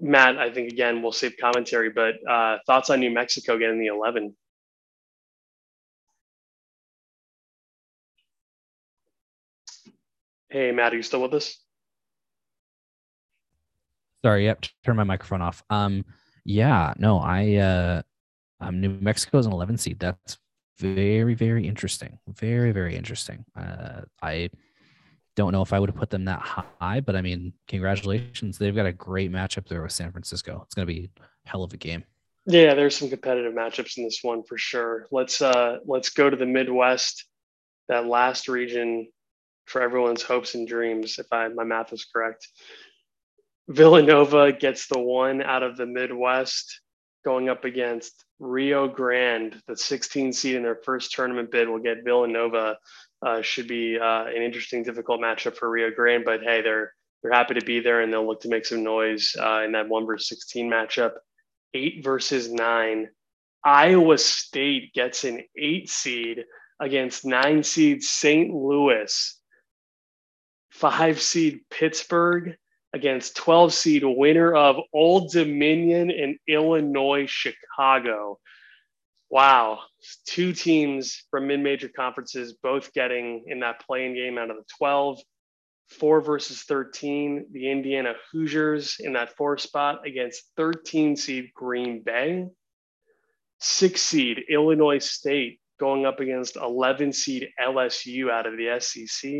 Matt, 0.00 0.38
I 0.38 0.50
think 0.50 0.72
again, 0.72 1.02
we'll 1.02 1.12
save 1.12 1.34
commentary, 1.40 1.90
but 1.90 2.14
uh, 2.28 2.58
thoughts 2.66 2.90
on 2.90 3.00
New 3.00 3.10
Mexico 3.10 3.58
getting 3.58 3.78
the 3.78 3.88
11? 3.88 4.34
Hey, 10.48 10.72
Matt, 10.72 10.92
are 10.92 10.96
you 10.96 11.02
still 11.02 11.22
with 11.22 11.34
us? 11.34 11.62
Sorry, 14.24 14.44
yep, 14.44 14.64
turn 14.84 14.96
my 14.96 15.04
microphone 15.04 15.42
off. 15.42 15.62
Um, 15.70 16.04
yeah, 16.44 16.94
no, 16.98 17.18
I 17.18 17.54
uh 17.56 18.02
um 18.60 18.80
New 18.80 18.90
Mexico 19.00 19.38
is 19.38 19.46
an 19.46 19.52
11 19.52 19.78
seed. 19.78 19.98
That's 19.98 20.38
very, 20.78 21.34
very 21.34 21.66
interesting. 21.66 22.18
Very, 22.28 22.72
very 22.72 22.96
interesting. 22.96 23.44
Uh 23.56 24.02
I 24.22 24.50
don't 25.36 25.52
know 25.52 25.62
if 25.62 25.72
I 25.72 25.78
would 25.78 25.88
have 25.88 25.96
put 25.96 26.10
them 26.10 26.24
that 26.26 26.40
high, 26.40 27.00
but 27.00 27.16
I 27.16 27.22
mean, 27.22 27.52
congratulations. 27.68 28.58
They've 28.58 28.74
got 28.74 28.86
a 28.86 28.92
great 28.92 29.30
matchup 29.30 29.68
there 29.68 29.82
with 29.82 29.92
San 29.92 30.12
Francisco. 30.12 30.62
It's 30.64 30.74
gonna 30.74 30.86
be 30.86 31.10
hell 31.44 31.62
of 31.62 31.72
a 31.72 31.76
game. 31.76 32.04
Yeah, 32.46 32.74
there's 32.74 32.96
some 32.96 33.10
competitive 33.10 33.54
matchups 33.54 33.98
in 33.98 34.04
this 34.04 34.20
one 34.22 34.42
for 34.42 34.58
sure. 34.58 35.06
Let's 35.10 35.40
uh 35.40 35.78
let's 35.86 36.10
go 36.10 36.28
to 36.28 36.36
the 36.36 36.46
Midwest, 36.46 37.26
that 37.88 38.06
last 38.06 38.48
region 38.48 39.08
for 39.66 39.82
everyone's 39.82 40.22
hopes 40.22 40.54
and 40.54 40.66
dreams, 40.66 41.18
if 41.18 41.26
I 41.32 41.48
my 41.48 41.64
math 41.64 41.92
is 41.92 42.04
correct. 42.04 42.48
Villanova 43.68 44.52
gets 44.52 44.88
the 44.88 44.98
one 44.98 45.42
out 45.42 45.62
of 45.62 45.76
the 45.76 45.86
Midwest 45.86 46.80
going 47.24 47.48
up 47.48 47.64
against 47.64 48.24
Rio 48.38 48.88
Grande, 48.88 49.60
the 49.68 49.76
16 49.76 50.32
seed 50.32 50.56
in 50.56 50.62
their 50.62 50.80
first 50.84 51.12
tournament 51.12 51.50
bid 51.50 51.68
will 51.68 51.78
get 51.78 52.04
Villanova. 52.04 52.78
Uh, 53.22 53.42
should 53.42 53.68
be 53.68 53.98
uh, 53.98 54.24
an 54.24 54.42
interesting, 54.42 54.82
difficult 54.82 55.20
matchup 55.20 55.54
for 55.56 55.68
Rio 55.68 55.90
Grande, 55.90 56.24
but 56.24 56.42
hey, 56.42 56.62
they're 56.62 56.94
they're 57.22 57.32
happy 57.32 57.54
to 57.54 57.64
be 57.64 57.80
there 57.80 58.00
and 58.00 58.12
they'll 58.12 58.26
look 58.26 58.40
to 58.40 58.48
make 58.48 58.64
some 58.64 58.82
noise 58.82 59.36
uh, 59.38 59.62
in 59.64 59.72
that 59.72 59.88
one 59.88 60.06
versus 60.06 60.28
16 60.28 60.70
matchup. 60.70 61.12
Eight 61.74 62.02
versus 62.02 62.50
nine. 62.50 63.08
Iowa 63.62 64.16
State 64.18 64.94
gets 64.94 65.24
an 65.24 65.42
eight 65.56 65.88
seed 65.90 66.44
against 66.80 67.26
nine 67.26 67.62
seed 67.62 68.02
St. 68.02 68.52
Louis. 68.52 69.36
Five 70.70 71.20
seed 71.20 71.60
Pittsburgh 71.70 72.56
against 72.92 73.36
12 73.36 73.74
seed 73.74 74.02
winner 74.04 74.54
of 74.54 74.76
Old 74.92 75.30
Dominion 75.30 76.10
and 76.10 76.38
Illinois 76.48 77.26
Chicago. 77.26 78.38
Wow, 79.28 79.80
two 80.26 80.52
teams 80.52 81.24
from 81.30 81.46
mid 81.46 81.60
major 81.60 81.88
conferences 81.88 82.54
both 82.62 82.92
getting 82.92 83.44
in 83.46 83.60
that 83.60 83.84
play-in 83.84 84.14
game 84.14 84.38
out 84.38 84.50
of 84.50 84.56
the 84.56 84.64
12. 84.78 85.20
Four 85.88 86.20
versus 86.20 86.62
13, 86.62 87.46
the 87.50 87.68
Indiana 87.68 88.14
Hoosiers 88.30 88.98
in 89.00 89.14
that 89.14 89.36
four 89.36 89.58
spot 89.58 90.06
against 90.06 90.44
13 90.56 91.16
seed 91.16 91.50
Green 91.52 92.00
Bay. 92.00 92.46
Six 93.58 94.00
seed 94.00 94.38
Illinois 94.48 95.04
State 95.04 95.60
going 95.80 96.06
up 96.06 96.20
against 96.20 96.54
11 96.54 97.12
seed 97.12 97.48
LSU 97.60 98.30
out 98.30 98.46
of 98.46 98.56
the 98.56 98.78
SEC. 98.78 99.32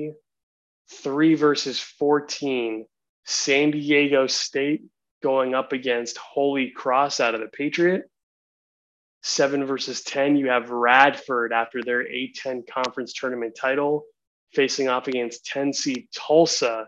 Three 0.90 1.34
versus 1.36 1.78
14, 1.78 2.84
San 3.26 3.70
Diego 3.70 4.26
State 4.26 4.82
going 5.22 5.54
up 5.54 5.72
against 5.72 6.18
Holy 6.18 6.70
Cross 6.70 7.20
out 7.20 7.36
of 7.36 7.40
the 7.40 7.48
Patriot. 7.48 8.09
Seven 9.22 9.66
versus 9.66 10.02
10, 10.02 10.36
you 10.36 10.48
have 10.48 10.70
Radford 10.70 11.52
after 11.52 11.82
their 11.82 12.04
A10 12.04 12.62
conference 12.66 13.12
tournament 13.12 13.56
title 13.60 14.04
facing 14.52 14.88
off 14.88 15.08
against 15.08 15.46
10 15.46 15.72
seed 15.72 16.08
Tulsa 16.14 16.86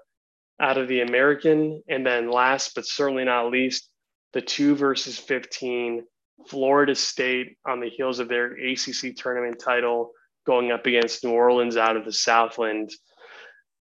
out 0.61 0.79
of 0.79 0.89
the 0.89 1.03
American. 1.03 1.83
And 1.89 2.07
then 2.07 2.31
last 2.31 2.75
but 2.75 2.87
certainly 2.87 3.25
not 3.25 3.51
least, 3.51 3.89
the 4.33 4.41
two 4.41 4.75
versus 4.75 5.19
15, 5.19 6.05
Florida 6.49 6.95
State 6.95 7.57
on 7.67 7.81
the 7.81 7.89
heels 7.89 8.19
of 8.19 8.29
their 8.29 8.53
ACC 8.53 9.15
tournament 9.17 9.61
title 9.63 10.13
going 10.47 10.73
up 10.73 10.87
against 10.87 11.25
New 11.25 11.31
Orleans 11.31 11.77
out 11.77 11.97
of 11.97 12.05
the 12.05 12.13
Southland. 12.13 12.91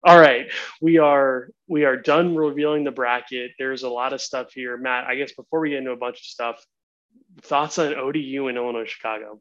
All 0.05 0.19
right, 0.19 0.47
we 0.81 0.99
are 0.99 1.51
we 1.69 1.85
are 1.85 1.97
done 1.97 2.37
revealing 2.37 2.85
the 2.85 2.91
bracket. 2.91 3.51
There's 3.59 3.83
a 3.83 3.89
lot 3.89 4.13
of 4.13 4.21
stuff 4.21 4.53
here, 4.53 4.77
Matt. 4.77 5.07
I 5.07 5.17
guess 5.17 5.33
before 5.33 5.61
we 5.61 5.71
get 5.71 5.79
into 5.79 5.91
a 5.91 5.97
bunch 5.97 6.19
of 6.19 6.25
stuff, 6.25 6.65
thoughts 7.43 7.79
on 7.79 7.95
ODU 7.95 8.49
and 8.49 8.57
Illinois 8.57 8.87
Chicago? 8.87 9.41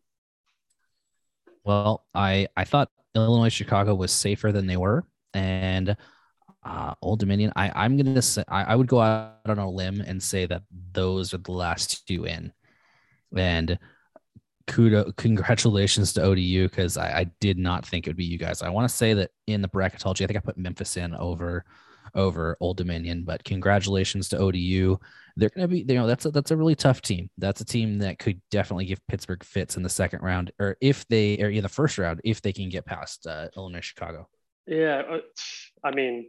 Well, 1.63 2.05
I 2.13 2.47
I 2.55 2.63
thought 2.63 2.89
Illinois 3.15 3.49
Chicago 3.49 3.95
was 3.95 4.11
safer 4.11 4.51
than 4.51 4.67
they 4.67 4.77
were, 4.77 5.05
and 5.33 5.97
uh, 6.63 6.93
Old 7.01 7.19
Dominion. 7.19 7.51
I 7.55 7.71
I'm 7.75 7.97
gonna 7.97 8.21
say 8.21 8.43
I, 8.47 8.63
I 8.63 8.75
would 8.75 8.87
go 8.87 9.01
out 9.01 9.35
on 9.45 9.57
a 9.57 9.69
limb 9.69 10.01
and 10.01 10.21
say 10.21 10.45
that 10.45 10.63
those 10.93 11.33
are 11.33 11.39
the 11.39 11.51
last 11.51 12.07
two 12.07 12.25
in, 12.25 12.53
and 13.35 13.77
kudo 14.67 15.15
congratulations 15.15 16.13
to 16.13 16.21
ODU 16.21 16.67
because 16.69 16.97
I, 16.97 17.19
I, 17.19 17.23
did 17.39 17.57
not 17.57 17.85
think 17.85 18.05
it 18.05 18.09
would 18.09 18.17
be 18.17 18.25
you 18.25 18.37
guys. 18.37 18.61
I 18.61 18.69
want 18.69 18.87
to 18.89 18.95
say 18.95 19.13
that 19.13 19.31
in 19.47 19.61
the 19.61 19.69
bracketology, 19.69 20.23
I 20.23 20.27
think 20.27 20.35
I 20.37 20.41
put 20.41 20.57
Memphis 20.57 20.97
in 20.97 21.15
over 21.15 21.63
over 22.17 22.57
Old 22.59 22.77
Dominion, 22.77 23.23
but 23.23 23.43
congratulations 23.43 24.27
to 24.29 24.37
ODU. 24.37 24.97
They're 25.37 25.49
going 25.49 25.67
to 25.69 25.73
be, 25.73 25.85
you 25.87 25.99
know, 25.99 26.07
that's 26.07 26.25
a, 26.25 26.31
that's 26.31 26.51
a 26.51 26.57
really 26.57 26.75
tough 26.75 27.01
team. 27.01 27.29
That's 27.37 27.61
a 27.61 27.65
team 27.65 27.99
that 27.99 28.19
could 28.19 28.41
definitely 28.51 28.85
give 28.85 29.05
Pittsburgh 29.07 29.43
fits 29.43 29.77
in 29.77 29.83
the 29.83 29.89
second 29.89 30.21
round, 30.23 30.51
or 30.59 30.77
if 30.81 31.07
they, 31.07 31.37
or 31.41 31.49
in 31.49 31.63
the 31.63 31.69
first 31.69 31.97
round, 31.97 32.19
if 32.23 32.41
they 32.41 32.51
can 32.51 32.69
get 32.69 32.85
past 32.85 33.25
uh, 33.27 33.47
Illinois 33.55 33.81
Chicago. 33.81 34.27
Yeah, 34.65 35.03
uh, 35.09 35.19
I 35.83 35.91
mean, 35.91 36.27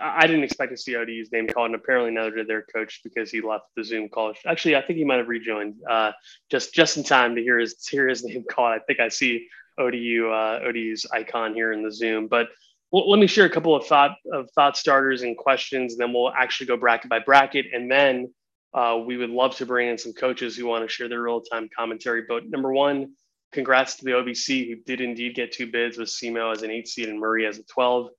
I 0.00 0.26
didn't 0.26 0.44
expect 0.44 0.70
to 0.70 0.76
see 0.76 0.96
ODU's 0.96 1.32
name 1.32 1.48
called, 1.48 1.66
and 1.66 1.74
apparently 1.74 2.12
neither 2.12 2.36
did 2.36 2.48
their 2.48 2.62
coach 2.62 3.00
because 3.02 3.30
he 3.30 3.40
left 3.40 3.64
the 3.76 3.84
Zoom 3.84 4.08
call. 4.08 4.32
Actually, 4.46 4.76
I 4.76 4.82
think 4.82 4.98
he 4.98 5.04
might 5.04 5.18
have 5.18 5.28
rejoined 5.28 5.76
uh, 5.88 6.12
just 6.50 6.72
just 6.72 6.96
in 6.96 7.02
time 7.02 7.34
to 7.34 7.42
hear 7.42 7.58
his 7.58 7.86
hear 7.86 8.08
his 8.08 8.24
name 8.24 8.44
called. 8.50 8.72
I 8.72 8.78
think 8.80 9.00
I 9.00 9.08
see 9.08 9.48
ODU 9.78 10.30
uh, 10.30 10.60
ODU's 10.64 11.06
icon 11.12 11.54
here 11.54 11.72
in 11.72 11.82
the 11.82 11.92
Zoom. 11.92 12.28
But 12.28 12.48
well, 12.92 13.08
let 13.10 13.18
me 13.18 13.26
share 13.26 13.46
a 13.46 13.50
couple 13.50 13.74
of 13.74 13.86
thought 13.86 14.16
of 14.32 14.50
thought 14.54 14.76
starters 14.76 15.22
and 15.22 15.36
questions, 15.36 15.94
and 15.94 16.00
then 16.00 16.12
we'll 16.12 16.30
actually 16.30 16.66
go 16.66 16.76
bracket 16.76 17.08
by 17.08 17.18
bracket, 17.20 17.66
and 17.72 17.90
then 17.90 18.32
uh, 18.74 19.00
we 19.04 19.16
would 19.16 19.30
love 19.30 19.56
to 19.56 19.66
bring 19.66 19.88
in 19.88 19.96
some 19.96 20.12
coaches 20.12 20.56
who 20.56 20.66
want 20.66 20.84
to 20.84 20.88
share 20.88 21.08
their 21.08 21.22
real 21.22 21.40
time 21.40 21.68
commentary. 21.76 22.24
But 22.28 22.48
number 22.50 22.70
one, 22.70 23.14
congrats 23.52 23.96
to 23.96 24.04
the 24.04 24.12
OVC 24.12 24.68
who 24.68 24.76
did 24.86 25.00
indeed 25.00 25.34
get 25.34 25.52
two 25.52 25.70
bids 25.72 25.96
with 25.96 26.08
SEMO 26.08 26.52
as 26.52 26.62
an 26.62 26.70
eight 26.70 26.86
seed 26.86 27.08
and 27.08 27.18
Murray 27.18 27.46
as 27.46 27.58
a 27.58 27.64
twelve. 27.64 28.10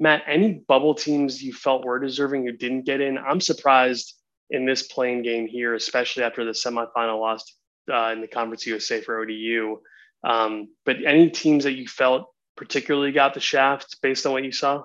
Matt, 0.00 0.24
any 0.26 0.64
bubble 0.66 0.94
teams 0.94 1.40
you 1.42 1.52
felt 1.52 1.84
were 1.84 2.00
deserving 2.00 2.44
who 2.44 2.52
didn't 2.52 2.84
get 2.84 3.00
in? 3.00 3.16
I'm 3.16 3.40
surprised 3.40 4.14
in 4.50 4.66
this 4.66 4.82
play-in 4.82 5.22
game 5.22 5.46
here, 5.46 5.74
especially 5.74 6.24
after 6.24 6.44
the 6.44 6.50
semifinal 6.50 7.20
loss 7.20 7.44
uh, 7.92 8.10
in 8.12 8.20
the 8.20 8.28
Conference 8.28 8.66
USA 8.66 9.00
for 9.00 9.20
ODU. 9.20 9.78
Um, 10.24 10.68
but 10.84 10.96
any 11.04 11.30
teams 11.30 11.64
that 11.64 11.72
you 11.72 11.86
felt 11.86 12.28
particularly 12.56 13.12
got 13.12 13.34
the 13.34 13.40
shaft 13.40 14.00
based 14.02 14.26
on 14.26 14.32
what 14.32 14.44
you 14.44 14.52
saw? 14.52 14.84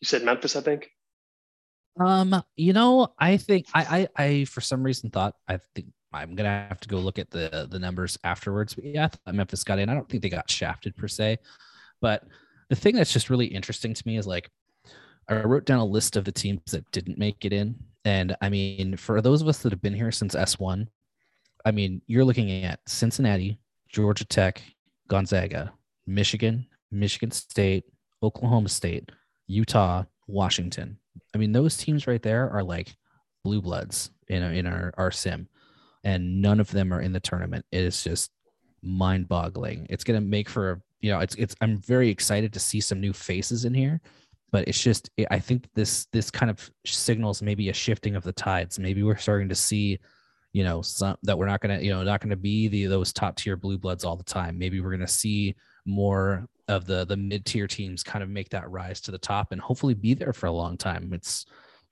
You 0.00 0.06
said 0.06 0.22
Memphis, 0.22 0.56
I 0.56 0.60
think. 0.60 0.90
Um, 1.98 2.42
you 2.56 2.72
know, 2.72 3.08
I 3.18 3.38
think 3.38 3.66
I, 3.74 4.08
I, 4.16 4.24
I 4.24 4.44
for 4.44 4.60
some 4.60 4.82
reason 4.82 5.10
thought 5.10 5.34
I 5.48 5.58
think 5.74 5.88
I'm 6.12 6.34
gonna 6.34 6.66
have 6.68 6.80
to 6.80 6.88
go 6.88 6.98
look 6.98 7.18
at 7.18 7.30
the 7.30 7.66
the 7.70 7.78
numbers 7.78 8.18
afterwards. 8.22 8.74
But 8.74 8.84
yeah, 8.84 9.04
I 9.04 9.08
thought 9.08 9.34
Memphis 9.34 9.64
got 9.64 9.78
in. 9.78 9.88
I 9.88 9.94
don't 9.94 10.08
think 10.08 10.22
they 10.22 10.28
got 10.28 10.50
shafted 10.50 10.96
per 10.96 11.08
se, 11.08 11.38
but 12.00 12.24
the 12.68 12.76
thing 12.76 12.94
that's 12.94 13.12
just 13.12 13.30
really 13.30 13.46
interesting 13.46 13.94
to 13.94 14.02
me 14.06 14.18
is 14.18 14.26
like 14.26 14.50
I 15.28 15.42
wrote 15.42 15.64
down 15.64 15.78
a 15.78 15.84
list 15.84 16.16
of 16.16 16.24
the 16.24 16.32
teams 16.32 16.60
that 16.72 16.90
didn't 16.92 17.18
make 17.18 17.44
it 17.44 17.52
in, 17.52 17.76
and 18.04 18.36
I 18.42 18.50
mean, 18.50 18.96
for 18.96 19.22
those 19.22 19.40
of 19.40 19.48
us 19.48 19.58
that 19.58 19.72
have 19.72 19.82
been 19.82 19.94
here 19.94 20.12
since 20.12 20.34
S1, 20.34 20.86
I 21.64 21.70
mean, 21.70 22.02
you're 22.06 22.24
looking 22.24 22.64
at 22.64 22.80
Cincinnati, 22.86 23.58
Georgia 23.88 24.24
Tech, 24.24 24.62
Gonzaga, 25.08 25.72
Michigan, 26.06 26.66
Michigan 26.90 27.30
State, 27.30 27.84
Oklahoma 28.22 28.68
State, 28.68 29.10
Utah, 29.46 30.04
Washington. 30.26 30.98
I 31.34 31.38
mean, 31.38 31.52
those 31.52 31.76
teams 31.76 32.06
right 32.06 32.22
there 32.22 32.50
are 32.50 32.62
like 32.62 32.94
blue 33.44 33.62
bloods 33.62 34.10
in 34.28 34.42
our, 34.42 34.52
in 34.52 34.66
our, 34.66 34.92
our 34.96 35.10
sim, 35.10 35.48
and 36.04 36.40
none 36.42 36.60
of 36.60 36.70
them 36.70 36.92
are 36.92 37.00
in 37.00 37.12
the 37.12 37.20
tournament. 37.20 37.64
It 37.72 37.84
is 37.84 38.02
just 38.02 38.30
mind 38.82 39.28
boggling. 39.28 39.86
It's 39.90 40.04
going 40.04 40.20
to 40.20 40.26
make 40.26 40.48
for 40.48 40.80
you 41.00 41.12
know, 41.12 41.20
it's, 41.20 41.34
it's, 41.36 41.54
I'm 41.60 41.78
very 41.78 42.08
excited 42.08 42.52
to 42.52 42.58
see 42.58 42.80
some 42.80 43.00
new 43.00 43.12
faces 43.12 43.64
in 43.64 43.74
here, 43.74 44.00
but 44.50 44.66
it's 44.66 44.82
just, 44.82 45.10
I 45.30 45.38
think 45.38 45.68
this, 45.74 46.06
this 46.12 46.30
kind 46.30 46.50
of 46.50 46.70
signals 46.84 47.42
maybe 47.42 47.68
a 47.68 47.74
shifting 47.74 48.16
of 48.16 48.24
the 48.24 48.32
tides. 48.32 48.78
Maybe 48.78 49.02
we're 49.02 49.16
starting 49.16 49.48
to 49.48 49.54
see, 49.54 49.98
you 50.52 50.64
know, 50.64 50.82
some 50.82 51.16
that 51.22 51.36
we're 51.36 51.46
not 51.46 51.60
going 51.60 51.78
to, 51.78 51.84
you 51.84 51.92
know, 51.92 52.02
not 52.02 52.22
to 52.22 52.36
be 52.36 52.68
the, 52.68 52.86
those 52.86 53.12
top 53.12 53.36
tier 53.36 53.56
blue 53.56 53.78
bloods 53.78 54.04
all 54.04 54.16
the 54.16 54.24
time. 54.24 54.58
Maybe 54.58 54.80
we're 54.80 54.90
going 54.90 55.00
to 55.00 55.06
see 55.06 55.54
more 55.84 56.46
of 56.68 56.86
the 56.86 57.04
the 57.04 57.16
mid 57.16 57.44
tier 57.44 57.66
teams 57.66 58.02
kind 58.02 58.22
of 58.22 58.28
make 58.28 58.48
that 58.50 58.70
rise 58.70 59.00
to 59.02 59.10
the 59.10 59.18
top 59.18 59.52
and 59.52 59.60
hopefully 59.60 59.94
be 59.94 60.14
there 60.14 60.32
for 60.32 60.46
a 60.46 60.52
long 60.52 60.76
time. 60.76 61.12
It's 61.12 61.46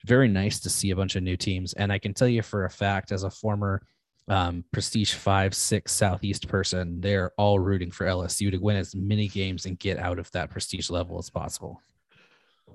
very 0.04 0.28
nice 0.28 0.60
to 0.60 0.70
see 0.70 0.90
a 0.90 0.96
bunch 0.96 1.16
of 1.16 1.22
new 1.22 1.36
teams, 1.36 1.72
and 1.74 1.92
I 1.92 1.98
can 1.98 2.14
tell 2.14 2.28
you 2.28 2.42
for 2.42 2.64
a 2.64 2.70
fact, 2.70 3.12
as 3.12 3.24
a 3.24 3.30
former 3.30 3.82
um, 4.28 4.64
Prestige 4.72 5.14
Five 5.14 5.54
Six 5.54 5.92
Southeast 5.92 6.48
person, 6.48 7.00
they're 7.00 7.32
all 7.36 7.58
rooting 7.58 7.90
for 7.90 8.06
LSU 8.06 8.50
to 8.50 8.58
win 8.58 8.76
as 8.76 8.94
many 8.94 9.28
games 9.28 9.66
and 9.66 9.78
get 9.78 9.98
out 9.98 10.18
of 10.18 10.30
that 10.32 10.50
prestige 10.50 10.90
level 10.90 11.18
as 11.18 11.30
possible. 11.30 11.80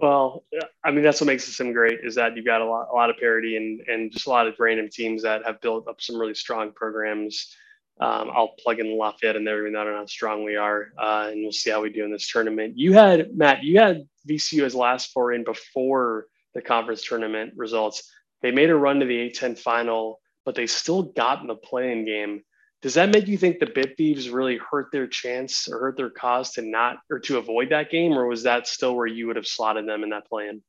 Well, 0.02 0.46
I 0.84 0.92
mean 0.92 1.04
that's 1.04 1.20
what 1.20 1.28
makes 1.28 1.46
the 1.46 1.52
sim 1.52 1.74
great 1.74 2.00
is 2.04 2.16
that 2.16 2.36
you've 2.36 2.46
got 2.46 2.62
a 2.62 2.66
lot, 2.66 2.88
a 2.92 2.96
lot 2.96 3.10
of 3.10 3.18
parity 3.18 3.58
and 3.58 3.82
and 3.82 4.12
just 4.12 4.28
a 4.28 4.30
lot 4.30 4.48
of 4.48 4.56
random 4.60 4.90
teams 4.90 5.24
that 5.24 5.46
have 5.46 5.60
built 5.62 5.88
up 5.88 6.02
some 6.02 6.18
really 6.18 6.36
strong 6.36 6.72
programs 6.72 7.54
um, 8.00 8.30
I'll 8.34 8.56
plug 8.60 8.80
in 8.80 8.98
Lafayette 8.98 9.36
in 9.36 9.44
there, 9.44 9.62
even 9.62 9.74
though 9.74 9.82
I 9.82 9.84
don't 9.84 9.94
know 9.94 10.00
how 10.00 10.06
strong 10.06 10.46
we 10.46 10.56
are, 10.56 10.94
uh, 10.98 11.30
and 11.32 11.42
we'll 11.42 11.52
see 11.52 11.70
how 11.70 11.82
we 11.82 11.90
do 11.90 12.06
in 12.06 12.12
this 12.12 12.32
tournament. 12.32 12.78
You 12.78 12.94
had 12.94 13.36
Matt, 13.36 13.64
you 13.64 13.78
had 13.80 14.08
VCU 14.28 14.64
as 14.64 14.74
last 14.74 15.12
four 15.12 15.34
in 15.34 15.44
before 15.44 16.28
the 16.54 16.62
conference 16.62 17.04
tournament 17.04 17.54
results. 17.58 18.10
They 18.42 18.52
made 18.52 18.70
a 18.70 18.76
run 18.76 19.02
to 19.02 19.06
the 19.06 19.30
A10 19.30 19.60
final, 19.60 20.22
but 20.46 20.56
they 20.56 20.66
still 20.66 21.04
got 21.04 21.42
in 21.42 21.48
the 21.48 21.56
play-in 21.56 22.06
game. 22.06 22.42
Does 22.82 22.94
that 22.94 23.10
make 23.10 23.28
you 23.28 23.38
think 23.38 23.60
the 23.60 23.66
Bid 23.66 23.98
Thieves 23.98 24.30
really 24.30 24.58
hurt 24.58 24.88
their 24.94 25.08
chance 25.08 25.68
or 25.68 25.80
hurt 25.80 25.98
their 25.98 26.10
cause 26.10 26.54
to 26.54 26.62
not 26.62 27.00
or 27.12 27.20
to 27.20 27.38
avoid 27.38 27.72
that 27.72 27.92
game, 27.92 28.14
or 28.14 28.28
was 28.28 28.44
that 28.44 28.66
still 28.66 28.96
where 28.96 29.08
you 29.08 29.28
would 29.28 29.36
have 29.36 29.48
slotted 29.48 29.86
them 29.86 30.04
in 30.04 30.12
that 30.12 30.30
plan? 30.30 30.62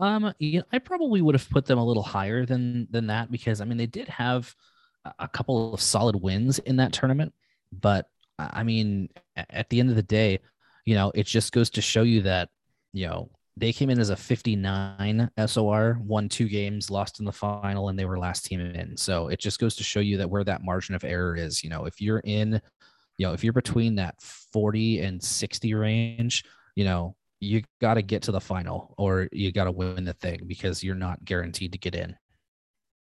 Um, 0.00 0.32
you 0.38 0.60
know, 0.60 0.64
I 0.72 0.78
probably 0.78 1.20
would 1.20 1.34
have 1.34 1.48
put 1.50 1.66
them 1.66 1.78
a 1.78 1.84
little 1.84 2.02
higher 2.02 2.46
than 2.46 2.88
than 2.90 3.08
that 3.08 3.30
because 3.30 3.60
I 3.60 3.66
mean 3.66 3.76
they 3.76 3.86
did 3.86 4.08
have 4.08 4.54
a 5.18 5.28
couple 5.28 5.74
of 5.74 5.80
solid 5.80 6.16
wins 6.16 6.58
in 6.60 6.76
that 6.76 6.92
tournament. 6.92 7.32
But 7.72 8.08
I 8.38 8.62
mean, 8.62 9.08
at 9.36 9.68
the 9.70 9.80
end 9.80 9.90
of 9.90 9.96
the 9.96 10.02
day, 10.02 10.40
you 10.84 10.94
know, 10.94 11.10
it 11.14 11.26
just 11.26 11.52
goes 11.52 11.70
to 11.70 11.82
show 11.82 12.02
you 12.02 12.22
that, 12.22 12.50
you 12.92 13.06
know, 13.06 13.30
they 13.58 13.72
came 13.72 13.88
in 13.88 13.98
as 13.98 14.10
a 14.10 14.16
59 14.16 15.30
SOR, 15.46 15.98
won 16.02 16.28
two 16.28 16.46
games, 16.46 16.90
lost 16.90 17.20
in 17.20 17.24
the 17.24 17.32
final, 17.32 17.88
and 17.88 17.98
they 17.98 18.04
were 18.04 18.18
last 18.18 18.44
team 18.44 18.60
in. 18.60 18.96
So 18.98 19.28
it 19.28 19.40
just 19.40 19.58
goes 19.58 19.74
to 19.76 19.84
show 19.84 20.00
you 20.00 20.18
that 20.18 20.28
where 20.28 20.44
that 20.44 20.62
margin 20.62 20.94
of 20.94 21.04
error 21.04 21.34
is. 21.34 21.64
You 21.64 21.70
know, 21.70 21.86
if 21.86 22.00
you're 22.00 22.20
in, 22.20 22.60
you 23.16 23.26
know, 23.26 23.32
if 23.32 23.42
you're 23.42 23.54
between 23.54 23.94
that 23.94 24.20
40 24.20 25.00
and 25.00 25.22
60 25.22 25.72
range, 25.72 26.44
you 26.74 26.84
know, 26.84 27.16
you 27.40 27.62
got 27.80 27.94
to 27.94 28.02
get 28.02 28.22
to 28.22 28.32
the 28.32 28.40
final 28.40 28.94
or 28.98 29.28
you 29.32 29.52
got 29.52 29.64
to 29.64 29.72
win 29.72 30.04
the 30.04 30.12
thing 30.12 30.42
because 30.46 30.84
you're 30.84 30.94
not 30.94 31.24
guaranteed 31.24 31.72
to 31.72 31.78
get 31.78 31.94
in. 31.94 32.14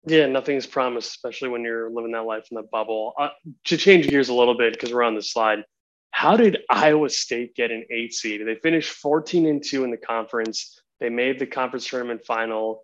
Yeah, 0.05 0.25
nothing's 0.25 0.65
promised, 0.65 1.09
especially 1.11 1.49
when 1.49 1.61
you're 1.61 1.89
living 1.89 2.11
that 2.13 2.25
life 2.25 2.47
in 2.49 2.55
the 2.55 2.63
bubble. 2.63 3.13
Uh, 3.19 3.29
to 3.65 3.77
change 3.77 4.07
gears 4.07 4.29
a 4.29 4.33
little 4.33 4.57
bit, 4.57 4.73
because 4.73 4.93
we're 4.93 5.03
on 5.03 5.15
the 5.15 5.21
slide, 5.21 5.63
how 6.09 6.35
did 6.35 6.59
Iowa 6.69 7.09
State 7.09 7.55
get 7.55 7.71
an 7.71 7.85
eight 7.91 8.13
seed? 8.13 8.41
They 8.45 8.55
finished 8.55 8.91
14 8.91 9.45
and 9.45 9.63
two 9.63 9.83
in 9.83 9.91
the 9.91 9.97
conference. 9.97 10.79
They 10.99 11.09
made 11.09 11.39
the 11.39 11.45
conference 11.45 11.87
tournament 11.87 12.25
final. 12.25 12.83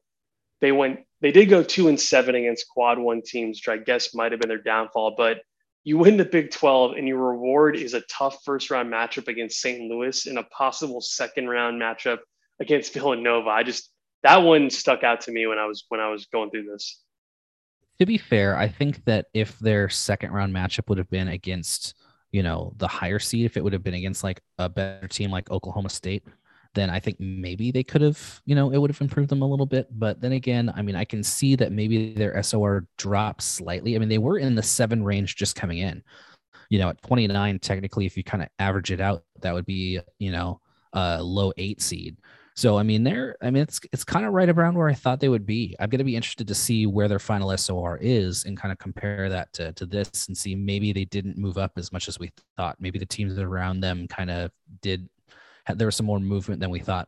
They 0.62 0.72
went, 0.72 1.02
they 1.22 1.32
did 1.32 1.48
go 1.48 1.64
two 1.64 1.88
and 1.88 2.00
seven 2.00 2.36
against 2.36 2.70
quad 2.70 3.00
one 3.00 3.22
teams, 3.24 3.58
which 3.60 3.68
I 3.68 3.84
guess 3.84 4.14
might 4.14 4.32
have 4.32 4.40
been 4.40 4.50
their 4.50 4.62
downfall. 4.62 5.16
But 5.18 5.42
you 5.84 5.98
win 5.98 6.18
the 6.18 6.26
Big 6.26 6.52
12, 6.52 6.98
and 6.98 7.08
your 7.08 7.18
reward 7.18 7.78
is 7.78 7.94
a 7.96 8.02
tough 8.02 8.44
first 8.46 8.70
round 8.70 8.94
matchup 8.94 9.28
against 9.28 9.60
St. 9.60 9.90
Louis 9.90 10.28
and 10.28 10.38
a 10.38 10.44
possible 10.44 11.02
second 11.02 11.48
round 11.50 11.82
matchup 11.82 12.20
against 12.60 12.94
Villanova. 12.94 13.50
I 13.50 13.64
just 13.64 13.90
that 14.24 14.38
one 14.38 14.70
stuck 14.70 15.04
out 15.04 15.22
to 15.22 15.32
me 15.32 15.48
when 15.48 15.58
I 15.58 15.66
was 15.66 15.86
when 15.90 16.00
I 16.00 16.10
was 16.10 16.26
going 16.26 16.50
through 16.50 16.66
this 16.66 17.02
to 18.00 18.06
be 18.06 18.18
fair, 18.18 18.58
I 18.58 18.68
think 18.68 19.04
that 19.06 19.28
if 19.34 19.58
their 19.60 19.90
second 19.90 20.32
round 20.32 20.54
matchup 20.54 20.90
would 20.90 20.98
have 20.98 21.10
been 21.10 21.30
against, 21.30 21.96
you 22.32 22.44
know, 22.44 22.74
the 22.78 22.88
higher 22.88 23.20
seed, 23.20 23.46
if 23.46 23.58
it 23.58 23.64
would 23.64 23.74
have 23.74 23.84
been 23.84 23.94
against 23.94 24.24
like 24.24 24.42
a 24.58 24.70
better 24.70 25.08
team 25.08 25.32
like 25.32 25.50
Oklahoma 25.50 25.90
State, 25.90 26.24
then 26.76 26.90
I 26.90 27.00
think 27.00 27.20
maybe 27.20 27.72
they 27.72 27.84
could 27.84 28.02
have, 28.02 28.42
you 28.46 28.54
know, 28.54 28.72
it 28.72 28.78
would 28.78 28.92
have 28.92 29.02
improved 29.02 29.30
them 29.30 29.42
a 29.42 29.48
little 29.48 29.66
bit. 29.66 29.88
But 29.92 30.22
then 30.22 30.34
again, 30.34 30.72
I 30.76 30.84
mean, 30.84 30.96
I 30.96 31.06
can 31.06 31.24
see 31.24 31.56
that 31.56 31.72
maybe 31.72 32.14
their 32.14 32.42
SOR 32.44 32.86
dropped 32.98 33.42
slightly. 33.42 33.96
I 33.96 34.00
mean, 34.00 34.10
they 34.10 34.20
were 34.20 34.38
in 34.38 34.54
the 34.54 34.64
seven 34.64 35.04
range 35.04 35.36
just 35.36 35.56
coming 35.56 35.80
in. 35.80 36.04
You 36.70 36.80
know, 36.80 36.90
at 36.90 37.02
29, 37.02 37.60
technically, 37.60 38.06
if 38.06 38.18
you 38.18 38.24
kind 38.24 38.44
of 38.44 38.50
average 38.60 38.92
it 38.92 39.02
out, 39.02 39.24
that 39.42 39.54
would 39.54 39.66
be, 39.66 40.00
you 40.20 40.32
know, 40.32 40.60
a 40.94 41.24
low 41.24 41.52
eight 41.58 41.82
seed. 41.82 42.18
So 42.58 42.76
I 42.76 42.82
mean, 42.82 43.04
they're 43.04 43.38
I 43.40 43.52
mean 43.52 43.62
it's 43.62 43.80
it's 43.94 44.04
kind 44.04 44.26
of 44.26 44.34
right 44.34 44.50
around 44.50 44.76
where 44.76 44.90
I 44.90 44.96
thought 44.96 45.20
they 45.20 45.30
would 45.30 45.46
be. 45.46 45.76
I'm 45.80 45.92
going 45.92 46.00
to 46.00 46.04
be 46.04 46.16
interested 46.16 46.48
to 46.48 46.56
see 46.56 46.88
where 46.88 47.08
their 47.08 47.20
final 47.20 47.56
SOR 47.56 48.00
is 48.02 48.46
and 48.46 48.58
kind 48.58 48.72
of 48.72 48.80
compare 48.80 49.30
that 49.30 49.54
to 49.54 49.74
to 49.74 49.86
this 49.86 50.28
and 50.28 50.36
see 50.36 50.56
maybe 50.56 50.92
they 50.92 51.06
didn't 51.06 51.38
move 51.38 51.60
up 51.60 51.74
as 51.78 51.94
much 51.94 52.08
as 52.08 52.18
we 52.18 52.32
thought. 52.58 52.76
Maybe 52.80 52.98
the 52.98 53.06
teams 53.06 53.38
around 53.38 53.82
them 53.82 54.08
kind 54.08 54.32
of 54.32 54.50
did. 54.82 55.08
There 55.72 55.86
was 55.86 55.96
some 55.96 56.08
more 56.08 56.20
movement 56.20 56.60
than 56.60 56.72
we 56.72 56.80
thought. 56.80 57.08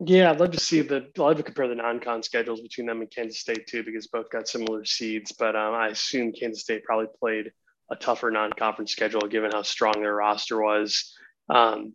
Yeah, 0.00 0.28
I'd 0.28 0.40
love 0.40 0.50
to 0.50 0.58
see 0.58 0.80
the. 0.80 0.96
I'd 0.96 1.18
love 1.18 1.36
to 1.36 1.44
compare 1.44 1.68
the 1.68 1.76
non-con 1.76 2.24
schedules 2.24 2.60
between 2.60 2.88
them 2.88 3.00
and 3.00 3.08
Kansas 3.08 3.38
State 3.38 3.68
too, 3.68 3.84
because 3.84 4.08
both 4.08 4.28
got 4.28 4.48
similar 4.48 4.84
seeds. 4.84 5.30
But 5.30 5.54
um, 5.54 5.72
I 5.72 5.88
assume 5.88 6.32
Kansas 6.32 6.62
State 6.62 6.82
probably 6.82 7.06
played 7.20 7.52
a 7.92 7.94
tougher 7.94 8.32
non-conference 8.32 8.90
schedule 8.90 9.20
given 9.28 9.52
how 9.52 9.62
strong 9.62 10.00
their 10.00 10.16
roster 10.16 10.60
was. 10.60 11.14
Um, 11.48 11.92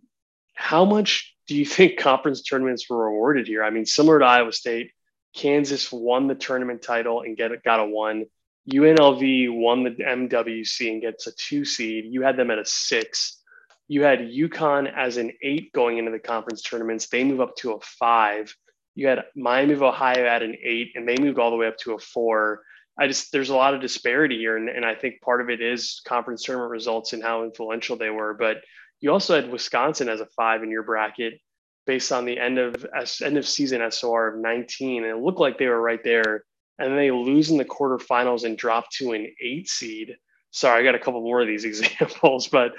how 0.54 0.86
much 0.86 1.35
do 1.48 1.56
you 1.56 1.66
think 1.66 1.98
conference 2.00 2.42
tournaments 2.42 2.90
were 2.90 3.06
rewarded 3.06 3.48
here? 3.48 3.64
I 3.64 3.70
mean, 3.70 3.86
similar 3.86 4.20
to 4.20 4.26
Iowa 4.26 4.52
State, 4.52 4.92
Kansas 5.36 5.92
won 5.92 6.28
the 6.28 6.36
tournament 6.36 6.82
title 6.82 7.22
and 7.22 7.36
get 7.36 7.64
got 7.64 7.80
a 7.80 7.86
one. 7.86 8.26
UNLV 8.72 9.56
won 9.56 9.84
the 9.84 9.92
MWC 9.92 10.92
and 10.92 11.02
gets 11.02 11.28
a 11.28 11.32
two 11.34 11.66
seed. 11.66 12.06
You 12.08 12.24
had 12.24 12.38
them 12.38 12.50
at 12.50 12.58
a 12.58 12.66
six. 12.66 13.42
You 13.88 14.04
had 14.04 14.32
UConn 14.32 14.92
as 14.92 15.18
an 15.18 15.32
eight 15.44 15.72
going 15.74 16.00
into 16.00 16.12
the 16.12 16.20
conference 16.20 16.64
tournaments. 16.64 17.08
They 17.08 17.24
move 17.24 17.42
up 17.42 17.56
to 17.58 17.74
a 17.74 17.80
five. 17.82 18.56
You 18.96 19.08
had 19.08 19.26
Miami 19.36 19.74
of 19.74 19.84
Ohio 19.84 20.26
at 20.26 20.42
an 20.42 20.56
eight, 20.64 20.94
and 20.96 21.08
they 21.08 21.18
moved 21.18 21.38
all 21.38 21.52
the 21.52 21.58
way 21.58 21.68
up 21.68 21.78
to 21.80 21.94
a 21.94 22.00
four. 22.00 22.64
I 22.98 23.08
just 23.08 23.32
there's 23.32 23.50
a 23.50 23.56
lot 23.56 23.74
of 23.76 23.82
disparity 23.82 24.38
here, 24.38 24.58
and, 24.58 24.70
and 24.70 24.86
I 24.86 24.96
think 24.96 25.22
part 25.22 25.42
of 25.42 25.50
it 25.50 25.62
is 25.62 26.02
conference 26.08 26.44
tournament 26.44 26.72
results 26.72 27.14
and 27.14 27.22
how 27.22 27.44
influential 27.44 27.98
they 27.98 28.10
were. 28.10 28.34
But 28.34 28.62
you 29.06 29.12
also 29.12 29.36
had 29.36 29.52
Wisconsin 29.52 30.10
as 30.10 30.20
a 30.20 30.26
five 30.26 30.64
in 30.64 30.72
your 30.72 30.82
bracket 30.82 31.40
based 31.86 32.12
on 32.12 32.26
the 32.26 32.40
end 32.40 32.58
of 32.58 32.88
end 33.22 33.38
of 33.38 33.48
season 33.48 33.80
SOR 33.92 34.30
of 34.30 34.42
19, 34.42 35.04
and 35.04 35.16
it 35.16 35.24
looked 35.24 35.40
like 35.40 35.60
they 35.60 35.68
were 35.68 35.80
right 35.80 36.04
there. 36.04 36.44
And 36.80 36.90
then 36.90 36.98
they 36.98 37.12
lose 37.12 37.52
in 37.52 37.58
the 37.58 37.66
quarterfinals 37.66 38.46
and 38.46 38.58
drop 38.58 38.90
to 38.94 39.12
an 39.12 39.28
eight 39.40 39.70
seed. 39.70 40.16
Sorry, 40.50 40.82
I 40.82 40.84
got 40.84 40.96
a 40.96 41.00
couple 41.00 41.22
more 41.22 41.40
of 41.40 41.48
these 41.48 41.66
examples, 41.72 42.48
but 42.48 42.72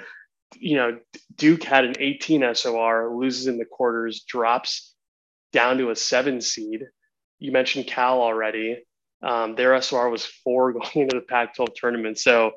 you 0.57 0.75
know, 0.75 0.99
Duke 1.37 1.63
had 1.63 1.85
an 1.85 1.95
18 1.97 2.53
SOR, 2.55 3.15
loses 3.15 3.47
in 3.47 3.57
the 3.57 3.63
quarters, 3.63 4.25
drops 4.27 4.95
down 5.53 5.77
to 5.77 5.91
a 5.91 5.95
seven 5.95 6.41
seed. 6.41 6.81
You 7.39 7.53
mentioned 7.53 7.87
Cal 7.87 8.21
already. 8.21 8.83
Um, 9.23 9.55
their 9.55 9.81
SOR 9.81 10.09
was 10.09 10.25
four 10.25 10.73
going 10.73 10.91
into 10.93 11.15
the 11.15 11.25
Pac 11.25 11.55
12 11.55 11.69
tournament. 11.73 12.19
So 12.19 12.51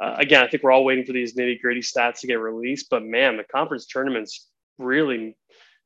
uh, 0.00 0.14
again, 0.18 0.42
I 0.42 0.48
think 0.48 0.62
we're 0.62 0.72
all 0.72 0.84
waiting 0.84 1.04
for 1.04 1.12
these 1.12 1.34
nitty 1.34 1.60
gritty 1.60 1.80
stats 1.80 2.20
to 2.20 2.26
get 2.26 2.40
released. 2.40 2.88
But 2.90 3.04
man, 3.04 3.36
the 3.36 3.44
conference 3.44 3.86
tournaments 3.86 4.48
really, 4.78 5.36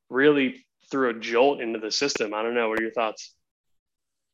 really 0.09 0.65
threw 0.91 1.11
a 1.11 1.15
jolt 1.15 1.61
into 1.61 1.79
the 1.79 1.91
system. 1.91 2.33
I 2.33 2.43
don't 2.43 2.55
know. 2.55 2.69
What 2.69 2.79
are 2.79 2.83
your 2.83 2.93
thoughts? 2.93 3.35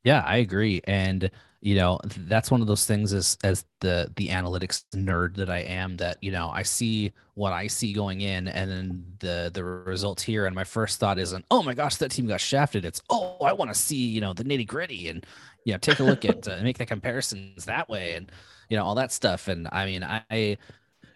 Yeah, 0.04 0.22
I 0.26 0.38
agree. 0.38 0.80
And 0.84 1.30
you 1.62 1.74
know, 1.74 2.00
that's 2.04 2.50
one 2.50 2.62
of 2.62 2.66
those 2.66 2.86
things 2.86 3.12
as 3.12 3.36
as 3.44 3.66
the 3.80 4.10
the 4.16 4.28
analytics 4.28 4.84
nerd 4.94 5.36
that 5.36 5.50
I 5.50 5.58
am 5.58 5.98
that, 5.98 6.16
you 6.22 6.32
know, 6.32 6.48
I 6.48 6.62
see 6.62 7.12
what 7.34 7.52
I 7.52 7.66
see 7.66 7.92
going 7.92 8.22
in 8.22 8.48
and 8.48 8.70
then 8.70 9.04
the 9.18 9.50
the 9.52 9.62
results 9.62 10.22
here 10.22 10.46
and 10.46 10.54
my 10.54 10.64
first 10.64 10.98
thought 10.98 11.18
isn't, 11.18 11.44
"Oh 11.50 11.62
my 11.62 11.74
gosh, 11.74 11.96
that 11.96 12.12
team 12.12 12.26
got 12.26 12.40
shafted." 12.40 12.86
It's, 12.86 13.02
"Oh, 13.10 13.36
I 13.42 13.52
want 13.52 13.70
to 13.70 13.78
see, 13.78 14.06
you 14.06 14.22
know, 14.22 14.32
the 14.32 14.44
nitty-gritty 14.44 15.08
and 15.10 15.26
you 15.66 15.74
know, 15.74 15.78
take 15.78 16.00
a 16.00 16.02
look 16.02 16.24
at 16.24 16.48
uh, 16.48 16.58
make 16.62 16.78
the 16.78 16.86
comparisons 16.86 17.66
that 17.66 17.90
way 17.90 18.14
and 18.14 18.32
you 18.70 18.78
know, 18.78 18.84
all 18.84 18.94
that 18.94 19.12
stuff." 19.12 19.48
And 19.48 19.68
I 19.70 19.84
mean, 19.84 20.02
I 20.02 20.56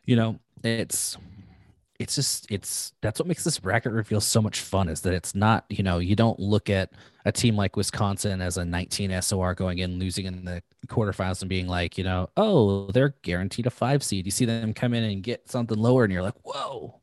you 0.04 0.16
know, 0.16 0.38
it's 0.62 1.16
it's 1.98 2.16
just 2.16 2.50
it's 2.50 2.92
that's 3.00 3.20
what 3.20 3.28
makes 3.28 3.44
this 3.44 3.58
bracket 3.58 3.92
reveal 3.92 4.20
so 4.20 4.42
much 4.42 4.60
fun 4.60 4.88
is 4.88 5.00
that 5.02 5.14
it's 5.14 5.34
not 5.34 5.64
you 5.68 5.82
know 5.82 5.98
you 5.98 6.16
don't 6.16 6.40
look 6.40 6.68
at 6.68 6.90
a 7.24 7.32
team 7.32 7.56
like 7.56 7.76
Wisconsin 7.76 8.40
as 8.40 8.58
a 8.58 8.64
19 8.64 9.22
SOR 9.22 9.54
going 9.54 9.78
in 9.78 9.98
losing 9.98 10.26
in 10.26 10.44
the 10.44 10.62
quarterfinals 10.88 11.40
and 11.40 11.48
being 11.48 11.68
like 11.68 11.96
you 11.96 12.04
know 12.04 12.28
oh 12.36 12.90
they're 12.90 13.14
guaranteed 13.22 13.66
a 13.66 13.70
five 13.70 14.02
seed. 14.02 14.26
You 14.26 14.32
see 14.32 14.44
them 14.44 14.74
come 14.74 14.92
in 14.92 15.04
and 15.04 15.22
get 15.22 15.50
something 15.50 15.78
lower 15.78 16.04
and 16.04 16.12
you're 16.12 16.22
like 16.22 16.38
whoa 16.42 17.00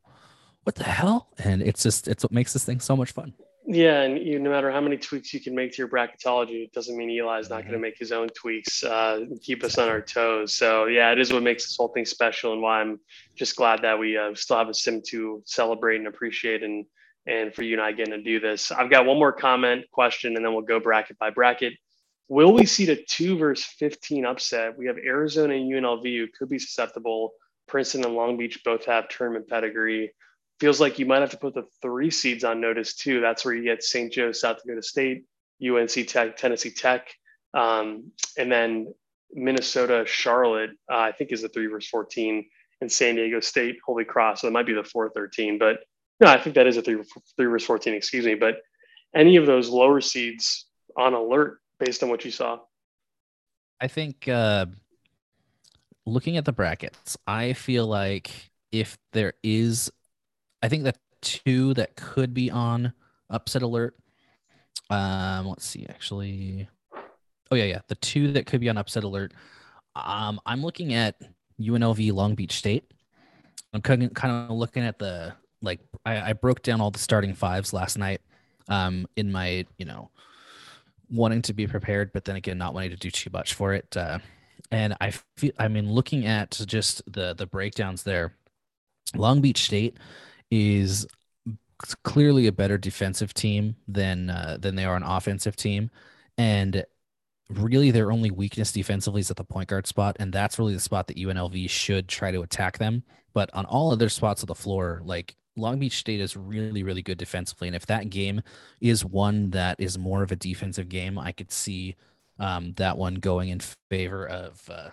what 0.63 0.75
the 0.75 0.83
hell? 0.83 1.29
And 1.39 1.61
it's 1.63 1.81
just 1.81 2.07
it's 2.07 2.23
what 2.23 2.31
makes 2.31 2.53
this 2.53 2.65
thing 2.65 2.79
so 2.79 2.95
much 2.95 3.13
fun 3.13 3.33
yeah, 3.73 4.01
and 4.01 4.17
you, 4.17 4.37
no 4.37 4.49
matter 4.49 4.69
how 4.69 4.81
many 4.81 4.97
tweaks 4.97 5.33
you 5.33 5.39
can 5.39 5.55
make 5.55 5.71
to 5.71 5.77
your 5.77 5.87
bracketology, 5.87 6.65
it 6.65 6.73
doesn't 6.73 6.97
mean 6.97 7.09
Eli's 7.09 7.49
not 7.49 7.61
mm-hmm. 7.61 7.69
going 7.69 7.81
to 7.81 7.87
make 7.87 7.97
his 7.97 8.11
own 8.11 8.27
tweaks, 8.29 8.83
uh, 8.83 9.21
keep 9.41 9.63
us 9.63 9.77
on 9.77 9.87
our 9.87 10.01
toes. 10.01 10.53
So 10.53 10.87
yeah, 10.87 11.11
it 11.13 11.19
is 11.19 11.31
what 11.31 11.41
makes 11.41 11.63
this 11.65 11.77
whole 11.77 11.87
thing 11.87 12.05
special, 12.05 12.51
and 12.51 12.61
why 12.61 12.81
I'm 12.81 12.99
just 13.35 13.55
glad 13.55 13.81
that 13.83 13.97
we 13.97 14.17
uh, 14.17 14.35
still 14.35 14.57
have 14.57 14.67
a 14.67 14.73
sim 14.73 15.01
to 15.07 15.41
celebrate 15.45 15.97
and 15.97 16.07
appreciate, 16.07 16.63
and 16.63 16.85
and 17.27 17.53
for 17.53 17.63
you 17.63 17.75
and 17.75 17.81
I 17.81 17.93
getting 17.93 18.13
to 18.13 18.21
do 18.21 18.41
this. 18.41 18.71
I've 18.71 18.89
got 18.89 19.05
one 19.05 19.17
more 19.17 19.31
comment 19.31 19.85
question, 19.91 20.35
and 20.35 20.43
then 20.43 20.53
we'll 20.53 20.63
go 20.63 20.81
bracket 20.81 21.17
by 21.17 21.29
bracket. 21.29 21.73
Will 22.27 22.53
we 22.53 22.65
see 22.65 22.85
the 22.85 23.01
two 23.07 23.37
versus 23.37 23.65
15 23.77 24.25
upset? 24.25 24.77
We 24.77 24.87
have 24.87 24.97
Arizona 24.97 25.53
and 25.53 25.71
UNLV 25.71 26.03
who 26.03 26.27
could 26.27 26.49
be 26.49 26.59
susceptible. 26.59 27.31
Princeton 27.67 28.03
and 28.03 28.15
Long 28.15 28.37
Beach 28.37 28.61
both 28.65 28.85
have 28.85 29.07
tournament 29.07 29.47
pedigree 29.47 30.11
feels 30.61 30.79
like 30.79 30.99
you 30.99 31.07
might 31.07 31.21
have 31.21 31.31
to 31.31 31.37
put 31.37 31.55
the 31.55 31.65
three 31.81 32.11
seeds 32.11 32.43
on 32.43 32.61
notice 32.61 32.93
too. 32.93 33.19
That's 33.19 33.43
where 33.43 33.55
you 33.55 33.63
get 33.63 33.81
St. 33.81 34.13
Joe, 34.13 34.31
South 34.31 34.57
Dakota 34.57 34.83
State, 34.83 35.25
UNC 35.59 36.07
Tech, 36.07 36.37
Tennessee 36.37 36.69
Tech, 36.69 37.11
um, 37.55 38.11
and 38.37 38.51
then 38.51 38.93
Minnesota, 39.33 40.03
Charlotte. 40.05 40.69
Uh, 40.87 40.97
I 40.97 41.13
think 41.13 41.31
is 41.31 41.41
the 41.41 41.49
three 41.49 41.65
versus 41.65 41.89
fourteen, 41.89 42.45
and 42.79 42.91
San 42.91 43.15
Diego 43.15 43.39
State, 43.39 43.77
Holy 43.83 44.05
Cross. 44.05 44.41
So 44.41 44.47
it 44.47 44.51
might 44.51 44.67
be 44.67 44.73
the 44.73 44.83
four 44.83 45.09
thirteen, 45.09 45.57
but 45.57 45.79
no, 46.19 46.27
I 46.27 46.39
think 46.39 46.53
that 46.53 46.67
is 46.67 46.77
a 46.77 46.83
three 46.83 47.01
three 47.35 47.47
versus 47.47 47.65
fourteen. 47.65 47.95
Excuse 47.95 48.25
me, 48.25 48.35
but 48.35 48.57
any 49.15 49.37
of 49.37 49.47
those 49.47 49.67
lower 49.67 49.99
seeds 49.99 50.67
on 50.95 51.15
alert 51.15 51.59
based 51.79 52.03
on 52.03 52.09
what 52.09 52.23
you 52.23 52.29
saw. 52.29 52.59
I 53.79 53.87
think 53.87 54.27
uh, 54.27 54.67
looking 56.05 56.37
at 56.37 56.45
the 56.45 56.53
brackets, 56.53 57.17
I 57.25 57.53
feel 57.53 57.87
like 57.87 58.51
if 58.71 58.99
there 59.11 59.33
is 59.41 59.91
I 60.61 60.69
think 60.69 60.83
the 60.83 60.95
two 61.21 61.73
that 61.75 61.95
could 61.95 62.33
be 62.33 62.51
on 62.51 62.93
upset 63.29 63.61
alert. 63.61 63.95
Um, 64.89 65.47
let's 65.47 65.65
see, 65.65 65.85
actually. 65.89 66.67
Oh 67.49 67.55
yeah, 67.55 67.65
yeah, 67.65 67.79
the 67.87 67.95
two 67.95 68.31
that 68.33 68.45
could 68.45 68.61
be 68.61 68.69
on 68.69 68.77
upset 68.77 69.03
alert. 69.03 69.33
Um, 69.95 70.39
I'm 70.45 70.61
looking 70.61 70.93
at 70.93 71.15
UNLV 71.59 72.13
Long 72.13 72.35
Beach 72.35 72.53
State. 72.53 72.91
I'm 73.73 73.81
kind 73.81 74.03
of, 74.03 74.51
looking 74.51 74.83
at 74.83 74.99
the 74.99 75.33
like 75.61 75.79
I, 76.05 76.31
I 76.31 76.33
broke 76.33 76.61
down 76.61 76.81
all 76.81 76.91
the 76.91 76.99
starting 76.99 77.33
fives 77.33 77.73
last 77.73 77.97
night. 77.97 78.21
Um, 78.67 79.07
in 79.15 79.31
my 79.31 79.65
you 79.77 79.85
know 79.85 80.11
wanting 81.09 81.41
to 81.43 81.53
be 81.53 81.67
prepared, 81.67 82.13
but 82.13 82.25
then 82.25 82.35
again 82.35 82.57
not 82.57 82.73
wanting 82.73 82.91
to 82.91 82.97
do 82.97 83.11
too 83.11 83.29
much 83.31 83.53
for 83.53 83.73
it. 83.73 83.95
Uh, 83.97 84.19
and 84.71 84.95
I 85.01 85.11
feel 85.37 85.51
I 85.57 85.67
mean 85.67 85.91
looking 85.91 86.25
at 86.25 86.51
just 86.65 87.01
the 87.11 87.33
the 87.33 87.45
breakdowns 87.45 88.03
there, 88.03 88.33
Long 89.15 89.41
Beach 89.41 89.63
State 89.63 89.97
is 90.51 91.07
clearly 92.03 92.45
a 92.47 92.51
better 92.51 92.77
defensive 92.77 93.33
team 93.33 93.75
than 93.87 94.29
uh, 94.29 94.57
than 94.59 94.75
they 94.75 94.85
are 94.85 94.95
an 94.95 95.03
offensive 95.03 95.55
team, 95.55 95.89
and 96.37 96.85
really 97.49 97.91
their 97.91 98.11
only 98.11 98.31
weakness 98.31 98.71
defensively 98.71 99.21
is 99.21 99.31
at 99.31 99.37
the 99.37 99.43
point 99.43 99.69
guard 99.69 99.87
spot, 99.87 100.17
and 100.19 100.31
that's 100.31 100.59
really 100.59 100.73
the 100.73 100.79
spot 100.79 101.07
that 101.07 101.17
UNLV 101.17 101.69
should 101.69 102.07
try 102.07 102.31
to 102.31 102.41
attack 102.41 102.77
them. 102.77 103.03
But 103.33 103.49
on 103.53 103.65
all 103.65 103.91
other 103.91 104.09
spots 104.09 104.43
of 104.43 104.47
the 104.47 104.55
floor, 104.55 105.01
like 105.05 105.35
Long 105.55 105.79
Beach 105.79 105.97
State 105.97 106.21
is 106.21 106.35
really, 106.35 106.83
really 106.83 107.01
good 107.01 107.17
defensively, 107.17 107.67
and 107.67 107.75
if 107.75 107.85
that 107.87 108.09
game 108.09 108.41
is 108.79 109.05
one 109.05 109.49
that 109.51 109.79
is 109.79 109.97
more 109.97 110.23
of 110.23 110.31
a 110.31 110.35
defensive 110.35 110.89
game, 110.89 111.17
I 111.17 111.31
could 111.31 111.51
see 111.51 111.95
um, 112.39 112.73
that 112.73 112.97
one 112.97 113.15
going 113.15 113.49
in 113.49 113.59
favor 113.89 114.27
of 114.27 114.69
uh, 114.69 114.89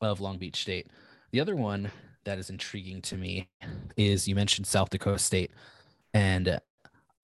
of 0.00 0.20
Long 0.20 0.38
Beach 0.38 0.60
State. 0.60 0.88
The 1.30 1.40
other 1.40 1.56
one 1.56 1.90
that 2.28 2.38
is 2.38 2.50
intriguing 2.50 3.00
to 3.02 3.16
me 3.16 3.48
is 3.96 4.28
you 4.28 4.34
mentioned 4.34 4.66
South 4.66 4.90
Dakota 4.90 5.18
State, 5.18 5.50
and 6.12 6.60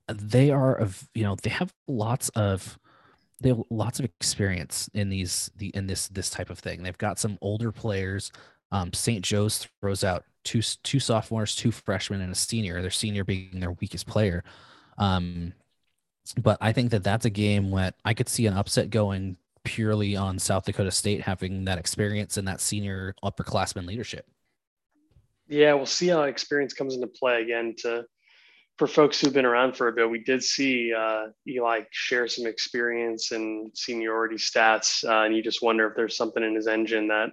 they 0.08 0.50
are 0.50 0.74
of 0.74 1.08
you 1.14 1.22
know 1.22 1.36
they 1.42 1.50
have 1.50 1.72
lots 1.86 2.30
of 2.30 2.78
they 3.40 3.50
have 3.50 3.62
lots 3.70 3.98
of 3.98 4.06
experience 4.06 4.88
in 4.94 5.10
these 5.10 5.50
the 5.56 5.68
in 5.68 5.86
this 5.86 6.08
this 6.08 6.30
type 6.30 6.50
of 6.50 6.58
thing. 6.58 6.82
They've 6.82 6.98
got 6.98 7.18
some 7.18 7.38
older 7.40 7.70
players. 7.70 8.32
Um, 8.72 8.92
St. 8.92 9.22
Joe's 9.22 9.68
throws 9.80 10.02
out 10.02 10.24
two 10.42 10.62
two 10.82 11.00
sophomores, 11.00 11.54
two 11.54 11.70
freshmen, 11.70 12.22
and 12.22 12.32
a 12.32 12.34
senior. 12.34 12.80
Their 12.80 12.90
senior 12.90 13.24
being 13.24 13.60
their 13.60 13.72
weakest 13.72 14.06
player. 14.06 14.42
Um, 14.96 15.52
but 16.40 16.56
I 16.62 16.72
think 16.72 16.90
that 16.92 17.04
that's 17.04 17.26
a 17.26 17.30
game 17.30 17.70
that 17.72 17.96
I 18.04 18.14
could 18.14 18.30
see 18.30 18.46
an 18.46 18.54
upset 18.54 18.88
going 18.88 19.36
purely 19.64 20.16
on 20.16 20.38
South 20.38 20.64
Dakota 20.64 20.90
State 20.90 21.20
having 21.20 21.64
that 21.66 21.78
experience 21.78 22.38
and 22.38 22.48
that 22.48 22.62
senior 22.62 23.14
upperclassman 23.22 23.86
leadership. 23.86 24.26
Yeah, 25.48 25.74
we'll 25.74 25.86
see 25.86 26.08
how 26.08 26.22
experience 26.22 26.72
comes 26.72 26.94
into 26.94 27.06
play 27.06 27.42
again. 27.42 27.74
To 27.78 28.04
for 28.78 28.86
folks 28.86 29.20
who've 29.20 29.32
been 29.32 29.44
around 29.44 29.76
for 29.76 29.88
a 29.88 29.92
bit, 29.92 30.10
we 30.10 30.22
did 30.24 30.42
see 30.42 30.92
uh, 30.92 31.26
Eli 31.46 31.82
share 31.90 32.26
some 32.26 32.46
experience 32.46 33.30
and 33.30 33.70
seniority 33.74 34.36
stats, 34.36 35.04
uh, 35.04 35.24
and 35.24 35.36
you 35.36 35.42
just 35.42 35.62
wonder 35.62 35.86
if 35.86 35.94
there's 35.96 36.16
something 36.16 36.42
in 36.42 36.54
his 36.54 36.66
engine 36.66 37.08
that 37.08 37.30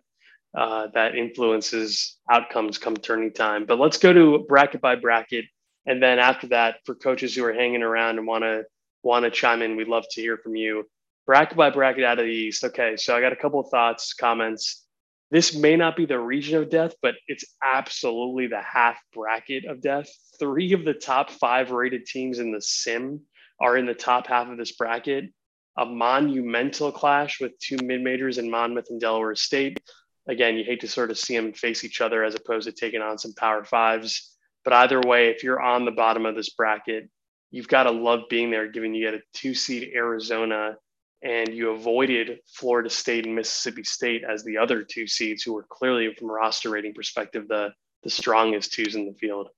uh, 0.57 0.88
that 0.93 1.15
influences 1.15 2.17
outcomes 2.29 2.77
come 2.77 2.95
turning 2.97 3.31
time. 3.31 3.65
But 3.65 3.79
let's 3.79 3.97
go 3.97 4.11
to 4.13 4.45
bracket 4.47 4.81
by 4.81 4.95
bracket, 4.95 5.45
and 5.85 6.03
then 6.03 6.19
after 6.19 6.47
that, 6.47 6.77
for 6.85 6.95
coaches 6.95 7.35
who 7.35 7.45
are 7.45 7.53
hanging 7.53 7.83
around 7.83 8.17
and 8.17 8.27
want 8.27 8.43
to 8.43 8.63
want 9.03 9.23
to 9.23 9.31
chime 9.31 9.61
in, 9.61 9.77
we'd 9.77 9.88
love 9.88 10.05
to 10.11 10.21
hear 10.21 10.38
from 10.38 10.55
you. 10.55 10.83
Bracket 11.25 11.55
by 11.55 11.69
bracket 11.69 12.03
out 12.03 12.19
of 12.19 12.25
the 12.25 12.31
East. 12.31 12.63
Okay, 12.63 12.97
so 12.97 13.15
I 13.15 13.21
got 13.21 13.31
a 13.31 13.38
couple 13.38 13.61
of 13.61 13.69
thoughts, 13.69 14.13
comments 14.13 14.80
this 15.31 15.55
may 15.55 15.77
not 15.77 15.95
be 15.95 16.05
the 16.05 16.19
region 16.19 16.61
of 16.61 16.69
death, 16.69 16.93
but 17.01 17.15
it's 17.27 17.45
absolutely 17.63 18.47
the 18.47 18.61
half 18.61 19.01
bracket 19.13 19.65
of 19.65 19.81
death. 19.81 20.09
Three 20.39 20.73
of 20.73 20.83
the 20.83 20.93
top 20.93 21.31
five 21.31 21.71
rated 21.71 22.05
teams 22.05 22.39
in 22.39 22.51
the 22.51 22.61
sim 22.61 23.21
are 23.59 23.77
in 23.77 23.85
the 23.85 23.93
top 23.93 24.27
half 24.27 24.49
of 24.49 24.57
this 24.57 24.73
bracket. 24.73 25.25
A 25.77 25.85
monumental 25.85 26.91
clash 26.91 27.39
with 27.39 27.57
two 27.59 27.77
mid 27.81 28.01
majors 28.01 28.39
in 28.39 28.51
Monmouth 28.51 28.87
and 28.89 28.99
Delaware 28.99 29.35
State. 29.35 29.79
Again, 30.27 30.57
you 30.57 30.65
hate 30.65 30.81
to 30.81 30.87
sort 30.89 31.11
of 31.11 31.17
see 31.17 31.35
them 31.35 31.53
face 31.53 31.85
each 31.85 32.01
other 32.01 32.25
as 32.25 32.35
opposed 32.35 32.67
to 32.67 32.73
taking 32.73 33.01
on 33.01 33.17
some 33.17 33.33
power 33.33 33.63
fives. 33.63 34.35
But 34.65 34.73
either 34.73 34.99
way, 34.99 35.29
if 35.29 35.43
you're 35.43 35.61
on 35.61 35.85
the 35.85 35.91
bottom 35.91 36.25
of 36.25 36.35
this 36.35 36.49
bracket, 36.49 37.09
you've 37.51 37.69
got 37.69 37.83
to 37.83 37.91
love 37.91 38.23
being 38.29 38.51
there, 38.51 38.67
given 38.67 38.93
you 38.93 39.05
get 39.05 39.13
a 39.13 39.21
two 39.33 39.53
seed 39.53 39.91
Arizona 39.95 40.75
and 41.23 41.53
you 41.53 41.72
avoided 41.72 42.39
Florida 42.48 42.89
State 42.89 43.26
and 43.26 43.35
Mississippi 43.35 43.84
State 43.84 44.23
as 44.23 44.43
the 44.43 44.57
other 44.57 44.84
two 44.84 45.07
seeds, 45.07 45.43
who 45.43 45.53
were 45.53 45.65
clearly, 45.69 46.14
from 46.14 46.30
a 46.30 46.34
roster 46.34 46.69
rating 46.69 46.93
perspective, 46.93 47.48
the 47.48 47.73
the 48.03 48.10
strongest 48.10 48.73
twos 48.73 48.95
in 48.95 49.06
the 49.06 49.14
field. 49.14 49.49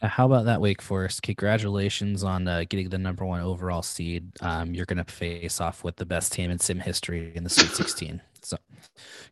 Uh, 0.00 0.08
how 0.08 0.24
about 0.24 0.46
that, 0.46 0.60
Wake 0.60 0.80
Forest? 0.80 1.22
Congratulations 1.22 2.24
on 2.24 2.48
uh, 2.48 2.64
getting 2.68 2.88
the 2.88 2.98
number 2.98 3.26
one 3.26 3.42
overall 3.42 3.82
seed. 3.82 4.30
Um, 4.40 4.74
you're 4.74 4.86
going 4.86 5.04
to 5.04 5.12
face 5.12 5.60
off 5.60 5.84
with 5.84 5.96
the 5.96 6.06
best 6.06 6.32
team 6.32 6.50
in 6.50 6.58
sim 6.58 6.78
history 6.78 7.32
in 7.34 7.44
the 7.44 7.50
Sweet 7.50 7.72
16. 7.72 8.22
So, 8.42 8.56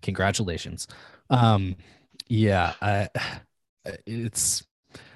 congratulations. 0.02 0.86
Um, 1.30 1.76
yeah, 2.28 2.74
I, 2.82 3.08
it's 4.06 4.64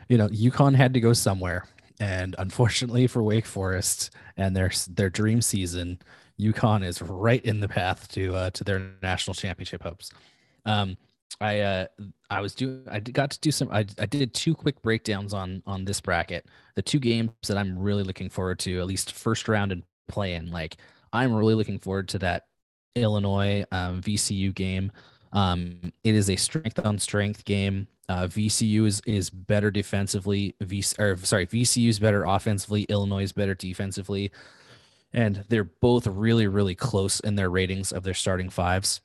you 0.09 0.19
know, 0.19 0.29
UConn 0.29 0.75
had 0.75 0.95
to 0.95 1.01
go 1.01 1.13
somewhere, 1.13 1.67
and 2.03 2.35
unfortunately 2.39 3.07
for 3.07 3.23
Wake 3.23 3.47
Forest 3.47 4.11
and 4.37 4.57
their 4.57 4.73
their 4.89 5.09
dream 5.09 5.41
season, 5.41 6.01
UConn 6.41 6.85
is 6.85 7.01
right 7.01 7.43
in 7.45 7.61
the 7.61 7.69
path 7.69 8.09
to 8.09 8.35
uh, 8.35 8.51
to 8.51 8.65
their 8.65 8.91
national 9.03 9.35
championship 9.35 9.85
hopes. 9.85 10.11
Um, 10.66 10.97
I 11.41 11.61
uh, 11.61 11.87
I 12.29 12.41
was 12.41 12.57
doing 12.57 12.83
I 12.91 12.99
got 12.99 13.31
to 13.31 13.39
do 13.39 13.53
some 13.53 13.69
I, 13.70 13.87
I 14.01 14.07
did 14.07 14.35
two 14.35 14.53
quick 14.53 14.83
breakdowns 14.83 15.33
on 15.33 15.62
on 15.65 15.85
this 15.85 16.01
bracket. 16.01 16.47
The 16.74 16.83
two 16.83 16.99
games 16.99 17.31
that 17.47 17.57
I'm 17.57 17.79
really 17.79 18.03
looking 18.03 18.29
forward 18.29 18.59
to, 18.61 18.81
at 18.81 18.87
least 18.87 19.12
first 19.12 19.47
round 19.47 19.70
and 19.70 19.85
play 20.09 20.35
in. 20.35 20.51
Like 20.51 20.79
I'm 21.12 21.33
really 21.33 21.55
looking 21.55 21.79
forward 21.79 22.09
to 22.09 22.19
that 22.19 22.47
Illinois 22.97 23.65
um, 23.70 24.01
VCU 24.01 24.53
game. 24.53 24.91
Um, 25.33 25.93
it 26.05 26.15
is 26.15 26.29
a 26.29 26.37
strength 26.37 26.79
on 26.85 26.99
strength 26.99 27.45
game. 27.45 27.89
Uh, 28.09 28.27
VCU 28.27 28.87
is 28.87 29.01
is 29.07 29.31
better 29.31 29.71
defensively. 29.71 30.55
V 30.61 30.85
or 30.99 31.17
sorry, 31.17 31.47
VCU 31.47 31.89
is 31.89 31.99
better 31.99 32.25
offensively. 32.25 32.83
Illinois 32.85 33.23
is 33.23 33.33
better 33.33 33.55
defensively, 33.55 34.31
and 35.13 35.45
they're 35.49 35.65
both 35.65 36.07
really 36.07 36.47
really 36.47 36.75
close 36.75 37.21
in 37.21 37.37
their 37.37 37.49
ratings 37.49 37.93
of 37.93 38.03
their 38.03 38.15
starting 38.15 38.51
fives. 38.51 39.01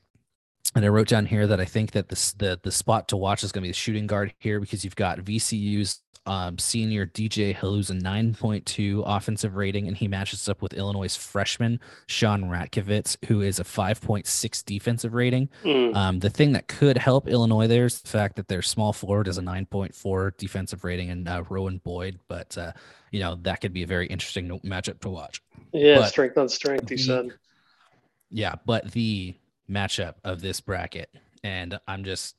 And 0.74 0.84
I 0.84 0.88
wrote 0.88 1.08
down 1.08 1.24
here 1.24 1.46
that 1.46 1.60
I 1.60 1.64
think 1.64 1.92
that 1.92 2.08
this 2.08 2.32
the 2.32 2.60
the 2.62 2.72
spot 2.72 3.08
to 3.08 3.16
watch 3.16 3.42
is 3.42 3.52
going 3.52 3.62
to 3.62 3.68
be 3.68 3.70
the 3.70 3.74
shooting 3.74 4.06
guard 4.06 4.34
here 4.38 4.60
because 4.60 4.84
you've 4.84 4.96
got 4.96 5.20
VCU's 5.20 6.02
um, 6.28 6.58
senior 6.58 7.06
DJ 7.06 7.54
who's 7.54 7.90
a 7.90 7.94
9.2 7.94 9.02
offensive 9.06 9.56
rating, 9.56 9.88
and 9.88 9.96
he 9.96 10.06
matches 10.06 10.48
up 10.48 10.60
with 10.60 10.74
Illinois' 10.74 11.16
freshman 11.16 11.80
Sean 12.06 12.44
Ratkovitz, 12.44 13.16
who 13.26 13.40
is 13.40 13.58
a 13.58 13.64
5.6 13.64 14.64
defensive 14.64 15.14
rating. 15.14 15.48
Mm. 15.64 15.96
Um, 15.96 16.18
the 16.18 16.30
thing 16.30 16.52
that 16.52 16.68
could 16.68 16.98
help 16.98 17.28
Illinois 17.28 17.66
there 17.66 17.86
is 17.86 18.00
the 18.02 18.08
fact 18.08 18.36
that 18.36 18.48
their 18.48 18.62
small 18.62 18.92
forward 18.92 19.26
is 19.26 19.38
a 19.38 19.42
9.4 19.42 20.36
defensive 20.36 20.84
rating, 20.84 21.10
and 21.10 21.26
uh, 21.26 21.42
Rowan 21.48 21.78
Boyd, 21.78 22.18
but 22.28 22.56
uh, 22.58 22.72
you 23.10 23.20
know 23.20 23.36
that 23.42 23.60
could 23.60 23.72
be 23.72 23.82
a 23.82 23.86
very 23.86 24.06
interesting 24.06 24.48
matchup 24.60 25.00
to 25.00 25.08
watch. 25.08 25.42
Yeah, 25.72 25.96
but 25.96 26.08
strength 26.08 26.36
on 26.36 26.48
strength, 26.48 26.90
you 26.90 26.98
said. 26.98 27.32
Yeah, 28.30 28.56
but 28.66 28.92
the 28.92 29.34
matchup 29.70 30.16
of 30.24 30.42
this 30.42 30.60
bracket, 30.60 31.08
and 31.42 31.80
I'm 31.88 32.04
just 32.04 32.36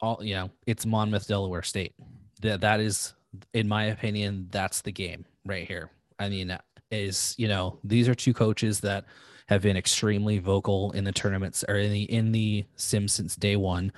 all 0.00 0.20
you 0.22 0.34
know, 0.34 0.50
it's 0.66 0.86
Monmouth, 0.86 1.28
Delaware 1.28 1.62
State 1.62 1.94
that 2.40 2.60
that 2.60 2.80
is, 2.80 3.14
in 3.54 3.68
my 3.68 3.84
opinion, 3.84 4.48
that's 4.50 4.82
the 4.82 4.92
game 4.92 5.24
right 5.44 5.66
here. 5.66 5.90
I 6.18 6.28
mean, 6.28 6.56
is 6.90 7.34
you 7.38 7.48
know 7.48 7.78
these 7.84 8.08
are 8.08 8.14
two 8.14 8.34
coaches 8.34 8.80
that 8.80 9.04
have 9.46 9.62
been 9.62 9.76
extremely 9.76 10.38
vocal 10.38 10.92
in 10.92 11.04
the 11.04 11.12
tournaments 11.12 11.64
or 11.68 11.76
in 11.76 11.92
the 11.92 12.02
in 12.04 12.32
the 12.32 12.64
sim 12.76 13.08
since 13.08 13.36
day 13.36 13.56
one. 13.56 13.92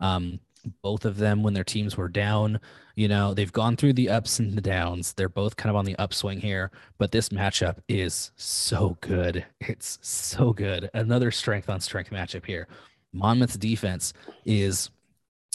Um, 0.00 0.40
both 0.82 1.04
of 1.04 1.16
them 1.16 1.42
when 1.42 1.54
their 1.54 1.64
teams 1.64 1.96
were 1.96 2.08
down 2.08 2.60
you 2.94 3.06
know 3.06 3.32
they've 3.32 3.52
gone 3.52 3.76
through 3.76 3.92
the 3.92 4.08
ups 4.08 4.38
and 4.38 4.54
the 4.54 4.60
downs 4.60 5.12
they're 5.12 5.28
both 5.28 5.56
kind 5.56 5.70
of 5.70 5.76
on 5.76 5.84
the 5.84 5.96
upswing 5.98 6.40
here 6.40 6.70
but 6.98 7.12
this 7.12 7.28
matchup 7.28 7.76
is 7.88 8.32
so 8.36 8.96
good 9.00 9.46
it's 9.60 9.98
so 10.02 10.52
good 10.52 10.90
another 10.94 11.30
strength 11.30 11.70
on 11.70 11.80
strength 11.80 12.10
matchup 12.10 12.44
here 12.44 12.66
monmouth's 13.12 13.56
defense 13.56 14.12
is 14.44 14.90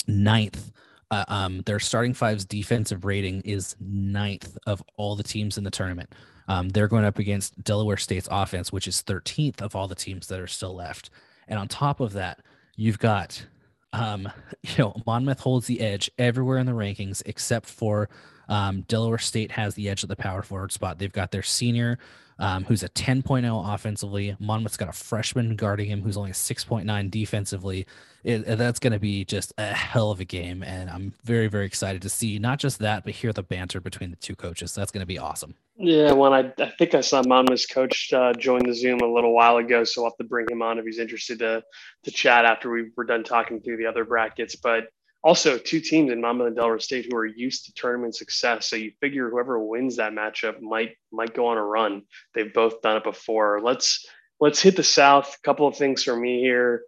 ninth 0.08 0.72
uh, 1.14 1.26
um, 1.28 1.62
their 1.68 1.80
starting 1.80 2.16
five's 2.16 2.44
defensive 2.44 3.06
rating 3.06 3.42
is 3.42 3.76
ninth 3.80 4.58
of 4.66 4.82
all 4.98 5.16
the 5.16 5.22
teams 5.22 5.60
in 5.60 5.64
the 5.64 5.70
tournament. 5.70 6.12
Um, 6.48 6.70
they're 6.70 6.88
going 6.88 7.06
up 7.06 7.20
against 7.20 7.64
Delaware 7.64 7.98
State's 7.98 8.28
offense, 8.32 8.72
which 8.72 8.88
is 8.88 9.04
13th 9.04 9.62
of 9.62 9.76
all 9.76 9.88
the 9.88 9.94
teams 9.94 10.26
that 10.28 10.40
are 10.40 10.48
still 10.48 10.74
left. 10.74 11.12
And 11.48 11.60
on 11.60 11.68
top 11.68 12.00
of 12.00 12.14
that, 12.14 12.40
you've 12.76 12.98
got, 12.98 13.46
um, 13.94 14.28
you 14.64 14.74
know, 14.80 14.96
Monmouth 15.06 15.40
holds 15.40 15.68
the 15.68 15.82
edge 15.82 16.10
everywhere 16.18 16.58
in 16.58 16.66
the 16.66 16.72
rankings 16.72 17.22
except 17.28 17.68
for 17.68 18.10
um, 18.54 18.82
Delaware 18.82 19.18
State 19.18 19.52
has 19.52 19.74
the 19.74 19.90
edge 19.90 20.04
at 20.04 20.10
the 20.10 20.16
power 20.16 20.44
forward 20.44 20.72
spot. 20.72 21.00
They've 21.00 21.12
got 21.12 21.32
their 21.32 21.42
senior 21.42 21.98
um, 22.40 22.64
who's 22.66 22.84
a 22.84 22.90
10.0 22.90 23.74
offensively. 23.74 24.36
Monmouth's 24.40 24.78
got 24.78 24.90
a 24.90 24.94
freshman 24.94 25.56
guarding 25.56 25.88
him 25.90 26.02
who's 26.02 26.18
only 26.18 26.32
a 26.32 26.34
6.9 26.34 27.12
defensively. 27.12 27.88
It, 28.24 28.58
that's 28.58 28.80
going 28.80 28.94
to 28.94 29.00
be 29.00 29.26
just 29.26 29.54
a 29.58 29.74
hell 29.74 30.12
of 30.12 30.20
a 30.20 30.26
game. 30.26 30.64
And 30.64 30.90
I'm 30.90 31.14
very, 31.24 31.48
very 31.48 31.66
excited 31.66 32.02
to 32.04 32.10
see 32.10 32.38
not 32.38 32.60
just 32.60 32.80
that, 32.80 33.04
but 33.04 33.14
hear 33.14 33.34
the 33.34 33.44
banter 33.44 33.82
between 33.82 34.12
the 34.12 34.18
two 34.18 34.36
coaches. 34.36 34.76
That's 34.76 34.92
going 34.92 35.02
to 35.02 35.08
be 35.08 35.18
awesome. 35.18 35.56
Yeah, 35.76 36.12
when 36.12 36.34
I, 36.34 36.54
I 36.60 36.72
think 36.78 36.94
I 36.94 37.02
saw 37.02 37.24
Monmouth's 37.26 37.66
coach 37.66 38.14
uh, 38.14 38.34
join 38.34 38.64
the 38.64 38.76
Zoom 38.76 39.00
a 39.02 39.12
little 39.12 39.34
while 39.34 39.58
ago, 39.58 39.84
so 39.84 40.04
I'll 40.04 40.12
have 40.12 40.18
to 40.18 40.24
bring 40.24 40.46
him 40.50 40.62
on 40.62 40.78
if 40.78 40.86
he's 40.86 41.00
interested 41.00 41.40
to 41.40 41.64
to 42.04 42.12
chat 42.12 42.46
after 42.46 42.70
we 42.70 42.92
were 42.96 43.06
done 43.06 43.24
talking 43.24 43.60
through 43.62 43.78
the 43.78 43.88
other 43.88 44.06
brackets. 44.06 44.56
But 44.56 44.86
also 45.24 45.58
two 45.58 45.80
teams 45.80 46.12
in 46.12 46.22
Monmouth 46.22 46.48
and 46.48 46.56
Delaware 46.56 46.80
State 46.80 47.08
who 47.10 47.18
are 47.18 47.26
used 47.26 47.66
to 47.66 47.74
tournament 47.74 48.16
success. 48.16 48.68
So 48.68 48.76
you 48.76 48.92
figure 49.00 49.30
whoever 49.30 49.58
wins 49.60 49.96
that 49.96 50.14
matchup 50.14 50.62
might 50.62 50.98
might 51.12 51.34
go 51.34 51.48
on 51.48 51.58
a 51.58 51.64
run. 51.64 52.04
They've 52.36 52.54
both 52.54 52.82
done 52.82 52.98
it 52.98 53.04
before. 53.04 53.62
Let's 53.62 54.06
let's 54.40 54.62
hit 54.62 54.76
the 54.76 54.84
South. 54.84 55.38
A 55.38 55.46
couple 55.46 55.68
of 55.68 55.78
things 55.78 56.04
for 56.04 56.16
me 56.16 56.42
here. 56.42 56.84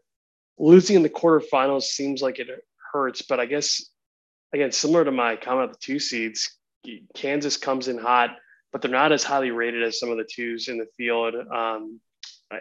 Losing 0.57 0.95
in 0.95 1.03
the 1.03 1.09
quarterfinals 1.09 1.83
seems 1.83 2.21
like 2.21 2.39
it 2.39 2.49
hurts, 2.91 3.21
but 3.21 3.39
I 3.39 3.45
guess 3.45 3.89
again, 4.53 4.71
similar 4.71 5.03
to 5.05 5.11
my 5.11 5.35
comment 5.35 5.65
about 5.65 5.79
the 5.79 5.85
two 5.85 5.99
seeds, 5.99 6.57
Kansas 7.13 7.57
comes 7.57 7.87
in 7.87 7.97
hot, 7.97 8.37
but 8.71 8.81
they're 8.81 8.91
not 8.91 9.11
as 9.11 9.23
highly 9.23 9.51
rated 9.51 9.83
as 9.83 9.99
some 9.99 10.09
of 10.11 10.17
the 10.17 10.27
twos 10.29 10.67
in 10.67 10.77
the 10.77 10.87
field. 10.97 11.35
Um, 11.35 11.99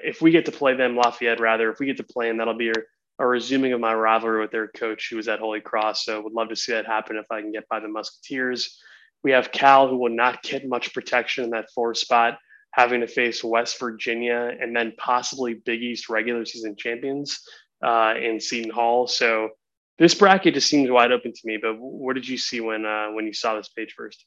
if 0.03 0.23
we 0.23 0.31
get 0.31 0.47
to 0.47 0.53
play 0.53 0.75
them, 0.75 0.97
Lafayette 0.97 1.41
rather, 1.41 1.71
if 1.71 1.79
we 1.79 1.87
get 1.87 1.99
to 1.99 2.05
play 2.05 2.29
them, 2.29 2.39
that'll 2.39 2.57
be 2.57 2.65
your 2.65 2.85
a 3.19 3.27
resuming 3.27 3.73
of 3.73 3.81
my 3.81 3.95
rivalry 3.95 4.41
with 4.41 4.51
their 4.51 4.69
coach 4.69 5.09
who 5.09 5.17
was 5.17 5.29
at 5.29 5.39
Holy 5.39 5.61
Cross. 5.61 6.05
So 6.05 6.21
would 6.21 6.33
love 6.33 6.49
to 6.49 6.57
see 6.57 6.73
that 6.73 6.87
happen 6.87 7.17
if 7.17 7.27
I 7.31 7.41
can 7.41 7.53
get 7.53 7.69
by 7.69 7.81
the 7.81 7.89
Musketeers. 7.89 8.81
We 9.23 9.31
have 9.31 9.53
Cal, 9.53 9.89
who 9.89 9.97
will 9.97 10.11
not 10.11 10.43
get 10.43 10.67
much 10.67 10.93
protection 10.93 11.45
in 11.45 11.51
that 11.51 11.71
four 11.75 11.95
spot, 11.95 12.39
having 12.73 13.01
to 13.01 13.07
face 13.07 13.45
West 13.45 13.79
Virginia 13.79 14.51
and 14.61 14.75
then 14.75 14.93
possibly 14.99 15.55
Big 15.55 15.83
East 15.83 16.09
regular 16.09 16.45
season 16.45 16.77
champions 16.77 17.41
uh, 17.83 18.15
in 18.21 18.41
Seton 18.41 18.71
Hall. 18.71 19.07
So 19.07 19.51
this 19.99 20.15
bracket 20.15 20.55
just 20.55 20.69
seems 20.69 20.91
wide 20.91 21.13
open 21.13 21.33
to 21.33 21.41
me. 21.45 21.59
But 21.61 21.77
what 21.79 22.15
did 22.15 22.29
you 22.29 22.37
see 22.37 22.61
when 22.61 22.85
uh, 22.85 23.09
when 23.13 23.27
you 23.27 23.33
saw 23.33 23.55
this 23.57 23.69
page 23.69 23.95
first? 23.97 24.25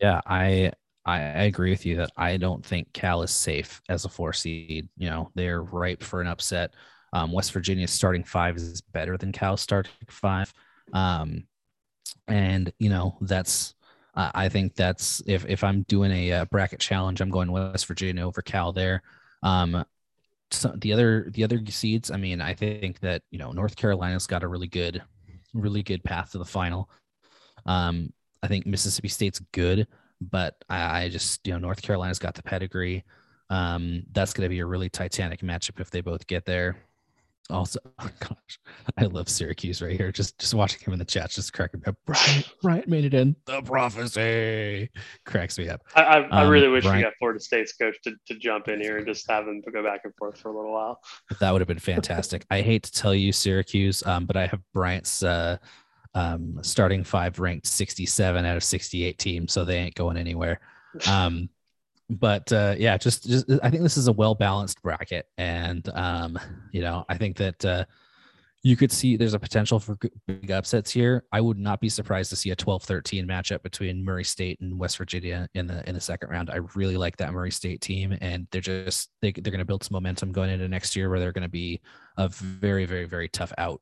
Yeah, 0.00 0.20
I 0.26 0.72
I, 1.04 1.18
agree 1.44 1.70
with 1.70 1.86
you 1.86 1.96
that 1.96 2.10
I 2.16 2.36
don't 2.36 2.64
think 2.64 2.92
Cal 2.92 3.22
is 3.22 3.30
safe 3.30 3.80
as 3.88 4.04
a 4.04 4.08
four 4.08 4.32
seed. 4.32 4.88
You 4.96 5.10
know, 5.10 5.30
they're 5.34 5.62
ripe 5.62 6.02
for 6.02 6.20
an 6.20 6.26
upset. 6.26 6.74
Um, 7.12 7.32
West 7.32 7.52
Virginia's 7.52 7.90
starting 7.90 8.24
five 8.24 8.56
is 8.56 8.80
better 8.80 9.16
than 9.16 9.32
Cal's 9.32 9.60
starting 9.60 9.92
five. 10.08 10.52
Um, 10.92 11.44
and, 12.28 12.72
you 12.78 12.88
know, 12.88 13.16
that's, 13.20 13.74
uh, 14.14 14.30
I 14.34 14.48
think 14.48 14.74
that's 14.74 15.22
if, 15.26 15.44
if 15.46 15.64
I'm 15.64 15.82
doing 15.82 16.12
a, 16.12 16.32
uh, 16.32 16.44
bracket 16.46 16.80
challenge, 16.80 17.20
I'm 17.20 17.30
going 17.30 17.50
West 17.50 17.86
Virginia 17.86 18.26
over 18.26 18.42
Cal 18.42 18.72
there. 18.72 19.02
Um, 19.42 19.84
so 20.50 20.74
the 20.76 20.92
other 20.92 21.28
the 21.30 21.44
other 21.44 21.60
seeds, 21.66 22.10
I 22.10 22.16
mean, 22.16 22.40
I 22.40 22.54
think 22.54 23.00
that 23.00 23.22
you 23.30 23.38
know 23.38 23.52
North 23.52 23.76
Carolina's 23.76 24.26
got 24.26 24.42
a 24.42 24.48
really 24.48 24.66
good, 24.66 25.02
really 25.54 25.82
good 25.82 26.02
path 26.02 26.32
to 26.32 26.38
the 26.38 26.44
final. 26.44 26.90
Um, 27.66 28.12
I 28.42 28.48
think 28.48 28.66
Mississippi 28.66 29.08
State's 29.08 29.40
good, 29.52 29.86
but 30.20 30.56
I, 30.68 31.04
I 31.04 31.08
just 31.08 31.46
you 31.46 31.52
know 31.52 31.58
North 31.58 31.82
Carolina's 31.82 32.18
got 32.18 32.34
the 32.34 32.42
pedigree. 32.42 33.04
Um, 33.48 34.02
that's 34.12 34.32
going 34.32 34.44
to 34.44 34.48
be 34.48 34.60
a 34.60 34.66
really 34.66 34.88
titanic 34.88 35.40
matchup 35.40 35.80
if 35.80 35.90
they 35.90 36.00
both 36.00 36.26
get 36.26 36.44
there 36.44 36.76
also 37.50 37.78
oh 37.98 38.10
gosh 38.20 38.58
i 38.96 39.04
love 39.04 39.28
syracuse 39.28 39.82
right 39.82 39.96
here. 39.96 40.12
Just 40.12 40.38
just 40.38 40.54
watching 40.54 40.80
him 40.80 40.92
in 40.92 40.98
the 40.98 41.04
chat 41.04 41.30
just 41.30 41.52
cracking 41.52 41.80
me 41.80 41.84
up. 41.86 41.96
Bryant 42.06 42.52
bryant 42.62 42.88
made 42.88 43.04
it 43.04 43.14
in. 43.14 43.36
The 43.46 43.62
prophecy 43.62 44.90
cracks 45.24 45.58
me 45.58 45.68
up. 45.68 45.82
I, 45.94 46.02
I, 46.02 46.24
um, 46.24 46.28
I 46.32 46.48
really 46.48 46.68
wish 46.68 46.84
bryant, 46.84 46.98
we 46.98 47.02
got 47.02 47.14
florida 47.18 47.40
state's 47.40 47.72
coach 47.74 47.96
to, 48.04 48.14
to 48.26 48.34
jump 48.38 48.68
in 48.68 48.80
here 48.80 48.98
and 48.98 49.06
just 49.06 49.28
have 49.30 49.46
him 49.46 49.62
go 49.72 49.82
back 49.82 50.00
and 50.04 50.14
forth 50.16 50.38
for 50.38 50.50
a 50.50 50.56
little 50.56 50.72
while. 50.72 51.00
That 51.38 51.50
would 51.50 51.60
have 51.60 51.68
been 51.68 51.78
fantastic. 51.94 52.44
I 52.50 52.62
hate 52.62 52.84
to 52.84 52.92
tell 52.92 53.14
you 53.14 53.32
syracuse 53.32 54.04
um, 54.06 54.26
but 54.26 54.36
i 54.36 54.46
have 54.46 54.60
bryant's 54.72 55.22
uh, 55.22 55.58
um, 56.14 56.58
starting 56.62 57.04
five 57.04 57.38
ranked 57.38 57.66
67 57.66 58.44
out 58.44 58.56
of 58.56 58.64
68 58.64 59.18
teams 59.18 59.52
so 59.52 59.64
they 59.64 59.76
ain't 59.76 59.94
going 59.94 60.16
anywhere. 60.16 60.60
Um, 61.08 61.48
but 62.10 62.52
uh, 62.52 62.74
yeah, 62.78 62.96
just 62.96 63.24
just 63.28 63.46
I 63.62 63.70
think 63.70 63.82
this 63.82 63.96
is 63.96 64.08
a 64.08 64.12
well 64.12 64.34
balanced 64.34 64.82
bracket, 64.82 65.26
and 65.38 65.88
um, 65.94 66.38
you 66.72 66.82
know 66.82 67.04
I 67.08 67.16
think 67.16 67.36
that 67.36 67.64
uh, 67.64 67.84
you 68.62 68.76
could 68.76 68.90
see 68.90 69.16
there's 69.16 69.34
a 69.34 69.38
potential 69.38 69.78
for 69.78 69.96
big 70.26 70.50
upsets 70.50 70.90
here. 70.90 71.24
I 71.32 71.40
would 71.40 71.58
not 71.58 71.80
be 71.80 71.88
surprised 71.88 72.28
to 72.30 72.36
see 72.36 72.50
a 72.50 72.56
12-13 72.56 73.26
matchup 73.26 73.62
between 73.62 74.04
Murray 74.04 74.24
State 74.24 74.60
and 74.60 74.78
West 74.78 74.98
Virginia 74.98 75.48
in 75.54 75.66
the 75.66 75.88
in 75.88 75.94
the 75.94 76.00
second 76.00 76.30
round. 76.30 76.50
I 76.50 76.56
really 76.74 76.96
like 76.96 77.16
that 77.18 77.32
Murray 77.32 77.52
State 77.52 77.80
team, 77.80 78.16
and 78.20 78.48
they're 78.50 78.60
just 78.60 79.10
they, 79.22 79.30
they're 79.32 79.52
going 79.52 79.60
to 79.60 79.64
build 79.64 79.84
some 79.84 79.94
momentum 79.94 80.32
going 80.32 80.50
into 80.50 80.68
next 80.68 80.96
year, 80.96 81.08
where 81.08 81.20
they're 81.20 81.32
going 81.32 81.42
to 81.42 81.48
be 81.48 81.80
a 82.16 82.28
very 82.28 82.86
very 82.86 83.04
very 83.06 83.28
tough 83.28 83.52
out 83.56 83.80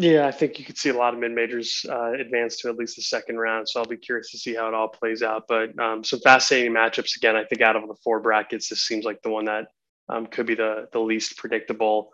yeah, 0.00 0.26
I 0.26 0.30
think 0.30 0.58
you 0.58 0.64
could 0.64 0.78
see 0.78 0.88
a 0.88 0.96
lot 0.96 1.12
of 1.12 1.20
mid 1.20 1.32
majors 1.32 1.84
uh, 1.88 2.12
advance 2.12 2.56
to 2.58 2.68
at 2.68 2.76
least 2.76 2.96
the 2.96 3.02
second 3.02 3.38
round. 3.38 3.68
So 3.68 3.80
I'll 3.80 3.86
be 3.86 3.96
curious 3.96 4.30
to 4.30 4.38
see 4.38 4.54
how 4.54 4.68
it 4.68 4.74
all 4.74 4.88
plays 4.88 5.22
out. 5.22 5.44
But 5.46 5.78
um, 5.78 6.02
some 6.02 6.20
fascinating 6.20 6.72
matchups 6.72 7.16
again. 7.16 7.36
I 7.36 7.44
think 7.44 7.60
out 7.60 7.76
of 7.76 7.86
the 7.86 7.96
four 8.02 8.20
brackets, 8.20 8.68
this 8.68 8.82
seems 8.82 9.04
like 9.04 9.20
the 9.22 9.30
one 9.30 9.44
that 9.44 9.66
um, 10.08 10.26
could 10.26 10.46
be 10.46 10.54
the 10.54 10.88
the 10.92 11.00
least 11.00 11.36
predictable. 11.36 12.10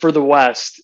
For 0.00 0.10
the 0.10 0.22
West, 0.22 0.82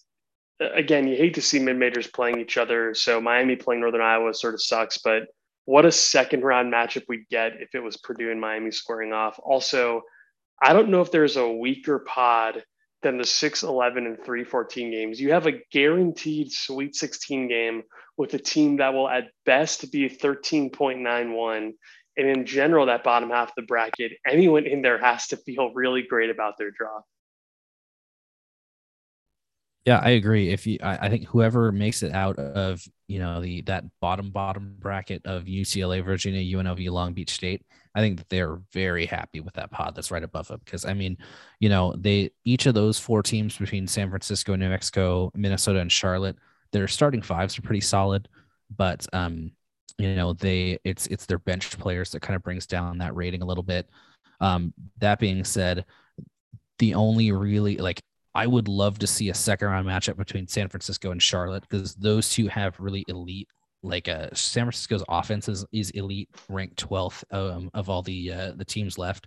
again, 0.61 1.07
you 1.09 1.17
hate 1.17 1.35
to 1.35 1.43
see 1.43 1.59
mid 1.59 1.79
majors 1.79 2.07
playing 2.07 2.41
each 2.41 2.59
other. 2.59 2.95
So 2.95 3.21
Miami 3.21 3.57
playing 3.57 3.81
Northern 3.81 4.03
Iowa 4.03 4.35
sort 4.35 4.55
of 4.55 4.63
sucks. 4.63 4.99
But 4.99 5.29
what 5.65 5.87
a 5.87 5.93
second 5.93 6.43
round 6.43 6.73
matchup 6.73 7.05
we'd 7.09 7.29
get 7.31 7.61
if 7.61 7.75
it 7.75 7.81
was 7.81 7.97
Purdue 7.97 8.31
and 8.31 8.41
Miami 8.41 8.71
squaring 8.71 9.13
off. 9.13 9.39
Also, 9.43 10.03
I 10.63 10.73
don't 10.73 10.91
know 10.91 11.01
if 11.01 11.11
there's 11.11 11.37
a 11.37 11.49
weaker 11.49 12.01
pod 12.01 12.65
than 13.03 13.19
the 13.19 13.25
6 13.25 13.63
11 13.63 14.07
and 14.07 14.25
3 14.25 14.45
14 14.45 14.91
games. 14.91 15.21
You 15.21 15.33
have 15.33 15.47
a 15.47 15.61
guaranteed 15.71 16.53
Sweet 16.53 16.95
16 16.95 17.49
game 17.49 17.83
with 18.17 18.35
a 18.35 18.39
team 18.39 18.77
that 18.77 18.95
will 18.95 19.09
at 19.09 19.29
best 19.45 19.91
be 19.93 20.09
13.91. 20.09 21.73
And 22.17 22.29
in 22.29 22.45
general, 22.45 22.87
that 22.87 23.05
bottom 23.05 23.31
half 23.31 23.49
of 23.49 23.55
the 23.57 23.63
bracket, 23.63 24.13
anyone 24.27 24.67
in 24.67 24.83
there 24.83 24.99
has 24.99 25.29
to 25.29 25.37
feel 25.37 25.73
really 25.73 26.03
great 26.03 26.31
about 26.31 26.59
their 26.59 26.71
draw. 26.71 27.01
Yeah, 29.85 29.99
I 29.99 30.11
agree. 30.11 30.51
If 30.51 30.67
you, 30.67 30.79
I, 30.81 31.07
I, 31.07 31.09
think 31.09 31.27
whoever 31.27 31.73
makes 31.73 32.05
it 32.05 32.13
out 32.13 32.39
of 32.39 32.87
you 33.09 33.19
know 33.19 33.41
the 33.41 33.63
that 33.63 33.83
bottom 34.01 34.31
bottom 34.31 34.77
bracket 34.79 35.27
of 35.27 35.45
UCLA, 35.45 36.05
Virginia, 36.05 36.57
UNLV, 36.57 36.89
Long 36.91 37.15
Beach 37.15 37.31
State, 37.31 37.63
I 37.95 38.01
think 38.01 38.19
that 38.19 38.29
they're 38.29 38.59
very 38.73 39.07
happy 39.07 39.41
with 39.41 39.55
that 39.55 39.71
pod 39.71 39.95
that's 39.95 40.11
right 40.11 40.23
above 40.23 40.49
them 40.49 40.61
because 40.65 40.85
I 40.85 40.95
mean, 40.95 41.19
you 41.61 41.69
know, 41.69 41.95
they 41.97 42.31
each 42.45 42.67
of 42.67 42.75
those 42.75 42.99
four 42.99 43.23
teams 43.23 43.57
between 43.57 43.87
San 43.87 44.09
Francisco, 44.09 44.57
New 44.57 44.69
Mexico, 44.69 45.31
Minnesota, 45.35 45.81
and 45.81 45.93
Charlotte, 45.93 46.37
their 46.73 46.89
starting 46.89 47.23
fives 47.23 47.59
are 47.59 47.63
pretty 47.63 47.83
solid, 47.83 48.29
but 48.75 49.07
um, 49.13 49.53
you 49.99 50.15
know, 50.15 50.33
they 50.33 50.79
it's 50.85 51.07
it's 51.09 51.27
their 51.27 51.39
bench 51.39 51.79
players 51.79 52.11
that 52.11 52.23
kind 52.23 52.37
of 52.37 52.43
brings 52.43 52.67
down 52.67 52.99
that 52.99 53.15
rating 53.15 53.43
a 53.43 53.47
little 53.47 53.63
bit. 53.63 53.89
Um, 54.41 54.73
that 54.99 55.21
being 55.21 55.45
said, 55.45 55.85
the 56.79 56.95
only 56.95 57.31
really 57.33 57.77
like 57.77 58.01
I 58.35 58.47
would 58.47 58.69
love 58.69 58.99
to 59.01 59.07
see 59.07 59.29
a 59.29 59.35
second 59.35 59.69
round 59.69 59.87
matchup 59.87 60.17
between 60.17 60.49
San 60.49 60.69
Francisco 60.69 61.11
and 61.11 61.23
Charlotte 61.23 61.63
because 61.69 61.95
those 61.95 62.31
two 62.31 62.49
have 62.49 62.79
really 62.81 63.05
elite. 63.09 63.49
Like 63.83 64.09
uh, 64.09 64.29
San 64.33 64.65
Francisco's 64.65 65.05
offense 65.09 65.49
is, 65.49 65.65
is 65.73 65.91
elite, 65.91 66.29
ranked 66.49 66.87
12th 66.89 67.25
um, 67.33 67.71
of 67.75 67.89
all 67.89 68.03
the 68.03 68.33
uh, 68.33 68.53
the 68.57 68.65
teams 68.65 68.99
left, 68.99 69.27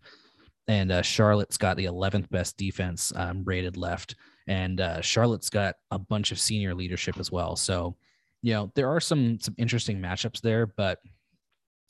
and 0.67 0.91
uh, 0.91 1.01
Charlotte's 1.01 1.57
got 1.57 1.77
the 1.77 1.85
11th 1.85 2.29
best 2.29 2.57
defense 2.57 3.11
um, 3.15 3.43
rated 3.43 3.77
left, 3.77 4.15
and 4.47 4.79
uh, 4.81 5.01
Charlotte's 5.01 5.49
got 5.49 5.75
a 5.91 5.99
bunch 5.99 6.31
of 6.31 6.39
senior 6.39 6.73
leadership 6.73 7.19
as 7.19 7.31
well. 7.31 7.55
So, 7.55 7.95
you 8.41 8.53
know, 8.53 8.71
there 8.75 8.89
are 8.89 8.99
some 8.99 9.39
some 9.39 9.55
interesting 9.57 9.99
matchups 9.99 10.41
there, 10.41 10.65
but 10.65 10.99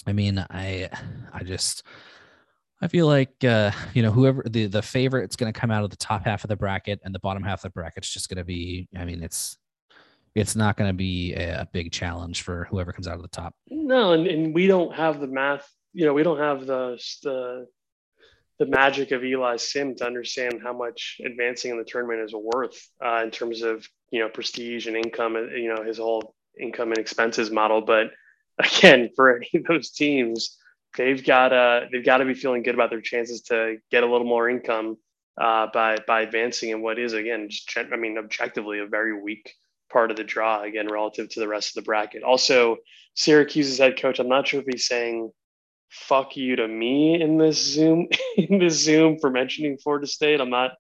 I 0.08 0.14
mean, 0.14 0.44
I 0.50 0.90
I 1.34 1.44
just 1.44 1.84
I 2.82 2.88
feel 2.88 3.08
like 3.08 3.44
uh, 3.44 3.72
you 3.94 4.04
know 4.04 4.12
whoever 4.12 4.44
the 4.50 4.68
the 4.68 4.82
favorite 4.82 5.24
it's 5.24 5.36
going 5.36 5.52
to 5.52 5.60
come 5.60 5.72
out 5.72 5.84
of 5.84 5.90
the 5.90 5.96
top 5.96 6.26
half 6.26 6.44
of 6.44 6.50
the 6.50 6.56
bracket, 6.56 7.00
and 7.04 7.14
the 7.14 7.20
bottom 7.20 7.44
half 7.44 7.60
of 7.60 7.64
the 7.64 7.70
bracket's 7.70 8.12
just 8.12 8.30
going 8.30 8.38
to 8.38 8.44
be. 8.44 8.88
I 8.98 9.06
mean, 9.06 9.24
it's 9.24 9.58
it's 10.36 10.56
not 10.56 10.78
going 10.78 10.90
to 10.90 10.94
be 10.94 11.34
a, 11.34 11.62
a, 11.62 11.70
big 11.72 11.92
challenge 11.92 12.42
for 12.42 12.66
whoever 12.70 12.92
comes 12.92 13.08
out 13.08 13.16
of 13.16 13.22
the 13.22 13.28
top. 13.30 13.56
No, 13.70 14.12
and, 14.12 14.28
and 14.28 14.54
we 14.54 14.68
don't 14.68 14.94
have 14.94 15.20
the 15.20 15.28
math. 15.28 15.68
You 15.94 16.06
know, 16.06 16.14
we 16.14 16.24
don't 16.24 16.40
have 16.40 16.66
the 16.66 17.02
the 17.24 17.68
the 18.60 18.66
magic 18.66 19.12
of 19.12 19.24
Eli 19.24 19.58
Sim 19.58 19.96
to 19.96 20.06
understand 20.06 20.62
how 20.64 20.74
much 20.74 21.20
advancing 21.26 21.72
in 21.72 21.78
the 21.78 21.84
tournament 21.84 22.22
is 22.22 22.34
worth 22.34 22.90
uh, 23.04 23.22
in 23.24 23.32
terms 23.32 23.62
of 23.62 23.88
you 24.12 24.20
know 24.20 24.30
prestige 24.30 24.88
and 24.88 24.98
income. 24.98 25.36
And 25.36 25.52
you 25.52 25.74
know 25.74 25.84
his 25.84 25.98
whole 25.98 26.36
income 26.60 26.90
and 26.90 26.98
expenses 26.98 27.50
model. 27.50 27.82
But 27.82 28.12
again, 28.60 29.10
for 29.16 29.38
any 29.38 29.50
of 29.56 29.64
those 29.64 29.92
teams 29.92 30.58
they've 30.98 31.26
got 31.26 31.50
to 31.50 31.88
they've 31.92 32.06
got 32.06 32.18
to 32.18 32.26
be 32.26 32.34
feeling 32.34 32.64
good 32.64 32.76
about 32.76 32.90
their 32.90 33.02
chances 33.02 33.42
to 33.42 33.78
get 33.92 34.04
a 34.04 34.10
little 34.10 34.28
more 34.28 34.50
income 34.50 34.98
uh, 35.40 35.68
by 35.74 35.98
by 36.08 36.22
advancing 36.22 36.70
in 36.70 36.82
what 36.82 37.00
is 37.00 37.14
again 37.14 37.50
just 37.50 37.70
I 37.78 37.96
mean 37.96 38.18
objectively 38.18 38.80
a 38.80 38.86
very 38.86 39.20
weak 39.22 39.54
part 39.96 40.12
of 40.12 40.18
the 40.18 40.26
draw 40.26 40.62
again 40.62 40.90
relative 40.92 41.30
to 41.30 41.40
the 41.40 41.48
rest 41.48 41.70
of 41.70 41.76
the 41.76 41.86
bracket. 41.86 42.22
Also, 42.22 42.76
Syracuse's 43.14 43.78
head 43.78 43.98
coach, 43.98 44.20
I'm 44.20 44.28
not 44.28 44.46
sure 44.46 44.60
if 44.60 44.66
he's 44.70 44.86
saying 44.86 45.32
"fuck 45.90 46.36
you" 46.36 46.58
to 46.58 46.68
me 46.68 47.22
in 47.22 47.38
this 47.38 47.58
Zoom 47.58 48.10
in 48.38 48.60
this 48.60 48.78
Zoom 48.78 49.18
for 49.20 49.30
mentioning 49.30 49.78
Florida 49.78 50.06
State. 50.06 50.42
I'm 50.42 50.50
not. 50.50 50.72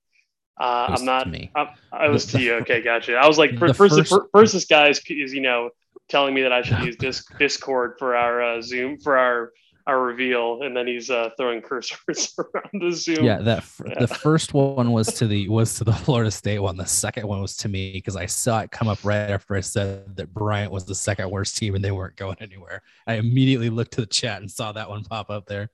Uh, 0.59 0.95
I'm 0.97 1.05
not. 1.05 1.27
I, 1.55 1.73
I 1.93 2.09
was 2.09 2.25
to 2.27 2.41
you. 2.41 2.55
Okay, 2.61 2.81
gotcha. 2.81 3.15
I 3.15 3.25
was 3.25 3.37
like, 3.37 3.57
first, 3.57 3.77
first, 3.77 4.13
first, 4.33 4.53
this 4.53 4.65
guy 4.65 4.89
is, 4.89 5.01
is 5.09 5.33
you 5.33 5.41
know 5.41 5.69
telling 6.09 6.33
me 6.33 6.41
that 6.41 6.51
I 6.51 6.61
should 6.61 6.79
use 6.79 6.97
Discord 7.39 7.95
for 7.97 8.17
our 8.17 8.43
uh, 8.43 8.61
Zoom 8.61 8.99
for 8.99 9.17
our 9.17 9.53
our 9.87 10.01
reveal, 10.01 10.63
and 10.63 10.75
then 10.75 10.87
he's 10.87 11.09
uh, 11.09 11.29
throwing 11.37 11.61
cursors 11.61 12.33
around 12.39 12.69
the 12.73 12.91
Zoom. 12.91 13.23
Yeah, 13.23 13.39
that 13.41 13.59
f- 13.59 13.81
yeah. 13.85 13.99
the 13.99 14.07
first 14.07 14.53
one 14.53 14.91
was 14.91 15.07
to 15.13 15.27
the 15.27 15.47
was 15.47 15.75
to 15.75 15.83
the 15.83 15.93
Florida 16.05 16.31
State 16.31 16.59
one. 16.59 16.75
The 16.75 16.85
second 16.85 17.27
one 17.27 17.41
was 17.41 17.55
to 17.57 17.69
me 17.69 17.93
because 17.93 18.15
I 18.15 18.25
saw 18.25 18.61
it 18.61 18.71
come 18.71 18.87
up 18.87 18.99
right 19.03 19.29
after 19.29 19.55
I 19.55 19.61
said 19.61 20.15
that 20.17 20.33
Bryant 20.33 20.71
was 20.71 20.85
the 20.85 20.95
second 20.95 21.29
worst 21.29 21.57
team 21.57 21.75
and 21.75 21.83
they 21.83 21.91
weren't 21.91 22.15
going 22.15 22.37
anywhere. 22.39 22.81
I 23.05 23.15
immediately 23.15 23.69
looked 23.69 23.93
to 23.93 24.01
the 24.01 24.07
chat 24.07 24.41
and 24.41 24.49
saw 24.49 24.71
that 24.71 24.89
one 24.89 25.03
pop 25.03 25.29
up 25.29 25.45
there. 25.45 25.69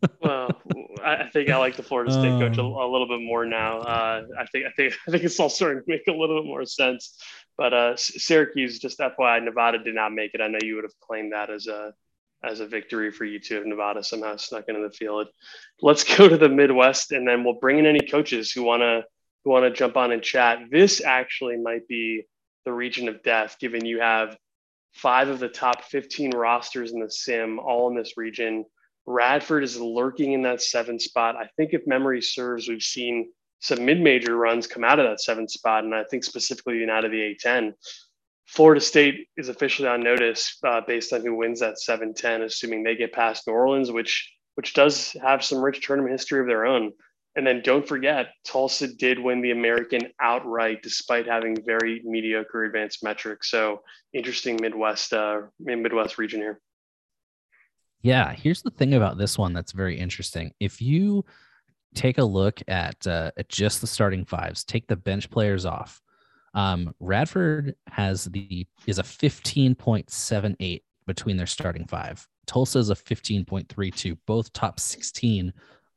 well, 0.22 0.48
I 1.04 1.28
think 1.32 1.50
I 1.50 1.56
like 1.56 1.76
the 1.76 1.82
Florida 1.82 2.12
State 2.12 2.38
coach 2.38 2.56
a, 2.56 2.62
um. 2.62 2.72
a 2.72 2.86
little 2.86 3.08
bit 3.08 3.20
more 3.20 3.44
now. 3.44 3.80
Uh, 3.80 4.22
I 4.38 4.46
think 4.46 4.66
I 4.66 4.70
think 4.70 4.94
I 5.06 5.10
think 5.10 5.24
it's 5.24 5.38
all 5.38 5.50
starting 5.50 5.82
to 5.82 5.84
make 5.86 6.06
a 6.08 6.12
little 6.12 6.40
bit 6.40 6.46
more 6.46 6.64
sense. 6.64 7.18
But 7.58 7.74
uh, 7.74 7.96
Syracuse, 7.96 8.78
just 8.78 8.98
FYI, 8.98 9.44
Nevada 9.44 9.78
did 9.78 9.94
not 9.94 10.12
make 10.12 10.32
it. 10.32 10.40
I 10.40 10.48
know 10.48 10.58
you 10.62 10.76
would 10.76 10.84
have 10.84 10.98
claimed 11.00 11.32
that 11.32 11.50
as 11.50 11.66
a 11.66 11.92
as 12.44 12.60
a 12.60 12.66
victory 12.66 13.10
for 13.10 13.24
you 13.24 13.38
two 13.38 13.58
if 13.58 13.66
Nevada 13.66 14.02
somehow 14.02 14.36
snuck 14.36 14.64
into 14.68 14.82
the 14.82 14.94
field. 14.94 15.28
Let's 15.80 16.04
go 16.16 16.28
to 16.28 16.36
the 16.36 16.48
Midwest 16.48 17.12
and 17.12 17.26
then 17.26 17.44
we'll 17.44 17.60
bring 17.60 17.78
in 17.78 17.86
any 17.86 18.06
coaches 18.06 18.50
who 18.52 18.62
want 18.62 18.82
to 18.82 19.04
who 19.44 19.50
want 19.50 19.64
to 19.64 19.70
jump 19.70 19.96
on 19.96 20.12
and 20.12 20.22
chat. 20.22 20.58
This 20.70 21.02
actually 21.02 21.56
might 21.56 21.86
be 21.88 22.24
the 22.64 22.72
region 22.72 23.08
of 23.08 23.22
death, 23.22 23.56
given 23.58 23.84
you 23.84 24.00
have 24.00 24.36
five 24.92 25.28
of 25.28 25.40
the 25.40 25.48
top 25.48 25.84
15 25.84 26.30
rosters 26.30 26.92
in 26.92 27.00
the 27.00 27.10
sim 27.10 27.58
all 27.58 27.88
in 27.88 27.96
this 27.96 28.16
region. 28.16 28.64
Radford 29.04 29.64
is 29.64 29.80
lurking 29.80 30.32
in 30.32 30.42
that 30.42 30.62
seven 30.62 31.00
spot. 31.00 31.34
I 31.34 31.48
think 31.56 31.72
if 31.72 31.86
memory 31.86 32.22
serves, 32.22 32.68
we've 32.68 32.82
seen 32.82 33.32
some 33.58 33.84
mid-major 33.84 34.36
runs 34.36 34.66
come 34.66 34.84
out 34.84 34.98
of 34.98 35.06
that 35.06 35.20
seven 35.20 35.48
spot, 35.48 35.84
and 35.84 35.94
I 35.94 36.04
think 36.04 36.24
specifically 36.24 36.84
out 36.88 37.04
of 37.04 37.10
the 37.10 37.36
A10. 37.44 37.72
Florida 38.52 38.82
State 38.82 39.28
is 39.38 39.48
officially 39.48 39.88
on 39.88 40.02
notice 40.02 40.58
uh, 40.62 40.82
based 40.86 41.14
on 41.14 41.22
who 41.22 41.34
wins 41.34 41.60
that 41.60 41.76
7-10, 41.76 42.42
assuming 42.42 42.82
they 42.82 42.94
get 42.94 43.12
past 43.12 43.46
New 43.46 43.54
Orleans, 43.54 43.90
which 43.90 44.30
which 44.56 44.74
does 44.74 45.16
have 45.22 45.42
some 45.42 45.62
rich 45.62 45.80
tournament 45.80 46.12
history 46.12 46.38
of 46.38 46.46
their 46.46 46.66
own. 46.66 46.92
And 47.34 47.46
then 47.46 47.62
don't 47.62 47.88
forget, 47.88 48.26
Tulsa 48.44 48.86
did 48.86 49.18
win 49.18 49.40
the 49.40 49.52
American 49.52 50.02
outright, 50.20 50.82
despite 50.82 51.26
having 51.26 51.56
very 51.64 52.02
mediocre 52.04 52.64
advanced 52.64 53.02
metrics. 53.02 53.50
So 53.50 53.80
interesting 54.12 54.58
Midwest 54.60 55.14
uh, 55.14 55.40
Midwest 55.58 56.18
region 56.18 56.40
here. 56.40 56.60
Yeah, 58.02 58.34
here's 58.34 58.60
the 58.60 58.70
thing 58.70 58.92
about 58.92 59.16
this 59.16 59.38
one 59.38 59.54
that's 59.54 59.72
very 59.72 59.98
interesting. 59.98 60.52
If 60.60 60.82
you 60.82 61.24
take 61.94 62.18
a 62.18 62.24
look 62.24 62.60
at, 62.68 63.06
uh, 63.06 63.30
at 63.38 63.48
just 63.48 63.80
the 63.80 63.86
starting 63.86 64.26
fives, 64.26 64.62
take 64.62 64.86
the 64.88 64.96
bench 64.96 65.30
players 65.30 65.64
off, 65.64 66.01
um, 66.54 66.94
Radford 67.00 67.74
has 67.88 68.24
the 68.24 68.66
is 68.86 68.98
a 68.98 69.02
15.78 69.02 70.82
between 71.06 71.36
their 71.36 71.46
starting 71.46 71.86
five. 71.86 72.26
Tulsa 72.46 72.78
is 72.78 72.90
a 72.90 72.94
15.32, 72.94 74.18
both 74.26 74.52
top 74.52 74.80
16 74.80 75.52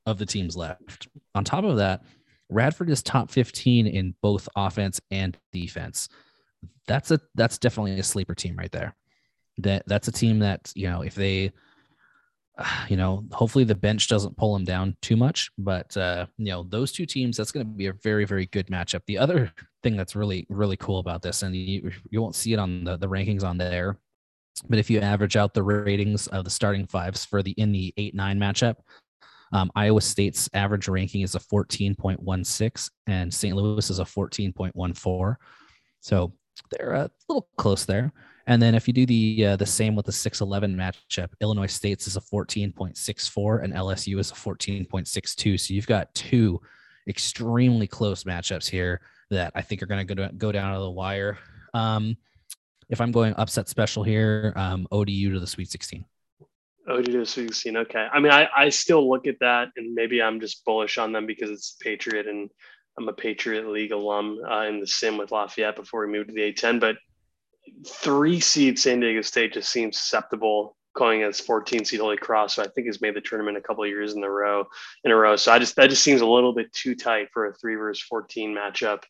of 0.06 0.18
the 0.18 0.26
teams 0.26 0.56
left. 0.56 1.08
On 1.34 1.44
top 1.44 1.64
of 1.64 1.78
that, 1.78 2.04
Radford 2.50 2.90
is 2.90 3.02
top 3.02 3.32
15 3.32 3.88
in 3.88 4.16
both 4.22 4.48
offense 4.56 5.02
and 5.12 5.38
defense. 5.52 6.08
That's 6.88 7.12
a 7.12 7.20
that's 7.34 7.58
definitely 7.58 8.00
a 8.00 8.04
sleeper 8.04 8.36
team 8.36 8.56
right 8.56 8.72
there. 8.72 8.96
That 9.58 9.84
that's 9.88 10.08
a 10.08 10.12
team 10.12 10.40
that, 10.40 10.72
you 10.76 10.90
know, 10.90 11.02
if 11.02 11.16
they 11.16 11.52
you 12.90 12.98
know, 12.98 13.26
hopefully 13.32 13.64
the 13.64 13.76
bench 13.76 14.08
doesn't 14.08 14.38
pull 14.38 14.54
them 14.54 14.64
down 14.64 14.96
too 15.02 15.16
much. 15.16 15.50
But 15.58 15.96
uh, 15.98 16.28
you 16.38 16.46
know, 16.46 16.64
those 16.64 16.92
two 16.92 17.06
teams, 17.06 17.38
that's 17.38 17.52
going 17.52 17.66
to 17.66 17.72
be 17.72 17.88
a 17.88 17.94
very, 17.94 18.26
very 18.26 18.46
good 18.48 18.68
matchup. 18.68 19.02
The 19.08 19.18
other 19.18 19.52
thing 19.86 19.96
that's 19.96 20.16
really, 20.16 20.48
really 20.50 20.78
cool 20.78 20.98
about 20.98 21.22
this, 21.22 21.44
and 21.44 21.56
you, 21.56 21.92
you 22.10 22.20
won't 22.20 22.34
see 22.34 22.54
it 22.54 22.60
on 22.60 22.84
the, 22.84 22.98
the 22.98 23.08
rankings 23.08 23.44
on 23.44 23.56
there, 23.56 24.00
but 24.68 24.80
if 24.80 24.90
you 24.90 25.00
average 25.00 25.36
out 25.36 25.54
the 25.54 25.62
ratings 25.62 26.26
of 26.28 26.44
the 26.44 26.50
starting 26.50 26.88
fives 26.88 27.24
for 27.24 27.44
the 27.44 27.52
in 27.52 27.72
the 27.72 27.94
eight 27.98 28.16
nine 28.16 28.40
matchup, 28.40 28.78
um, 29.54 29.72
Iowa 29.76 30.02
State's 30.02 30.50
average 30.56 30.88
ranking 30.88 31.22
is 31.22 31.36
a 31.36 31.40
14.16, 31.40 32.90
and 33.06 33.32
St. 33.32 33.56
Louis 33.56 33.90
is 33.90 34.00
a 34.00 34.04
14.14. 34.04 35.36
So 36.00 36.34
they're 36.72 36.94
a 36.94 37.12
little 37.30 37.48
close 37.58 37.86
there. 37.86 38.12
And 38.48 38.60
then 38.62 38.74
if 38.74 38.88
you 38.88 38.94
do 38.94 39.06
the 39.06 39.46
uh, 39.46 39.56
the 39.56 39.66
same 39.68 39.96
with 39.96 40.08
the 40.08 40.12
6-11 40.12 40.76
matchup, 40.76 41.30
Illinois 41.42 41.68
State's 41.68 42.08
is 42.08 42.18
a 42.18 42.22
14.64 42.22 43.64
and 43.64 43.74
LSU 43.74 44.20
is 44.20 44.32
a 44.32 44.36
14.62. 44.36 45.60
So 45.60 45.74
you've 45.74 45.88
got 45.88 46.14
two 46.16 46.60
extremely 47.08 47.88
close 47.88 48.24
matchups 48.24 48.68
here 48.68 49.02
that 49.32 49.52
I 49.56 49.62
think 49.62 49.82
are 49.82 49.88
going 49.88 50.06
to 50.08 50.32
go 50.38 50.52
down 50.52 50.74
to 50.74 50.80
the 50.80 50.90
wire. 50.90 51.38
Um, 51.74 52.18
if 52.90 53.02
I'm 53.02 53.12
going 53.12 53.34
upset 53.38 53.68
special 53.68 54.04
here, 54.04 54.54
um, 54.56 54.88
ODU 54.92 55.34
to 55.34 55.40
the 55.40 55.48
Sweet 55.48 55.70
16. 55.70 56.06
ODU 56.88 57.12
to 57.12 57.18
the 57.20 57.26
Sweet 57.26 57.48
16. 57.50 57.78
Okay. 57.78 58.08
I 58.12 58.20
mean, 58.20 58.32
I, 58.32 58.48
I 58.56 58.70
still 58.70 59.10
look 59.10 59.28
at 59.28 59.40
that 59.40 59.70
and 59.76 59.94
maybe 59.94 60.22
I'm 60.22 60.40
just 60.40 60.64
bullish 60.66 60.98
on 60.98 61.12
them 61.12 61.26
because 61.26 61.50
it's 61.50 61.78
Patriot 61.82 62.28
and 62.28 62.50
I'm 62.98 63.10
a 63.10 63.14
Patriot 63.14 63.68
League 63.68 63.92
alum 63.92 64.40
uh, 64.50 64.62
in 64.64 64.80
the 64.80 64.88
sim 64.88 65.18
with 65.18 65.32
Lafayette 65.32 65.76
before 65.76 66.06
we 66.06 66.14
moved 66.14 66.30
to 66.30 66.36
the 66.36 66.54
A10. 66.54 66.80
But 66.80 66.98
three 67.88 68.40
seed 68.40 68.80
San 68.80 69.00
Diego 69.00 69.22
State 69.22 69.54
just 69.54 69.72
seems 69.72 69.98
susceptible 69.98 70.75
going 70.96 71.24
as 71.24 71.40
14 71.40 71.86
seed 71.86 72.00
Holy 72.00 72.18
Cross, 72.18 72.58
I 72.60 72.68
think 72.68 72.88
has 72.88 73.02
made 73.02 73.16
the 73.16 73.22
tournament 73.22 73.58
a 73.58 73.62
couple 73.62 73.84
of 73.84 73.90
years 73.90 74.14
in 74.14 74.24
a 74.24 74.30
row 74.30 74.66
in 75.04 75.12
a 75.12 75.16
row. 75.16 75.36
So 75.36 75.52
I 75.52 75.60
just 75.60 75.76
that 75.76 75.90
just 75.90 76.04
seems 76.04 76.22
a 76.22 76.26
little 76.26 76.54
bit 76.54 76.74
too 76.74 76.96
tight 76.96 77.30
for 77.34 77.46
a 77.46 77.54
three 77.54 77.76
versus 77.76 78.04
14 78.04 78.56
matchup. 78.56 79.04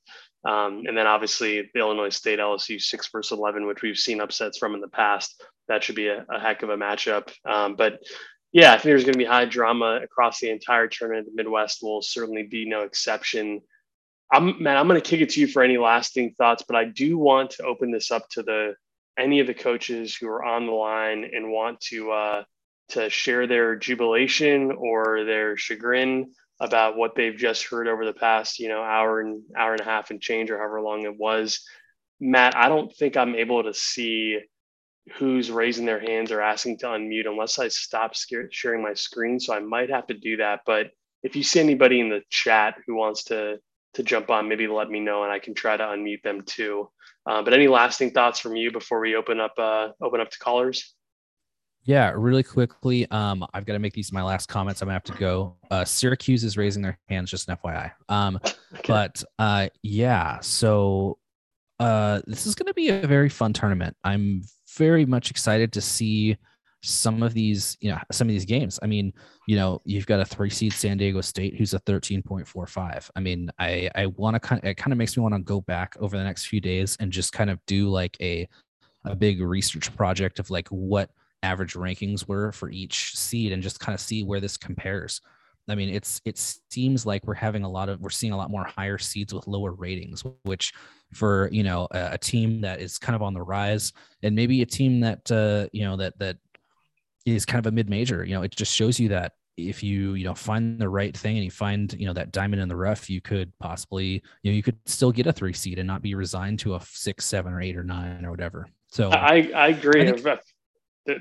Um, 0.45 0.83
and 0.85 0.95
then 0.95 1.07
obviously 1.07 1.69
the 1.73 1.79
Illinois 1.79 2.09
State 2.09 2.39
LSU 2.39 2.79
six 2.79 3.09
versus 3.11 3.37
11, 3.37 3.65
which 3.65 3.81
we've 3.81 3.97
seen 3.97 4.21
upsets 4.21 4.57
from 4.57 4.75
in 4.75 4.81
the 4.81 4.87
past. 4.87 5.41
That 5.67 5.83
should 5.83 5.95
be 5.95 6.07
a, 6.07 6.25
a 6.29 6.39
heck 6.39 6.61
of 6.61 6.69
a 6.69 6.77
matchup. 6.77 7.31
Um, 7.45 7.75
but 7.75 7.99
yeah, 8.51 8.71
I 8.71 8.75
think 8.75 8.83
there's 8.83 9.03
going 9.03 9.13
to 9.13 9.19
be 9.19 9.25
high 9.25 9.45
drama 9.45 9.99
across 10.03 10.39
the 10.39 10.49
entire 10.49 10.87
tournament. 10.87 11.27
The 11.27 11.33
Midwest 11.35 11.81
will 11.81 12.01
certainly 12.01 12.43
be 12.43 12.65
no 12.65 12.81
exception. 12.81 13.61
I'm 14.31 14.61
man, 14.61 14.77
I'm 14.77 14.87
going 14.87 15.01
to 15.01 15.07
kick 15.07 15.21
it 15.21 15.29
to 15.31 15.41
you 15.41 15.47
for 15.47 15.61
any 15.61 15.77
lasting 15.77 16.35
thoughts, 16.37 16.63
but 16.67 16.75
I 16.75 16.85
do 16.85 17.17
want 17.17 17.51
to 17.51 17.63
open 17.63 17.91
this 17.91 18.11
up 18.11 18.29
to 18.29 18.43
the 18.43 18.75
any 19.17 19.39
of 19.39 19.47
the 19.47 19.53
coaches 19.53 20.15
who 20.15 20.27
are 20.27 20.43
on 20.43 20.65
the 20.65 20.71
line 20.71 21.29
and 21.33 21.51
want 21.51 21.79
to 21.81 22.11
uh, 22.11 22.43
to 22.89 23.09
share 23.09 23.47
their 23.47 23.75
jubilation 23.75 24.71
or 24.71 25.23
their 25.25 25.57
chagrin 25.57 26.31
about 26.59 26.95
what 26.95 27.15
they've 27.15 27.35
just 27.35 27.65
heard 27.65 27.87
over 27.87 28.05
the 28.05 28.13
past, 28.13 28.59
you 28.59 28.69
know, 28.69 28.81
hour 28.81 29.19
and 29.19 29.41
hour 29.57 29.73
and 29.73 29.81
a 29.81 29.85
half 29.85 30.11
and 30.11 30.21
change 30.21 30.49
or 30.51 30.57
however 30.57 30.81
long 30.81 31.03
it 31.03 31.17
was. 31.17 31.61
Matt, 32.19 32.55
I 32.55 32.69
don't 32.69 32.93
think 32.95 33.17
I'm 33.17 33.35
able 33.35 33.63
to 33.63 33.73
see 33.73 34.39
who's 35.17 35.51
raising 35.51 35.85
their 35.85 35.99
hands 35.99 36.31
or 36.31 36.41
asking 36.41 36.79
to 36.79 36.87
unmute 36.87 37.27
unless 37.27 37.59
I 37.59 37.67
stop 37.67 38.13
sharing 38.51 38.81
my 38.81 38.93
screen. 38.93 39.39
So 39.39 39.53
I 39.53 39.59
might 39.59 39.89
have 39.89 40.07
to 40.07 40.13
do 40.13 40.37
that. 40.37 40.61
But 40.65 40.91
if 41.23 41.35
you 41.35 41.43
see 41.43 41.59
anybody 41.59 41.99
in 41.99 42.09
the 42.09 42.21
chat 42.29 42.75
who 42.85 42.95
wants 42.95 43.25
to 43.25 43.57
to 43.95 44.03
jump 44.03 44.29
on, 44.29 44.49
maybe 44.49 44.67
let 44.67 44.89
me 44.89 44.99
know 44.99 45.23
and 45.23 45.31
I 45.31 45.39
can 45.39 45.53
try 45.53 45.77
to 45.77 45.83
unmute 45.83 46.21
them 46.21 46.41
too. 46.45 46.89
Uh, 47.25 47.41
but 47.41 47.53
any 47.53 47.67
lasting 47.67 48.11
thoughts 48.11 48.39
from 48.39 48.55
you 48.55 48.71
before 48.71 48.99
we 48.99 49.15
open 49.15 49.39
up 49.39 49.53
uh, 49.57 49.89
open 50.01 50.21
up 50.21 50.29
to 50.29 50.39
callers? 50.39 50.95
Yeah, 51.83 52.13
really 52.15 52.43
quickly. 52.43 53.09
Um, 53.11 53.45
I've 53.53 53.65
got 53.65 53.73
to 53.73 53.79
make 53.79 53.93
these 53.93 54.11
my 54.11 54.23
last 54.23 54.47
comments. 54.47 54.81
I'm 54.81 54.87
gonna 54.87 54.93
have 54.93 55.03
to 55.03 55.13
go. 55.13 55.55
Uh, 55.69 55.85
Syracuse 55.85 56.43
is 56.43 56.57
raising 56.57 56.81
their 56.81 56.97
hands, 57.09 57.29
just 57.29 57.47
an 57.47 57.57
FYI. 57.57 57.91
Um, 58.09 58.39
okay. 58.43 58.83
but 58.87 59.23
uh, 59.37 59.69
yeah, 59.83 60.39
so 60.39 61.19
uh, 61.79 62.21
this 62.25 62.47
is 62.47 62.55
gonna 62.55 62.73
be 62.73 62.89
a 62.89 63.05
very 63.07 63.29
fun 63.29 63.53
tournament. 63.53 63.95
I'm 64.03 64.41
very 64.77 65.05
much 65.05 65.29
excited 65.29 65.73
to 65.73 65.81
see 65.81 66.37
some 66.87 67.23
of 67.23 67.33
these, 67.33 67.77
you 67.81 67.91
know, 67.91 67.99
some 68.11 68.27
of 68.27 68.31
these 68.33 68.45
games. 68.45 68.79
I 68.81 68.87
mean, 68.87 69.13
you 69.47 69.55
know, 69.55 69.81
you've 69.85 70.05
got 70.05 70.19
a 70.19 70.25
three 70.25 70.49
seed 70.49 70.73
San 70.73 70.97
Diego 70.97 71.21
State 71.21 71.55
who's 71.55 71.73
a 71.73 71.79
13.45. 71.81 73.09
I 73.15 73.19
mean, 73.19 73.49
I 73.59 73.89
I 73.95 74.07
want 74.07 74.35
to 74.35 74.39
kind 74.39 74.61
of 74.63 74.69
it 74.69 74.75
kind 74.75 74.91
of 74.91 74.97
makes 74.97 75.15
me 75.17 75.23
want 75.23 75.35
to 75.35 75.41
go 75.41 75.61
back 75.61 75.95
over 75.99 76.17
the 76.17 76.23
next 76.23 76.47
few 76.47 76.61
days 76.61 76.97
and 76.99 77.11
just 77.11 77.33
kind 77.33 77.49
of 77.49 77.59
do 77.65 77.89
like 77.89 78.17
a 78.21 78.47
a 79.05 79.15
big 79.15 79.41
research 79.41 79.95
project 79.95 80.39
of 80.39 80.49
like 80.49 80.67
what 80.69 81.09
average 81.43 81.73
rankings 81.73 82.27
were 82.27 82.51
for 82.51 82.69
each 82.69 83.15
seed 83.15 83.51
and 83.51 83.61
just 83.61 83.79
kind 83.79 83.93
of 83.93 84.01
see 84.01 84.23
where 84.23 84.39
this 84.39 84.57
compares. 84.57 85.21
I 85.67 85.75
mean, 85.75 85.89
it's 85.89 86.21
it 86.25 86.37
seems 86.69 87.05
like 87.05 87.25
we're 87.25 87.33
having 87.33 87.63
a 87.63 87.69
lot 87.69 87.89
of 87.89 87.99
we're 87.99 88.09
seeing 88.09 88.33
a 88.33 88.37
lot 88.37 88.51
more 88.51 88.65
higher 88.65 88.97
seeds 88.97 89.33
with 89.33 89.47
lower 89.47 89.71
ratings, 89.71 90.23
which 90.43 90.73
for 91.13 91.49
you 91.51 91.63
know 91.63 91.87
a, 91.91 92.13
a 92.13 92.17
team 92.17 92.61
that 92.61 92.81
is 92.81 92.97
kind 92.99 93.15
of 93.15 93.21
on 93.21 93.33
the 93.33 93.41
rise 93.41 93.93
and 94.21 94.35
maybe 94.35 94.61
a 94.61 94.65
team 94.65 94.99
that 94.99 95.31
uh, 95.31 95.67
you 95.71 95.83
know 95.83 95.97
that 95.97 96.17
that 96.19 96.37
is 97.25 97.45
kind 97.45 97.65
of 97.65 97.71
a 97.71 97.75
mid 97.75 97.89
major. 97.89 98.23
You 98.23 98.35
know, 98.35 98.43
it 98.43 98.55
just 98.55 98.73
shows 98.73 98.99
you 98.99 99.09
that 99.09 99.33
if 99.57 99.81
you 99.81 100.15
you 100.15 100.25
know 100.25 100.35
find 100.35 100.79
the 100.79 100.89
right 100.89 101.15
thing 101.15 101.37
and 101.37 101.45
you 101.45 101.51
find 101.51 101.93
you 101.93 102.05
know 102.05 102.13
that 102.13 102.31
diamond 102.31 102.61
in 102.61 102.67
the 102.67 102.75
rough, 102.75 103.09
you 103.09 103.21
could 103.21 103.51
possibly 103.59 104.21
you 104.43 104.51
know 104.51 104.55
you 104.55 104.63
could 104.63 104.77
still 104.85 105.11
get 105.11 105.27
a 105.27 105.33
three 105.33 105.53
seed 105.53 105.79
and 105.79 105.87
not 105.87 106.01
be 106.01 106.15
resigned 106.15 106.59
to 106.59 106.75
a 106.75 106.81
six, 106.81 107.25
seven, 107.25 107.53
or 107.53 107.61
eight 107.61 107.77
or 107.77 107.83
nine 107.83 108.25
or 108.25 108.31
whatever. 108.31 108.67
So 108.89 109.09
I 109.09 109.51
I 109.55 109.67
agree. 109.69 110.07
I 110.07 110.11
think, 110.11 110.39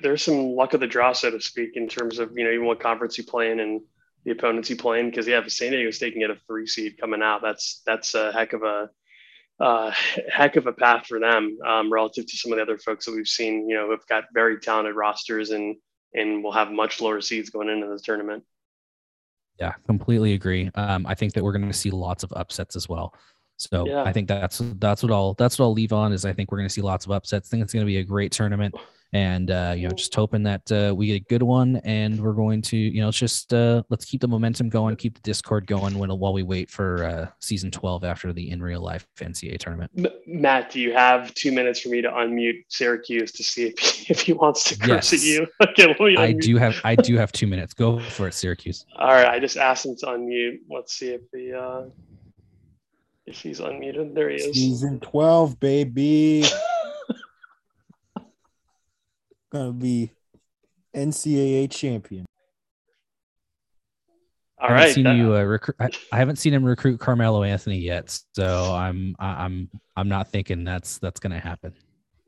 there's 0.02 0.22
some 0.22 0.54
luck 0.54 0.72
of 0.72 0.80
the 0.80 0.86
draw, 0.86 1.12
so 1.12 1.30
to 1.30 1.40
speak, 1.40 1.76
in 1.76 1.88
terms 1.88 2.18
of 2.18 2.32
you 2.36 2.44
know 2.44 2.50
even 2.50 2.66
what 2.66 2.80
conference 2.80 3.18
you 3.18 3.24
play 3.24 3.50
in 3.50 3.60
and 3.60 3.80
the 4.24 4.32
opponents 4.32 4.70
you 4.70 4.76
play 4.76 5.00
in. 5.00 5.10
Because 5.10 5.26
yeah, 5.26 5.38
if 5.38 5.52
San 5.52 5.72
Diego 5.72 5.90
State 5.90 6.12
can 6.12 6.20
get 6.20 6.30
a 6.30 6.36
three 6.46 6.66
seed 6.66 6.98
coming 6.98 7.22
out, 7.22 7.42
that's 7.42 7.82
that's 7.84 8.14
a 8.14 8.32
heck 8.32 8.52
of 8.52 8.62
a 8.62 8.88
uh, 9.60 9.92
heck 10.28 10.56
of 10.56 10.66
a 10.66 10.72
path 10.72 11.06
for 11.06 11.20
them 11.20 11.58
um, 11.66 11.92
relative 11.92 12.26
to 12.26 12.36
some 12.36 12.52
of 12.52 12.56
the 12.56 12.62
other 12.62 12.78
folks 12.78 13.04
that 13.04 13.14
we've 13.14 13.28
seen. 13.28 13.68
You 13.68 13.76
know, 13.76 13.88
who've 13.88 14.06
got 14.08 14.24
very 14.32 14.58
talented 14.58 14.96
rosters 14.96 15.50
and 15.50 15.76
and 16.14 16.42
we'll 16.42 16.52
have 16.52 16.70
much 16.70 17.00
lower 17.00 17.20
seeds 17.20 17.50
going 17.50 17.68
into 17.68 17.86
this 17.86 18.02
tournament. 18.02 18.44
Yeah, 19.58 19.72
completely 19.86 20.34
agree. 20.34 20.70
Um, 20.74 21.06
I 21.06 21.14
think 21.14 21.32
that 21.34 21.44
we're 21.44 21.52
going 21.52 21.66
to 21.68 21.72
see 21.72 21.90
lots 21.90 22.24
of 22.24 22.32
upsets 22.32 22.76
as 22.76 22.88
well. 22.88 23.14
So 23.56 23.86
yeah. 23.86 24.02
I 24.02 24.12
think 24.12 24.26
that's 24.26 24.60
that's 24.78 25.02
what 25.02 25.12
I'll 25.12 25.34
that's 25.34 25.58
what 25.58 25.66
I'll 25.66 25.72
leave 25.72 25.92
on 25.92 26.12
is 26.12 26.24
I 26.24 26.32
think 26.32 26.50
we're 26.50 26.58
going 26.58 26.68
to 26.68 26.74
see 26.74 26.80
lots 26.80 27.06
of 27.06 27.12
upsets. 27.12 27.48
I 27.48 27.50
think 27.50 27.62
it's 27.62 27.72
going 27.72 27.84
to 27.84 27.86
be 27.86 27.98
a 27.98 28.04
great 28.04 28.32
tournament 28.32 28.74
and 29.14 29.52
uh, 29.52 29.72
you 29.76 29.88
know 29.88 29.94
just 29.94 30.12
hoping 30.12 30.42
that 30.42 30.70
uh, 30.72 30.92
we 30.94 31.06
get 31.06 31.14
a 31.14 31.24
good 31.26 31.42
one 31.42 31.76
and 31.84 32.20
we're 32.20 32.32
going 32.32 32.60
to 32.60 32.76
you 32.76 33.00
know 33.00 33.12
just 33.12 33.54
uh, 33.54 33.82
let's 33.88 34.04
keep 34.04 34.20
the 34.20 34.28
momentum 34.28 34.68
going 34.68 34.96
keep 34.96 35.14
the 35.14 35.20
discord 35.20 35.66
going 35.68 35.96
when, 35.96 36.10
while 36.18 36.32
we 36.32 36.42
wait 36.42 36.68
for 36.68 37.04
uh, 37.04 37.26
season 37.38 37.70
12 37.70 38.02
after 38.02 38.32
the 38.32 38.50
in 38.50 38.60
real 38.60 38.80
life 38.80 39.06
ncaa 39.16 39.56
tournament. 39.58 39.90
Matt 40.26 40.70
do 40.70 40.80
you 40.80 40.92
have 40.92 41.32
two 41.34 41.52
minutes 41.52 41.80
for 41.80 41.90
me 41.90 42.02
to 42.02 42.10
unmute 42.10 42.64
syracuse 42.68 43.30
to 43.32 43.44
see 43.44 43.66
if 43.66 43.78
he, 43.78 44.06
if 44.12 44.20
he 44.20 44.32
wants 44.32 44.64
to 44.64 44.76
curse 44.76 45.12
yes. 45.12 45.14
at 45.14 45.20
you? 45.20 45.46
Okay, 45.64 46.16
i 46.18 46.32
do 46.32 46.56
have 46.56 46.80
i 46.84 46.94
do 46.94 47.16
have 47.16 47.30
two 47.30 47.46
minutes. 47.46 47.72
Go 47.72 48.00
for 48.00 48.28
it 48.28 48.34
syracuse. 48.34 48.84
All 48.98 49.12
right 49.12 49.28
i 49.28 49.38
just 49.38 49.56
asked 49.56 49.86
him 49.86 49.96
to 49.96 50.06
unmute. 50.06 50.58
Let's 50.68 50.94
see 50.94 51.10
if 51.10 51.22
the 51.30 51.56
uh 51.56 51.84
if 53.26 53.40
he's 53.40 53.60
unmuted. 53.60 54.14
There 54.14 54.28
he 54.28 54.36
is. 54.36 54.54
Season 54.54 54.98
12 55.00 55.60
baby 55.60 56.44
gonna 59.54 59.72
be 59.72 60.10
NCAA 60.94 61.70
champion. 61.70 62.26
All 64.58 64.68
I 64.68 64.72
haven't 64.72 64.84
right, 64.84 64.94
seen 64.94 65.04
that, 65.04 65.16
you 65.16 65.34
uh, 65.34 65.42
recruit. 65.42 65.76
I, 65.80 65.90
I, 66.12 66.18
haven't 66.18 66.36
seen 66.36 66.54
him 66.54 66.64
recruit 66.64 66.98
Carmelo 66.98 67.42
Anthony 67.42 67.78
yet, 67.78 68.18
so 68.34 68.74
I'm 68.74 69.14
I'm 69.18 69.68
I'm 69.96 70.08
not 70.08 70.28
thinking 70.28 70.64
that's 70.64 70.98
that's 70.98 71.20
gonna 71.20 71.40
happen. 71.40 71.72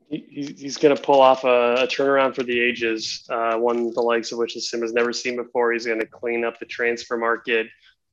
He, 0.09 0.55
he's 0.57 0.77
going 0.77 0.95
to 0.95 1.01
pull 1.01 1.19
off 1.19 1.43
a, 1.43 1.73
a, 1.79 1.87
turnaround 1.87 2.33
for 2.33 2.43
the 2.43 2.57
ages, 2.57 3.25
uh, 3.29 3.57
one 3.57 3.91
the 3.91 4.01
likes 4.01 4.31
of 4.31 4.37
which 4.37 4.53
the 4.53 4.61
sim 4.61 4.81
has 4.81 4.93
never 4.93 5.11
seen 5.11 5.35
before. 5.35 5.73
He's 5.73 5.85
going 5.85 5.99
to 5.99 6.05
clean 6.05 6.45
up 6.45 6.57
the 6.59 6.65
transfer 6.65 7.17
market, 7.17 7.67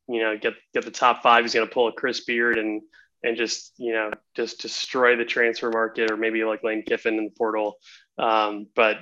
you 0.09 0.21
know, 0.21 0.37
get 0.37 0.55
get 0.73 0.85
the 0.85 0.91
top 0.91 1.23
five. 1.23 1.45
He's 1.45 1.55
going 1.55 1.69
to 1.69 1.73
pull 1.73 1.87
a 1.87 1.93
Chris 1.93 2.25
Beard 2.25 2.59
and 2.59 2.83
and 3.25 3.37
just 3.37 3.73
you 3.79 3.93
know 3.93 4.11
just 4.35 4.61
destroy 4.61 5.17
the 5.17 5.25
transfer 5.25 5.71
market, 5.71 6.11
or 6.11 6.17
maybe 6.17 6.45
like 6.45 6.63
Lane 6.63 6.83
Kiffin 6.87 7.15
in 7.15 7.25
the 7.25 7.31
portal. 7.31 7.79
Um, 8.19 8.67
but 8.75 8.99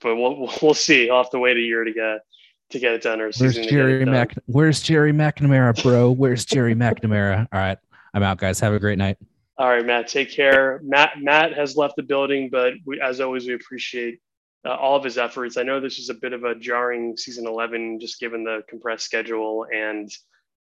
but 0.00 0.16
we'll 0.16 0.50
we'll 0.62 0.74
see. 0.74 1.10
I'll 1.10 1.22
have 1.22 1.30
to 1.30 1.38
wait 1.38 1.56
a 1.56 1.60
year 1.60 1.84
to 1.84 1.92
get 1.92 2.20
to 2.70 2.78
get 2.78 2.92
it 2.92 3.02
done 3.02 3.20
or 3.20 3.30
Where's 3.38 3.56
Gerry 3.56 4.04
Mac? 4.04 4.34
Where's 4.46 4.80
Gerry 4.80 5.12
McNamara, 5.12 5.80
bro? 5.82 6.10
Where's 6.10 6.44
Gerry 6.44 6.74
McNamara? 6.74 7.48
All 7.52 7.60
right, 7.60 7.78
I'm 8.14 8.22
out, 8.22 8.38
guys. 8.38 8.60
Have 8.60 8.74
a 8.74 8.78
great 8.78 8.98
night. 8.98 9.16
All 9.56 9.68
right, 9.68 9.84
Matt. 9.84 10.08
Take 10.08 10.30
care. 10.30 10.80
Matt 10.84 11.20
Matt 11.20 11.54
has 11.54 11.76
left 11.76 11.96
the 11.96 12.02
building, 12.02 12.48
but 12.50 12.74
we, 12.84 13.00
as 13.00 13.20
always, 13.20 13.46
we 13.46 13.54
appreciate 13.54 14.20
uh, 14.64 14.74
all 14.74 14.96
of 14.96 15.04
his 15.04 15.18
efforts. 15.18 15.56
I 15.56 15.62
know 15.62 15.80
this 15.80 15.98
is 15.98 16.10
a 16.10 16.14
bit 16.14 16.32
of 16.32 16.44
a 16.44 16.54
jarring 16.54 17.16
season 17.16 17.46
11, 17.46 18.00
just 18.00 18.20
given 18.20 18.44
the 18.44 18.62
compressed 18.68 19.04
schedule 19.04 19.66
and. 19.72 20.10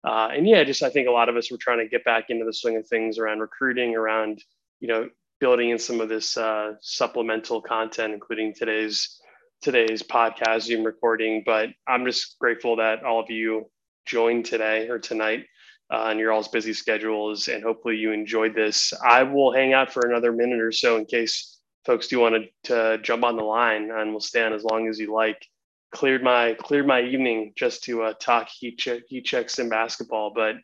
Uh, 0.03 0.29
and 0.31 0.47
yeah, 0.47 0.63
just 0.63 0.83
I 0.83 0.89
think 0.89 1.07
a 1.07 1.11
lot 1.11 1.27
of 1.27 1.35
us 1.35 1.51
were 1.51 1.57
trying 1.57 1.79
to 1.79 1.87
get 1.87 2.05
back 2.05 2.29
into 2.29 2.45
the 2.45 2.53
swing 2.53 2.77
of 2.77 2.87
things 2.87 3.17
around 3.17 3.39
recruiting, 3.39 3.95
around 3.95 4.41
you 4.79 4.87
know 4.87 5.09
building 5.39 5.69
in 5.69 5.79
some 5.79 6.01
of 6.01 6.09
this 6.09 6.37
uh, 6.37 6.73
supplemental 6.81 7.61
content, 7.61 8.13
including 8.13 8.53
today's 8.53 9.19
today's 9.61 10.03
podcast 10.03 10.61
Zoom 10.61 10.83
recording. 10.83 11.43
But 11.45 11.69
I'm 11.87 12.05
just 12.05 12.37
grateful 12.39 12.75
that 12.77 13.03
all 13.03 13.19
of 13.19 13.29
you 13.29 13.69
joined 14.05 14.45
today 14.45 14.87
or 14.87 14.99
tonight 14.99 15.45
uh, 15.91 15.97
on 15.97 16.19
your 16.19 16.31
all's 16.31 16.47
busy 16.47 16.73
schedules, 16.73 17.47
and 17.47 17.63
hopefully 17.63 17.95
you 17.95 18.11
enjoyed 18.11 18.55
this. 18.55 18.93
I 19.05 19.23
will 19.23 19.53
hang 19.53 19.73
out 19.73 19.91
for 19.91 20.07
another 20.07 20.31
minute 20.31 20.59
or 20.59 20.71
so 20.71 20.97
in 20.97 21.05
case 21.05 21.59
folks 21.85 22.07
do 22.07 22.19
want 22.19 22.35
to, 22.35 22.97
to 22.97 23.01
jump 23.01 23.23
on 23.23 23.37
the 23.37 23.43
line, 23.43 23.89
and 23.91 24.11
we'll 24.11 24.19
stand 24.19 24.53
as 24.53 24.63
long 24.63 24.87
as 24.87 24.99
you 24.99 25.13
like. 25.13 25.45
Cleared 25.91 26.21
my 26.21 26.53
cleared 26.59 26.85
my 26.85 27.01
evening 27.01 27.53
just 27.55 27.83
to 27.85 28.03
uh, 28.03 28.13
talk 28.19 28.49
heat 28.49 28.77
check 28.77 29.03
heat 29.07 29.23
checks 29.23 29.57
in 29.57 29.69
basketball, 29.69 30.33
but 30.35 30.55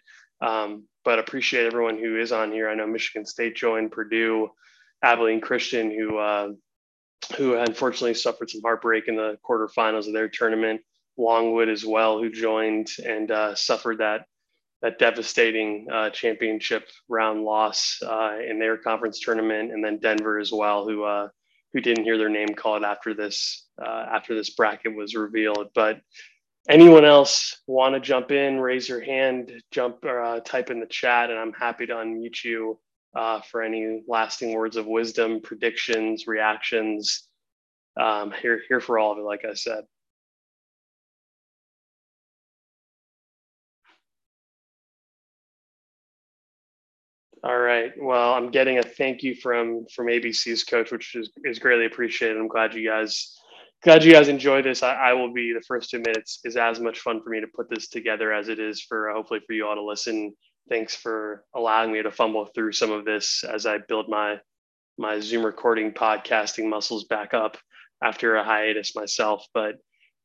um, 0.46 0.84
but 1.04 1.20
appreciate 1.20 1.66
everyone 1.66 1.98
who 1.98 2.20
is 2.20 2.32
on 2.32 2.52
here. 2.52 2.70
I 2.70 2.76
know 2.76 2.88
Michigan 2.88 3.26
State 3.26 3.56
joined, 3.56 3.92
Purdue, 3.92 4.50
Abilene 5.04 5.42
Christian, 5.42 5.92
who 5.92 6.18
uh, 6.18 6.50
who 7.38 7.56
unfortunately 7.56 8.14
suffered 8.14 8.50
some 8.50 8.62
heartbreak 8.62 9.08
in 9.08 9.16
the 9.16 9.38
quarterfinals 9.48 10.08
of 10.08 10.14
their 10.14 10.30
tournament. 10.30 10.82
Longwood 11.18 11.70
as 11.70 11.86
well, 11.86 12.18
who 12.18 12.32
joined 12.32 12.90
and 13.06 13.30
uh, 13.30 13.56
suffered 13.56 14.00
that 14.00 14.26
that 14.82 15.00
devastating 15.00 15.88
uh, 15.92 16.10
championship 16.10 16.90
round 17.08 17.44
loss 17.44 18.00
uh, 18.06 18.38
in 18.46 18.60
their 18.60 18.78
conference 18.78 19.20
tournament, 19.20 19.72
and 19.72 19.84
then 19.84 19.98
Denver 19.98 20.40
as 20.40 20.52
well, 20.52 20.88
who 20.88 21.04
uh, 21.04 21.30
who 21.72 21.82
didn't 21.82 22.04
hear 22.04 22.18
their 22.18 22.30
name 22.30 22.50
called 22.50 22.84
after 22.84 23.14
this 23.14 23.68
uh, 23.84 24.06
after 24.12 24.36
this 24.36 24.52
bracket 24.52 24.96
was 24.96 25.16
revealed. 25.16 25.70
But 25.74 26.02
anyone 26.70 27.06
else 27.06 27.62
want 27.68 27.96
to 27.96 28.00
jump 28.02 28.32
in, 28.32 28.60
raise 28.60 28.90
your 28.90 29.02
hand, 29.02 29.52
jump 29.72 30.04
or 30.06 30.22
uh, 30.22 30.40
type 30.42 30.70
in 30.72 30.80
the 30.80 30.88
chat, 30.88 31.30
and 31.30 31.40
I'm 31.40 31.54
happy 31.54 31.86
to 31.88 31.94
unmute 31.96 32.44
you 32.44 32.80
uh, 33.16 33.42
for 33.42 33.62
any 33.64 34.04
lasting 34.08 34.54
words 34.54 34.78
of 34.78 34.88
wisdom, 34.88 35.42
predictions, 35.42 36.28
reactions. 36.28 37.28
Um, 38.00 38.34
here, 38.42 38.62
here 38.70 38.82
for 38.82 39.00
all 39.00 39.14
of 39.14 39.20
it, 39.20 39.24
like 39.24 39.46
I 39.50 39.54
said. 39.56 39.84
All 47.44 47.60
right. 47.60 47.92
Well, 48.00 48.36
I'm 48.36 48.52
getting 48.52 48.80
a 48.80 48.84
thank 48.84 49.24
you 49.24 49.36
from 49.36 49.88
from 49.96 50.08
ABC's 50.10 50.64
coach, 50.64 50.94
which 50.94 51.16
is, 51.16 51.32
is 51.46 51.60
greatly 51.60 51.88
appreciated. 51.88 52.38
I'm 52.38 52.50
glad 52.50 52.76
you 52.76 52.88
guys 52.90 53.36
glad 53.84 54.04
you 54.04 54.14
guys 54.14 54.28
enjoy 54.30 54.62
this. 54.62 54.84
I, 54.84 54.94
I, 54.94 55.14
will 55.14 55.34
be 55.34 55.54
the 55.54 55.64
first 55.68 55.90
to 55.92 55.98
admit 55.98 56.18
it's 56.18 56.40
is 56.44 56.58
as 56.58 56.80
much 56.80 57.00
fun 57.00 57.22
for 57.22 57.30
me 57.30 57.42
to 57.42 57.48
put 57.48 57.70
this 57.70 57.88
together 57.88 58.32
as 58.32 58.50
it 58.50 58.60
is 58.60 58.82
for 58.82 59.10
uh, 59.10 59.14
hopefully 59.14 59.42
for 59.46 59.54
you 59.54 59.68
all 59.68 59.76
to 59.76 59.84
listen 59.84 60.34
thanks 60.70 60.96
for 60.96 61.44
allowing 61.56 61.92
me 61.92 62.02
to 62.02 62.12
fumble 62.12 62.46
through 62.46 62.72
some 62.72 62.92
of 62.92 63.06
this 63.06 63.44
as 63.44 63.66
I 63.66 63.80
build 63.88 64.10
my 64.10 64.38
my 64.98 65.20
Zoom 65.20 65.46
recording 65.46 65.92
podcasting 65.92 66.70
muscles 66.70 67.06
back 67.06 67.34
up 67.34 67.58
after 68.04 68.36
a 68.36 68.44
hiatus 68.44 68.96
myself. 68.96 69.46
But 69.54 69.76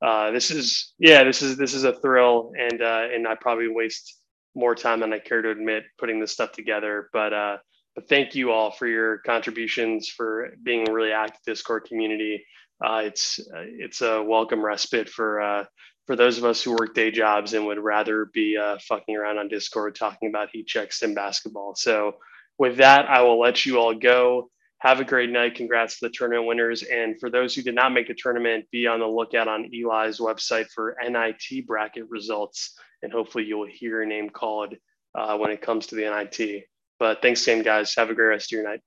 uh, 0.03 0.31
this 0.31 0.51
is 0.51 0.93
yeah, 0.99 1.25
this 1.25 1.43
is 1.43 1.57
this 1.57 1.75
is 1.75 1.85
a 1.85 1.95
thrill, 2.01 2.53
and 2.59 2.83
uh, 2.83 3.09
and 3.13 3.27
I 3.27 3.35
probably 3.41 3.69
waste 3.69 4.17
more 4.55 4.75
time 4.75 5.01
than 5.01 5.13
I 5.13 5.19
care 5.19 5.43
to 5.43 5.51
admit 5.51 5.85
putting 5.99 6.21
this 6.21 6.33
stuff 6.33 6.53
together. 6.53 7.09
But 7.13 7.33
uh, 7.33 7.57
but 7.95 8.09
thank 8.09 8.35
you 8.35 8.53
all 8.53 8.71
for 8.71 8.87
your 8.87 9.19
contributions 9.19 10.09
for 10.09 10.51
being 10.63 10.89
a 10.89 10.93
really 10.93 11.13
active 11.13 11.41
Discord 11.47 11.85
community. 11.85 12.45
Uh, 12.85 13.03
it's 13.05 13.41
uh, 13.41 13.65
it's 13.65 14.03
a 14.03 14.23
welcome 14.23 14.65
respite 14.65 15.09
for 15.09 15.41
uh, 15.41 15.65
for 16.07 16.17
those 16.17 16.39
of 16.39 16.45
us 16.45 16.63
who 16.63 16.73
work 16.73 16.95
day 16.95 17.11
jobs 17.11 17.55
and 17.55 17.67
would 17.67 17.79
rather 17.79 18.27
be 18.33 18.57
uh, 18.57 18.79
fucking 18.89 19.17
around 19.17 19.39
on 19.39 19.49
Discord 19.49 19.95
talking 19.95 20.29
about 20.29 20.51
heat 20.53 20.67
checks 20.67 21.03
and 21.03 21.15
basketball. 21.15 21.75
So 21.75 22.17
with 22.59 22.79
that, 22.79 23.07
I 23.09 23.23
will 23.23 23.41
let 23.41 23.67
you 23.67 23.79
all 23.79 23.95
go. 23.95 24.51
Have 24.81 25.01
a 25.01 25.05
great 25.05 25.31
night. 25.31 25.57
Congrats 25.57 25.99
to 25.99 26.07
the 26.07 26.13
tournament 26.15 26.47
winners. 26.47 26.85
And 26.85 27.19
for 27.19 27.31
those 27.31 27.55
who 27.55 27.63
did 27.63 27.75
not 27.75 27.93
make 27.93 28.09
the 28.09 28.15
tournament, 28.15 28.67
be 28.71 28.87
on 28.87 29.01
the 29.01 29.07
lookout 29.07 29.49
on 29.49 29.71
Eli's 29.75 30.19
website 30.19 30.69
for 30.73 30.97
NIT 31.03 31.67
bracket 31.67 32.05
results. 32.09 32.79
And 33.03 33.13
hopefully 33.13 33.45
you'll 33.45 33.67
hear 33.67 33.99
your 33.99 34.07
name 34.07 34.31
called 34.31 34.75
uh, 35.17 35.37
when 35.37 35.51
it 35.51 35.63
comes 35.63 35.89
to 35.89 35.97
the 35.97 36.03
NIT. 36.03 36.65
But 37.01 37.23
thanks 37.23 37.43
again, 37.43 37.63
guys. 37.65 37.95
Have 37.97 38.11
a 38.11 38.15
great 38.15 38.29
rest 38.29 38.53
of 38.53 38.57
your 38.57 38.69
night. 38.69 38.81